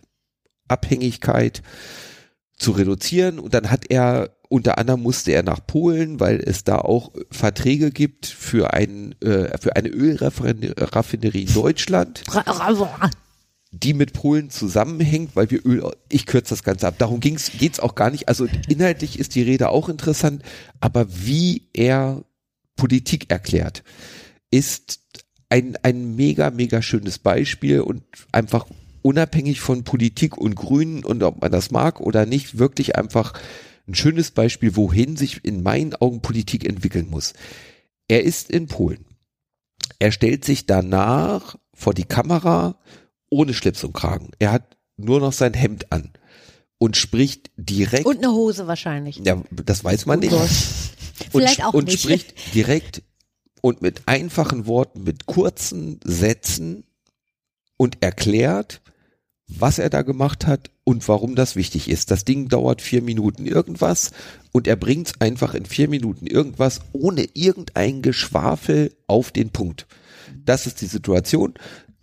Abhängigkeit 0.68 1.62
zu 2.58 2.72
reduzieren. 2.72 3.40
Und 3.40 3.54
dann 3.54 3.70
hat 3.70 3.86
er, 3.90 4.30
unter 4.48 4.78
anderem 4.78 5.02
musste 5.04 5.34
er 5.34 5.44
nach 5.44 5.60
Polen, 5.68 6.22
weil 6.22 6.40
es 6.40 6.64
da 6.64 6.78
auch 6.78 7.12
Verträge 7.30 7.92
gibt 7.92 8.26
für, 8.26 8.74
ein, 8.74 9.16
äh, 9.22 9.58
für 9.58 9.76
eine 9.76 9.90
Ölraffinerie 9.90 11.42
in 11.44 11.54
Deutschland 11.54 12.24
die 13.72 13.94
mit 13.94 14.14
Polen 14.14 14.50
zusammenhängt, 14.50 15.36
weil 15.36 15.52
wir 15.52 15.66
Öl, 15.66 15.92
ich 16.10 16.26
kürze 16.26 16.52
das 16.52 16.64
Ganze 16.64 16.88
ab, 16.88 16.96
darum 16.98 17.20
ging's, 17.20 17.52
geht's 17.58 17.80
auch 17.80 17.96
gar 17.96 18.10
nicht. 18.10 18.28
Also 18.30 18.48
inhaltlich 18.68 19.20
ist 19.20 19.36
die 19.36 19.42
Rede 19.42 19.70
auch 19.70 19.90
interessant, 19.90 20.44
aber 20.80 21.08
wie 21.10 21.68
er 21.74 22.24
Politik 22.76 23.30
erklärt, 23.32 23.84
ist 24.52 25.02
ein, 25.50 25.78
ein 25.84 26.16
mega, 26.16 26.52
mega 26.52 26.82
schönes 26.82 27.20
Beispiel 27.20 27.82
und 27.82 28.04
einfach 28.32 28.66
unabhängig 29.02 29.60
von 29.60 29.84
Politik 29.84 30.38
und 30.38 30.56
Grünen 30.56 31.04
und 31.04 31.22
ob 31.24 31.42
man 31.42 31.52
das 31.52 31.72
mag 31.72 32.02
oder 32.02 32.26
nicht, 32.26 32.58
wirklich 32.58 32.96
einfach 32.96 33.34
ein 33.88 33.96
schönes 33.96 34.32
Beispiel, 34.32 34.76
wohin 34.76 35.16
sich 35.16 35.46
in 35.46 35.62
meinen 35.62 35.94
Augen 35.96 36.22
Politik 36.22 36.66
entwickeln 36.66 37.08
muss. 37.10 37.34
Er 38.08 38.24
ist 38.24 38.50
in 38.50 38.68
Polen. 38.68 39.06
Er 40.00 40.12
stellt 40.12 40.44
sich 40.44 40.66
danach 40.66 41.56
vor 41.74 41.94
die 41.94 42.06
Kamera 42.06 42.80
ohne 43.30 43.54
Schlips 43.54 43.84
und 43.84 43.94
Kragen. 43.94 44.32
Er 44.40 44.52
hat 44.52 44.78
nur 44.98 45.20
noch 45.20 45.34
sein 45.34 45.54
Hemd 45.54 45.92
an 45.92 46.12
und 46.78 46.98
spricht 46.98 47.52
direkt. 47.58 48.06
Und 48.06 48.18
eine 48.18 48.32
Hose 48.32 48.68
wahrscheinlich. 48.68 49.22
Ja, 49.24 49.42
das 49.52 49.84
weiß 49.84 50.06
man 50.06 50.20
oh 50.20 50.22
nicht. 50.22 50.32
Gott. 50.32 50.50
Vielleicht 51.32 51.64
auch 51.64 51.74
und 51.74 51.86
nicht. 51.86 52.02
spricht 52.02 52.54
direkt 52.54 53.04
und 53.62 53.82
mit 53.82 54.04
einfachen 54.08 54.68
Worten, 54.68 55.04
mit 55.04 55.26
kurzen 55.26 56.00
Sätzen 56.04 56.86
und 57.78 57.98
erklärt, 58.02 58.82
was 59.48 59.80
er 59.80 59.90
da 59.90 60.02
gemacht 60.02 60.48
hat 60.48 60.72
und 60.84 61.08
warum 61.08 61.36
das 61.36 61.56
wichtig 61.56 61.90
ist. 61.90 62.12
Das 62.12 62.26
Ding 62.26 62.48
dauert 62.48 62.82
vier 62.82 63.02
Minuten 63.02 63.46
irgendwas 63.46 64.12
und 64.52 64.68
er 64.68 64.76
bringt 64.76 65.08
es 65.08 65.22
einfach 65.22 65.54
in 65.54 65.66
vier 65.66 65.88
Minuten 65.88 66.28
irgendwas 66.28 66.82
ohne 66.94 67.28
irgendein 67.34 68.02
Geschwafel 68.02 68.94
auf 69.08 69.32
den 69.32 69.50
Punkt. 69.52 69.88
Das 70.44 70.68
ist 70.68 70.82
die 70.82 70.88
Situation. 70.88 71.54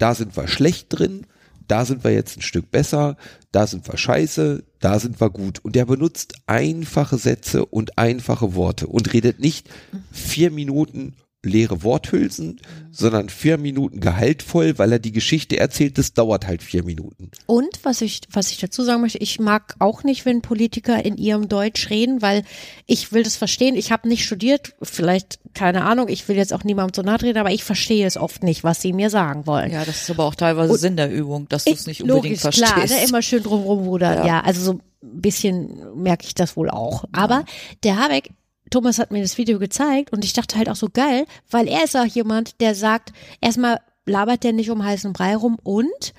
Da 0.02 0.16
sind 0.16 0.36
wir 0.36 0.48
schlecht 0.48 0.88
drin. 0.88 1.28
Da 1.68 1.84
sind 1.84 2.02
wir 2.02 2.10
jetzt 2.10 2.36
ein 2.36 2.42
Stück 2.42 2.72
besser. 2.72 3.16
Da 3.52 3.68
sind 3.68 3.86
wir 3.86 3.96
scheiße. 3.96 4.64
Da 4.80 4.98
sind 4.98 5.20
wir 5.20 5.30
gut. 5.30 5.60
Und 5.60 5.76
er 5.76 5.86
benutzt 5.86 6.34
einfache 6.48 7.18
Sätze 7.18 7.64
und 7.64 7.98
einfache 7.98 8.56
Worte 8.56 8.88
und 8.88 9.12
redet 9.12 9.38
nicht 9.38 9.70
vier 10.10 10.50
Minuten 10.50 11.14
leere 11.44 11.82
Worthülsen, 11.82 12.60
sondern 12.92 13.28
vier 13.28 13.58
Minuten 13.58 14.00
gehaltvoll, 14.00 14.78
weil 14.78 14.92
er 14.92 14.98
die 15.00 15.10
Geschichte 15.10 15.58
erzählt, 15.58 15.98
das 15.98 16.14
dauert 16.14 16.46
halt 16.46 16.62
vier 16.62 16.84
Minuten. 16.84 17.30
Und 17.46 17.80
was 17.82 18.00
ich, 18.00 18.20
was 18.30 18.50
ich 18.50 18.58
dazu 18.58 18.84
sagen 18.84 19.00
möchte, 19.00 19.18
ich 19.18 19.40
mag 19.40 19.74
auch 19.80 20.04
nicht, 20.04 20.24
wenn 20.24 20.40
Politiker 20.40 21.04
in 21.04 21.16
ihrem 21.16 21.48
Deutsch 21.48 21.90
reden, 21.90 22.22
weil 22.22 22.44
ich 22.86 23.12
will 23.12 23.24
das 23.24 23.36
verstehen. 23.36 23.74
Ich 23.74 23.90
habe 23.90 24.08
nicht 24.08 24.24
studiert, 24.24 24.74
vielleicht, 24.82 25.40
keine 25.52 25.84
Ahnung, 25.84 26.08
ich 26.08 26.28
will 26.28 26.36
jetzt 26.36 26.52
auch 26.52 26.62
niemandem 26.62 26.94
zu 26.94 27.02
nahe 27.02 27.20
reden, 27.20 27.38
aber 27.38 27.50
ich 27.50 27.64
verstehe 27.64 28.06
es 28.06 28.16
oft 28.16 28.44
nicht, 28.44 28.62
was 28.62 28.80
sie 28.80 28.92
mir 28.92 29.10
sagen 29.10 29.46
wollen. 29.46 29.72
Ja, 29.72 29.84
das 29.84 30.02
ist 30.02 30.10
aber 30.10 30.24
auch 30.24 30.36
teilweise 30.36 30.72
Und 30.72 30.78
Sinn 30.78 30.96
der 30.96 31.10
Übung, 31.10 31.48
dass 31.48 31.64
du 31.64 31.72
es 31.72 31.86
nicht 31.86 32.02
unbedingt 32.02 32.24
logisch, 32.24 32.40
verstehst. 32.40 32.72
Klar, 32.72 32.86
ne, 32.86 33.04
immer 33.04 33.22
schön 33.22 33.42
drumrum 33.42 33.80
rudern. 33.80 34.18
Ja. 34.18 34.26
ja, 34.26 34.40
also 34.42 34.62
so 34.62 34.72
ein 34.74 34.80
bisschen 35.02 36.00
merke 36.00 36.24
ich 36.24 36.34
das 36.34 36.56
wohl 36.56 36.70
auch. 36.70 37.04
Aber 37.10 37.34
ja. 37.34 37.44
der 37.82 37.96
Habeck 37.98 38.30
Thomas 38.72 38.98
hat 38.98 39.12
mir 39.12 39.22
das 39.22 39.38
Video 39.38 39.58
gezeigt 39.58 40.12
und 40.12 40.24
ich 40.24 40.32
dachte 40.32 40.56
halt 40.56 40.68
auch 40.68 40.76
so 40.76 40.88
geil, 40.92 41.26
weil 41.50 41.68
er 41.68 41.84
ist 41.84 41.96
auch 41.96 42.04
jemand, 42.04 42.60
der 42.60 42.74
sagt, 42.74 43.12
erstmal 43.40 43.78
labert 44.06 44.42
der 44.44 44.52
nicht 44.52 44.70
um 44.70 44.84
heißen 44.84 45.12
Brei 45.12 45.36
rum 45.36 45.58
und 45.62 46.14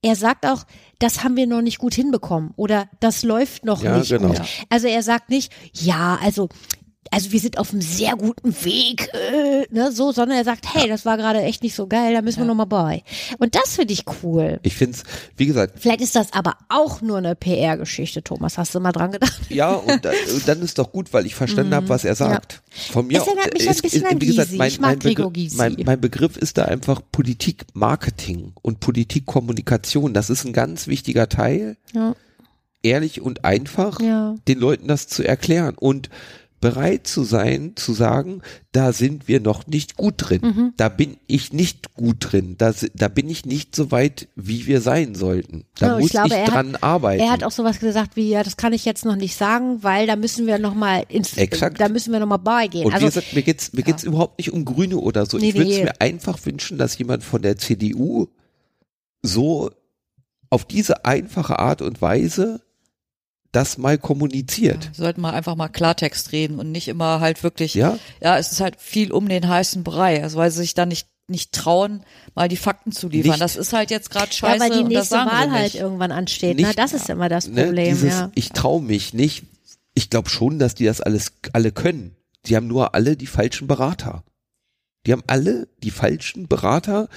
er 0.00 0.14
sagt 0.14 0.46
auch, 0.46 0.64
das 1.00 1.24
haben 1.24 1.36
wir 1.36 1.46
noch 1.46 1.60
nicht 1.60 1.78
gut 1.78 1.94
hinbekommen 1.94 2.52
oder 2.56 2.88
das 3.00 3.24
läuft 3.24 3.64
noch 3.64 3.82
ja, 3.82 3.98
nicht 3.98 4.08
genau. 4.10 4.28
gut. 4.28 4.40
Also 4.68 4.86
er 4.86 5.02
sagt 5.02 5.28
nicht, 5.28 5.52
ja, 5.74 6.18
also 6.22 6.48
also 7.10 7.32
wir 7.32 7.40
sind 7.40 7.58
auf 7.58 7.72
einem 7.72 7.80
sehr 7.80 8.16
guten 8.16 8.54
Weg, 8.64 9.08
äh, 9.14 9.66
ne, 9.70 9.92
so, 9.92 10.12
sondern 10.12 10.38
er 10.38 10.44
sagt, 10.44 10.74
hey, 10.74 10.88
das 10.88 11.04
war 11.04 11.16
gerade 11.16 11.40
echt 11.42 11.62
nicht 11.62 11.74
so 11.74 11.86
geil, 11.86 12.12
da 12.14 12.22
müssen 12.22 12.40
ja. 12.40 12.44
wir 12.44 12.48
nochmal 12.48 12.66
bei. 12.66 13.02
Und 13.38 13.54
das 13.54 13.76
finde 13.76 13.94
ich 13.94 14.04
cool. 14.22 14.60
Ich 14.62 14.74
finde 14.76 14.96
es, 14.96 15.04
wie 15.36 15.46
gesagt. 15.46 15.74
Vielleicht 15.78 16.00
ist 16.00 16.16
das 16.16 16.32
aber 16.32 16.56
auch 16.68 17.00
nur 17.00 17.18
eine 17.18 17.34
PR-Geschichte, 17.34 18.22
Thomas. 18.22 18.58
Hast 18.58 18.74
du 18.74 18.80
mal 18.80 18.92
dran 18.92 19.12
gedacht? 19.12 19.40
Ja, 19.48 19.72
und, 19.72 20.04
da, 20.04 20.10
und 20.10 20.42
dann 20.46 20.62
ist 20.62 20.78
doch 20.78 20.92
gut, 20.92 21.12
weil 21.12 21.26
ich 21.26 21.34
verstanden 21.34 21.74
habe, 21.74 21.88
was 21.88 22.04
er 22.04 22.14
sagt. 22.14 22.62
Ja. 22.64 22.92
Von 22.92 23.06
mir, 23.06 23.20
es 23.20 23.26
erinnert 23.26 23.54
mich 23.54 23.68
ein 23.68 23.76
bisschen 23.76 24.06
an 24.06 24.20
wie 24.20 24.26
gesagt, 24.26 24.52
mein, 24.52 24.72
mein, 24.80 24.98
Begr 24.98 25.30
mein, 25.56 25.76
mein 25.84 26.00
Begriff 26.00 26.36
ist 26.36 26.58
da 26.58 26.64
einfach 26.64 27.00
Politik-Marketing 27.12 28.52
und 28.62 28.80
Politik-Kommunikation. 28.80 30.14
Das 30.14 30.30
ist 30.30 30.44
ein 30.44 30.52
ganz 30.52 30.86
wichtiger 30.86 31.28
Teil. 31.28 31.76
Ja. 31.94 32.14
Ehrlich 32.82 33.20
und 33.20 33.44
einfach, 33.44 34.00
ja. 34.00 34.36
den 34.46 34.58
Leuten 34.58 34.86
das 34.86 35.08
zu 35.08 35.24
erklären. 35.24 35.74
Und 35.76 36.10
bereit 36.60 37.06
zu 37.06 37.22
sein, 37.22 37.72
zu 37.76 37.92
sagen, 37.92 38.42
da 38.72 38.92
sind 38.92 39.28
wir 39.28 39.40
noch 39.40 39.66
nicht 39.66 39.96
gut 39.96 40.14
drin. 40.18 40.40
Mhm. 40.42 40.72
Da 40.76 40.88
bin 40.88 41.16
ich 41.26 41.52
nicht 41.52 41.94
gut 41.94 42.16
drin. 42.20 42.56
Da, 42.58 42.72
da 42.94 43.08
bin 43.08 43.28
ich 43.28 43.46
nicht 43.46 43.76
so 43.76 43.90
weit, 43.90 44.28
wie 44.34 44.66
wir 44.66 44.80
sein 44.80 45.14
sollten. 45.14 45.64
Da 45.78 45.94
oh, 45.94 45.98
muss 45.98 46.06
ich, 46.06 46.12
glaube, 46.12 46.34
ich 46.34 46.50
dran 46.50 46.74
hat, 46.74 46.82
arbeiten. 46.82 47.22
Er 47.22 47.30
hat 47.30 47.44
auch 47.44 47.52
sowas 47.52 47.78
gesagt 47.78 48.16
wie, 48.16 48.28
ja, 48.28 48.42
das 48.42 48.56
kann 48.56 48.72
ich 48.72 48.84
jetzt 48.84 49.04
noch 49.04 49.16
nicht 49.16 49.36
sagen, 49.36 49.82
weil 49.82 50.06
da 50.06 50.16
müssen 50.16 50.46
wir 50.46 50.58
noch 50.58 50.74
mal 50.74 51.04
ins, 51.08 51.36
Exakt. 51.36 51.80
da 51.80 51.88
müssen 51.88 52.12
wir 52.12 52.20
noch 52.20 52.26
mal 52.26 52.38
beigehen. 52.38 52.86
Und 52.86 52.92
also, 52.92 53.06
wie 53.06 53.10
gesagt, 53.10 53.32
mir 53.34 53.42
geht's, 53.42 53.72
mir 53.72 53.80
ja. 53.80 53.86
geht's 53.86 54.04
überhaupt 54.04 54.38
nicht 54.38 54.52
um 54.52 54.64
Grüne 54.64 54.98
oder 54.98 55.26
so. 55.26 55.38
Nee, 55.38 55.50
ich 55.50 55.54
würde 55.54 55.70
nee. 55.70 55.84
mir 55.84 56.00
einfach 56.00 56.44
wünschen, 56.44 56.78
dass 56.78 56.98
jemand 56.98 57.22
von 57.22 57.42
der 57.42 57.56
CDU 57.56 58.28
so 59.22 59.70
auf 60.50 60.64
diese 60.64 61.04
einfache 61.04 61.58
Art 61.58 61.82
und 61.82 62.00
Weise 62.02 62.62
das 63.52 63.78
mal 63.78 63.98
kommuniziert. 63.98 64.84
Ja, 64.84 64.90
sollten 64.94 65.20
wir 65.22 65.32
einfach 65.32 65.56
mal 65.56 65.68
Klartext 65.68 66.32
reden 66.32 66.58
und 66.58 66.70
nicht 66.70 66.88
immer 66.88 67.20
halt 67.20 67.42
wirklich, 67.42 67.74
ja, 67.74 67.98
ja 68.22 68.38
es 68.38 68.52
ist 68.52 68.60
halt 68.60 68.76
viel 68.78 69.12
um 69.12 69.28
den 69.28 69.48
heißen 69.48 69.84
Brei, 69.84 70.22
also 70.22 70.38
weil 70.38 70.50
sie 70.50 70.58
sich 70.58 70.74
dann 70.74 70.88
nicht 70.88 71.08
nicht 71.30 71.52
trauen, 71.52 72.04
mal 72.34 72.48
die 72.48 72.56
Fakten 72.56 72.90
zu 72.90 73.08
liefern. 73.08 73.32
Nicht. 73.32 73.42
Das 73.42 73.56
ist 73.56 73.74
halt 73.74 73.90
jetzt 73.90 74.10
gerade 74.10 74.32
scheiße. 74.32 74.54
Ja, 74.54 74.60
weil 74.60 74.82
die 74.82 74.88
nächste 74.88 75.16
Wahl 75.16 75.50
halt 75.50 75.74
irgendwann 75.74 76.10
ansteht. 76.10 76.56
Ne? 76.56 76.62
Nicht, 76.62 76.76
Na, 76.76 76.82
das 76.82 76.94
ist 76.94 77.10
immer 77.10 77.28
das 77.28 77.48
ne, 77.48 77.64
Problem. 77.66 77.88
Ne, 77.88 77.92
dieses, 77.92 78.10
ja. 78.14 78.30
Ich 78.34 78.48
traue 78.50 78.82
mich 78.82 79.12
nicht. 79.12 79.44
Ich 79.94 80.08
glaube 80.08 80.30
schon, 80.30 80.58
dass 80.58 80.74
die 80.74 80.86
das 80.86 81.00
alles 81.00 81.32
alle 81.52 81.70
können. 81.70 82.16
Die 82.46 82.56
haben 82.56 82.66
nur 82.66 82.94
alle 82.94 83.16
die 83.16 83.26
falschen 83.26 83.68
Berater. 83.68 84.24
Die 85.06 85.12
haben 85.12 85.22
alle 85.26 85.68
die 85.82 85.90
falschen 85.90 86.48
Berater, 86.48 87.08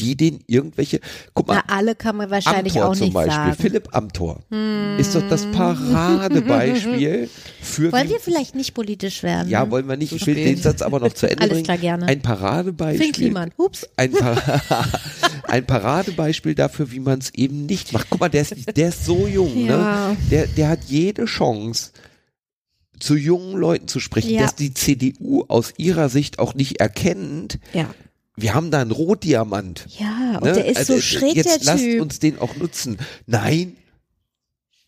die 0.00 0.16
den 0.16 0.40
irgendwelche, 0.46 1.00
guck 1.34 1.48
mal. 1.48 1.62
Na, 1.66 1.74
alle 1.74 1.94
kann 1.94 2.16
man 2.16 2.30
wahrscheinlich 2.30 2.74
Amtor 2.74 2.88
auch 2.88 2.94
nicht 2.94 3.04
zum 3.04 3.12
Beispiel. 3.12 3.32
sagen. 3.32 3.56
Philipp 3.60 3.94
Amthor 3.94 4.40
hm. 4.50 4.96
ist 4.98 5.14
doch 5.14 5.28
das 5.28 5.46
Paradebeispiel 5.52 7.28
für. 7.60 7.92
Wollen 7.92 8.08
wir 8.08 8.20
vielleicht 8.20 8.54
nicht 8.54 8.74
politisch 8.74 9.22
werden? 9.22 9.48
Ja, 9.48 9.70
wollen 9.70 9.88
wir 9.88 9.96
nicht. 9.96 10.12
Ich 10.12 10.26
will 10.26 10.34
den 10.34 10.56
Satz 10.56 10.82
aber 10.82 11.00
noch 11.00 11.12
zu 11.12 11.28
Ende 11.28 11.42
Alles 11.42 11.52
bringen. 11.52 11.64
Klar, 11.64 11.78
gerne. 11.78 12.06
Ein 12.06 12.22
Paradebeispiel. 12.22 13.34
Hups. 13.58 13.88
Ein, 13.96 14.12
Par 14.12 14.36
ein 15.44 15.66
Paradebeispiel 15.66 16.54
dafür, 16.54 16.90
wie 16.90 17.00
man 17.00 17.18
es 17.18 17.34
eben 17.34 17.66
nicht 17.66 17.92
macht. 17.92 18.08
Guck 18.10 18.20
mal, 18.20 18.28
der 18.28 18.42
ist, 18.42 18.76
der 18.76 18.88
ist 18.88 19.04
so 19.04 19.26
jung, 19.26 19.54
ne? 19.54 19.68
ja. 19.68 20.08
ne? 20.08 20.16
Der, 20.30 20.46
der 20.46 20.68
hat 20.68 20.80
jede 20.86 21.26
Chance 21.26 21.92
zu 22.98 23.16
jungen 23.16 23.56
Leuten 23.56 23.88
zu 23.88 23.98
sprechen, 24.00 24.30
ja. 24.30 24.42
dass 24.42 24.54
die 24.54 24.74
CDU 24.74 25.44
aus 25.48 25.72
ihrer 25.76 26.08
Sicht 26.08 26.38
auch 26.38 26.54
nicht 26.54 26.80
erkennt, 26.80 27.58
ja 27.72 27.86
wir 28.40 28.54
haben 28.54 28.70
da 28.70 28.80
einen 28.80 28.90
Rotdiamant. 28.90 29.86
Ja, 29.98 30.38
und 30.38 30.44
ne? 30.44 30.52
der 30.52 30.66
ist 30.66 30.76
also, 30.78 30.94
so 30.94 31.00
schräg, 31.00 31.36
jetzt 31.36 31.66
der 31.66 31.74
lasst 31.74 31.84
uns 32.00 32.18
den 32.18 32.38
auch 32.38 32.56
nutzen. 32.56 32.98
Nein, 33.26 33.76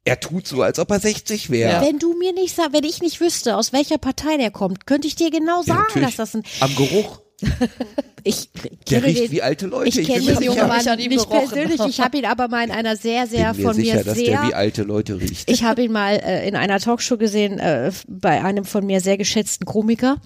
er 0.05 0.19
tut 0.19 0.47
so, 0.49 0.63
als 0.63 0.79
ob 0.79 0.91
er 0.91 0.99
60 0.99 1.51
wäre. 1.51 1.85
Wenn 1.85 1.99
du 1.99 2.19
mir 2.19 2.33
nicht 2.33 2.57
sagst, 2.57 2.73
wenn 2.73 2.85
ich 2.85 3.01
nicht 3.01 3.21
wüsste, 3.21 3.57
aus 3.57 3.73
welcher 3.73 3.99
Partei 3.99 4.37
der 4.37 4.51
kommt, 4.51 4.87
könnte 4.87 5.07
ich 5.07 5.15
dir 5.15 5.31
genau 5.31 5.63
sagen, 5.63 5.87
ja, 5.95 6.01
dass 6.03 6.17
das 6.17 6.35
ein. 6.35 6.43
Am 6.61 6.75
Geruch. 6.75 7.21
ich 8.25 8.51
der 8.89 9.03
riecht 9.03 9.25
den, 9.25 9.31
wie 9.33 9.43
alte 9.43 9.67
Leute. 9.67 10.01
Ich 10.01 10.07
kenne 10.07 10.25
den 10.25 10.43
jungen 10.43 10.69
Mann 10.69 10.85
nicht 10.85 11.09
gerochen. 11.11 11.49
persönlich. 11.49 11.81
Ich 11.89 12.01
habe 12.01 12.19
ihn 12.19 12.25
aber 12.25 12.49
mal 12.49 12.65
in 12.65 12.71
einer 12.71 12.97
sehr, 12.97 13.27
sehr 13.27 13.55
Bin 13.55 13.65
von 13.65 13.77
mir, 13.77 13.83
sicher, 13.85 13.97
mir 13.97 14.05
dass 14.05 14.17
sehr. 14.17 14.41
Der 14.41 14.49
wie 14.49 14.55
alte 14.55 14.83
Leute 14.83 15.21
riecht. 15.21 15.51
Ich 15.51 15.65
habe 15.65 15.83
ihn 15.83 15.93
mal 15.93 16.15
äh, 16.15 16.49
in 16.49 16.57
einer 16.57 16.79
Talkshow 16.79 17.17
gesehen 17.17 17.59
äh, 17.59 17.93
bei 18.09 18.43
einem 18.43 18.65
von 18.65 18.87
mir 18.87 19.01
sehr 19.01 19.19
geschätzten 19.19 19.67
Komiker, 19.67 20.19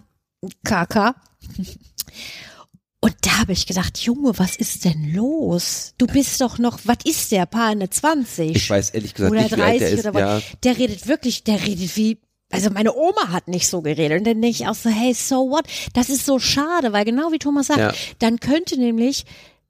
KK. 0.64 1.14
Und 3.06 3.14
da 3.20 3.38
habe 3.38 3.52
ich 3.52 3.68
gedacht, 3.68 3.98
Junge, 3.98 4.36
was 4.36 4.56
ist 4.56 4.84
denn 4.84 5.14
los? 5.14 5.94
Du 5.96 6.08
bist 6.08 6.40
doch 6.40 6.58
noch, 6.58 6.80
was 6.86 6.96
ist 7.04 7.30
der, 7.30 7.46
Paar 7.46 7.68
eine 7.68 7.88
20? 7.88 8.56
Ich 8.56 8.68
weiß 8.68 8.90
ehrlich 8.90 9.14
gesagt 9.14 9.30
oder 9.30 9.42
nicht, 9.42 9.52
30 9.52 9.58
wie 9.58 9.62
alt 9.62 9.80
der 9.80 9.90
ist. 9.90 10.06
Oder 10.06 10.18
ja. 10.18 10.42
Der 10.64 10.76
redet 10.76 11.06
wirklich, 11.06 11.44
der 11.44 11.64
redet 11.64 11.96
wie, 11.96 12.18
also 12.50 12.68
meine 12.70 12.96
Oma 12.96 13.28
hat 13.28 13.46
nicht 13.46 13.68
so 13.68 13.80
geredet. 13.80 14.18
Und 14.18 14.26
dann 14.26 14.42
denke 14.42 14.56
ich 14.60 14.66
auch 14.66 14.74
so, 14.74 14.90
hey, 14.90 15.14
so 15.14 15.48
what? 15.48 15.66
Das 15.94 16.10
ist 16.10 16.26
so 16.26 16.40
schade, 16.40 16.92
weil 16.92 17.04
genau 17.04 17.30
wie 17.30 17.38
Thomas 17.38 17.68
sagt, 17.68 17.78
ja. 17.78 17.92
dann 18.18 18.40
könnte 18.40 18.76
nämlich 18.76 19.24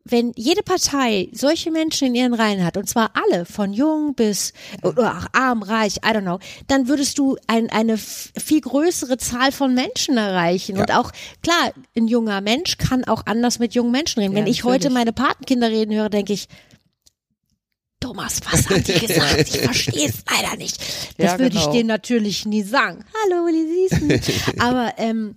wenn 0.09 0.33
jede 0.37 0.63
Partei 0.63 1.29
solche 1.33 1.71
Menschen 1.71 2.09
in 2.09 2.15
ihren 2.15 2.35
Reihen 2.35 2.65
hat, 2.65 2.77
und 2.77 2.89
zwar 2.89 3.11
alle, 3.15 3.45
von 3.45 3.73
jung 3.73 4.15
bis 4.15 4.53
oder 4.83 5.19
auch 5.19 5.27
arm, 5.33 5.63
reich, 5.63 5.97
I 5.97 6.11
don't 6.11 6.23
know, 6.23 6.39
dann 6.69 6.89
würdest 6.89 7.19
du 7.19 7.37
ein, 7.49 7.71
eine 7.71 7.99
viel 7.99 8.61
größere 8.61 9.19
Zahl 9.19 9.51
von 9.51 9.75
Menschen 9.75 10.17
erreichen. 10.17 10.77
Ja. 10.77 10.83
Und 10.83 10.93
auch, 10.93 11.11
klar, 11.43 11.73
ein 11.97 12.07
junger 12.07 12.41
Mensch 12.41 12.79
kann 12.79 13.05
auch 13.05 13.27
anders 13.27 13.59
mit 13.59 13.75
jungen 13.75 13.91
Menschen 13.91 14.21
reden. 14.21 14.33
Ja, 14.33 14.39
wenn 14.39 14.47
ich 14.47 14.59
natürlich. 14.59 14.85
heute 14.85 14.91
meine 14.91 15.13
Patenkinder 15.13 15.71
reden 15.71 15.95
höre, 15.95 16.09
denke 16.09 16.33
ich, 16.33 16.49
Thomas, 17.99 18.41
was 18.51 18.69
haben 18.71 18.85
die 18.85 18.93
gesagt? 18.93 19.41
Ich 19.41 19.59
verstehe 19.59 20.09
es 20.09 20.25
leider 20.31 20.57
nicht. 20.57 20.79
Das 21.19 21.33
ja, 21.33 21.39
würde 21.39 21.57
genau. 21.57 21.67
ich 21.67 21.73
denen 21.73 21.89
natürlich 21.89 22.47
nie 22.47 22.63
sagen. 22.63 23.05
Hallo, 23.25 23.47
Willi 23.47 23.89
Süßen. 23.89 24.59
Aber 24.61 24.95
ähm, 24.99 25.35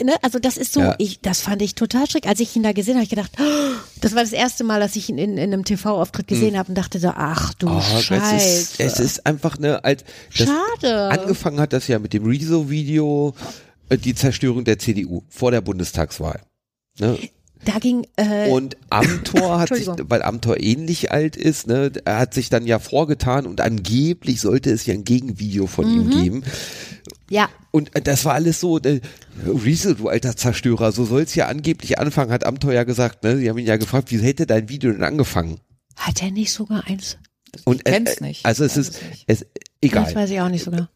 ne, 0.00 0.14
also 0.22 0.38
das 0.38 0.56
ist 0.56 0.72
so, 0.72 0.80
ja. 0.80 0.94
ich, 0.98 1.20
das 1.20 1.40
fand 1.40 1.62
ich 1.62 1.74
total 1.74 2.08
schräg. 2.08 2.26
Als 2.26 2.40
ich 2.40 2.54
ihn 2.56 2.62
da 2.62 2.72
gesehen 2.72 2.94
habe, 2.94 3.04
ich 3.04 3.10
gedacht, 3.10 3.32
oh, 3.38 3.76
das 4.00 4.14
war 4.14 4.22
das 4.22 4.32
erste 4.32 4.64
Mal, 4.64 4.80
dass 4.80 4.96
ich 4.96 5.08
ihn 5.08 5.18
in, 5.18 5.38
in 5.38 5.52
einem 5.52 5.64
TV-Auftritt 5.64 6.28
gesehen 6.28 6.52
hm. 6.52 6.58
habe 6.58 6.68
und 6.70 6.74
dachte 6.76 6.98
so, 6.98 7.08
ach 7.14 7.54
du 7.54 7.68
oh, 7.68 7.80
Scheiße. 7.80 8.36
Es 8.36 8.62
ist, 8.72 8.80
es 8.80 9.00
ist 9.00 9.26
einfach 9.26 9.58
eine, 9.58 9.84
als 9.84 10.04
Schade. 10.30 11.10
Angefangen 11.10 11.60
hat 11.60 11.72
das 11.72 11.88
ja 11.88 11.98
mit 11.98 12.12
dem 12.12 12.24
Rezo-Video, 12.24 13.34
äh, 13.88 13.98
die 13.98 14.14
Zerstörung 14.14 14.64
der 14.64 14.78
CDU 14.78 15.22
vor 15.28 15.50
der 15.50 15.60
Bundestagswahl. 15.60 16.42
Ne? 16.98 17.18
Da 17.64 17.78
ging 17.78 18.06
äh, 18.16 18.48
und 18.50 18.76
Amtor 18.90 19.60
hat 19.60 19.68
sich, 19.68 19.86
weil 19.86 20.22
Amtor 20.22 20.58
ähnlich 20.58 21.12
alt 21.12 21.36
ist, 21.36 21.66
ne, 21.68 21.92
er 22.04 22.18
hat 22.18 22.34
sich 22.34 22.48
dann 22.48 22.66
ja 22.66 22.78
vorgetan 22.78 23.46
und 23.46 23.60
angeblich 23.60 24.40
sollte 24.40 24.70
es 24.70 24.84
ja 24.86 24.94
ein 24.94 25.04
Gegenvideo 25.04 25.66
von 25.66 25.86
mhm. 25.86 26.00
ihm 26.00 26.22
geben. 26.22 26.44
Ja. 27.30 27.48
Und 27.70 27.90
das 28.04 28.24
war 28.24 28.34
alles 28.34 28.60
so, 28.60 28.78
äh, 28.78 29.00
Riesel, 29.46 29.94
du 29.94 30.08
alter 30.08 30.36
Zerstörer, 30.36 30.92
so 30.92 31.04
soll 31.04 31.22
es 31.22 31.34
ja 31.34 31.46
angeblich 31.46 31.98
anfangen, 31.98 32.32
hat 32.32 32.44
Amtor 32.44 32.72
ja 32.72 32.84
gesagt, 32.84 33.22
ne? 33.22 33.38
Sie 33.38 33.48
haben 33.48 33.58
ihn 33.58 33.66
ja 33.66 33.76
gefragt, 33.76 34.10
wie 34.10 34.18
hätte 34.18 34.46
dein 34.46 34.68
Video 34.68 34.92
denn 34.92 35.04
angefangen? 35.04 35.60
Hat 35.96 36.22
er 36.22 36.30
nicht 36.30 36.52
sogar 36.52 36.86
eins? 36.86 37.16
Und 37.64 37.76
ich 37.76 37.84
kenn's 37.84 38.16
äh, 38.16 38.24
nicht. 38.24 38.44
Also 38.44 38.64
es 38.64 38.76
ist, 38.76 39.00
es, 39.26 39.42
und 39.42 39.46
ich 39.46 39.46
kenn's 39.46 39.46
nicht. 39.46 39.46
Also 39.46 39.46
es 39.46 39.46
ist, 39.46 39.46
es, 39.46 39.46
egal. 39.80 40.04
Das 40.04 40.14
weiß 40.14 40.30
ich 40.30 40.40
auch 40.40 40.48
nicht 40.48 40.64
sogar. 40.64 40.90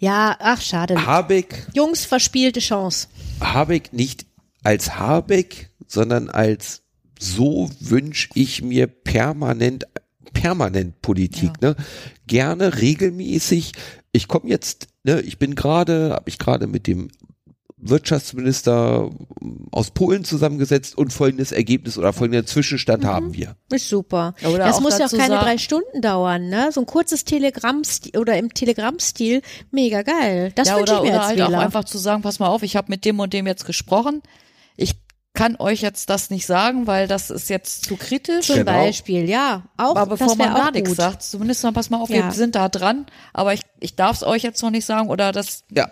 Ja, 0.00 0.36
ach, 0.38 0.60
schade. 0.60 1.06
Habeck. 1.06 1.66
Jungs, 1.74 2.04
verspielte 2.04 2.60
Chance. 2.60 3.08
Habeck 3.40 3.92
nicht 3.92 4.26
als 4.62 4.96
Habeck, 4.96 5.67
sondern 5.88 6.30
als 6.30 6.82
so 7.18 7.68
wünsche 7.80 8.28
ich 8.34 8.62
mir 8.62 8.86
permanent 8.86 9.86
permanent 10.32 11.00
Politik, 11.02 11.50
ja. 11.60 11.70
ne? 11.70 11.76
Gerne 12.26 12.80
regelmäßig. 12.80 13.72
Ich 14.12 14.28
komme 14.28 14.48
jetzt, 14.48 14.88
ne, 15.02 15.20
ich 15.20 15.38
bin 15.38 15.54
gerade, 15.54 16.12
habe 16.12 16.28
ich 16.28 16.38
gerade 16.38 16.66
mit 16.66 16.86
dem 16.86 17.08
Wirtschaftsminister 17.80 19.10
aus 19.70 19.92
Polen 19.92 20.24
zusammengesetzt 20.24 20.98
und 20.98 21.12
folgendes 21.12 21.52
Ergebnis 21.52 21.96
oder 21.96 22.12
folgender 22.12 22.44
Zwischenstand 22.44 23.04
mhm. 23.04 23.08
haben 23.08 23.34
wir. 23.34 23.54
Ist 23.70 23.88
super. 23.88 24.34
Oder 24.44 24.64
das 24.64 24.80
muss 24.80 24.98
ja 24.98 25.06
auch 25.06 25.12
keine 25.12 25.38
drei 25.38 25.58
Stunden 25.58 26.00
dauern, 26.00 26.48
ne? 26.48 26.70
So 26.72 26.80
ein 26.80 26.86
kurzes 26.86 27.24
Telegramm 27.24 27.82
oder 28.16 28.36
im 28.36 28.52
Telegrammstil, 28.52 29.42
mega 29.70 30.02
geil. 30.02 30.52
Das 30.56 30.68
ja, 30.68 30.76
wünsche 30.76 30.94
ich 30.94 31.02
mir 31.02 31.08
oder 31.08 31.20
als 31.20 31.28
halt 31.28 31.38
Wähler. 31.38 31.58
auch 31.58 31.62
einfach 31.62 31.84
zu 31.84 31.98
sagen, 31.98 32.22
pass 32.22 32.40
mal 32.40 32.48
auf, 32.48 32.62
ich 32.62 32.74
habe 32.74 32.90
mit 32.90 33.04
dem 33.04 33.20
und 33.20 33.32
dem 33.32 33.46
jetzt 33.46 33.64
gesprochen. 33.64 34.22
Ich 34.76 34.96
kann 35.34 35.56
euch 35.58 35.82
jetzt 35.82 36.10
das 36.10 36.30
nicht 36.30 36.46
sagen, 36.46 36.86
weil 36.86 37.06
das 37.06 37.30
ist 37.30 37.48
jetzt 37.48 37.84
zu 37.84 37.96
kritisch. 37.96 38.46
Zum 38.46 38.56
genau. 38.56 38.72
Beispiel, 38.72 39.28
ja. 39.28 39.62
Auch, 39.76 39.94
aber 39.94 40.16
bevor 40.16 40.34
man 40.36 40.54
gar 40.54 40.70
nichts 40.72 40.96
sagt, 40.96 41.22
zumindest 41.22 41.62
mal, 41.62 41.72
pass 41.72 41.90
mal 41.90 42.00
auf, 42.00 42.10
ja. 42.10 42.24
wir 42.24 42.32
sind 42.32 42.54
da 42.54 42.68
dran, 42.68 43.06
aber 43.32 43.54
ich, 43.54 43.60
ich 43.78 43.94
darf 43.94 44.16
es 44.16 44.22
euch 44.24 44.42
jetzt 44.42 44.62
noch 44.62 44.70
nicht 44.70 44.84
sagen 44.84 45.08
oder 45.08 45.30
das, 45.30 45.62
ja. 45.70 45.88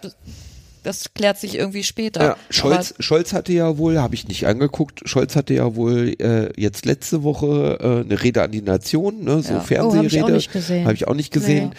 das 0.82 1.14
klärt 1.14 1.38
sich 1.38 1.54
irgendwie 1.54 1.84
später. 1.84 2.22
Ja, 2.22 2.36
Scholz, 2.50 2.92
aber, 2.92 3.02
Scholz 3.02 3.32
hatte 3.32 3.52
ja 3.52 3.78
wohl, 3.78 4.00
habe 4.00 4.16
ich 4.16 4.26
nicht 4.26 4.46
angeguckt, 4.46 5.08
Scholz 5.08 5.36
hatte 5.36 5.54
ja 5.54 5.76
wohl 5.76 6.14
äh, 6.18 6.50
jetzt 6.60 6.84
letzte 6.84 7.22
Woche 7.22 7.78
äh, 7.80 8.04
eine 8.04 8.22
Rede 8.22 8.42
an 8.42 8.50
die 8.50 8.62
Nation, 8.62 9.22
ne, 9.22 9.42
so 9.42 9.54
ja. 9.54 9.60
Fernsehrede. 9.60 9.94
Oh, 9.94 9.96
habe 9.96 10.06
ich 10.08 10.22
auch 10.24 10.28
nicht 10.28 10.52
gesehen. 10.52 10.84
Habe 10.84 10.94
ich 10.94 11.06
auch 11.06 11.14
nicht 11.14 11.32
gesehen. 11.32 11.68
Nee. 11.68 11.76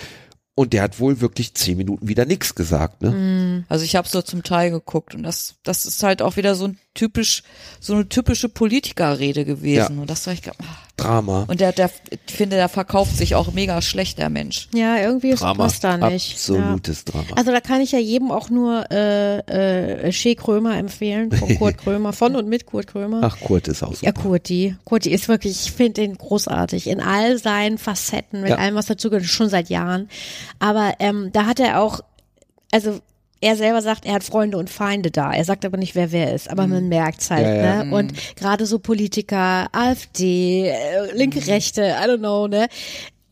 Und 0.57 0.73
der 0.73 0.81
hat 0.81 0.99
wohl 0.99 1.21
wirklich 1.21 1.53
zehn 1.53 1.77
Minuten 1.77 2.07
wieder 2.07 2.25
nichts 2.25 2.55
gesagt. 2.55 3.03
Ne? 3.03 3.11
Mhm. 3.11 3.65
Also 3.69 3.85
ich 3.85 3.95
habe 3.95 4.07
so 4.07 4.23
zum 4.23 4.41
Teil 4.41 4.71
geguckt 4.71 5.13
und 5.13 5.21
das, 5.21 5.53
das 5.61 5.85
ist 5.85 6.01
halt 6.01 6.23
auch 6.23 6.35
wieder 6.35 6.55
so 6.55 6.65
ein 6.65 6.79
typisch, 6.95 7.43
so 7.79 7.93
eine 7.93 8.09
typische 8.09 8.49
Politikerrede 8.49 9.45
gewesen. 9.45 9.95
Ja. 9.97 10.01
Und 10.01 10.09
das 10.09 10.25
war 10.25 10.33
ich, 10.33 10.41
ach, 10.49 10.86
Drama. 10.97 11.45
Und 11.47 11.61
der, 11.61 11.71
der, 11.71 11.91
ich 12.27 12.33
finde, 12.35 12.55
der 12.55 12.69
verkauft 12.69 13.15
sich 13.15 13.35
auch 13.35 13.53
mega 13.53 13.81
schlecht, 13.81 14.17
der 14.17 14.29
Mensch. 14.29 14.67
Ja, 14.73 14.97
irgendwie 14.97 15.29
ist 15.29 15.41
Drama. 15.41 15.65
passt 15.65 15.83
da 15.83 15.97
nicht. 15.97 16.33
Absolutes 16.33 17.03
ja. 17.05 17.11
Drama. 17.11 17.27
Also 17.35 17.51
da 17.51 17.61
kann 17.61 17.81
ich 17.81 17.91
ja 17.91 17.99
jedem 17.99 18.31
auch 18.31 18.49
nur 18.49 18.85
äh, 18.91 19.37
äh, 20.07 20.11
Shea 20.11 20.33
Krömer 20.33 20.75
empfehlen, 20.77 21.31
von 21.31 21.57
Kurt 21.57 21.77
Krömer, 21.83 22.13
von 22.13 22.35
und 22.35 22.49
mit 22.49 22.65
Kurt 22.65 22.87
Krömer. 22.87 23.21
Ach, 23.23 23.39
Kurt 23.39 23.67
ist 23.67 23.83
auch 23.83 23.93
super. 23.93 24.05
Ja, 24.05 24.11
Kurti. 24.11 24.75
Kurti 24.85 25.11
ist 25.11 25.27
wirklich, 25.27 25.67
ich 25.67 25.71
finde 25.71 26.03
ihn 26.03 26.17
großartig. 26.17 26.87
In 26.87 26.99
all 26.99 27.37
seinen 27.37 27.77
Facetten, 27.77 28.41
mit 28.41 28.49
ja. 28.49 28.57
allem, 28.57 28.75
was 28.75 28.87
dazu 28.87 29.09
gehört, 29.09 29.25
schon 29.25 29.49
seit 29.49 29.69
Jahren. 29.69 30.09
Aber 30.59 30.95
ähm, 30.99 31.29
da 31.31 31.45
hat 31.45 31.59
er 31.59 31.79
auch, 31.79 32.01
also 32.71 32.99
er 33.41 33.55
selber 33.55 33.81
sagt, 33.81 34.05
er 34.05 34.13
hat 34.15 34.23
Freunde 34.23 34.57
und 34.57 34.69
Feinde 34.69 35.11
da. 35.11 35.31
Er 35.31 35.45
sagt 35.45 35.65
aber 35.65 35.77
nicht, 35.77 35.95
wer 35.95 36.11
wer 36.11 36.33
ist. 36.33 36.49
Aber 36.49 36.67
mhm. 36.67 36.73
man 36.73 36.89
merkt's 36.89 37.29
halt. 37.29 37.45
Ja, 37.45 37.55
ja. 37.55 37.83
Ne? 37.83 37.95
Und 37.95 38.13
gerade 38.35 38.65
so 38.65 38.79
Politiker, 38.79 39.67
AfD, 39.71 40.69
äh, 40.69 41.11
linke, 41.13 41.39
mhm. 41.39 41.45
rechte, 41.45 41.81
I 41.81 42.09
don't 42.09 42.19
know, 42.19 42.47
ne? 42.47 42.67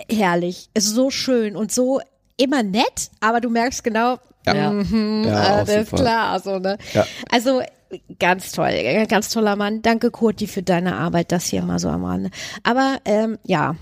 Herrlich. 0.09 0.69
Ist 0.73 0.89
so 0.89 1.09
schön 1.09 1.55
und 1.55 1.71
so 1.71 2.01
immer 2.37 2.63
nett, 2.63 3.09
aber 3.19 3.41
du 3.41 3.49
merkst 3.49 3.83
genau, 3.83 4.17
ja, 4.45 4.71
mhm, 4.71 5.23
ja 5.25 5.61
äh, 5.61 5.65
das 5.65 5.75
ist 5.75 5.95
klar, 5.95 6.39
so, 6.39 6.59
ne? 6.59 6.77
Ja. 6.93 7.05
Also, 7.31 7.61
ganz 8.19 8.51
toll, 8.51 9.05
ganz 9.07 9.29
toller 9.29 9.55
Mann. 9.55 9.81
Danke, 9.81 10.11
Kurti, 10.11 10.47
für 10.47 10.61
deine 10.61 10.97
Arbeit, 10.97 11.31
das 11.31 11.45
hier 11.45 11.63
mal 11.63 11.79
so 11.79 11.89
am 11.89 12.03
Rande. 12.03 12.29
Aber, 12.63 12.97
ähm, 13.05 13.37
ja, 13.43 13.75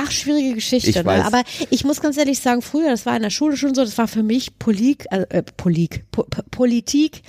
Ach, 0.00 0.10
schwierige 0.12 0.54
Geschichte. 0.54 0.90
Ich 0.90 1.04
ne? 1.04 1.24
Aber 1.24 1.42
ich 1.70 1.84
muss 1.84 2.00
ganz 2.00 2.16
ehrlich 2.16 2.38
sagen, 2.38 2.62
früher, 2.62 2.90
das 2.90 3.04
war 3.04 3.16
in 3.16 3.22
der 3.22 3.30
Schule 3.30 3.56
schon 3.56 3.74
so, 3.74 3.82
das 3.84 3.98
war 3.98 4.06
für 4.06 4.22
mich 4.22 4.58
Polik, 4.58 5.06
äh, 5.10 5.42
Polik, 5.56 6.04
po 6.12 6.24
Politik 6.52 7.22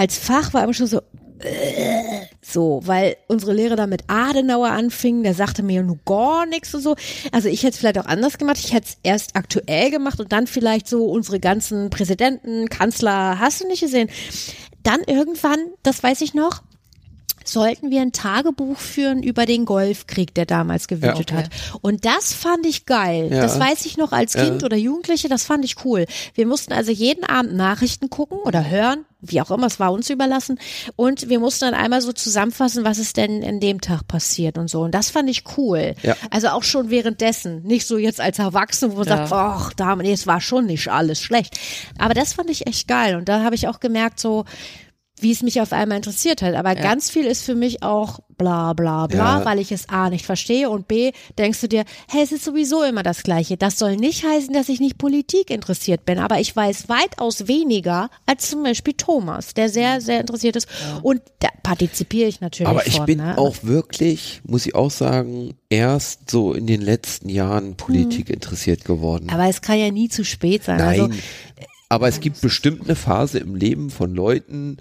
als 0.00 0.16
Fach 0.16 0.54
war 0.54 0.64
immer 0.64 0.72
schon 0.72 0.86
so, 0.86 1.02
äh, 1.40 2.22
so, 2.40 2.80
weil 2.84 3.16
unsere 3.28 3.52
Lehrer 3.52 3.76
da 3.76 3.86
mit 3.86 4.04
Adenauer 4.06 4.70
anfingen, 4.70 5.24
der 5.24 5.34
sagte 5.34 5.62
mir 5.62 5.82
nur 5.82 5.98
gar 6.06 6.46
nichts 6.46 6.74
und 6.74 6.80
so. 6.80 6.96
Also 7.32 7.48
ich 7.48 7.62
hätte 7.62 7.74
es 7.74 7.78
vielleicht 7.78 7.98
auch 7.98 8.06
anders 8.06 8.38
gemacht. 8.38 8.58
Ich 8.58 8.72
hätte 8.72 8.88
es 8.88 8.96
erst 9.02 9.36
aktuell 9.36 9.90
gemacht 9.90 10.18
und 10.20 10.32
dann 10.32 10.46
vielleicht 10.46 10.88
so 10.88 11.04
unsere 11.04 11.38
ganzen 11.38 11.90
Präsidenten, 11.90 12.68
Kanzler, 12.70 13.38
hast 13.38 13.60
du 13.60 13.66
nicht 13.66 13.80
gesehen. 13.80 14.08
Dann 14.82 15.00
irgendwann, 15.06 15.58
das 15.82 16.02
weiß 16.02 16.22
ich 16.22 16.32
noch, 16.32 16.62
sollten 17.44 17.90
wir 17.90 18.00
ein 18.02 18.12
Tagebuch 18.12 18.78
führen 18.78 19.22
über 19.22 19.46
den 19.46 19.64
Golfkrieg, 19.64 20.34
der 20.34 20.46
damals 20.46 20.88
gewütet 20.88 21.30
ja, 21.30 21.38
okay. 21.38 21.44
hat. 21.44 21.50
Und 21.80 22.04
das 22.04 22.32
fand 22.32 22.66
ich 22.66 22.86
geil. 22.86 23.28
Ja. 23.30 23.42
Das 23.42 23.58
weiß 23.58 23.86
ich 23.86 23.96
noch 23.96 24.12
als 24.12 24.34
Kind 24.34 24.62
ja. 24.62 24.66
oder 24.66 24.76
Jugendliche, 24.76 25.28
das 25.28 25.44
fand 25.44 25.64
ich 25.64 25.84
cool. 25.84 26.06
Wir 26.34 26.46
mussten 26.46 26.72
also 26.72 26.92
jeden 26.92 27.24
Abend 27.24 27.54
Nachrichten 27.54 28.10
gucken 28.10 28.38
oder 28.38 28.68
hören, 28.68 29.04
wie 29.20 29.40
auch 29.40 29.50
immer, 29.50 29.66
es 29.66 29.78
war 29.78 29.92
uns 29.92 30.10
überlassen. 30.10 30.58
Und 30.96 31.28
wir 31.28 31.40
mussten 31.40 31.66
dann 31.66 31.74
einmal 31.74 32.00
so 32.00 32.12
zusammenfassen, 32.12 32.84
was 32.84 32.98
ist 32.98 33.16
denn 33.16 33.42
in 33.42 33.60
dem 33.60 33.80
Tag 33.80 34.06
passiert 34.08 34.56
und 34.56 34.68
so. 34.68 34.80
Und 34.82 34.94
das 34.94 35.10
fand 35.10 35.28
ich 35.28 35.44
cool. 35.56 35.94
Ja. 36.02 36.16
Also 36.30 36.48
auch 36.48 36.62
schon 36.62 36.90
währenddessen. 36.90 37.62
Nicht 37.62 37.86
so 37.86 37.98
jetzt 37.98 38.20
als 38.20 38.38
Erwachsene, 38.38 38.92
wo 38.92 38.98
man 38.98 39.08
sagt, 39.08 39.32
ach, 39.32 39.72
da, 39.74 39.96
nee, 39.96 40.12
es 40.12 40.26
war 40.26 40.40
schon 40.40 40.66
nicht 40.66 40.88
alles 40.88 41.20
schlecht. 41.20 41.58
Aber 41.98 42.14
das 42.14 42.32
fand 42.32 42.50
ich 42.50 42.66
echt 42.66 42.88
geil. 42.88 43.16
Und 43.16 43.28
da 43.28 43.42
habe 43.42 43.54
ich 43.54 43.68
auch 43.68 43.80
gemerkt, 43.80 44.20
so, 44.20 44.44
wie 45.22 45.32
es 45.32 45.42
mich 45.42 45.60
auf 45.60 45.72
einmal 45.72 45.96
interessiert 45.96 46.42
hat. 46.42 46.54
Aber 46.54 46.76
ja. 46.76 46.82
ganz 46.82 47.10
viel 47.10 47.26
ist 47.26 47.42
für 47.42 47.54
mich 47.54 47.82
auch 47.82 48.20
bla 48.40 48.72
bla 48.72 49.06
bla, 49.06 49.40
ja. 49.40 49.44
weil 49.44 49.58
ich 49.58 49.70
es 49.70 49.88
A 49.90 50.08
nicht 50.08 50.24
verstehe 50.24 50.70
und 50.70 50.88
B 50.88 51.12
denkst 51.38 51.60
du 51.60 51.68
dir, 51.68 51.84
hey, 52.08 52.22
es 52.22 52.32
ist 52.32 52.44
sowieso 52.44 52.82
immer 52.82 53.02
das 53.02 53.22
Gleiche. 53.22 53.58
Das 53.58 53.78
soll 53.78 53.96
nicht 53.96 54.24
heißen, 54.24 54.54
dass 54.54 54.70
ich 54.70 54.80
nicht 54.80 54.96
Politik 54.96 55.50
interessiert 55.50 56.06
bin, 56.06 56.18
aber 56.18 56.40
ich 56.40 56.56
weiß 56.56 56.88
weitaus 56.88 57.48
weniger 57.48 58.08
als 58.24 58.48
zum 58.48 58.62
Beispiel 58.62 58.94
Thomas, 58.94 59.52
der 59.52 59.68
sehr, 59.68 60.00
sehr 60.00 60.20
interessiert 60.20 60.56
ist. 60.56 60.68
Ja. 60.68 61.00
Und 61.02 61.20
da 61.40 61.48
partizipiere 61.62 62.28
ich 62.28 62.40
natürlich. 62.40 62.68
Aber 62.68 62.86
ich 62.86 62.96
von, 62.96 63.06
bin 63.06 63.18
ne? 63.18 63.36
auch 63.36 63.56
wirklich, 63.62 64.40
muss 64.44 64.64
ich 64.64 64.74
auch 64.74 64.90
sagen, 64.90 65.54
erst 65.68 66.30
so 66.30 66.54
in 66.54 66.66
den 66.66 66.80
letzten 66.80 67.28
Jahren 67.28 67.76
Politik 67.76 68.28
hm. 68.28 68.34
interessiert 68.34 68.84
geworden. 68.86 69.28
Aber 69.30 69.48
es 69.48 69.60
kann 69.60 69.78
ja 69.78 69.90
nie 69.90 70.08
zu 70.08 70.24
spät 70.24 70.64
sein. 70.64 70.78
Nein. 70.78 71.00
Also, 71.00 71.14
aber 71.90 72.08
es 72.08 72.20
gibt 72.20 72.40
bestimmt 72.40 72.84
eine 72.84 72.94
Phase 72.94 73.38
im 73.40 73.54
Leben 73.54 73.90
von 73.90 74.14
Leuten, 74.14 74.78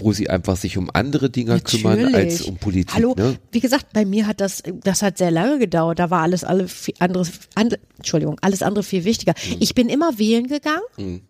wo 0.00 0.12
sie 0.12 0.28
einfach 0.30 0.56
sich 0.56 0.78
um 0.78 0.90
andere 0.92 1.30
Dinge 1.30 1.52
Natürlich. 1.52 1.82
kümmern 1.82 2.14
als 2.14 2.42
um 2.42 2.56
Politik. 2.56 2.94
Hallo, 2.94 3.14
ne? 3.16 3.38
wie 3.52 3.60
gesagt, 3.60 3.92
bei 3.92 4.04
mir 4.04 4.26
hat 4.26 4.40
das, 4.40 4.62
das 4.82 5.02
hat 5.02 5.18
sehr 5.18 5.30
lange 5.30 5.58
gedauert. 5.58 5.98
Da 5.98 6.10
war 6.10 6.22
alles 6.22 6.44
alle 6.44 6.66
andere, 6.98 7.26
andere, 7.54 7.80
Entschuldigung, 7.96 8.38
alles 8.40 8.62
andere 8.62 8.84
viel 8.84 9.04
wichtiger. 9.04 9.34
Mhm. 9.48 9.56
Ich 9.60 9.74
bin 9.74 9.88
immer 9.88 10.18
wählen 10.18 10.46
gegangen. 10.46 10.82
Mhm. 10.96 11.22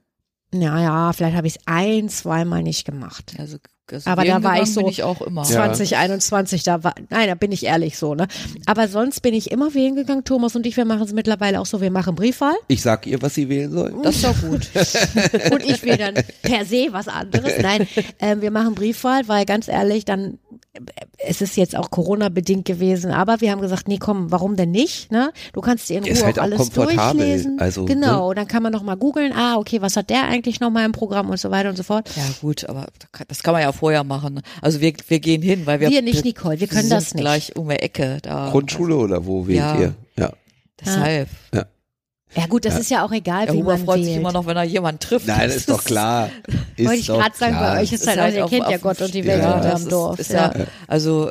Naja, 0.53 1.13
vielleicht 1.13 1.37
habe 1.37 1.47
ich 1.47 1.57
es 1.57 1.63
ein, 1.67 2.09
zweimal 2.09 2.63
nicht 2.63 2.85
gemacht. 2.85 3.35
Also 3.39 3.59
also 3.93 4.11
aber 4.11 4.25
da 4.25 4.43
war 4.43 4.63
ich 4.63 4.73
so 4.73 4.89
ich 4.89 5.03
auch 5.03 5.21
immer. 5.21 5.43
2021, 5.45 6.63
da 6.63 6.83
war, 6.83 6.95
nein, 7.11 7.29
da 7.29 7.35
bin 7.35 7.53
ich 7.53 7.65
ehrlich 7.65 7.99
so, 7.99 8.15
ne? 8.15 8.27
Aber 8.67 8.89
sonst 8.89 9.21
bin 9.21 9.35
ich 9.35 9.51
immer 9.51 9.75
wählen 9.75 9.95
gegangen. 9.95 10.25
Thomas 10.25 10.57
und 10.57 10.67
ich, 10.67 10.77
wir 10.77 10.85
machen 10.85 11.03
es 11.03 11.13
mittlerweile 11.13 11.61
auch 11.61 11.67
so, 11.67 11.81
wir 11.81 11.91
machen 11.91 12.15
Briefwahl. 12.15 12.57
Ich 12.69 12.83
sag 12.83 13.07
ihr, 13.07 13.21
was 13.23 13.35
sie 13.35 13.49
wählen 13.49 13.71
soll. 13.71 13.95
Das 14.03 14.17
ist 14.17 14.25
doch 14.25 14.41
gut. 14.41 14.69
und 15.53 15.65
ich 15.65 15.83
will 15.83 15.97
dann 15.97 16.15
per 16.43 16.65
se 16.65 16.89
was 16.91 17.09
anderes. 17.09 17.53
Nein, 17.61 17.87
äh, 18.19 18.37
wir 18.41 18.51
machen 18.51 18.75
Briefwahl, 18.75 19.29
weil 19.29 19.45
ganz 19.45 19.69
ehrlich, 19.69 20.05
dann 20.05 20.39
es 21.19 21.41
ist 21.41 21.57
jetzt 21.57 21.77
auch 21.77 21.91
Corona-bedingt 21.91 22.65
gewesen, 22.65 23.11
aber 23.11 23.41
wir 23.41 23.51
haben 23.51 23.61
gesagt, 23.61 23.89
nee, 23.89 23.99
komm, 23.99 24.31
warum 24.31 24.57
denn 24.57 24.71
nicht? 24.71 25.11
Ne? 25.11 25.33
Du 25.53 25.61
kannst 25.61 25.89
dir 25.89 25.99
in 25.99 26.05
Ruhe 26.05 26.25
halt 26.25 26.39
auch 26.39 26.45
alles 26.45 26.71
durchlesen. 26.71 27.59
Also, 27.61 27.85
genau, 27.85 28.31
ne? 28.31 28.37
dann 28.37 28.49
kann 28.49 28.63
man 28.63 28.73
noch 28.73 28.83
mal 28.83 28.97
googeln, 28.97 29.33
ah, 29.33 29.57
okay, 29.57 29.83
was 29.83 29.97
hat 29.97 30.11
der 30.11 30.25
eigentlich 30.25 30.61
noch 30.61 30.71
mal 30.71 30.85
im 30.85 30.93
Programm 30.93 31.31
und 31.31 31.39
so 31.39 31.51
weiter 31.51 31.69
und 31.69 31.77
so 31.77 31.83
fort. 31.83 32.11
Ja 32.17 32.23
gut, 32.41 32.69
aber 32.69 32.87
das 33.29 33.43
kann 33.43 33.53
man 33.53 33.63
ja 33.63 33.73
vorher 33.73 34.05
machen. 34.05 34.41
Also 34.63 34.81
wir, 34.81 34.93
wir 35.09 35.21
gehen 35.21 35.43
hin, 35.43 35.63
weil 35.67 35.81
wir 35.81 35.91
Wir 35.91 36.03
nicht, 36.03 36.25
Nicole, 36.25 36.61
wir 36.61 36.67
können 36.67 36.89
das 36.89 37.15
nicht. 37.15 37.23
gleich 37.23 37.57
um 37.57 37.69
die 37.69 37.77
Ecke 37.77 38.19
da. 38.23 38.51
Grundschule 38.51 38.97
oder 38.97 39.27
wo 39.27 39.47
wählt 39.47 39.59
ja. 39.59 39.79
ihr? 39.79 39.95
Ja. 40.19 40.33
Deshalb. 40.81 41.29
Ja. 41.55 41.67
Ja 42.35 42.47
gut, 42.47 42.65
das 42.65 42.75
ja. 42.75 42.81
ist 42.81 42.91
ja 42.91 43.05
auch 43.05 43.13
egal, 43.13 43.47
ja, 43.47 43.55
wie 43.55 43.63
man 43.63 43.79
freut 43.79 43.97
wählt. 43.97 44.07
sich 44.07 44.17
immer 44.17 44.33
noch, 44.33 44.47
wenn 44.47 44.57
er 44.57 44.65
jemanden 44.65 45.01
trifft. 45.01 45.27
Nein, 45.27 45.49
das 45.49 45.57
ist 45.57 45.71
doch 45.71 45.85
klar. 45.85 46.31
Ist 46.77 46.87
Wollte 46.87 47.01
ich 47.01 47.07
gerade 47.07 47.37
sagen, 47.37 47.55
bei 47.55 47.81
euch 47.81 47.91
ist 47.91 48.07
halt, 48.07 48.21
halt, 48.21 48.35
ihr 48.35 48.47
kennt 48.47 48.69
ja 48.69 48.77
Gott 48.77 49.01
und 49.01 49.15
die 49.15 49.25
Welt 49.25 49.43
ja, 49.43 49.73
am 49.73 49.89
Dorf. 49.89 50.19
Ist 50.19 50.31
ja. 50.31 50.53
Also 50.87 51.31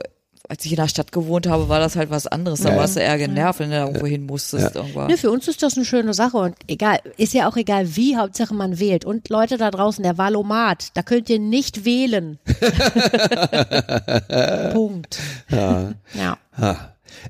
als 0.49 0.65
ich 0.65 0.71
in 0.71 0.77
der 0.77 0.87
Stadt 0.87 1.11
gewohnt 1.11 1.47
habe, 1.47 1.69
war 1.69 1.79
das 1.79 1.95
halt 1.95 2.09
was 2.09 2.27
anderes. 2.27 2.61
Da 2.61 2.69
ja. 2.69 2.77
warst 2.77 2.95
du 2.95 2.99
eher 2.99 3.17
genervt, 3.17 3.59
wenn 3.59 3.69
du 3.69 3.77
da 3.77 3.85
irgendwo 3.85 4.05
hin 4.05 4.25
musstest. 4.25 4.75
Ja. 4.75 5.07
Ne, 5.07 5.17
für 5.17 5.31
uns 5.31 5.47
ist 5.47 5.63
das 5.63 5.75
eine 5.75 5.85
schöne 5.85 6.13
Sache 6.13 6.37
und 6.37 6.55
egal, 6.67 6.99
ist 7.17 7.33
ja 7.33 7.49
auch 7.49 7.57
egal 7.57 7.95
wie, 7.95 8.17
Hauptsache 8.17 8.53
man 8.53 8.79
wählt. 8.79 9.05
Und 9.05 9.29
Leute 9.29 9.57
da 9.57 9.71
draußen, 9.71 10.03
der 10.03 10.17
Valomat, 10.17 10.89
da 10.95 11.03
könnt 11.03 11.29
ihr 11.29 11.39
nicht 11.39 11.85
wählen. 11.85 12.39
Punkt. 14.73 15.19
Ja. 15.49 15.93
ja. 16.13 16.37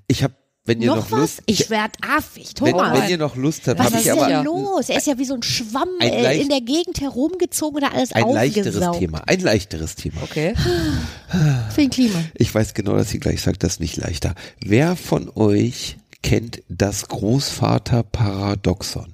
Ich 0.08 0.24
habe 0.24 0.34
wenn 0.66 0.82
ihr 0.82 0.88
noch, 0.88 0.96
noch 0.98 1.12
was? 1.12 1.20
Lust, 1.20 1.42
ich 1.46 1.70
werd 1.70 1.92
affig, 2.02 2.50
wenn, 2.60 2.72
Thomas. 2.74 3.00
wenn 3.02 3.10
ihr 3.10 3.18
noch 3.18 3.36
Lust 3.36 3.68
habt, 3.68 3.80
was 3.80 3.88
habe 3.88 3.98
ist 3.98 4.06
ich 4.06 4.12
aber 4.12 4.28
denn 4.28 4.36
ein, 4.38 4.46
los? 4.46 4.90
Er 4.90 4.98
ist 4.98 5.08
ja 5.08 5.18
wie 5.18 5.26
so 5.26 5.36
ein 5.36 5.44
Schwamm 5.44 5.90
ein 6.00 6.10
äh, 6.12 6.22
leicht- 6.24 6.42
in 6.42 6.50
der 6.50 6.62
Gegend 6.62 7.00
herumgezogen 7.02 7.78
oder 7.78 7.94
alles 7.94 8.12
ein 8.14 8.28
leichteres 8.30 8.68
aufgesaugt. 8.76 9.00
Thema, 9.00 9.22
ein 9.28 9.40
leichteres 9.42 9.96
Thema. 9.96 10.24
Okay. 10.24 10.56
Für 11.74 11.82
den 11.82 11.90
Klima. 11.92 12.20
Ich 12.34 12.54
weiß 12.54 12.74
genau, 12.74 12.96
dass 12.96 13.10
sie 13.10 13.20
gleich 13.20 13.42
sagt, 13.42 13.64
das 13.64 13.74
ist 13.74 13.80
nicht 13.80 13.98
leichter. 13.98 14.34
Wer 14.60 14.96
von 14.96 15.30
euch 15.36 15.98
kennt 16.24 16.62
das 16.70 17.08
Großvater-Paradoxon? 17.10 19.12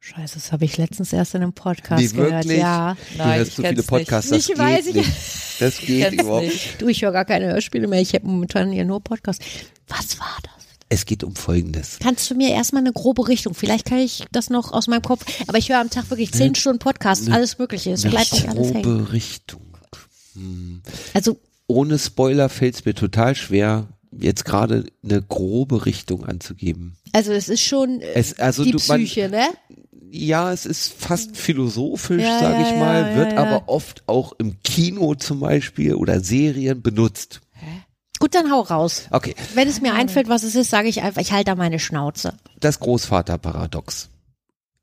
Scheiße, 0.00 0.34
das 0.36 0.52
habe 0.52 0.64
ich 0.64 0.78
letztens 0.78 1.12
erst 1.12 1.34
in 1.34 1.42
einem 1.42 1.52
Podcast 1.52 2.00
Nee, 2.02 2.08
gehört. 2.08 2.44
wirklich? 2.44 2.60
Ja. 2.60 2.96
Du 3.12 3.18
Nein, 3.18 3.38
hörst 3.40 3.50
ich 3.50 3.56
so 3.56 3.62
viele 3.62 3.82
Podcasts, 3.82 4.30
das 4.30 4.48
nicht. 4.48 4.56
geht 4.56 4.86
Ich 4.86 4.94
nicht. 4.94 5.10
Das 5.60 5.76
geht 5.78 6.12
überhaupt 6.14 6.44
nicht. 6.46 6.80
Du, 6.80 6.88
ich 6.88 7.02
höre 7.02 7.12
gar 7.12 7.26
keine 7.26 7.48
Hörspiele 7.48 7.86
mehr. 7.88 8.00
Ich 8.00 8.14
habe 8.14 8.26
momentan 8.26 8.72
hier 8.72 8.86
nur 8.86 9.02
Podcasts. 9.02 9.44
Was 9.88 10.18
war 10.18 10.38
das? 10.42 10.52
Es 10.90 11.04
geht 11.04 11.22
um 11.22 11.34
Folgendes. 11.36 11.98
Kannst 12.00 12.30
du 12.30 12.34
mir 12.34 12.50
erstmal 12.50 12.82
eine 12.82 12.92
grobe 12.92 13.28
Richtung? 13.28 13.54
Vielleicht 13.54 13.84
kann 13.84 13.98
ich 13.98 14.24
das 14.32 14.48
noch 14.48 14.72
aus 14.72 14.86
meinem 14.86 15.02
Kopf. 15.02 15.24
Aber 15.46 15.58
ich 15.58 15.68
höre 15.68 15.80
am 15.80 15.90
Tag 15.90 16.08
wirklich 16.10 16.32
zehn 16.32 16.54
Stunden 16.54 16.78
Podcast, 16.78 17.30
alles 17.30 17.58
Mögliche. 17.58 17.92
Es 17.92 18.02
bleibt 18.02 18.32
nicht 18.32 18.48
alles 18.48 18.72
hängen. 18.72 18.82
grobe 18.82 19.12
Richtung. 19.12 19.60
Also 21.14 21.38
Ohne 21.66 21.98
Spoiler 21.98 22.48
fällt 22.48 22.76
es 22.76 22.84
mir 22.84 22.94
total 22.94 23.34
schwer, 23.34 23.88
jetzt 24.12 24.44
gerade 24.44 24.86
eine 25.02 25.20
grobe 25.22 25.84
Richtung 25.84 26.24
anzugeben. 26.24 26.96
Also 27.12 27.32
es 27.32 27.48
ist 27.48 27.62
schon 27.62 28.00
äh, 28.00 28.12
Es, 28.14 28.38
also 28.38 28.64
die 28.64 28.70
du, 28.72 28.78
man, 28.88 29.04
Psyche, 29.04 29.28
ne? 29.28 29.48
ja, 30.10 30.52
es 30.52 30.64
ist 30.66 30.92
fast 30.92 31.36
philosophisch, 31.36 32.22
Ja, 32.22 32.38
sage 32.38 32.62
ja, 32.62 32.70
ich 32.70 32.76
mal, 32.78 33.10
ja, 33.10 33.16
wird 33.16 33.32
aber 33.36 33.68
oft 33.68 34.02
auch 34.06 34.32
im 34.38 34.56
Kino 34.62 35.14
zum 35.14 35.40
Beispiel 35.40 35.94
oder 35.94 36.20
Serien 36.20 36.80
benutzt. 36.82 37.40
Gut, 38.20 38.34
dann 38.34 38.50
hau 38.50 38.60
raus. 38.62 39.04
Okay, 39.10 39.34
Wenn 39.54 39.68
es 39.68 39.80
mir 39.80 39.94
einfällt, 39.94 40.28
was 40.28 40.42
es 40.42 40.54
ist, 40.54 40.70
sage 40.70 40.88
ich 40.88 41.02
einfach, 41.02 41.20
ich 41.20 41.32
halte 41.32 41.46
da 41.46 41.54
meine 41.54 41.78
Schnauze. 41.78 42.34
das 42.60 42.80
Großvaterparadox. 42.80 44.08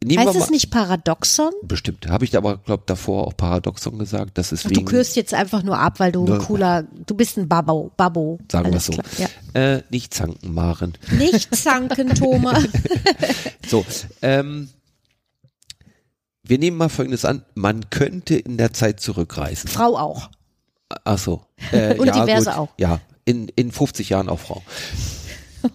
Nehmen 0.03 0.27
Heißt 0.27 0.35
es 0.37 0.49
nicht 0.51 0.69
Paradoxon? 0.69 1.51
bestimmt, 1.63 2.07
habe 2.07 2.25
ich 2.25 2.37
aber, 2.37 2.57
glaube 2.57 2.83
davor 2.85 3.25
auch 3.25 3.35
Paradoxon 3.35 3.97
gesagt, 3.97 4.37
das 4.37 4.51
ist 4.51 4.65
Ach, 4.65 4.69
du 4.69 4.75
wegen, 4.75 4.85
kürst 4.85 5.15
jetzt 5.15 5.33
einfach 5.33 5.63
nur 5.63 5.79
ab, 5.79 5.99
weil 5.99 6.11
du 6.11 6.25
ein 6.25 6.31
Ne. 6.33 6.37
cooler, 6.37 6.83
du 6.83 7.15
bist 7.15 7.37
ein 7.37 7.47
Babbo, 7.49 7.91
Babbo. 7.97 8.37
sagen 8.51 8.65
wir 8.67 8.73
Alles 8.73 8.85
so, 8.85 8.93
klar, 8.93 9.05
Ja. 9.17 9.27
äh, 9.77 9.83
nicht 9.89 10.13
zanken, 10.13 10.53
Maren. 10.53 10.93
Nicht 11.17 11.55
zanken, 11.55 12.09
Thomas. 12.15 12.65
So, 13.67 13.83
ähm, 14.21 14.69
wir 16.43 16.59
nehmen 16.59 16.77
mal 16.77 16.89
Folgendes 16.89 17.25
an, 17.25 17.43
man 17.55 17.89
könnte 17.89 18.35
in 18.35 18.57
der 18.57 18.73
Zeit 18.73 18.99
zurückreisen. 18.99 19.69
Frau 19.69 19.97
auch. 19.97 20.29
Ach 21.03 21.17
so. 21.17 21.41
Äh, 21.71 21.95
Und 21.97 22.07
ja, 22.07 22.23
diverse 22.25 22.49
gut. 22.51 22.59
auch. 22.59 22.69
Ja, 22.77 22.99
in, 23.25 23.49
in 23.49 23.71
50 23.71 24.09
Jahren 24.09 24.29
auch 24.29 24.39
Frau. 24.39 24.61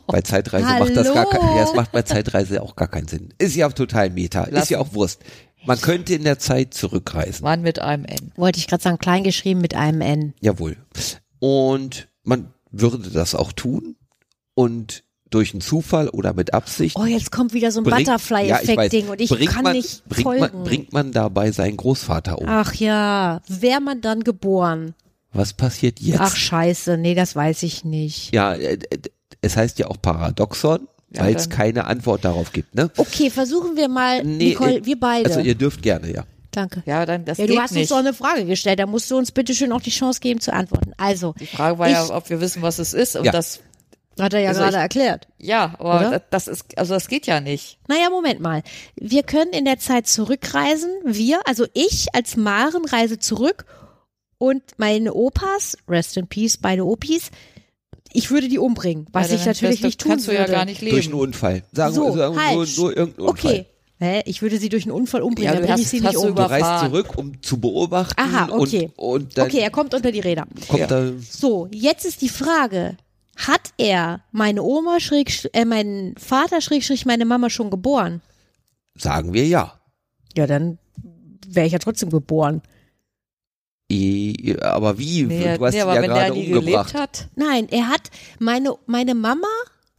Bei 0.06 0.20
Zeitreise 0.20 0.66
macht 0.78 0.96
das 0.96 1.12
gar 1.12 1.28
kein, 1.28 1.42
Hallo? 1.42 1.56
ja, 1.56 1.64
es 1.64 1.74
macht 1.74 1.92
bei 1.92 2.02
Zeitreise 2.02 2.62
auch 2.62 2.76
gar 2.76 2.88
keinen 2.88 3.08
Sinn. 3.08 3.34
Ist 3.38 3.56
ja 3.56 3.66
auch 3.66 3.72
total 3.72 4.10
Meta, 4.10 4.44
ist 4.44 4.52
Lassen. 4.52 4.72
ja 4.74 4.78
auch 4.78 4.94
Wurst. 4.94 5.20
Man 5.66 5.80
könnte 5.80 6.14
in 6.14 6.24
der 6.24 6.38
Zeit 6.38 6.72
zurückreisen. 6.74 7.44
Mann 7.44 7.62
mit 7.62 7.80
einem 7.80 8.04
N. 8.04 8.32
Wollte 8.36 8.58
ich 8.58 8.66
gerade 8.66 8.82
sagen, 8.82 8.98
klein 8.98 9.24
geschrieben 9.24 9.60
mit 9.60 9.74
einem 9.74 10.00
N. 10.00 10.32
Jawohl. 10.40 10.76
Und 11.38 12.08
man 12.22 12.54
würde 12.70 13.10
das 13.10 13.34
auch 13.34 13.52
tun 13.52 13.96
und 14.54 15.02
durch 15.28 15.52
einen 15.52 15.60
Zufall 15.60 16.08
oder 16.08 16.34
mit 16.34 16.54
Absicht 16.54 16.96
Oh, 16.98 17.04
jetzt 17.04 17.30
kommt 17.30 17.52
wieder 17.52 17.70
so 17.70 17.80
ein 17.80 17.84
ja, 17.84 17.96
Butterfly-Effekt-Ding 17.96 19.08
weiß, 19.08 19.30
und 19.30 19.40
ich 19.40 19.46
kann 19.46 19.62
man, 19.62 19.76
nicht 19.76 20.04
bringt 20.08 20.22
folgen. 20.22 20.40
Man, 20.40 20.64
bringt 20.64 20.92
man 20.92 21.12
dabei 21.12 21.52
seinen 21.52 21.76
Großvater 21.76 22.38
um. 22.38 22.48
Ach 22.48 22.74
ja, 22.74 23.40
wäre 23.48 23.80
man 23.80 24.00
dann 24.00 24.24
geboren? 24.24 24.94
Was 25.32 25.52
passiert 25.52 26.00
jetzt? 26.00 26.20
Ach 26.20 26.34
scheiße, 26.34 26.96
nee, 26.96 27.14
das 27.14 27.36
weiß 27.36 27.62
ich 27.62 27.84
nicht. 27.84 28.34
Ja, 28.34 28.54
äh, 28.54 28.74
äh, 28.74 28.78
es 29.42 29.56
heißt 29.56 29.78
ja 29.78 29.86
auch 29.86 29.96
Paradoxon, 30.02 30.88
Ja, 31.12 31.22
weil 31.24 31.36
es 31.36 31.48
keine 31.48 31.84
Antwort 31.86 32.24
darauf 32.24 32.52
gibt, 32.52 32.74
ne? 32.74 32.90
Okay, 32.96 33.30
versuchen 33.30 33.76
wir 33.76 33.88
mal, 33.88 34.24
Nee, 34.24 34.48
Nicole, 34.50 34.78
äh, 34.78 34.84
wir 34.86 34.98
beide. 34.98 35.26
Also 35.28 35.40
ihr 35.40 35.54
dürft 35.54 35.82
gerne, 35.82 36.12
ja. 36.12 36.24
Danke. 36.50 36.82
Ja, 36.84 37.06
dann 37.06 37.24
das 37.24 37.38
Ja, 37.38 37.46
geht 37.46 37.54
du 37.56 37.60
hast 37.60 37.70
nicht. 37.72 37.82
uns 37.82 37.88
doch 37.90 37.98
eine 37.98 38.12
Frage 38.12 38.44
gestellt, 38.44 38.80
da 38.80 38.86
musst 38.86 39.08
du 39.10 39.16
uns 39.16 39.30
bitte 39.30 39.54
schön 39.54 39.70
auch 39.70 39.80
die 39.80 39.90
Chance 39.90 40.18
geben 40.18 40.40
zu 40.40 40.52
antworten. 40.52 40.92
Also, 40.96 41.32
die 41.38 41.46
Frage 41.46 41.78
war 41.78 41.86
ich, 41.86 41.92
ja, 41.94 42.10
ob 42.14 42.28
wir 42.28 42.40
wissen, 42.40 42.60
was 42.62 42.80
es 42.80 42.92
ist 42.92 43.14
und 43.14 43.24
Ja. 43.24 43.30
das 43.30 43.60
hat 44.18 44.34
er 44.34 44.40
ja 44.40 44.48
Also 44.48 44.60
gerade 44.62 44.76
ich- 44.76 44.82
erklärt. 44.82 45.28
ja, 45.38 45.74
aber 45.78 46.00
Oder? 46.08 46.10
das, 46.10 46.22
das 46.46 46.48
ist 46.48 46.76
also 46.76 46.94
das 46.94 47.06
geht 47.06 47.26
ja 47.28 47.40
nicht. 47.40 47.78
Naja, 47.86 48.10
Moment 48.10 48.40
mal. 48.40 48.64
Wir 48.96 49.22
können 49.22 49.52
in 49.52 49.64
der 49.64 49.78
Zeit 49.78 50.08
zurückreisen. 50.08 50.90
Wir, 51.04 51.40
also 51.46 51.66
ich 51.72 52.08
als 52.14 52.36
Maren 52.36 52.84
reise 52.84 53.20
zurück 53.20 53.64
und 54.40 54.62
meine 54.78 55.12
Opas, 55.14 55.76
rest 55.86 56.16
in 56.16 56.26
peace, 56.26 56.56
beide 56.56 56.84
Opis, 56.86 57.30
ich 58.12 58.30
würde 58.30 58.48
die 58.48 58.58
umbringen, 58.58 59.06
was 59.12 59.28
Ja, 59.30 59.36
ich 59.36 59.46
natürlich 59.46 59.80
du- 59.80 59.86
nicht 59.86 60.00
tun 60.00 60.10
kannst 60.12 60.26
du 60.26 60.32
würde. 60.32 60.44
ja 60.44 60.48
gar 60.50 60.64
nicht 60.64 60.80
leben. 60.80 60.96
Durch 60.96 61.06
einen 61.06 61.14
Unfall. 61.14 61.62
Sagen 61.72 61.94
So, 61.94 62.06
wir 62.06 62.12
sagen 62.14 62.34
wir 62.34 62.46
halt. 62.46 62.56
nur, 62.56 62.66
nur 62.76 62.96
irgendeinen 62.96 63.28
Unfall. 63.28 63.50
Okay. 63.52 63.66
Hä? 64.02 64.22
Ich 64.24 64.40
würde 64.40 64.56
sie 64.58 64.70
durch 64.70 64.84
einen 64.84 64.92
Unfall 64.92 65.20
umbringen, 65.20 65.52
Ja, 65.52 65.60
dann 65.60 65.62
du 65.62 65.68
bringe 65.68 65.82
ich 65.82 65.88
sie 65.88 66.00
nicht 66.00 66.14
du 66.14 66.20
um. 66.22 66.34
Du 66.34 66.42
reist 66.42 66.84
zurück, 66.86 67.18
um 67.18 67.42
zu 67.42 67.60
beobachten 67.60 68.18
Aha, 68.18 68.48
okay. 68.50 68.90
und, 68.96 69.24
und 69.24 69.38
dann 69.38 69.46
Okay, 69.46 69.58
er 69.58 69.70
kommt 69.70 69.92
unter 69.92 70.10
die 70.10 70.20
Räder. 70.20 70.46
kommt 70.68 70.80
Ja. 70.80 70.86
da 70.86 71.12
So, 71.20 71.68
jetzt 71.70 72.06
ist 72.06 72.22
die 72.22 72.30
Frage, 72.30 72.96
hat 73.36 73.70
er 73.76 74.22
meine 74.32 74.62
Oma 74.62 75.00
schräg, 75.00 75.50
äh, 75.52 75.66
meinen 75.66 76.16
Vater 76.16 76.62
schrägstrich 76.62 77.04
meine 77.04 77.26
Mama 77.26 77.50
schon 77.50 77.68
geboren? 77.70 78.22
sagen 78.96 79.32
wir 79.34 79.46
ja. 79.46 79.78
Ja, 80.36 80.46
dann 80.46 80.78
wäre 81.46 81.66
ich 81.66 81.72
ja 81.74 81.78
trotzdem 81.78 82.08
geboren. 82.10 82.62
Aber 84.62 84.98
wie? 84.98 85.24
Nee, 85.24 85.56
du 85.58 85.64
hast 85.66 85.72
nee, 85.74 85.80
ihn 85.80 85.82
aber 85.82 85.94
ja 85.96 86.02
wenn 86.02 86.10
der 86.10 86.18
gerade 86.28 86.32
nie 86.38 86.52
umgebracht. 86.54 86.92
gelebt 86.92 86.94
hat, 86.94 87.28
Nein, 87.36 87.68
er 87.70 87.88
hat 87.88 88.02
meine 88.38 88.74
meine 88.86 89.14
Mama 89.14 89.48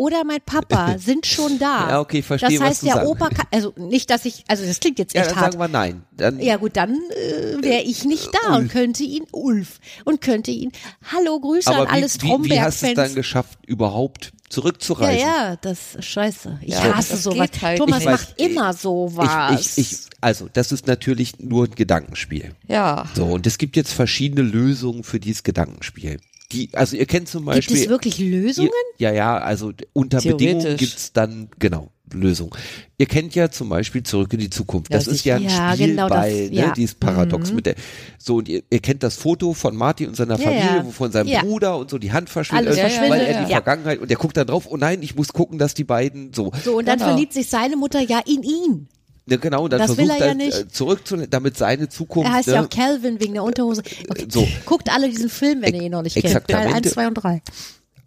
oder 0.01 0.23
mein 0.23 0.39
Papa 0.45 0.97
sind 0.97 1.25
schon 1.27 1.59
da. 1.59 1.89
Ja, 1.89 1.99
okay, 1.99 2.21
verstehe, 2.23 2.49
Das 2.57 2.59
was 2.59 2.67
heißt, 2.69 2.81
du 2.81 2.85
der. 2.87 3.07
Opa 3.07 3.29
kann, 3.29 3.45
also 3.51 3.73
nicht, 3.77 4.09
dass 4.09 4.25
ich, 4.25 4.43
also 4.47 4.65
das 4.65 4.79
klingt 4.79 4.97
jetzt 4.99 5.13
Ja, 5.13 5.21
echt 5.21 5.31
dann 5.31 5.37
hart. 5.39 5.53
sagen 5.53 5.63
wir 5.63 5.67
nein. 5.67 6.03
Dann, 6.17 6.39
Ja 6.39 6.57
gut, 6.57 6.75
dann 6.75 6.95
äh, 6.95 7.61
wäre 7.63 7.81
ich 7.83 8.03
nicht 8.05 8.29
da 8.33 8.55
und 8.57 8.69
könnte 8.71 9.03
ihn 9.03 9.25
Ulf 9.31 9.79
und 10.05 10.21
könnte 10.21 10.49
ihn 10.51 10.71
Hallo 11.11 11.39
Grüße 11.39 11.69
aber 11.69 11.81
an 11.81 11.87
alles 11.95 12.21
wie, 12.21 12.27
wie, 12.29 12.49
wie 12.51 12.59
hast 12.61 12.81
du 12.81 12.87
es 12.87 12.93
dann 12.93 12.95
Tromberg-Fans. 12.95 13.15
geschafft, 13.15 13.59
überhaupt 13.67 14.25
Ja, 14.33 14.39
zurückzureisen? 14.49 15.19
ja, 15.19 15.55
das 15.61 15.95
ist 15.95 16.05
scheiße. 16.05 16.59
Ich 16.61 16.73
Ja, 16.73 16.95
hasse 16.97 17.17
sowas. 17.17 17.49
halt 17.61 17.77
Thomas 17.77 17.99
nicht. 17.99 18.09
macht 18.11 18.33
Ich 18.37 18.45
weiß, 18.45 18.51
immer 18.51 18.73
sowas. 18.73 19.59
Ich, 19.61 19.77
ich, 19.77 19.91
ich, 19.93 19.99
also, 20.19 20.49
das 20.51 20.71
ist 20.71 20.87
natürlich 20.87 21.39
nur 21.39 21.65
ein 21.65 21.75
Gedankenspiel. 21.75 22.53
ja. 22.67 23.05
So, 23.15 23.25
und 23.25 23.45
es 23.47 23.57
gibt 23.57 23.75
jetzt 23.75 23.93
verschiedene 23.93 24.41
Lösungen 24.41 25.03
für 25.03 25.19
dieses 25.19 25.43
Gedankenspiel. 25.43 26.19
Die, 26.51 26.69
also 26.73 26.95
ihr 26.95 27.05
kennt 27.05 27.27
zum 27.29 27.45
Gibt 27.45 27.55
Beispiel. 27.55 27.77
es 27.77 27.89
wirklich 27.89 28.19
Lösungen? 28.19 28.69
Ihr, 28.97 29.09
ja, 29.09 29.13
ja, 29.13 29.37
also 29.37 29.71
unter. 29.93 30.21
Bedingungen 30.21 30.77
gibt's 30.77 31.13
dann, 31.13 31.49
genau, 31.59 31.89
Lösungen. 32.13 32.51
Ihr 32.97 33.05
kennt 33.05 33.33
ja 33.35 33.49
zum 33.49 33.69
Beispiel 33.69 34.03
Zurück 34.03 34.31
in 34.33 34.39
die 34.39 34.49
Zukunft. 34.49 34.91
Ja, 34.91 34.97
Das 34.97 35.07
ist 35.07 35.23
ja 35.25 35.37
ein 35.37 35.43
Ja, 35.43 35.75
genau 35.75 36.09
das, 36.09 36.25
Spielball, 36.25 36.49
ne, 36.49 36.55
ja. 36.55 36.67
Mhm. 36.67 36.73
dieses 36.73 36.95
Paradox 36.95 37.51
mit 37.51 37.65
der, 37.65 37.75
so, 38.17 38.35
und 38.37 38.49
ihr, 38.49 38.61
ihr 38.69 38.79
kennt 38.79 39.01
das 39.03 39.15
Foto 39.15 39.53
von 39.53 39.75
Martin 39.75 40.09
und 40.09 40.15
seiner 40.15 40.37
Familie, 40.37 40.63
ja. 40.77 40.85
wo 40.85 40.91
von 40.91 41.11
seinem. 41.11 41.31
Bruder 41.41 41.77
und 41.77 41.89
so 41.89 41.97
die 41.97 42.11
Hand 42.11 42.29
verschwindet, 42.29 42.77
äh, 42.77 43.09
weil 43.09 43.21
er 43.21 43.45
die. 43.45 43.51
Vergangenheit, 43.51 43.99
und 43.99 44.09
der 44.09 44.17
guckt 44.17 44.37
da 44.37 44.43
drauf, 44.43 44.67
oh 44.69 44.77
nein, 44.77 45.01
ich 45.01 45.15
muss 45.15 45.29
gucken, 45.33 45.57
dass 45.57 45.73
die 45.73 45.83
beiden 45.83 46.33
so. 46.33 46.51
So, 46.63 46.77
und 46.77 46.87
dann 46.87 46.99
Genau. 46.99 47.11
verliebt 47.11 47.33
sich 47.33 47.47
seine 47.49 47.77
Mutter 47.77 48.01
ja 48.01 48.19
in 48.27 48.43
ihn. 48.43 48.87
Ne, 49.27 49.37
genau, 49.37 49.65
und 49.65 49.73
dann 49.73 49.79
Das 49.79 49.97
will 49.97 50.07
versucht 50.07 50.19
er 50.21 50.27
ja 50.27 50.33
nicht. 50.33 50.57
äh, 50.57 50.67
zurückzunehmen, 50.67 51.29
damit 51.29 51.55
seine 51.57 51.87
Zukunft. 51.89 52.29
Er 52.29 52.33
heißt 52.35 52.47
ne, 52.47 52.53
ja 52.55 52.63
auch 52.63 52.69
Calvin 52.69 53.19
wegen 53.19 53.33
der 53.33 53.43
Unterhose. 53.43 53.81
Okay. 54.09 54.27
So. 54.29 54.47
Guckt 54.65 54.89
alle 54.91 55.09
diesen 55.09 55.29
Film, 55.29 55.61
wenn 55.61 55.75
ihr 55.75 55.83
ihn 55.83 55.91
noch 55.91 56.01
nicht 56.01 56.15
kennt. 56.15 56.25
Teil 56.25 56.37
Exaktamente. 56.37 56.75
1, 56.89 56.91
2 56.91 57.07
und 57.07 57.13
3. 57.15 57.41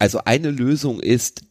Also 0.00 0.20
eine 0.24 0.50
Lösung 0.50 1.00
ist, 1.00 1.42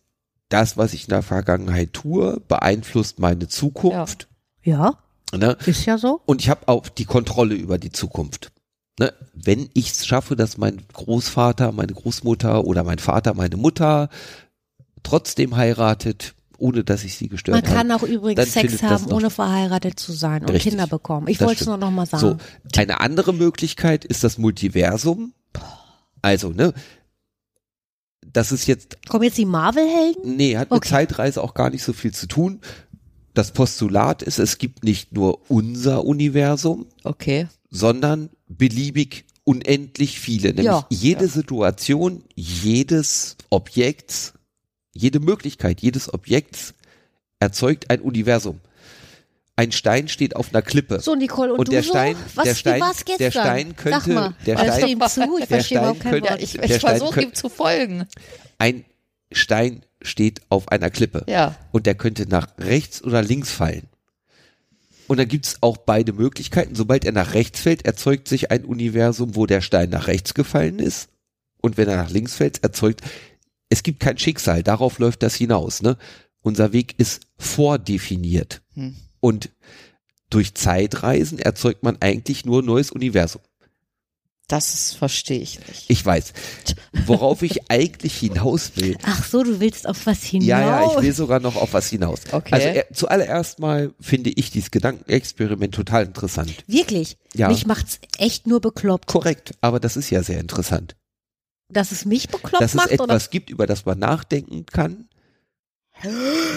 das, 0.50 0.78
was 0.78 0.94
ich 0.94 1.04
in 1.06 1.10
der 1.10 1.24
Vergangenheit 1.24 1.94
tue, 1.94 2.42
beeinflusst 2.48 3.20
meine 3.20 3.48
Zukunft. 3.48 4.28
Ja, 4.64 4.98
Ne? 5.34 5.58
ist 5.66 5.86
ja 5.86 5.98
so. 5.98 6.22
Und 6.26 6.42
ich 6.42 6.50
habe 6.50 6.68
auch 6.68 6.88
die 6.90 7.06
Kontrolle 7.06 7.56
über 7.56 7.80
die 7.80 7.92
Zukunft. 7.92 8.52
Ne? 9.00 9.12
Wenn 9.34 9.70
ich 9.74 9.90
es 9.92 10.06
schaffe, 10.06 10.36
dass 10.36 10.58
mein 10.60 10.84
Großvater, 10.94 11.72
meine 11.72 11.94
Großmutter 11.94 12.66
oder 12.66 12.84
mein 12.84 13.00
Vater, 13.00 13.34
meine 13.34 13.58
Mutter 13.58 14.10
trotzdem 15.02 15.56
heiratet, 15.56 16.36
ohne 16.64 16.84
dass 16.84 17.04
ich 17.04 17.16
sie 17.16 17.28
gestört 17.28 17.56
Man 17.56 17.66
habe. 17.66 17.76
kann 17.76 17.92
auch 17.92 18.02
dann 18.02 18.10
übrigens 18.10 18.54
Sex 18.54 18.82
haben, 18.84 19.12
ohne 19.12 19.30
verheiratet 19.30 20.00
zu 20.00 20.14
sein 20.14 20.42
und 20.44 20.50
Richtig. 20.52 20.72
Kinder 20.72 20.88
bekommen. 20.88 21.28
Ich 21.28 21.42
wollte 21.42 21.62
es 21.62 21.66
nur 21.68 21.76
stimmt. 21.76 21.82
noch 21.82 21.92
mal 21.92 22.06
So, 22.06 22.18
sagen. 22.18 22.40
eine 22.78 23.02
andere 23.02 23.34
Möglichkeit 23.34 24.06
ist 24.06 24.24
das 24.24 24.38
Multiversum. 24.38 25.34
Also, 26.22 26.50
ne? 26.50 26.74
Das 28.26 28.52
ist 28.54 28.66
jetzt 28.68 28.98
Kommen 29.10 29.26
jetzt 29.26 29.38
die 29.38 29.46
Marvel-Helden? 29.46 30.36
Nee, 30.38 30.58
hat 30.58 30.72
mit 30.72 30.78
Okay. 30.78 30.90
Zeitreise 30.90 31.44
auch 31.44 31.54
gar 31.54 31.70
nicht 31.70 31.84
so 31.84 31.92
viel 31.94 32.14
zu 32.14 32.28
tun. 32.28 32.62
Das 33.34 33.52
Postulat 33.52 34.22
ist, 34.24 34.40
es 34.40 34.58
gibt 34.58 34.84
nicht 34.84 35.12
nur 35.12 35.50
unser 35.52 36.06
Universum, 36.06 36.86
Okay. 37.04 37.48
sondern 37.70 38.30
beliebig 38.48 39.26
unendlich 39.44 40.20
viele. 40.20 40.50
Nämlich 40.50 40.66
Ja. 40.66 40.86
jede 40.90 41.28
Situation, 41.28 42.24
jedes 42.36 43.36
Objekts, 43.50 44.34
jede 44.94 45.20
Möglichkeit 45.20 45.82
jedes 45.82 46.14
Objekts 46.14 46.74
erzeugt 47.40 47.90
ein 47.90 48.00
Universum. 48.02 48.60
Ein 49.56 49.72
Stein 49.72 50.08
steht 50.08 50.36
auf 50.36 50.50
einer 50.52 50.64
Klippe. 50.64 51.00
So, 51.00 51.14
Nicole, 51.14 51.54
und, 51.54 51.60
Und 51.60 51.68
du 51.68 51.72
der 51.74 51.84
so? 51.84 51.90
Stein- 51.92 52.16
Was, 52.34 52.44
der 52.46 52.56
Stein- 52.56 52.80
gestern? 53.06 53.18
der 53.20 53.32
Stein 53.32 53.76
könnte- 53.76 54.10
mal, 54.14 54.34
der 54.46 54.58
Stein- 54.58 54.88
ihm 54.88 55.00
zu? 55.00 55.22
Ich 55.38 55.38
der 55.40 55.48
verstehe 55.48 55.78
überhaupt 55.78 56.00
Stein 56.00 56.12
könnte- 56.12 56.30
Wort. 56.32 56.42
Ich, 56.42 56.58
ich 56.58 56.80
versuche 56.80 57.22
ihm 57.22 57.34
zu 57.36 57.50
folgen. 57.50 58.08
Ein 58.58 58.86
Stein 59.32 59.84
steht 60.02 60.42
auf 60.50 60.70
einer 60.70 60.90
Klippe. 60.90 61.24
Ja. 61.28 61.56
Und 61.72 61.86
der 61.86 61.94
könnte 61.96 62.28
nach 62.28 62.48
rechts 62.58 63.04
oder 63.04 63.22
links 63.22 63.52
fallen. 63.52 63.84
Und 65.08 65.18
dann 65.18 65.28
gibt's 65.28 65.58
auch 65.62 65.78
beide 65.78 66.14
Möglichkeiten. 66.14 66.76
Sobald 66.76 67.06
er 67.06 67.12
nach 67.12 67.34
rechts 67.34 67.60
fällt, 67.60 67.86
erzeugt 67.86 68.28
sich 68.28 68.50
ein 68.52 68.66
Universum, 68.66 69.36
wo 69.36 69.46
der 69.46 69.62
Stein 69.62 69.90
nach 69.90 70.08
rechts 70.08 70.34
gefallen 70.34 70.80
ist. 70.80 71.10
Und 71.62 71.78
wenn 71.78 71.88
er 71.90 71.98
nach 71.98 72.10
links 72.10 72.36
fällt, 72.36 72.64
erzeugt, 72.64 73.02
es 73.70 73.84
gibt 73.84 74.00
kein 74.00 74.18
Schicksal, 74.18 74.64
darauf 74.64 75.00
läuft 75.00 75.24
das 75.24 75.36
hinaus. 75.36 75.82
Ne? 75.82 75.98
Unser 76.42 76.74
Weg 76.74 76.96
ist 76.98 77.22
vordefiniert. 77.38 78.62
Hm. 78.74 78.96
Und 79.20 79.50
durch 80.30 80.54
Zeitreisen 80.56 81.40
erzeugt 81.40 81.84
man 81.84 81.98
eigentlich 82.02 82.46
nur 82.46 82.64
neues 82.64 82.92
Universum. 82.92 83.42
Das 84.48 84.94
verstehe 84.94 85.40
ich 85.40 85.60
nicht. 85.68 85.86
Ich 85.88 86.06
weiß. 86.06 86.34
Worauf 87.06 87.42
ich 87.44 87.60
eigentlich 87.72 88.18
hinaus 88.18 88.74
will. 88.76 88.98
Ach 89.04 89.26
so, 89.26 89.44
du 89.44 89.60
willst 89.60 89.88
auf 89.88 90.06
was 90.06 90.22
hinaus? 90.24 90.48
Ja, 90.48 90.60
ja, 90.60 90.92
ich 90.92 91.02
will 91.02 91.14
sogar 91.14 91.40
noch 91.40 91.56
auf 91.56 91.74
was 91.74 91.90
hinaus. 91.90 92.22
Okay. 92.32 92.54
Also 92.54 92.68
äh, 92.68 92.84
zuallererst 92.94 93.60
mal 93.60 93.94
finde 94.02 94.32
ich 94.32 94.52
dieses 94.52 94.70
Gedankenexperiment 94.70 95.74
total 95.74 96.06
interessant. 96.06 96.64
Wirklich? 96.68 97.18
Ja. 97.34 97.48
Mich 97.48 97.66
macht's 97.66 98.00
echt 98.18 98.46
nur 98.46 98.60
bekloppt. 98.60 99.08
Korrekt, 99.08 99.54
aber 99.62 99.80
das 99.80 99.96
ist 99.96 100.10
ja 100.10 100.22
sehr 100.24 100.40
interessant. 100.40 100.96
Dass 101.70 101.92
es 101.92 102.06
mich 102.06 102.28
bekloppt 102.30 102.62
Dass 102.62 102.72
es 102.72 102.76
macht? 102.76 102.92
etwas 102.92 103.26
oder? 103.26 103.32
gibt, 103.32 103.50
über 103.50 103.66
das 103.68 103.86
man 103.86 104.00
nachdenken 104.00 104.66
kann. 104.66 105.08
Ja, 106.04 106.10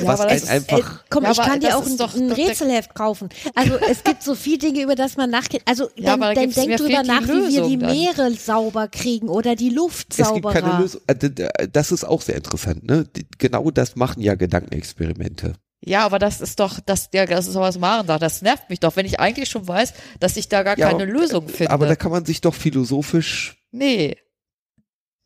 was 0.08 0.20
aber 0.20 0.32
ist- 0.34 0.48
einfach. 0.48 1.04
Komm, 1.08 1.24
Ja, 1.24 1.30
ich 1.30 1.36
kann 1.38 1.60
dir 1.60 1.76
auch 1.76 1.86
ein, 1.86 1.96
doch- 1.96 2.14
ein 2.16 2.32
Rätselheft 2.32 2.94
kaufen. 2.94 3.28
Also 3.54 3.76
es 3.76 4.02
gibt 4.02 4.22
so 4.22 4.34
viele 4.34 4.58
Dinge, 4.58 4.82
über 4.82 4.94
das 4.94 5.16
man 5.16 5.30
nachdenkt. 5.30 5.68
Also 5.68 5.88
Ja, 5.96 6.16
dann, 6.16 6.20
da 6.20 6.34
dann 6.34 6.50
denk 6.50 6.76
drüber 6.76 7.02
nach, 7.02 7.22
wie 7.22 7.26
wir 7.28 7.34
Lösung 7.34 7.68
die 7.68 7.78
dann. 7.78 7.92
Meere 7.92 8.32
sauber 8.32 8.88
kriegen 8.88 9.28
oder 9.28 9.54
die 9.54 9.68
Luft 9.70 10.08
Es 10.10 10.16
gibt 10.16 10.28
sauberer. 10.28 10.52
keine 10.52 10.78
Lösung. 10.78 11.00
Äh, 11.06 11.14
d- 11.14 11.48
Das 11.70 11.92
ist 11.92 12.04
auch 12.04 12.22
sehr 12.22 12.36
interessant. 12.36 12.84
Ne? 12.84 13.06
Genau 13.38 13.70
das 13.70 13.94
machen 13.96 14.20
ja 14.22 14.34
Gedankenexperimente. 14.34 15.54
Ja, 15.84 16.04
aber 16.04 16.18
das 16.18 16.40
ist 16.40 16.58
doch, 16.58 16.80
das, 16.84 17.10
ja, 17.14 17.26
das 17.26 17.46
ist 17.46 17.54
doch 17.54 17.60
was 17.60 17.78
Maren 17.78 18.06
sagt. 18.06 18.22
Das 18.22 18.42
nervt 18.42 18.68
mich 18.68 18.80
doch, 18.80 18.96
wenn 18.96 19.06
ich 19.06 19.20
eigentlich 19.20 19.48
schon 19.48 19.68
weiß, 19.68 19.92
dass 20.18 20.36
ich 20.36 20.48
da 20.48 20.62
gar 20.62 20.76
Ja, 20.78 20.88
keine 20.90 21.04
aber- 21.04 21.12
Lösung 21.12 21.48
finde. 21.48 21.70
Aber 21.70 21.86
da 21.86 21.94
kann 21.94 22.10
man 22.10 22.24
sich 22.24 22.40
doch 22.40 22.54
philosophisch 22.54 23.56
nee. 23.70 24.16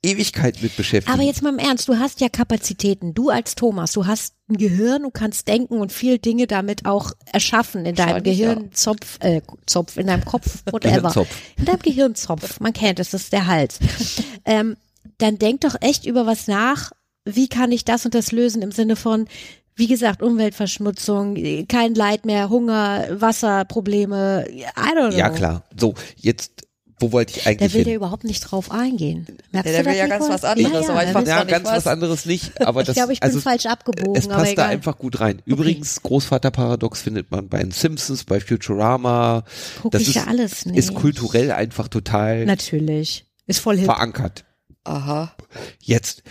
Ewigkeit 0.02 0.62
mit 0.62 0.76
beschäftigen. 0.76 1.12
Aber 1.12 1.22
jetzt 1.22 1.42
mal 1.42 1.52
im 1.52 1.58
Ernst, 1.58 1.88
du 1.88 1.98
hast 1.98 2.20
ja 2.20 2.28
Kapazitäten. 2.28 3.12
Du 3.12 3.28
als 3.28 3.54
Thomas, 3.54 3.92
du 3.92 4.06
hast 4.06 4.34
ein 4.48 4.56
Gehirn, 4.56 5.02
du 5.02 5.10
kannst 5.10 5.46
denken 5.46 5.78
und 5.78 5.92
viel 5.92 6.18
Dinge 6.18 6.46
damit 6.46 6.86
auch 6.86 7.12
erschaffen 7.26 7.84
in 7.84 7.94
deinem. 7.94 8.22
Gehirnzopf, 8.22 9.18
äh, 9.20 9.42
Zopf, 9.66 9.96
in 9.98 10.06
deinem 10.06 10.24
Kopf, 10.24 10.62
whatever. 10.70 10.96
Gehirnzopf. 10.96 11.36
In 11.58 11.64
deinem 11.66 11.78
Gehirnzopf. 11.80 12.60
Man 12.60 12.72
kennt 12.72 12.98
es, 12.98 13.10
das 13.10 13.22
ist 13.22 13.32
der 13.32 13.46
Hals. 13.46 13.78
ähm, 14.46 14.76
dann 15.18 15.38
denk 15.38 15.60
doch 15.62 15.76
echt 15.80 16.06
über 16.06 16.26
was 16.26 16.46
nach. 16.46 16.92
Wie 17.26 17.48
kann 17.48 17.70
ich 17.70 17.84
das 17.84 18.06
und 18.06 18.14
das 18.14 18.32
lösen 18.32 18.62
im 18.62 18.72
Sinne 18.72 18.96
von, 18.96 19.28
wie 19.74 19.86
gesagt, 19.86 20.22
Umweltverschmutzung, 20.22 21.66
kein 21.68 21.94
Leid 21.94 22.24
mehr, 22.24 22.48
Hunger, 22.48 23.06
Wasserprobleme, 23.10 24.46
I 24.48 24.64
don't 24.96 25.10
know. 25.10 25.18
ja, 25.18 25.28
klar. 25.28 25.64
So, 25.78 25.94
jetzt, 26.16 26.66
wo 27.00 27.12
wollte 27.12 27.32
ich 27.36 27.42
Der 27.44 27.52
eigentlich 27.52 27.74
will 27.74 27.84
da 27.84 27.88
hin? 27.90 27.96
überhaupt 27.96 28.24
nicht 28.24 28.40
drauf 28.40 28.70
eingehen. 28.70 29.26
Merkst 29.52 29.72
Der 29.72 29.78
du 29.78 29.84
das, 29.84 29.92
will 29.92 29.98
ja 29.98 30.06
ganz 30.06 30.28
was 30.28 30.44
anderes, 30.44 30.72
Ja, 30.72 30.80
ja, 30.80 30.88
aber 30.90 31.00
ich 31.02 31.06
er 31.08 31.12
fand's 31.12 31.30
will- 31.30 31.36
Ja, 31.36 31.44
ganz 31.44 31.66
was 31.66 31.76
was. 31.76 31.86
anderes 31.86 32.26
nicht, 32.26 32.60
aber 32.66 32.80
das, 32.84 32.90
ich 32.90 32.94
glaube, 32.96 33.12
ich 33.14 33.20
bin 33.20 33.28
also, 33.28 33.40
falsch 33.40 33.66
abgebogen, 33.66 34.14
es 34.16 34.26
aber 34.26 34.34
passt 34.34 34.46
da 34.48 34.52
egal. 34.52 34.68
einfach 34.68 34.98
gut 34.98 35.20
rein. 35.20 35.42
Übrigens, 35.46 36.02
Großvaterparadox 36.02 37.00
findet 37.02 37.30
man 37.30 37.48
bei 37.48 37.58
den 37.60 37.70
Simpsons, 37.70 38.24
bei 38.24 38.38
Futurama. 38.40 39.44
Guck 39.82 39.92
das 39.92 40.02
ich 40.02 40.08
ist, 40.08 40.14
ja 40.16 40.24
alles 40.26 40.66
nicht. 40.66 40.76
ist 40.78 40.94
kulturell 40.94 41.50
einfach 41.52 41.88
total 41.88 42.44
Natürlich. 42.46 43.24
Ist 43.46 43.60
voll 43.60 43.76
hip. 43.78 43.86
verankert. 43.86 44.44
Aha. 44.84 45.34
Jetzt 45.80 46.22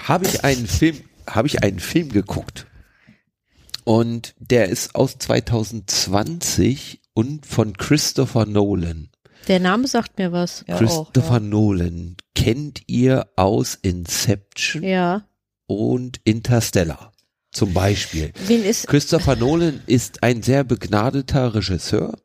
habe 0.00 0.26
ich 0.26 0.44
einen 0.44 0.66
Film, 0.66 1.00
habe 1.28 1.46
ich 1.46 1.62
einen 1.62 1.78
Film 1.80 2.08
geguckt 2.10 2.66
und 3.84 4.34
der 4.38 4.68
ist 4.68 4.94
aus 4.94 5.16
2020 5.18 7.00
und 7.14 7.46
von 7.46 7.76
Christopher 7.76 8.46
Nolan. 8.46 9.08
Der 9.48 9.60
Name 9.60 9.86
sagt 9.88 10.18
mir 10.18 10.32
was. 10.32 10.64
Ja, 10.68 10.76
Christopher 10.78 11.28
auch, 11.30 11.34
ja. 11.34 11.40
Nolan 11.40 12.16
kennt 12.34 12.82
ihr 12.86 13.26
aus 13.36 13.76
Inception 13.82 14.82
Ja. 14.82 15.22
und 15.66 16.20
Interstellar 16.24 17.12
zum 17.52 17.72
Beispiel. 17.74 18.32
Wen 18.46 18.64
ist, 18.64 18.86
Christopher 18.86 19.36
Nolan 19.36 19.82
ist 19.86 20.22
ein 20.22 20.42
sehr 20.42 20.62
begnadeter 20.64 21.54
Regisseur 21.54 22.16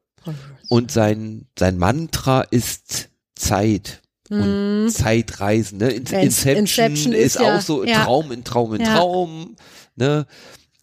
und 0.69 0.91
sein, 0.91 1.47
sein 1.57 1.77
Mantra 1.77 2.41
ist 2.41 3.09
Zeit 3.35 4.01
und 4.29 4.89
Zeitreisen. 4.89 5.77
Ne? 5.79 5.89
In, 5.89 6.05
Inception, 6.05 6.55
Inception 6.57 7.13
ist, 7.13 7.35
ist 7.35 7.41
ja- 7.41 7.57
auch 7.57 7.61
so 7.61 7.83
ja. 7.85 8.03
Traum 8.03 8.31
in 8.31 8.43
Traum 8.43 8.73
in 8.75 8.81
Ja. 8.81 8.95
Traum. 8.97 9.55
Ne? 9.95 10.25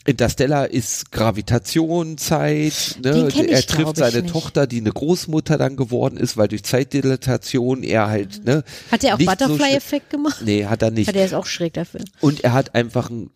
Interstellar 0.05 0.69
ist 0.71 1.13
Gravitation, 1.13 2.19
Zeit. 2.19 2.99
Ne? 3.03 3.29
ich, 3.29 3.37
Er 3.39 3.63
glaub 3.63 3.67
trifft 3.67 3.99
ich, 3.99 4.13
seine. 4.13 4.27
Tochter, 4.27 4.67
die 4.67 4.79
eine 4.81 4.91
Großmutter 4.93 5.59
dann 5.59 5.77
geworden 5.77 6.17
ist, 6.17 6.37
weil 6.37 6.49
durch 6.49 6.65
Zeitdilatation 6.65 7.83
er 7.83 8.09
halt, 8.09 8.45
ne? 8.45 8.65
hat 8.91 9.03
der 9.03 9.15
auch 9.15 9.19
nicht 9.19 9.29
so 9.31 9.47
Butterfly-Effekt 9.47 10.11
gemacht? 10.11 10.43
Nee, 10.45 10.67
hat 10.67 10.83
er 10.83 10.91
nicht. 10.91 11.07
Ja, 11.07 11.13
der 11.13 11.25
ist 11.25 11.35
auch 11.35 11.47
schräg 11.47 11.75
dafür. 11.75 12.01
Und 12.21 12.43
er 12.43 12.53
hat 12.53 12.75
einfach 12.75 13.11
einen, 13.11 13.31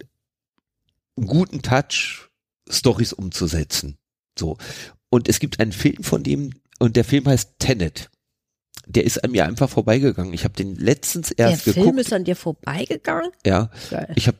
einen 1.16 1.26
guten 1.26 1.62
Touch, 1.62 2.28
Stories 2.68 3.12
umzusetzen. 3.12 3.96
So. 4.38 4.58
Und 5.08 5.28
es 5.28 5.38
gibt 5.38 5.60
einen 5.60 5.72
Film 5.72 6.02
von 6.02 6.22
dem, 6.24 6.50
und 6.78 6.96
der 6.96 7.04
Film 7.04 7.26
heißt 7.26 7.52
Tenet. 7.58 8.10
Der 8.88 9.04
ist 9.04 9.22
an 9.24 9.30
mir 9.32 9.46
einfach 9.46 9.68
vorbeigegangen. 9.68 10.32
Ich 10.32 10.44
habe 10.44 10.54
den 10.54 10.76
letztens 10.76 11.30
erst 11.32 11.66
der 11.66 11.74
Film 11.74 11.86
geguckt. 11.86 12.00
ist 12.06 12.12
an 12.12 12.24
dir 12.24 12.36
vorbeigegangen? 12.36 13.30
ja, 13.44 13.70
Geil. 13.90 14.12
ich 14.14 14.28
habe 14.28 14.36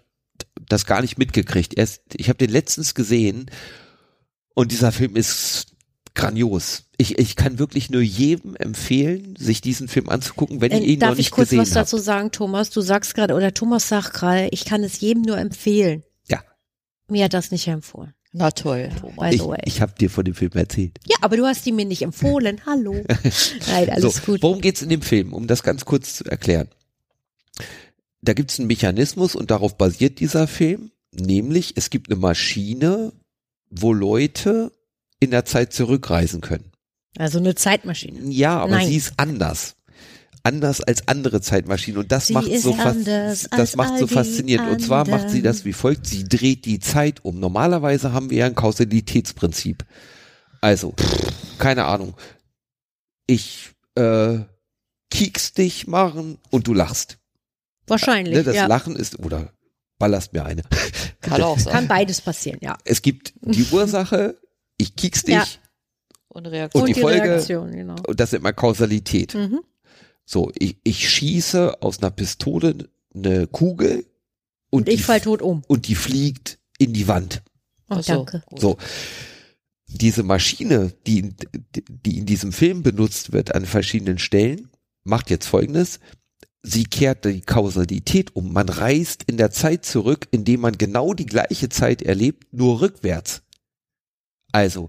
das 0.69 0.87
gar 0.87 1.01
nicht 1.03 1.19
mitgekriegt. 1.19 1.77
Erst, 1.79 2.03
ich 2.15 2.29
habe 2.29 2.39
den 2.39 2.51
letztens 2.51 2.95
gesehen 2.95 3.51
und 4.55 4.73
dieser 4.73 4.93
Film 4.93 5.17
ist 5.17 5.67
grandios. 6.15 6.85
Ich, 6.97 7.19
ich 7.19 7.37
kann 7.37 7.59
wirklich 7.59 7.91
nur 7.91 8.01
jedem 8.01 8.57
empfehlen, 8.57 9.37
sich 9.37 9.61
diesen 9.61 9.87
Film 9.87 10.09
anzugucken, 10.09 10.61
wenn 10.63 10.73
ihr 10.73 10.81
Äh, 10.81 10.85
ihn 10.85 11.01
darf 11.01 11.11
noch 11.11 11.17
nicht 11.19 11.27
ich 11.27 11.31
kurz 11.31 11.51
gesehen 11.51 11.61
was 11.61 11.69
habt. 11.71 11.77
dazu 11.89 11.99
sagen, 11.99 12.31
Thomas? 12.33 12.71
Du 12.71 12.81
sagst 12.81 13.15
gerade, 13.15 13.35
oder 13.35 13.53
Thomas 13.53 13.89
sagt 13.89 14.15
gerade, 14.15 14.49
ich 14.51 14.65
kann 14.65 14.83
es 14.83 14.99
jedem 15.01 15.23
nur 15.23 15.37
empfehlen. 15.39 16.03
Ja. 16.29 16.43
Mir 17.09 17.25
hat 17.25 17.35
das 17.35 17.51
nicht 17.51 17.69
empfohlen. 17.69 18.15
Na 18.33 18.51
toll. 18.51 18.91
By 19.19 19.29
Ich, 19.35 19.41
the 19.43 19.47
way. 19.49 19.59
ich 19.65 19.81
habe 19.83 19.93
dir 19.99 20.09
von 20.11 20.25
dem 20.25 20.35
Film 20.35 20.53
erzählt. 20.55 20.99
ja, 21.07 21.17
aber 21.21 21.37
du 21.37 21.45
hast 21.47 21.65
die 21.67 21.73
mir 21.73 21.85
nicht 21.85 22.03
empfohlen. 22.03 22.61
Hallo. 22.67 22.93
Nein, 23.69 23.91
alles 23.91 24.17
so, 24.17 24.23
gut. 24.33 24.43
Worum 24.43 24.61
geht's 24.63 24.83
in 24.83 24.89
dem 24.89 25.03
Film? 25.03 25.33
Um 25.35 25.47
das 25.47 25.63
ganz 25.63 25.85
kurz 25.85 26.15
zu 26.17 26.25
erklären. 26.25 26.69
Da 28.27 28.32
gibt's 28.32 28.59
einen 28.59 28.66
Mechanismus 28.66 29.36
und 29.36 29.53
darauf 29.53 29.78
basiert 29.78 30.19
dieser 30.19 30.48
Film, 30.48 30.90
nämlich 31.12 31.74
es 31.77 31.90
gibt 31.90 32.11
eine 32.11 32.19
Maschine, 32.19 33.12
wo 33.70 33.93
Leute 33.93 34.73
in 35.20 35.31
der 35.31 35.44
Zeit 35.44 35.73
zurückreisen 35.73 36.40
können. 36.40 36.73
Also 37.16 37.39
eine 37.39 37.55
Zeitmaschine. 37.55 38.19
Ja, 38.28 38.59
aber 38.59 38.73
Nein. 38.73 38.89
sie 38.89 38.97
ist 38.97 39.12
anders. 39.16 39.77
Anders 40.43 40.81
als 40.81 41.07
andere 41.07 41.40
Zeitmaschinen 41.40 42.01
und 42.01 42.11
das 42.11 42.27
Sie 42.27 42.32
macht 42.32 42.53
so 42.61 42.73
fas 42.73 42.97
anders 42.97 43.48
das 43.51 43.77
macht 43.77 43.98
so 43.98 44.07
faszinierend 44.07 44.70
und 44.70 44.81
zwar 44.81 45.09
macht 45.09 45.31
sie 45.31 45.43
das 45.43 45.65
wie 45.65 45.73
folgt, 45.73 46.07
sie 46.07 46.24
dreht 46.24 46.65
die 46.65 46.81
Zeit 46.81 47.24
um. 47.24 47.39
Normalerweise 47.39 48.12
haben 48.12 48.31
wir 48.31 48.39
ja 48.39 48.47
ein 48.47 48.55
Kausalitätsprinzip. 48.57 49.85
Also, 50.61 50.94
keine 51.59 51.85
Ahnung. 51.85 52.15
Ich 53.27 53.70
äh, 53.94 54.39
kieks 55.11 55.53
dich 55.53 55.86
machen 55.86 56.39
und 56.51 56.66
du 56.66 56.74
lachst. 56.74 57.19
Wahrscheinlich. 57.87 58.35
Ne, 58.35 58.43
das 58.43 58.57
ja. 58.57 58.67
Lachen 58.67 58.97
ist 58.97 59.19
oder 59.19 59.53
ballerst 59.99 60.33
mir 60.33 60.45
eine. 60.45 60.63
Kann 61.21 61.43
auch 61.43 61.55
Kann 61.57 61.65
sein. 61.65 61.89
beides 61.89 62.21
passieren, 62.21 62.59
ja. 62.63 62.77
Es 62.85 63.03
gibt 63.03 63.35
die 63.41 63.65
Ursache, 63.73 64.39
ich 64.79 64.95
kieks 64.97 65.23
dich 65.23 65.35
Ja. 65.35 65.45
Und 66.29 66.47
Reaktion. 66.47 66.83
Und 66.83 66.89
die 66.95 67.01
Folge- 67.01 67.23
Reaktion, 67.23 67.73
genau. 67.73 67.97
und 68.07 68.21
das 68.21 68.33
ist 68.33 68.39
immer 68.39 68.53
Kausalität. 68.53 69.35
Mhm. 69.35 69.61
So, 70.25 70.51
ich, 70.59 70.77
ich 70.85 71.09
schieße 71.09 71.81
aus 71.83 72.01
einer 72.01 72.11
Pistole 72.11 72.89
eine 73.15 73.47
Kugel 73.47 74.05
und, 74.71 74.83
Und 74.83 74.89
ich 74.89 74.97
die, 74.99 75.03
fall 75.05 75.21
tot 75.21 75.41
um. 75.41 75.63
und 75.69 75.87
die 75.89 75.95
fliegt 75.95 76.59
in 76.79 76.93
die 76.93 77.09
Wand. 77.09 77.43
Oh, 77.89 78.03
so, 78.03 78.25
danke. 78.25 78.43
So. 78.57 78.77
Diese 79.87 80.25
Maschine, 80.25 80.93
die, 81.07 81.33
die 81.89 82.19
in 82.19 82.27
diesem 82.27 82.53
Film 82.53 82.83
benutzt 82.83 83.33
wird 83.33 83.55
an 83.55 83.65
verschiedenen 83.65 84.19
Stellen, 84.19 84.69
macht 85.05 85.31
jetzt 85.31 85.47
folgendes. 85.47 86.01
Sie 86.68 86.82
kehrt 86.82 87.24
die 87.24 87.43
Kausalität 87.43 88.34
um. 88.34 88.52
Man 88.52 88.68
reist 88.68 89.22
in 89.28 89.36
der 89.36 89.52
Zeit 89.52 89.84
zurück, 89.84 90.26
indem 90.32 90.62
man 90.62 90.76
genau 90.76 91.14
die 91.14 91.26
gleiche 91.26 91.68
Zeit 91.68 92.02
erlebt, 92.02 92.52
nur 92.52 92.80
rückwärts. 92.80 93.43
Also, 94.51 94.88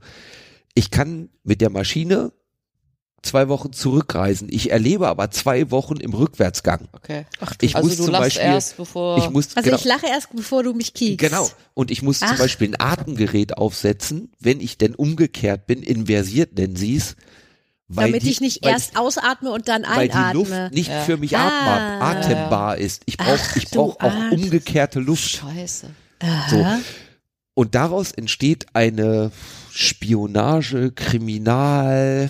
ich 0.73 0.89
kann 0.89 1.29
mit 1.43 1.61
der 1.61 1.69
Maschine 1.69 2.31
zwei 3.21 3.47
Wochen 3.47 3.73
zurückreisen. 3.73 4.47
Ich 4.49 4.71
erlebe 4.71 5.07
aber 5.07 5.29
zwei 5.29 5.69
Wochen 5.69 5.97
im 5.97 6.15
Rückwärtsgang. 6.15 6.87
Okay. 6.93 7.27
Ich 7.61 7.75
also 7.75 7.87
muss 7.87 7.97
du 7.97 8.03
zum 8.05 8.11
lachst 8.11 8.23
Beispiel, 8.23 8.45
erst, 8.45 8.77
bevor. 8.77 9.17
ich 9.19 9.29
muss, 9.29 9.55
Also 9.55 9.63
genau, 9.63 9.77
ich 9.77 9.85
lache 9.85 10.07
erst, 10.07 10.35
bevor 10.35 10.63
du 10.63 10.73
mich 10.73 10.95
kiekst. 10.95 11.19
Genau. 11.29 11.47
Und 11.75 11.91
ich 11.91 12.01
muss 12.01 12.19
zum 12.19 12.29
Ach. 12.31 12.39
Beispiel 12.39 12.69
ein 12.69 12.79
Atemgerät 12.79 13.55
aufsetzen, 13.55 14.31
wenn 14.39 14.61
ich 14.61 14.79
denn 14.79 14.95
umgekehrt 14.95 15.67
bin, 15.67 15.83
inversiert 15.83 16.57
nennen 16.57 16.75
sie 16.75 16.95
es. 16.95 17.15
Damit 17.89 18.23
die, 18.23 18.31
ich 18.31 18.41
nicht 18.41 18.63
weil, 18.63 18.71
erst 18.71 18.97
ausatme 18.97 19.51
und 19.51 19.67
dann 19.69 19.85
einatme. 19.85 19.97
Weil 19.97 20.31
die 20.31 20.37
Luft 20.37 20.73
nicht 20.73 20.89
ja. 20.89 21.03
für 21.03 21.17
mich 21.17 21.37
ah. 21.37 21.99
atembar 22.01 22.77
ist. 22.77 23.01
Ich 23.05 23.17
brauche 23.17 23.39
ich 23.57 23.69
brauch 23.69 23.99
auch 23.99 24.31
umgekehrte 24.31 24.99
Luft. 24.99 25.29
Scheiße. 25.29 25.89
So. 26.49 26.65
Und 27.53 27.75
daraus 27.75 28.11
entsteht 28.11 28.67
eine 28.73 29.31
Spionage, 29.71 30.91
Kriminal, 30.91 32.29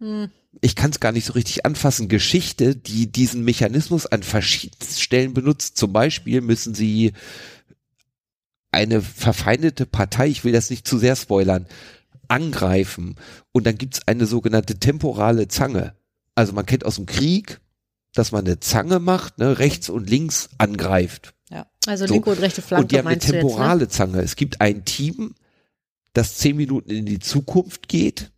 hm. 0.00 0.30
ich 0.60 0.76
kann 0.76 0.90
es 0.90 1.00
gar 1.00 1.12
nicht 1.12 1.26
so 1.26 1.34
richtig 1.34 1.64
anfassen, 1.64 2.08
Geschichte, 2.08 2.74
die 2.74 3.10
diesen 3.10 3.44
Mechanismus 3.44 4.06
an 4.06 4.22
verschiedenen 4.22 4.92
Stellen 4.92 5.34
benutzt. 5.34 5.76
Zum 5.76 5.92
Beispiel 5.92 6.40
müssen 6.40 6.74
sie 6.74 7.12
eine 8.70 9.00
verfeindete 9.00 9.86
Partei, 9.86 10.28
ich 10.28 10.44
will 10.44 10.52
das 10.52 10.68
nicht 10.68 10.86
zu 10.86 10.98
sehr 10.98 11.16
spoilern, 11.16 11.66
angreifen. 12.28 13.16
Und 13.52 13.66
dann 13.66 13.78
gibt's 13.78 14.00
eine 14.06 14.26
sogenannte 14.26 14.78
temporale 14.78 15.48
Zange. 15.48 15.94
Also 16.34 16.52
man 16.52 16.66
kennt 16.66 16.84
aus 16.84 16.96
dem 16.96 17.06
Krieg, 17.06 17.60
dass 18.12 18.32
man 18.32 18.44
eine 18.44 18.60
Zange 18.60 18.98
macht, 18.98 19.38
ne, 19.38 19.58
rechts 19.58 19.88
und 19.88 20.08
links 20.08 20.48
angreift. 20.58 21.34
Ja. 21.50 21.66
Also 21.86 22.06
so. 22.06 22.14
linke 22.14 22.30
und 22.30 22.40
rechte 22.40 22.62
Flanke. 22.62 22.82
Und 22.82 22.92
die 22.92 22.98
haben 22.98 23.06
eine 23.06 23.18
temporale 23.18 23.82
jetzt, 23.82 23.92
ne? 23.92 23.96
Zange. 23.96 24.20
Es 24.22 24.36
gibt 24.36 24.60
ein 24.60 24.84
Team, 24.84 25.34
das 26.12 26.36
zehn 26.36 26.56
Minuten 26.56 26.90
in 26.90 27.06
die 27.06 27.18
Zukunft 27.18 27.88
geht, 27.88 28.32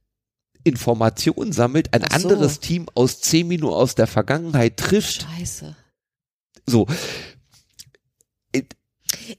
Informationen 0.65 1.52
sammelt, 1.52 1.94
ein 1.94 2.02
so. 2.02 2.16
anderes 2.16 2.60
Team 2.60 2.86
aus 2.94 3.20
zehn 3.20 3.48
Minuten 3.48 3.73
aus 3.73 3.94
der 3.94 4.06
Vergangenheit 4.06 4.77
trifft. 4.77 5.23
Scheiße. 5.23 5.77
So. 6.66 6.86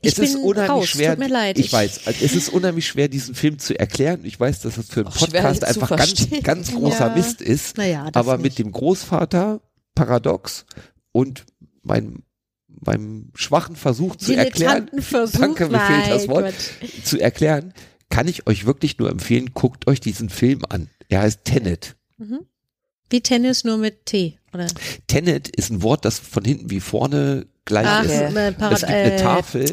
Ich 0.02 0.14
es 0.14 0.20
ist 0.20 0.36
unheimlich 0.36 0.70
raus, 0.70 0.88
schwer. 0.90 1.12
Tut 1.12 1.20
mir 1.20 1.30
leid. 1.30 1.58
Ich, 1.58 1.68
ich 1.68 1.74
weiß, 1.74 2.02
es 2.08 2.36
ist 2.36 2.50
unheimlich 2.50 2.88
schwer, 2.88 3.08
diesen 3.08 3.36
Film 3.36 3.60
zu 3.60 3.78
erklären. 3.78 4.22
Ich 4.24 4.40
weiß, 4.40 4.62
dass 4.62 4.76
das 4.76 4.88
für 4.88 5.02
einen 5.02 5.14
Podcast 5.14 5.64
einfach 5.64 5.90
ganz, 5.96 6.28
ganz 6.44 6.74
großer 6.74 7.08
ja. 7.08 7.16
Mist 7.16 7.42
ist. 7.42 7.78
Naja, 7.78 8.10
aber 8.14 8.38
nicht. 8.38 8.44
mit 8.44 8.60
dem 8.60 8.72
Großvater 8.72 9.62
Paradox 9.96 10.66
und 11.12 11.46
meinem 11.82 12.24
meinem 12.82 13.32
schwachen 13.36 13.76
Versuch 13.76 14.16
zu 14.16 14.34
erklären, 14.34 14.90
Versuch, 15.00 15.40
danke, 15.40 15.68
mir 15.68 15.80
fehlt 15.80 16.10
das 16.10 16.28
Wort, 16.30 16.54
Gott. 16.80 17.06
zu 17.06 17.20
erklären, 17.20 17.74
kann 18.10 18.28
ich 18.28 18.48
euch 18.48 18.66
wirklich 18.66 18.98
nur 19.00 19.10
empfehlen, 19.10 19.52
guckt 19.54 19.88
euch 19.88 20.00
diesen 20.00 20.30
Film 20.30 20.62
an. 20.70 20.90
Er 21.10 21.22
heißt 21.22 21.44
Tenet. 21.44 21.98
Mhm. 22.18 22.46
Wie 23.10 23.22
Tennis 23.22 23.64
nur 23.64 23.78
mit 23.78 24.06
T, 24.06 24.40
oder? 24.54 24.68
Tenet 25.08 25.50
ist 25.50 25.72
ein 25.72 25.82
Wort, 25.82 26.06
das 26.06 26.20
von 26.20 26.44
hinten 26.44 26.70
wie 26.70 26.80
vorne 26.80 27.48
gleich 27.66 27.88
Ach, 27.88 28.04
ist. 28.04 28.12
Äh, 28.12 28.52
Parad 28.52 28.74
es 28.74 28.80
gibt 28.82 28.92
eine 28.92 29.14
äh, 29.14 29.22
Tafel. 29.22 29.72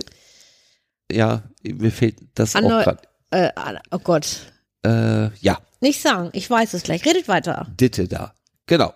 Ja, 1.10 1.42
mir 1.62 1.92
fehlt 1.92 2.16
das 2.34 2.56
Anno 2.56 2.80
auch 2.80 2.84
gerade. 2.84 3.02
Äh, 3.30 3.50
oh 3.90 3.98
Gott. 3.98 4.52
Äh, 4.84 5.30
ja. 5.38 5.58
Nicht 5.80 6.00
sagen, 6.00 6.30
ich 6.32 6.48
weiß 6.48 6.74
es 6.74 6.82
gleich. 6.82 7.04
Redet 7.04 7.28
weiter. 7.28 7.66
Ditte 7.78 8.08
da. 8.08 8.34
Genau. 8.66 8.94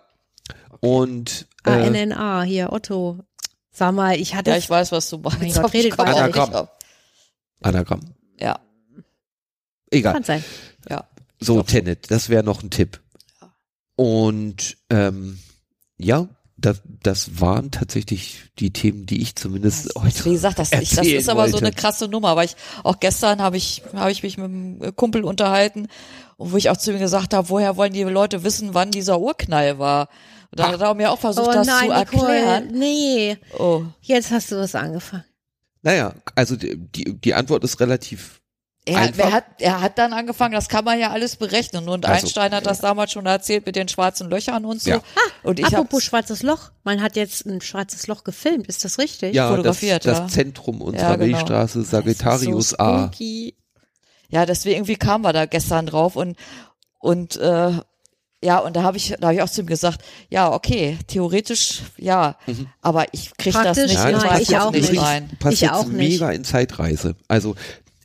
Und 0.81 1.47
äh, 1.65 1.71
ANNA 1.71 2.43
hier, 2.43 2.73
Otto. 2.73 3.21
Sag 3.71 3.95
mal, 3.95 4.19
ich 4.19 4.35
hatte. 4.35 4.51
Ja, 4.51 4.57
ich 4.57 4.69
weiß, 4.69 4.93
was 4.93 5.11
du 5.11 5.19
meinst. 5.19 5.61
Gott, 5.61 5.73
redet 5.73 5.97
weiter. 5.99 6.17
Anagramm. 6.17 6.69
Anagramm. 7.61 8.01
Ja. 8.39 8.59
Egal. 9.91 10.15
Kann 10.15 10.25
sein. 10.25 10.45
Ja. 10.89 11.09
So, 11.39 11.63
Tenet, 11.63 12.11
das 12.11 12.29
wäre 12.29 12.43
noch 12.43 12.63
ein 12.63 12.71
Tipp. 12.71 13.01
Ja. 14.01 14.05
Und 14.05 14.77
ähm, 14.91 15.39
ja, 15.99 16.29
das, 16.57 16.83
das 17.03 17.41
waren 17.41 17.71
tatsächlich 17.71 18.51
die 18.59 18.73
Themen, 18.73 19.07
die 19.07 19.23
ich 19.23 19.35
zumindest 19.35 19.87
das, 19.87 20.03
heute. 20.03 20.25
Wie 20.27 20.33
gesagt, 20.33 20.59
das, 20.59 20.73
ich, 20.73 20.95
das 20.95 21.07
ist 21.07 21.29
aber 21.29 21.43
wollte. 21.43 21.53
so 21.53 21.59
eine 21.59 21.73
krasse 21.73 22.09
Nummer, 22.09 22.37
weil 22.37 22.47
ich 22.47 22.57
auch 22.85 23.01
gestern 23.01 23.41
habe 23.41 23.57
ich 23.57 23.83
habe 23.95 24.13
ich 24.13 24.23
mich 24.23 24.37
mit 24.37 24.47
einem 24.47 24.97
Kumpel 24.97 25.25
unterhalten 25.25 25.89
und 26.37 26.53
wo 26.53 26.57
ich 26.57 26.71
auch 26.71 26.77
zu 26.77 26.93
ihm 26.93 26.99
gesagt 26.99 27.35
habe, 27.35 27.49
woher 27.49 27.77
wollen 27.77 27.93
die 27.93 28.03
Leute 28.03 28.45
wissen, 28.45 28.75
wann 28.75 28.91
dieser 28.91 29.21
Urknall 29.21 29.79
war? 29.79 30.09
Und 30.51 30.59
dann 30.61 30.73
hat 30.73 30.81
er 30.81 30.95
mir 30.95 31.13
auch 31.13 31.19
versucht, 31.19 31.49
oh, 31.49 31.53
das 31.53 31.67
nein, 31.67 31.87
zu 31.87 31.93
erklären. 31.93 32.65
Nicole, 32.67 32.79
nee. 32.79 33.39
Oh. 33.59 33.85
Jetzt 34.01 34.31
hast 34.31 34.51
du 34.51 34.57
was 34.57 34.75
angefangen. 34.75 35.25
Naja, 35.83 36.15
also 36.35 36.57
die, 36.57 36.77
die, 36.77 37.19
die 37.19 37.35
Antwort 37.35 37.65
ist 37.65 37.81
relativ 37.81 38.40
er, 38.87 39.19
er, 39.19 39.33
hat, 39.33 39.45
er 39.59 39.81
hat 39.81 39.99
dann 39.99 40.13
angefangen, 40.13 40.55
das 40.55 40.69
kann 40.69 40.85
man 40.85 40.99
ja 40.99 41.11
alles 41.11 41.37
berechnen. 41.37 41.89
Und 41.89 42.07
also, 42.07 42.27
Einstein 42.27 42.53
hat 42.53 42.67
das 42.67 42.81
damals 42.81 43.13
schon 43.13 43.27
erzählt 43.27 43.67
mit 43.67 43.77
den 43.77 43.89
schwarzen 43.89 44.31
Löchern 44.31 44.65
und 44.65 44.81
so. 44.81 44.91
Ja. 44.91 44.97
Ah, 44.97 45.49
und 45.49 45.59
ich 45.59 45.67
apropos 45.67 46.03
schwarzes 46.03 46.43
Loch. 46.43 46.71
Man 46.83 47.03
hat 47.03 47.15
jetzt 47.15 47.45
ein 47.45 47.61
schwarzes 47.61 48.07
Loch 48.07 48.25
gefilmt, 48.25 48.67
ist 48.69 48.85
das 48.85 48.99
richtig? 48.99 49.35
Ja, 49.35 49.51
Fotografiert, 49.51 50.07
das, 50.07 50.23
das 50.23 50.33
Zentrum 50.33 50.81
unserer 50.81 51.11
ja, 51.11 51.17
genau. 51.17 51.37
Milchstraße, 51.37 51.83
Sagittarius 51.83 52.71
so 52.71 52.79
A. 52.79 53.11
Ja, 54.29 54.47
deswegen 54.47 54.77
irgendwie 54.77 54.97
kamen 54.97 55.25
wir 55.25 55.33
da 55.33 55.45
gestern 55.45 55.87
drauf 55.87 56.17
und, 56.17 56.37
und 57.01 57.37
äh, 57.37 57.73
ja, 58.43 58.59
und 58.59 58.75
da 58.75 58.83
habe 58.83 58.97
ich, 58.97 59.15
da 59.21 59.27
habe 59.27 59.35
ich 59.35 59.43
auch 59.43 59.51
zu 59.51 59.61
ihm 59.61 59.67
gesagt, 59.67 60.03
ja, 60.31 60.51
okay, 60.51 60.97
theoretisch 61.07 61.83
ja, 61.99 62.37
mhm. 62.47 62.69
aber 62.81 63.13
ich 63.13 63.37
kriege 63.37 63.59
das 63.63 63.77
nicht 63.77 63.95
ja, 63.95 64.09
in 64.09 64.17
mein 64.17 64.41
ich 64.41 64.57
auch 64.57 64.73
nicht. 64.73 64.99
rein. 64.99 65.31
Passt 65.39 65.63
ich 65.63 65.71
auch 65.71 65.85
nicht. 65.85 65.97
mega 65.97 66.31
in 66.31 66.45
Zeitreise. 66.45 67.17
Also 67.29 67.55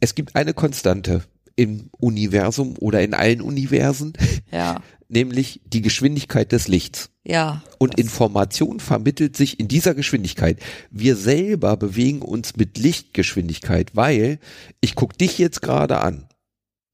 es 0.06 0.14
gibt 0.14 0.36
eine 0.36 0.54
Konstante 0.54 1.24
im 1.56 1.90
Universum 1.98 2.76
oder 2.78 3.02
in 3.02 3.16
allen 3.16 3.42
Universen, 3.42 4.14
ja. 4.52 4.84
nämlich 5.10 5.62
die 5.66 5.82
Geschwindigkeit 5.82 6.52
des 6.52 6.68
Lichts. 6.68 7.10
Ja. 7.24 7.64
Und 7.80 7.98
Information 7.98 8.80
vermittelt 8.80 9.36
sich 9.36 9.60
in 9.60 9.68
dieser 9.68 9.96
Geschwindigkeit. 9.96 10.60
Wir 10.92 11.16
selber 11.16 11.76
bewegen 11.76 12.22
uns 12.22 12.56
mit 12.56 12.78
Lichtgeschwindigkeit, 12.78 13.96
weil 13.96 14.38
ich 14.80 14.94
guck 14.94 15.18
dich 15.18 15.40
jetzt 15.40 15.64
gerade 15.64 16.02
an. 16.02 16.28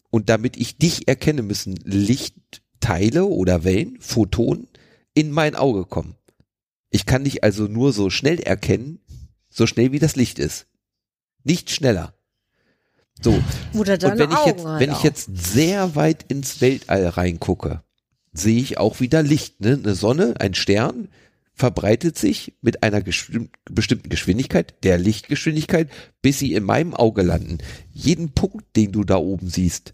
Und 0.10 0.30
damit 0.30 0.56
ich 0.56 0.78
dich 0.78 1.10
erkenne, 1.10 1.42
müssen 1.42 1.76
Lichtteile 1.84 3.26
oder 3.26 3.66
Wellen, 3.66 3.98
Photonen, 4.00 4.70
in 5.14 5.32
mein 5.32 5.56
Auge 5.56 5.84
kommen. 5.84 6.16
Ich 6.92 7.06
kann 7.06 7.26
dich 7.26 7.44
also 7.44 7.64
nur 7.68 7.92
so 7.92 8.10
schnell 8.10 8.40
erkennen, 8.40 9.00
so 9.50 9.68
schnell 9.68 9.92
wie 9.92 10.00
das 10.00 10.16
Licht 10.16 10.40
ist. 10.40 10.68
Nicht 11.44 11.72
schneller. 11.72 12.14
So. 13.22 13.42
Oder 13.74 13.98
deine 13.98 14.14
Und 14.14 14.20
wenn 14.20 14.32
ich 14.32 14.38
Augen 14.38 14.50
jetzt, 14.50 14.66
halt 14.66 14.80
wenn 14.82 14.92
ich 14.92 15.04
jetzt 15.04 15.54
sehr 15.54 15.96
weit 15.96 16.26
ins 16.28 16.62
Weltall 16.62 17.08
reingucke, 17.08 17.84
sehe 18.34 18.60
ich 18.60 18.78
auch 18.78 19.00
wieder 19.00 19.24
Licht, 19.24 19.62
ne? 19.62 19.80
Eine 19.82 19.96
Sonne, 19.96 20.36
ein 20.40 20.54
Stern 20.54 21.10
verbreitet 21.54 22.18
sich 22.18 22.54
mit 22.62 22.82
einer 22.82 23.02
bestimmten 23.02 24.10
Geschwindigkeit, 24.10 24.74
der 24.84 24.98
Lichtgeschwindigkeit, 24.98 25.90
bis 26.22 26.40
sie 26.40 26.54
in 26.54 26.64
meinem 26.64 26.96
Auge 26.96 27.22
landen. 27.22 27.60
Jeden 27.94 28.32
Punkt, 28.32 28.76
den 28.76 28.92
du 28.92 29.04
da 29.04 29.18
oben 29.18 29.48
siehst, 29.48 29.94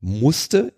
musste 0.00 0.72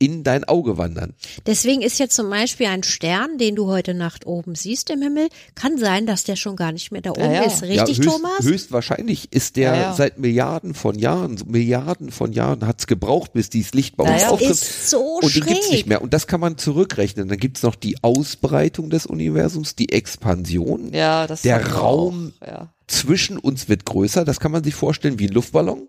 in 0.00 0.24
dein 0.24 0.44
Auge 0.44 0.78
wandern. 0.78 1.12
Deswegen 1.46 1.82
ist 1.82 1.98
jetzt 1.98 2.16
zum 2.16 2.30
Beispiel 2.30 2.66
ein 2.66 2.82
Stern, 2.82 3.36
den 3.36 3.54
du 3.54 3.66
heute 3.66 3.92
Nacht 3.92 4.26
oben 4.26 4.54
siehst 4.54 4.88
im 4.88 5.02
Himmel, 5.02 5.28
kann 5.54 5.76
sein, 5.76 6.06
dass 6.06 6.24
der 6.24 6.36
schon 6.36 6.56
gar 6.56 6.72
nicht 6.72 6.90
mehr 6.90 7.02
da 7.02 7.10
oben 7.10 7.20
ja, 7.20 7.32
ja. 7.32 7.42
ist. 7.42 7.62
Richtig, 7.62 7.98
ja, 7.98 8.04
höchst, 8.04 8.04
Thomas? 8.04 8.42
Höchstwahrscheinlich 8.42 9.32
ist 9.32 9.56
der 9.56 9.92
seit 9.92 10.18
Milliarden 10.18 10.72
von 10.72 10.98
Jahren, 10.98 11.38
Milliarden 11.46 12.10
von 12.10 12.32
Jahren 12.32 12.66
hat's 12.66 12.86
gebraucht, 12.86 13.34
bis 13.34 13.50
dieses 13.50 13.74
Licht 13.74 13.98
bei 13.98 14.10
uns 14.10 14.24
auftritt. 14.24 14.50
Ist 14.50 14.88
so 14.88 15.20
und 15.20 15.34
den 15.34 15.44
gibt's 15.44 15.70
nicht 15.70 15.86
mehr. 15.86 16.00
Und 16.00 16.14
das 16.14 16.26
kann 16.26 16.40
man 16.40 16.56
zurückrechnen. 16.56 17.28
Dann 17.28 17.38
gibt's 17.38 17.62
noch 17.62 17.74
die 17.74 18.02
Ausbreitung 18.02 18.88
des 18.88 19.04
Universums, 19.04 19.76
die 19.76 19.92
Expansion. 19.92 20.94
Ja, 20.94 21.26
das 21.26 21.42
der 21.42 21.74
Raum 21.74 22.32
auch, 22.40 22.68
zwischen 22.86 23.36
uns 23.36 23.68
wird 23.68 23.84
größer. 23.84 24.24
Das 24.24 24.40
kann 24.40 24.50
man 24.50 24.64
sich 24.64 24.74
vorstellen 24.74 25.18
wie 25.18 25.28
ein 25.28 25.34
Luftballon. 25.34 25.88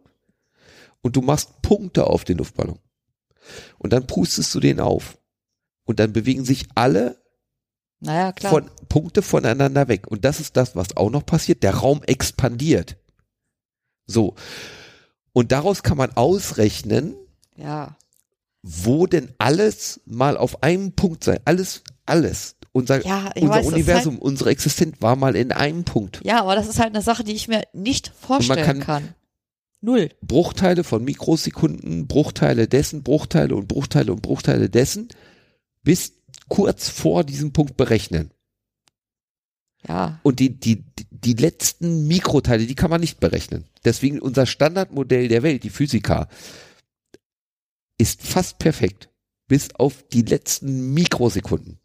Und 1.01 1.15
du 1.15 1.21
machst 1.21 1.61
Punkte 1.61 2.07
auf 2.07 2.25
den 2.25 2.37
Luftballon. 2.37 2.77
Und 3.77 3.93
dann 3.93 4.07
pustest 4.07 4.53
du 4.55 4.59
den 4.59 4.79
auf. 4.79 5.17
Und 5.85 5.99
dann 5.99 6.13
bewegen 6.13 6.45
sich 6.45 6.67
alle 6.75 7.17
naja, 7.99 8.31
klar. 8.31 8.51
von 8.51 8.71
Punkte 8.89 9.21
voneinander 9.21 9.87
weg. 9.87 10.07
Und 10.07 10.25
das 10.25 10.39
ist 10.39 10.57
das, 10.57 10.75
was 10.75 10.97
auch 10.97 11.09
noch 11.09 11.25
passiert. 11.25 11.63
Der 11.63 11.75
Raum 11.75 12.01
expandiert. 12.03 12.97
So. 14.07 14.35
Und 15.33 15.51
daraus 15.51 15.83
kann 15.83 15.97
man 15.97 16.11
ausrechnen, 16.17 17.15
ja. 17.55 17.95
wo 18.63 19.05
denn 19.07 19.33
alles 19.37 20.01
mal 20.05 20.35
auf 20.35 20.63
einem 20.63 20.93
Punkt 20.93 21.23
sein. 21.23 21.39
Alles, 21.45 21.83
alles. 22.05 22.55
Unser, 22.73 23.05
ja, 23.05 23.31
unser 23.35 23.49
weiß, 23.49 23.65
Universum, 23.67 24.13
halt, 24.13 24.23
unsere 24.23 24.49
Existenz 24.49 24.95
war 25.01 25.15
mal 25.15 25.35
in 25.35 25.51
einem 25.51 25.83
Punkt. 25.83 26.21
Ja, 26.23 26.41
aber 26.41 26.55
das 26.55 26.67
ist 26.67 26.79
halt 26.79 26.89
eine 26.95 27.01
Sache, 27.01 27.23
die 27.23 27.33
ich 27.33 27.47
mir 27.47 27.63
nicht 27.73 28.11
vorstellen 28.19 28.65
kann, 28.65 28.79
kann. 28.79 29.15
Null. 29.81 30.09
Bruchteile 30.21 30.83
von 30.83 31.03
Mikrosekunden, 31.03 32.07
Bruchteile 32.07 32.67
dessen, 32.67 33.03
Bruchteile 33.03 33.55
und 33.55 33.67
Bruchteile 33.67 34.13
und 34.13 34.21
Bruchteile 34.21 34.69
dessen, 34.69 35.09
bis 35.83 36.13
kurz 36.47 36.89
vor 36.89 37.23
diesem 37.23 37.51
Punkt 37.51 37.77
berechnen. 37.77 38.31
Ja. 39.87 40.19
Und 40.21 40.39
die, 40.39 40.59
die, 40.59 40.83
die 41.09 41.33
letzten 41.33 42.07
Mikroteile, 42.07 42.67
die 42.67 42.75
kann 42.75 42.91
man 42.91 43.01
nicht 43.01 43.19
berechnen. 43.19 43.65
Deswegen 43.83 44.19
unser 44.19 44.45
Standardmodell 44.45 45.27
der 45.27 45.41
Welt, 45.41 45.63
die 45.63 45.71
Physiker, 45.71 46.27
ist 47.97 48.21
fast 48.21 48.59
perfekt. 48.59 49.09
Bis 49.47 49.73
auf 49.75 50.03
die 50.07 50.21
letzten 50.21 50.93
Mikrosekunden. 50.93 51.80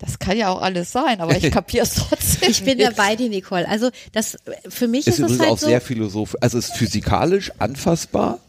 Das 0.00 0.18
kann 0.18 0.36
ja 0.36 0.48
auch 0.48 0.62
alles 0.62 0.92
sein, 0.92 1.20
aber 1.20 1.36
ich 1.36 1.50
kapiere 1.52 1.84
es 1.84 1.94
trotzdem. 1.94 2.50
Ich 2.50 2.64
bin 2.64 2.78
nicht. 2.78 2.90
dabei, 2.90 3.16
die 3.16 3.28
Nicole. 3.28 3.68
Also 3.68 3.90
das 4.12 4.38
für 4.68 4.88
mich 4.88 5.06
ist, 5.06 5.18
ist 5.18 5.30
es 5.30 5.38
halt 5.38 5.50
auch 5.50 5.58
so 5.58 5.66
sehr 5.66 5.80
philosophisch. 5.80 6.40
Also 6.40 6.58
es 6.58 6.70
ist 6.70 6.76
physikalisch 6.76 7.52
anfassbar, 7.58 8.40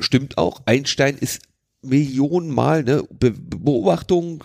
stimmt 0.00 0.36
auch. 0.38 0.60
Einstein 0.66 1.16
ist 1.16 1.40
Millionen 1.82 2.50
Mal, 2.50 2.82
ne, 2.82 3.04
Be 3.10 3.30
Beobachtung 3.30 4.42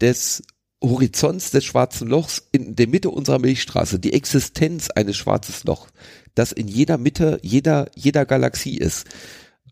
des 0.00 0.44
Horizonts 0.82 1.50
des 1.50 1.64
schwarzen 1.64 2.08
Lochs 2.08 2.46
in 2.52 2.76
der 2.76 2.86
Mitte 2.86 3.10
unserer 3.10 3.40
Milchstraße, 3.40 3.98
die 3.98 4.12
Existenz 4.12 4.90
eines 4.90 5.16
schwarzen 5.16 5.54
Lochs, 5.66 5.90
das 6.36 6.52
in 6.52 6.68
jeder 6.68 6.98
Mitte 6.98 7.40
jeder, 7.42 7.90
jeder 7.96 8.24
Galaxie 8.24 8.76
ist. 8.76 9.06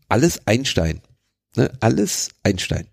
Alles 0.09 0.45
Einstein. 0.45 1.01
Ne? 1.55 1.71
Alles 1.79 2.29
Einstein. 2.43 2.87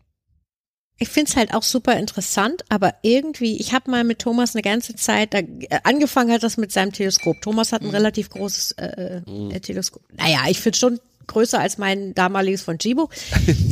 Ich 0.99 1.09
find's 1.09 1.37
halt 1.37 1.53
auch 1.53 1.63
super 1.63 1.97
interessant, 1.97 2.65
aber 2.69 2.95
irgendwie, 3.03 3.59
ich 3.59 3.73
habe 3.73 3.91
mal 3.91 4.05
mit 4.05 4.21
Thomas 4.21 4.55
eine 4.55 4.63
ganze 4.63 4.95
Zeit, 4.95 5.35
da, 5.35 5.39
äh, 5.39 5.81
angefangen 5.83 6.31
hat 6.31 6.43
das 6.43 6.57
mit 6.57 6.71
seinem 6.71 6.93
Teleskop. 6.93 7.41
Thomas 7.41 7.73
hat 7.73 7.83
ein 7.83 7.89
mhm. 7.89 7.95
relativ 7.95 8.31
großes 8.31 8.73
äh, 8.73 9.23
mhm. 9.27 9.51
äh, 9.51 9.61
Teleskop. 9.61 10.03
Naja, 10.17 10.45
ich 10.49 10.61
finde 10.61 10.79
schon 10.79 11.01
größer 11.27 11.59
als 11.59 11.79
mein 11.79 12.15
damaliges 12.15 12.63
von 12.63 12.79
Jibo. 12.81 13.09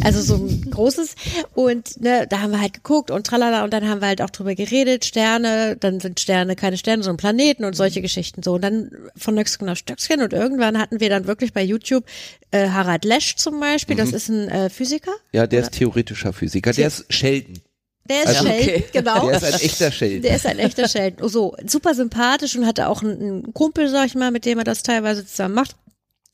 Also 0.02 0.20
so 0.22 0.36
ein 0.36 0.70
großes. 0.70 1.14
Und 1.55 2.01
ne, 2.01 2.27
da 2.28 2.40
haben 2.40 2.52
wir 2.52 2.60
halt 2.60 2.74
geguckt 2.74 3.10
und 3.10 3.27
tralala 3.27 3.64
und 3.64 3.72
dann 3.72 3.89
haben 3.89 4.01
wir 4.01 4.09
halt 4.09 4.22
auch 4.22 4.31
drüber 4.31 4.55
geredet, 4.55 5.05
Sterne, 5.05 5.77
dann 5.78 6.01
sind 6.01 6.20
Sterne 6.20 6.56
keine 6.56 6.77
Sterne, 6.77 7.02
sondern 7.02 7.18
Planeten 7.18 7.64
und 7.64 7.74
solche 7.74 8.02
Geschichten 8.02 8.43
so. 8.43 8.55
Und 8.55 8.62
dann 8.62 8.90
von 9.16 9.35
Nöcksken 9.35 9.68
auf 9.68 9.78
Stöcksken 9.78 10.22
und 10.22 10.32
irgendwann 10.32 10.78
hatten 10.78 11.01
wir 11.01 11.09
dann 11.09 11.27
wirklich 11.27 11.52
bei 11.52 11.62
YouTube 11.62 12.05
äh, 12.51 12.68
Harald 12.68 13.05
Lesch 13.05 13.36
zum 13.36 13.60
Beispiel, 13.60 13.97
mhm. 13.97 14.01
das 14.01 14.12
ist 14.12 14.28
ein 14.28 14.48
äh, 14.48 14.70
Physiker. 14.70 15.12
Ja, 15.32 15.47
der 15.47 15.60
oder? 15.60 15.68
ist 15.68 15.78
theoretischer 15.78 16.32
Physiker, 16.32 16.72
der 16.72 16.89
ist 16.89 17.12
Sheldon. 17.12 17.60
Der 18.09 18.24
ist 18.24 18.28
also, 18.28 18.47
Sheldon, 18.47 18.74
okay. 18.74 18.85
genau. 18.93 19.28
Der 19.28 19.36
ist 19.36 19.44
ein 19.44 19.60
echter 19.60 19.93
Sheldon. 19.93 20.22
Der 20.22 20.36
ist 20.36 20.47
ein 20.47 20.59
echter 20.59 20.89
Sheldon. 20.89 21.28
So, 21.28 21.56
super 21.64 21.94
sympathisch 21.94 22.56
und 22.56 22.66
hatte 22.66 22.89
auch 22.89 23.02
einen, 23.02 23.20
einen 23.20 23.55
Kumpel, 23.55 23.89
sag 23.89 24.06
ich 24.06 24.14
mal, 24.14 24.31
mit 24.31 24.44
dem 24.44 24.59
er 24.59 24.64
das 24.64 24.82
teilweise 24.82 25.24
zusammen 25.24 25.55
macht. 25.55 25.77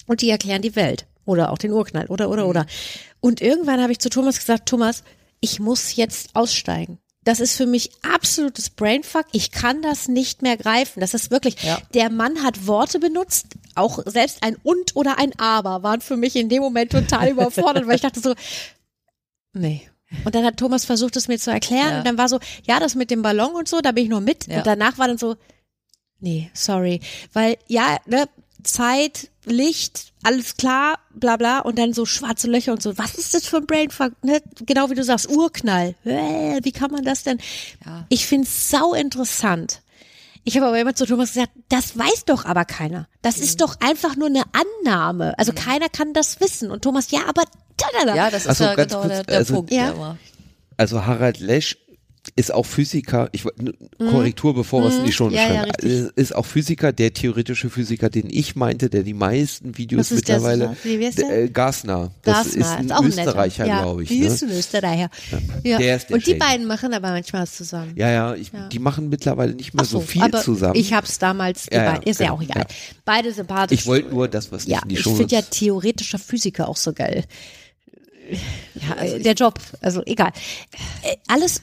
Und 0.06 0.22
die 0.22 0.30
erklären 0.30 0.62
die 0.62 0.76
Welt. 0.76 1.06
Oder 1.24 1.50
auch 1.50 1.58
den 1.58 1.72
Urknall. 1.72 2.06
Oder, 2.06 2.30
oder, 2.30 2.46
oder. 2.46 2.66
Und 3.20 3.40
irgendwann 3.40 3.80
habe 3.80 3.92
ich 3.92 3.98
zu 3.98 4.08
Thomas 4.10 4.38
gesagt, 4.38 4.68
Thomas, 4.68 5.02
ich 5.40 5.58
muss 5.60 5.96
jetzt 5.96 6.30
aussteigen. 6.34 6.98
Das 7.26 7.40
ist 7.40 7.56
für 7.56 7.66
mich 7.66 7.90
absolutes 8.02 8.70
Brainfuck. 8.70 9.26
Ich 9.32 9.50
kann 9.50 9.82
das 9.82 10.06
nicht 10.06 10.42
mehr 10.42 10.56
greifen. 10.56 11.00
Das 11.00 11.12
ist 11.12 11.32
wirklich, 11.32 11.60
ja. 11.64 11.78
der 11.92 12.08
Mann 12.08 12.44
hat 12.44 12.68
Worte 12.68 13.00
benutzt, 13.00 13.48
auch 13.74 13.98
selbst 14.06 14.44
ein 14.44 14.56
und 14.62 14.94
oder 14.94 15.18
ein 15.18 15.36
aber 15.36 15.82
waren 15.82 16.00
für 16.00 16.16
mich 16.16 16.36
in 16.36 16.48
dem 16.48 16.62
Moment 16.62 16.92
total 16.92 17.30
überfordert, 17.30 17.88
weil 17.88 17.96
ich 17.96 18.02
dachte 18.02 18.20
so, 18.20 18.34
nee. 19.52 19.90
Und 20.24 20.36
dann 20.36 20.44
hat 20.44 20.56
Thomas 20.56 20.84
versucht, 20.84 21.16
es 21.16 21.26
mir 21.26 21.38
zu 21.38 21.50
erklären 21.50 21.90
ja. 21.90 21.98
und 21.98 22.06
dann 22.06 22.16
war 22.16 22.28
so, 22.28 22.38
ja, 22.62 22.78
das 22.78 22.94
mit 22.94 23.10
dem 23.10 23.22
Ballon 23.22 23.56
und 23.56 23.66
so, 23.66 23.80
da 23.80 23.90
bin 23.90 24.04
ich 24.04 24.10
noch 24.10 24.20
mit. 24.20 24.46
Ja. 24.46 24.58
Und 24.58 24.66
danach 24.66 24.98
war 24.98 25.08
dann 25.08 25.18
so, 25.18 25.34
nee, 26.20 26.48
sorry. 26.54 27.00
Weil, 27.32 27.56
ja, 27.66 27.98
ne, 28.06 28.28
Zeit, 28.62 29.30
Licht, 29.46 30.12
alles 30.22 30.56
klar, 30.56 30.98
bla 31.14 31.36
bla, 31.36 31.60
und 31.60 31.78
dann 31.78 31.92
so 31.92 32.04
schwarze 32.04 32.48
Löcher 32.48 32.72
und 32.72 32.82
so. 32.82 32.98
Was 32.98 33.14
ist 33.14 33.32
das 33.32 33.46
für 33.46 33.58
ein 33.58 33.66
Brainfuck? 33.66 34.12
Ne? 34.22 34.42
Genau 34.66 34.90
wie 34.90 34.94
du 34.94 35.04
sagst, 35.04 35.28
Urknall. 35.30 35.94
Wie 36.04 36.72
kann 36.72 36.90
man 36.90 37.04
das 37.04 37.22
denn? 37.22 37.38
Ja. 37.84 38.06
Ich 38.08 38.26
find's 38.26 38.70
sau 38.70 38.92
interessant. 38.92 39.82
Ich 40.44 40.56
habe 40.56 40.66
aber 40.66 40.78
immer 40.78 40.94
zu 40.94 41.06
Thomas 41.06 41.32
gesagt, 41.32 41.52
das 41.68 41.98
weiß 41.98 42.24
doch 42.26 42.44
aber 42.44 42.64
keiner. 42.64 43.08
Das 43.20 43.38
mhm. 43.38 43.42
ist 43.42 43.60
doch 43.60 43.80
einfach 43.80 44.14
nur 44.14 44.28
eine 44.28 44.44
Annahme. 44.52 45.36
Also 45.38 45.52
mhm. 45.52 45.56
keiner 45.56 45.88
kann 45.88 46.12
das 46.12 46.40
wissen. 46.40 46.70
Und 46.70 46.82
Thomas, 46.82 47.10
ja, 47.10 47.20
aber 47.26 47.42
Ja, 48.16 48.30
das 48.30 48.42
ist 48.42 48.48
also, 48.48 48.64
ja 48.64 48.74
genau 48.74 49.00
kurz, 49.00 49.08
der, 49.08 49.24
der 49.24 49.38
also, 49.38 49.54
Punkt. 49.54 49.72
Ja. 49.72 50.16
Also 50.76 51.04
Harald 51.04 51.40
Lesch 51.40 51.76
ist 52.34 52.52
auch 52.52 52.66
Physiker, 52.66 53.28
ich 53.32 53.44
mhm. 53.44 53.74
Korrektur, 53.98 54.54
bevor 54.54 54.82
wir 54.82 54.88
es 54.88 54.96
in 54.96 55.04
die 55.04 55.12
Schon 55.12 55.32
ja, 55.32 55.46
schreiben, 55.46 55.72
ja, 55.82 56.08
ist 56.14 56.34
auch 56.34 56.46
Physiker, 56.46 56.92
der 56.92 57.12
theoretische 57.12 57.70
Physiker, 57.70 58.10
den 58.10 58.28
ich 58.30 58.56
meinte, 58.56 58.90
der 58.90 59.02
die 59.02 59.14
meisten 59.14 59.76
Videos 59.78 60.10
mittlerweile 60.10 60.76
äh, 60.84 61.48
Gasner, 61.48 62.10
das 62.22 62.54
Gasner, 62.54 62.60
ist 62.60 62.70
ein 62.70 62.86
ist 62.86 62.92
auch 62.92 63.04
Österreicher, 63.04 63.66
ja, 63.66 63.82
glaube 63.82 64.02
ich. 64.02 64.08
Die 64.08 64.20
ne? 64.20 64.26
ist 64.26 64.42
ein 64.42 64.50
Österreicher. 64.50 65.10
Ja. 65.62 65.78
Der 65.78 65.96
ist 65.96 66.08
der 66.08 66.16
Und 66.16 66.26
die 66.26 66.34
beiden 66.34 66.66
machen 66.66 66.92
aber 66.92 67.10
manchmal 67.10 67.42
was 67.42 67.56
zusammen. 67.56 67.92
Ja, 67.96 68.10
ja, 68.10 68.34
ich, 68.34 68.50
die 68.72 68.78
machen 68.78 69.08
mittlerweile 69.08 69.54
nicht 69.54 69.74
mehr 69.74 69.84
so, 69.84 70.00
so, 70.00 70.06
viel 70.06 70.30
zusammen. 70.42 70.76
Ich 70.76 70.92
habe 70.92 71.06
es 71.06 71.18
damals, 71.18 71.66
beiden, 71.68 72.02
ist 72.02 72.20
ja 72.20 72.32
auch 72.32 72.42
egal. 72.42 72.66
Beide 73.04 73.32
sympathisch. 73.32 73.80
Ich 73.80 73.86
wollte 73.86 74.10
nur 74.10 74.28
das, 74.28 74.50
was 74.50 74.66
ja, 74.66 74.80
in 74.82 74.88
die 74.88 74.96
Show 74.96 75.10
Ich 75.10 75.16
finde 75.16 75.34
ja 75.34 75.42
theoretischer 75.42 76.18
Physiker 76.18 76.68
auch 76.68 76.76
so 76.76 76.92
geil. 76.92 77.24
Ja, 78.74 78.96
also 78.96 79.18
der 79.18 79.34
Job, 79.34 79.60
also 79.80 80.02
egal. 80.04 80.32
Äh, 81.02 81.16
alles 81.28 81.62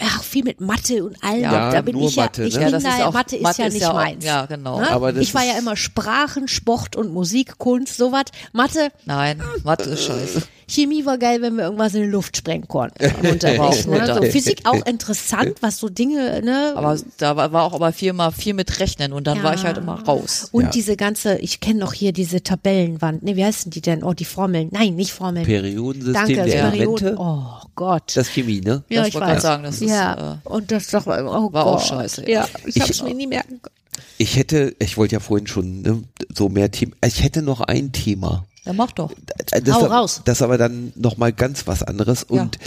ach, 0.00 0.22
viel 0.22 0.44
mit 0.44 0.60
Mathe 0.60 1.04
und 1.04 1.22
allem. 1.22 1.42
Ja, 1.42 1.72
da 1.72 1.80
bin 1.82 1.96
nur 1.96 2.08
ich 2.08 2.16
Mathe, 2.16 2.42
ja, 2.42 2.48
ich 2.48 2.54
ne? 2.54 2.70
bin 2.70 2.80
ja, 2.80 2.98
da, 2.98 3.06
auch, 3.06 3.12
Mathe 3.12 3.36
ist 3.36 3.42
Mathe 3.42 3.62
ja 3.62 3.68
nicht 3.68 3.80
ja 3.80 3.90
auch, 3.90 3.94
meins. 3.94 4.24
Ja, 4.24 4.46
genau. 4.46 4.80
Ne? 4.80 4.90
Aber 4.90 5.14
ich 5.16 5.34
war 5.34 5.44
ja 5.44 5.58
immer 5.58 5.76
Sprachen, 5.76 6.48
Sport 6.48 6.96
und 6.96 7.12
Musik, 7.12 7.58
Kunst, 7.58 7.96
sowas. 7.96 8.24
Mathe. 8.52 8.90
Nein, 9.04 9.42
Mathe 9.64 9.90
ist 9.90 10.04
scheiße. 10.04 10.42
Chemie 10.70 11.06
war 11.06 11.16
geil, 11.16 11.40
wenn 11.40 11.56
wir 11.56 11.64
irgendwas 11.64 11.94
in 11.94 12.02
die 12.02 12.08
Luft 12.08 12.36
sprengen 12.36 12.68
konnten. 12.68 13.04
Unterricht, 13.26 13.88
ne? 13.88 14.14
so, 14.14 14.22
Physik 14.22 14.60
auch 14.64 14.84
interessant, 14.84 15.54
was 15.62 15.78
so 15.78 15.88
Dinge, 15.88 16.42
ne? 16.42 16.74
Aber 16.76 16.96
da 17.16 17.36
war 17.36 17.62
auch 17.62 17.72
aber 17.72 17.92
viel 17.92 18.12
mal 18.12 18.30
viel 18.32 18.52
mit 18.52 18.78
Rechnen 18.78 19.14
und 19.14 19.26
dann 19.26 19.38
ja. 19.38 19.42
war 19.44 19.54
ich 19.54 19.64
halt 19.64 19.78
immer 19.78 20.02
raus. 20.04 20.48
Und 20.52 20.64
ja. 20.64 20.70
diese 20.70 20.96
ganze, 20.96 21.38
ich 21.38 21.60
kenne 21.60 21.80
noch 21.80 21.94
hier 21.94 22.12
diese 22.12 22.42
Tabellenwand. 22.42 23.22
Ne, 23.22 23.36
wie 23.36 23.44
heißen 23.44 23.70
die 23.70 23.80
denn? 23.80 24.04
Oh, 24.04 24.12
die 24.12 24.26
Formeln. 24.26 24.68
Nein, 24.70 24.94
nicht 24.94 25.12
Formeln. 25.12 25.46
Periodensystem 25.46 26.36
Danke, 26.36 26.50
der 26.50 26.70
Perioden. 26.70 27.16
Oh 27.16 27.46
Gott. 27.74 28.12
Das 28.14 28.28
Chemie, 28.28 28.60
ne? 28.60 28.84
Ja, 28.90 29.00
das 29.00 29.08
ich 29.08 29.14
wollte 29.14 29.40
sagen, 29.40 29.62
das 29.62 29.80
ist, 29.80 29.87
ja. 29.88 30.40
Äh, 30.44 30.48
und 30.48 30.70
das 30.70 30.88
doch, 30.88 31.06
oh 31.06 31.10
war 31.10 31.50
Gott. 31.50 31.54
auch 31.54 31.80
scheiße. 31.84 32.28
Ja, 32.30 32.48
ich 32.64 32.80
habe 32.80 32.90
es 32.90 33.02
mir 33.02 33.14
nie 33.14 33.26
merken 33.26 33.60
können. 33.62 33.74
Ich 34.16 34.36
hätte, 34.36 34.74
ich 34.78 34.96
wollte 34.96 35.14
ja 35.14 35.20
vorhin 35.20 35.46
schon 35.46 35.82
ne, 35.82 36.02
so 36.34 36.48
mehr 36.48 36.70
Themen. 36.70 36.94
Ich 37.04 37.22
hätte 37.22 37.42
noch 37.42 37.60
ein 37.60 37.92
Thema. 37.92 38.46
Ja, 38.64 38.72
mach 38.72 38.92
doch. 38.92 39.12
Das, 39.46 39.74
Hau 39.74 39.86
raus. 39.86 40.22
Das 40.24 40.38
ist 40.38 40.42
aber 40.42 40.58
dann 40.58 40.92
nochmal 40.96 41.32
ganz 41.32 41.66
was 41.66 41.82
anderes. 41.82 42.24
Und 42.24 42.56
ja. 42.56 42.62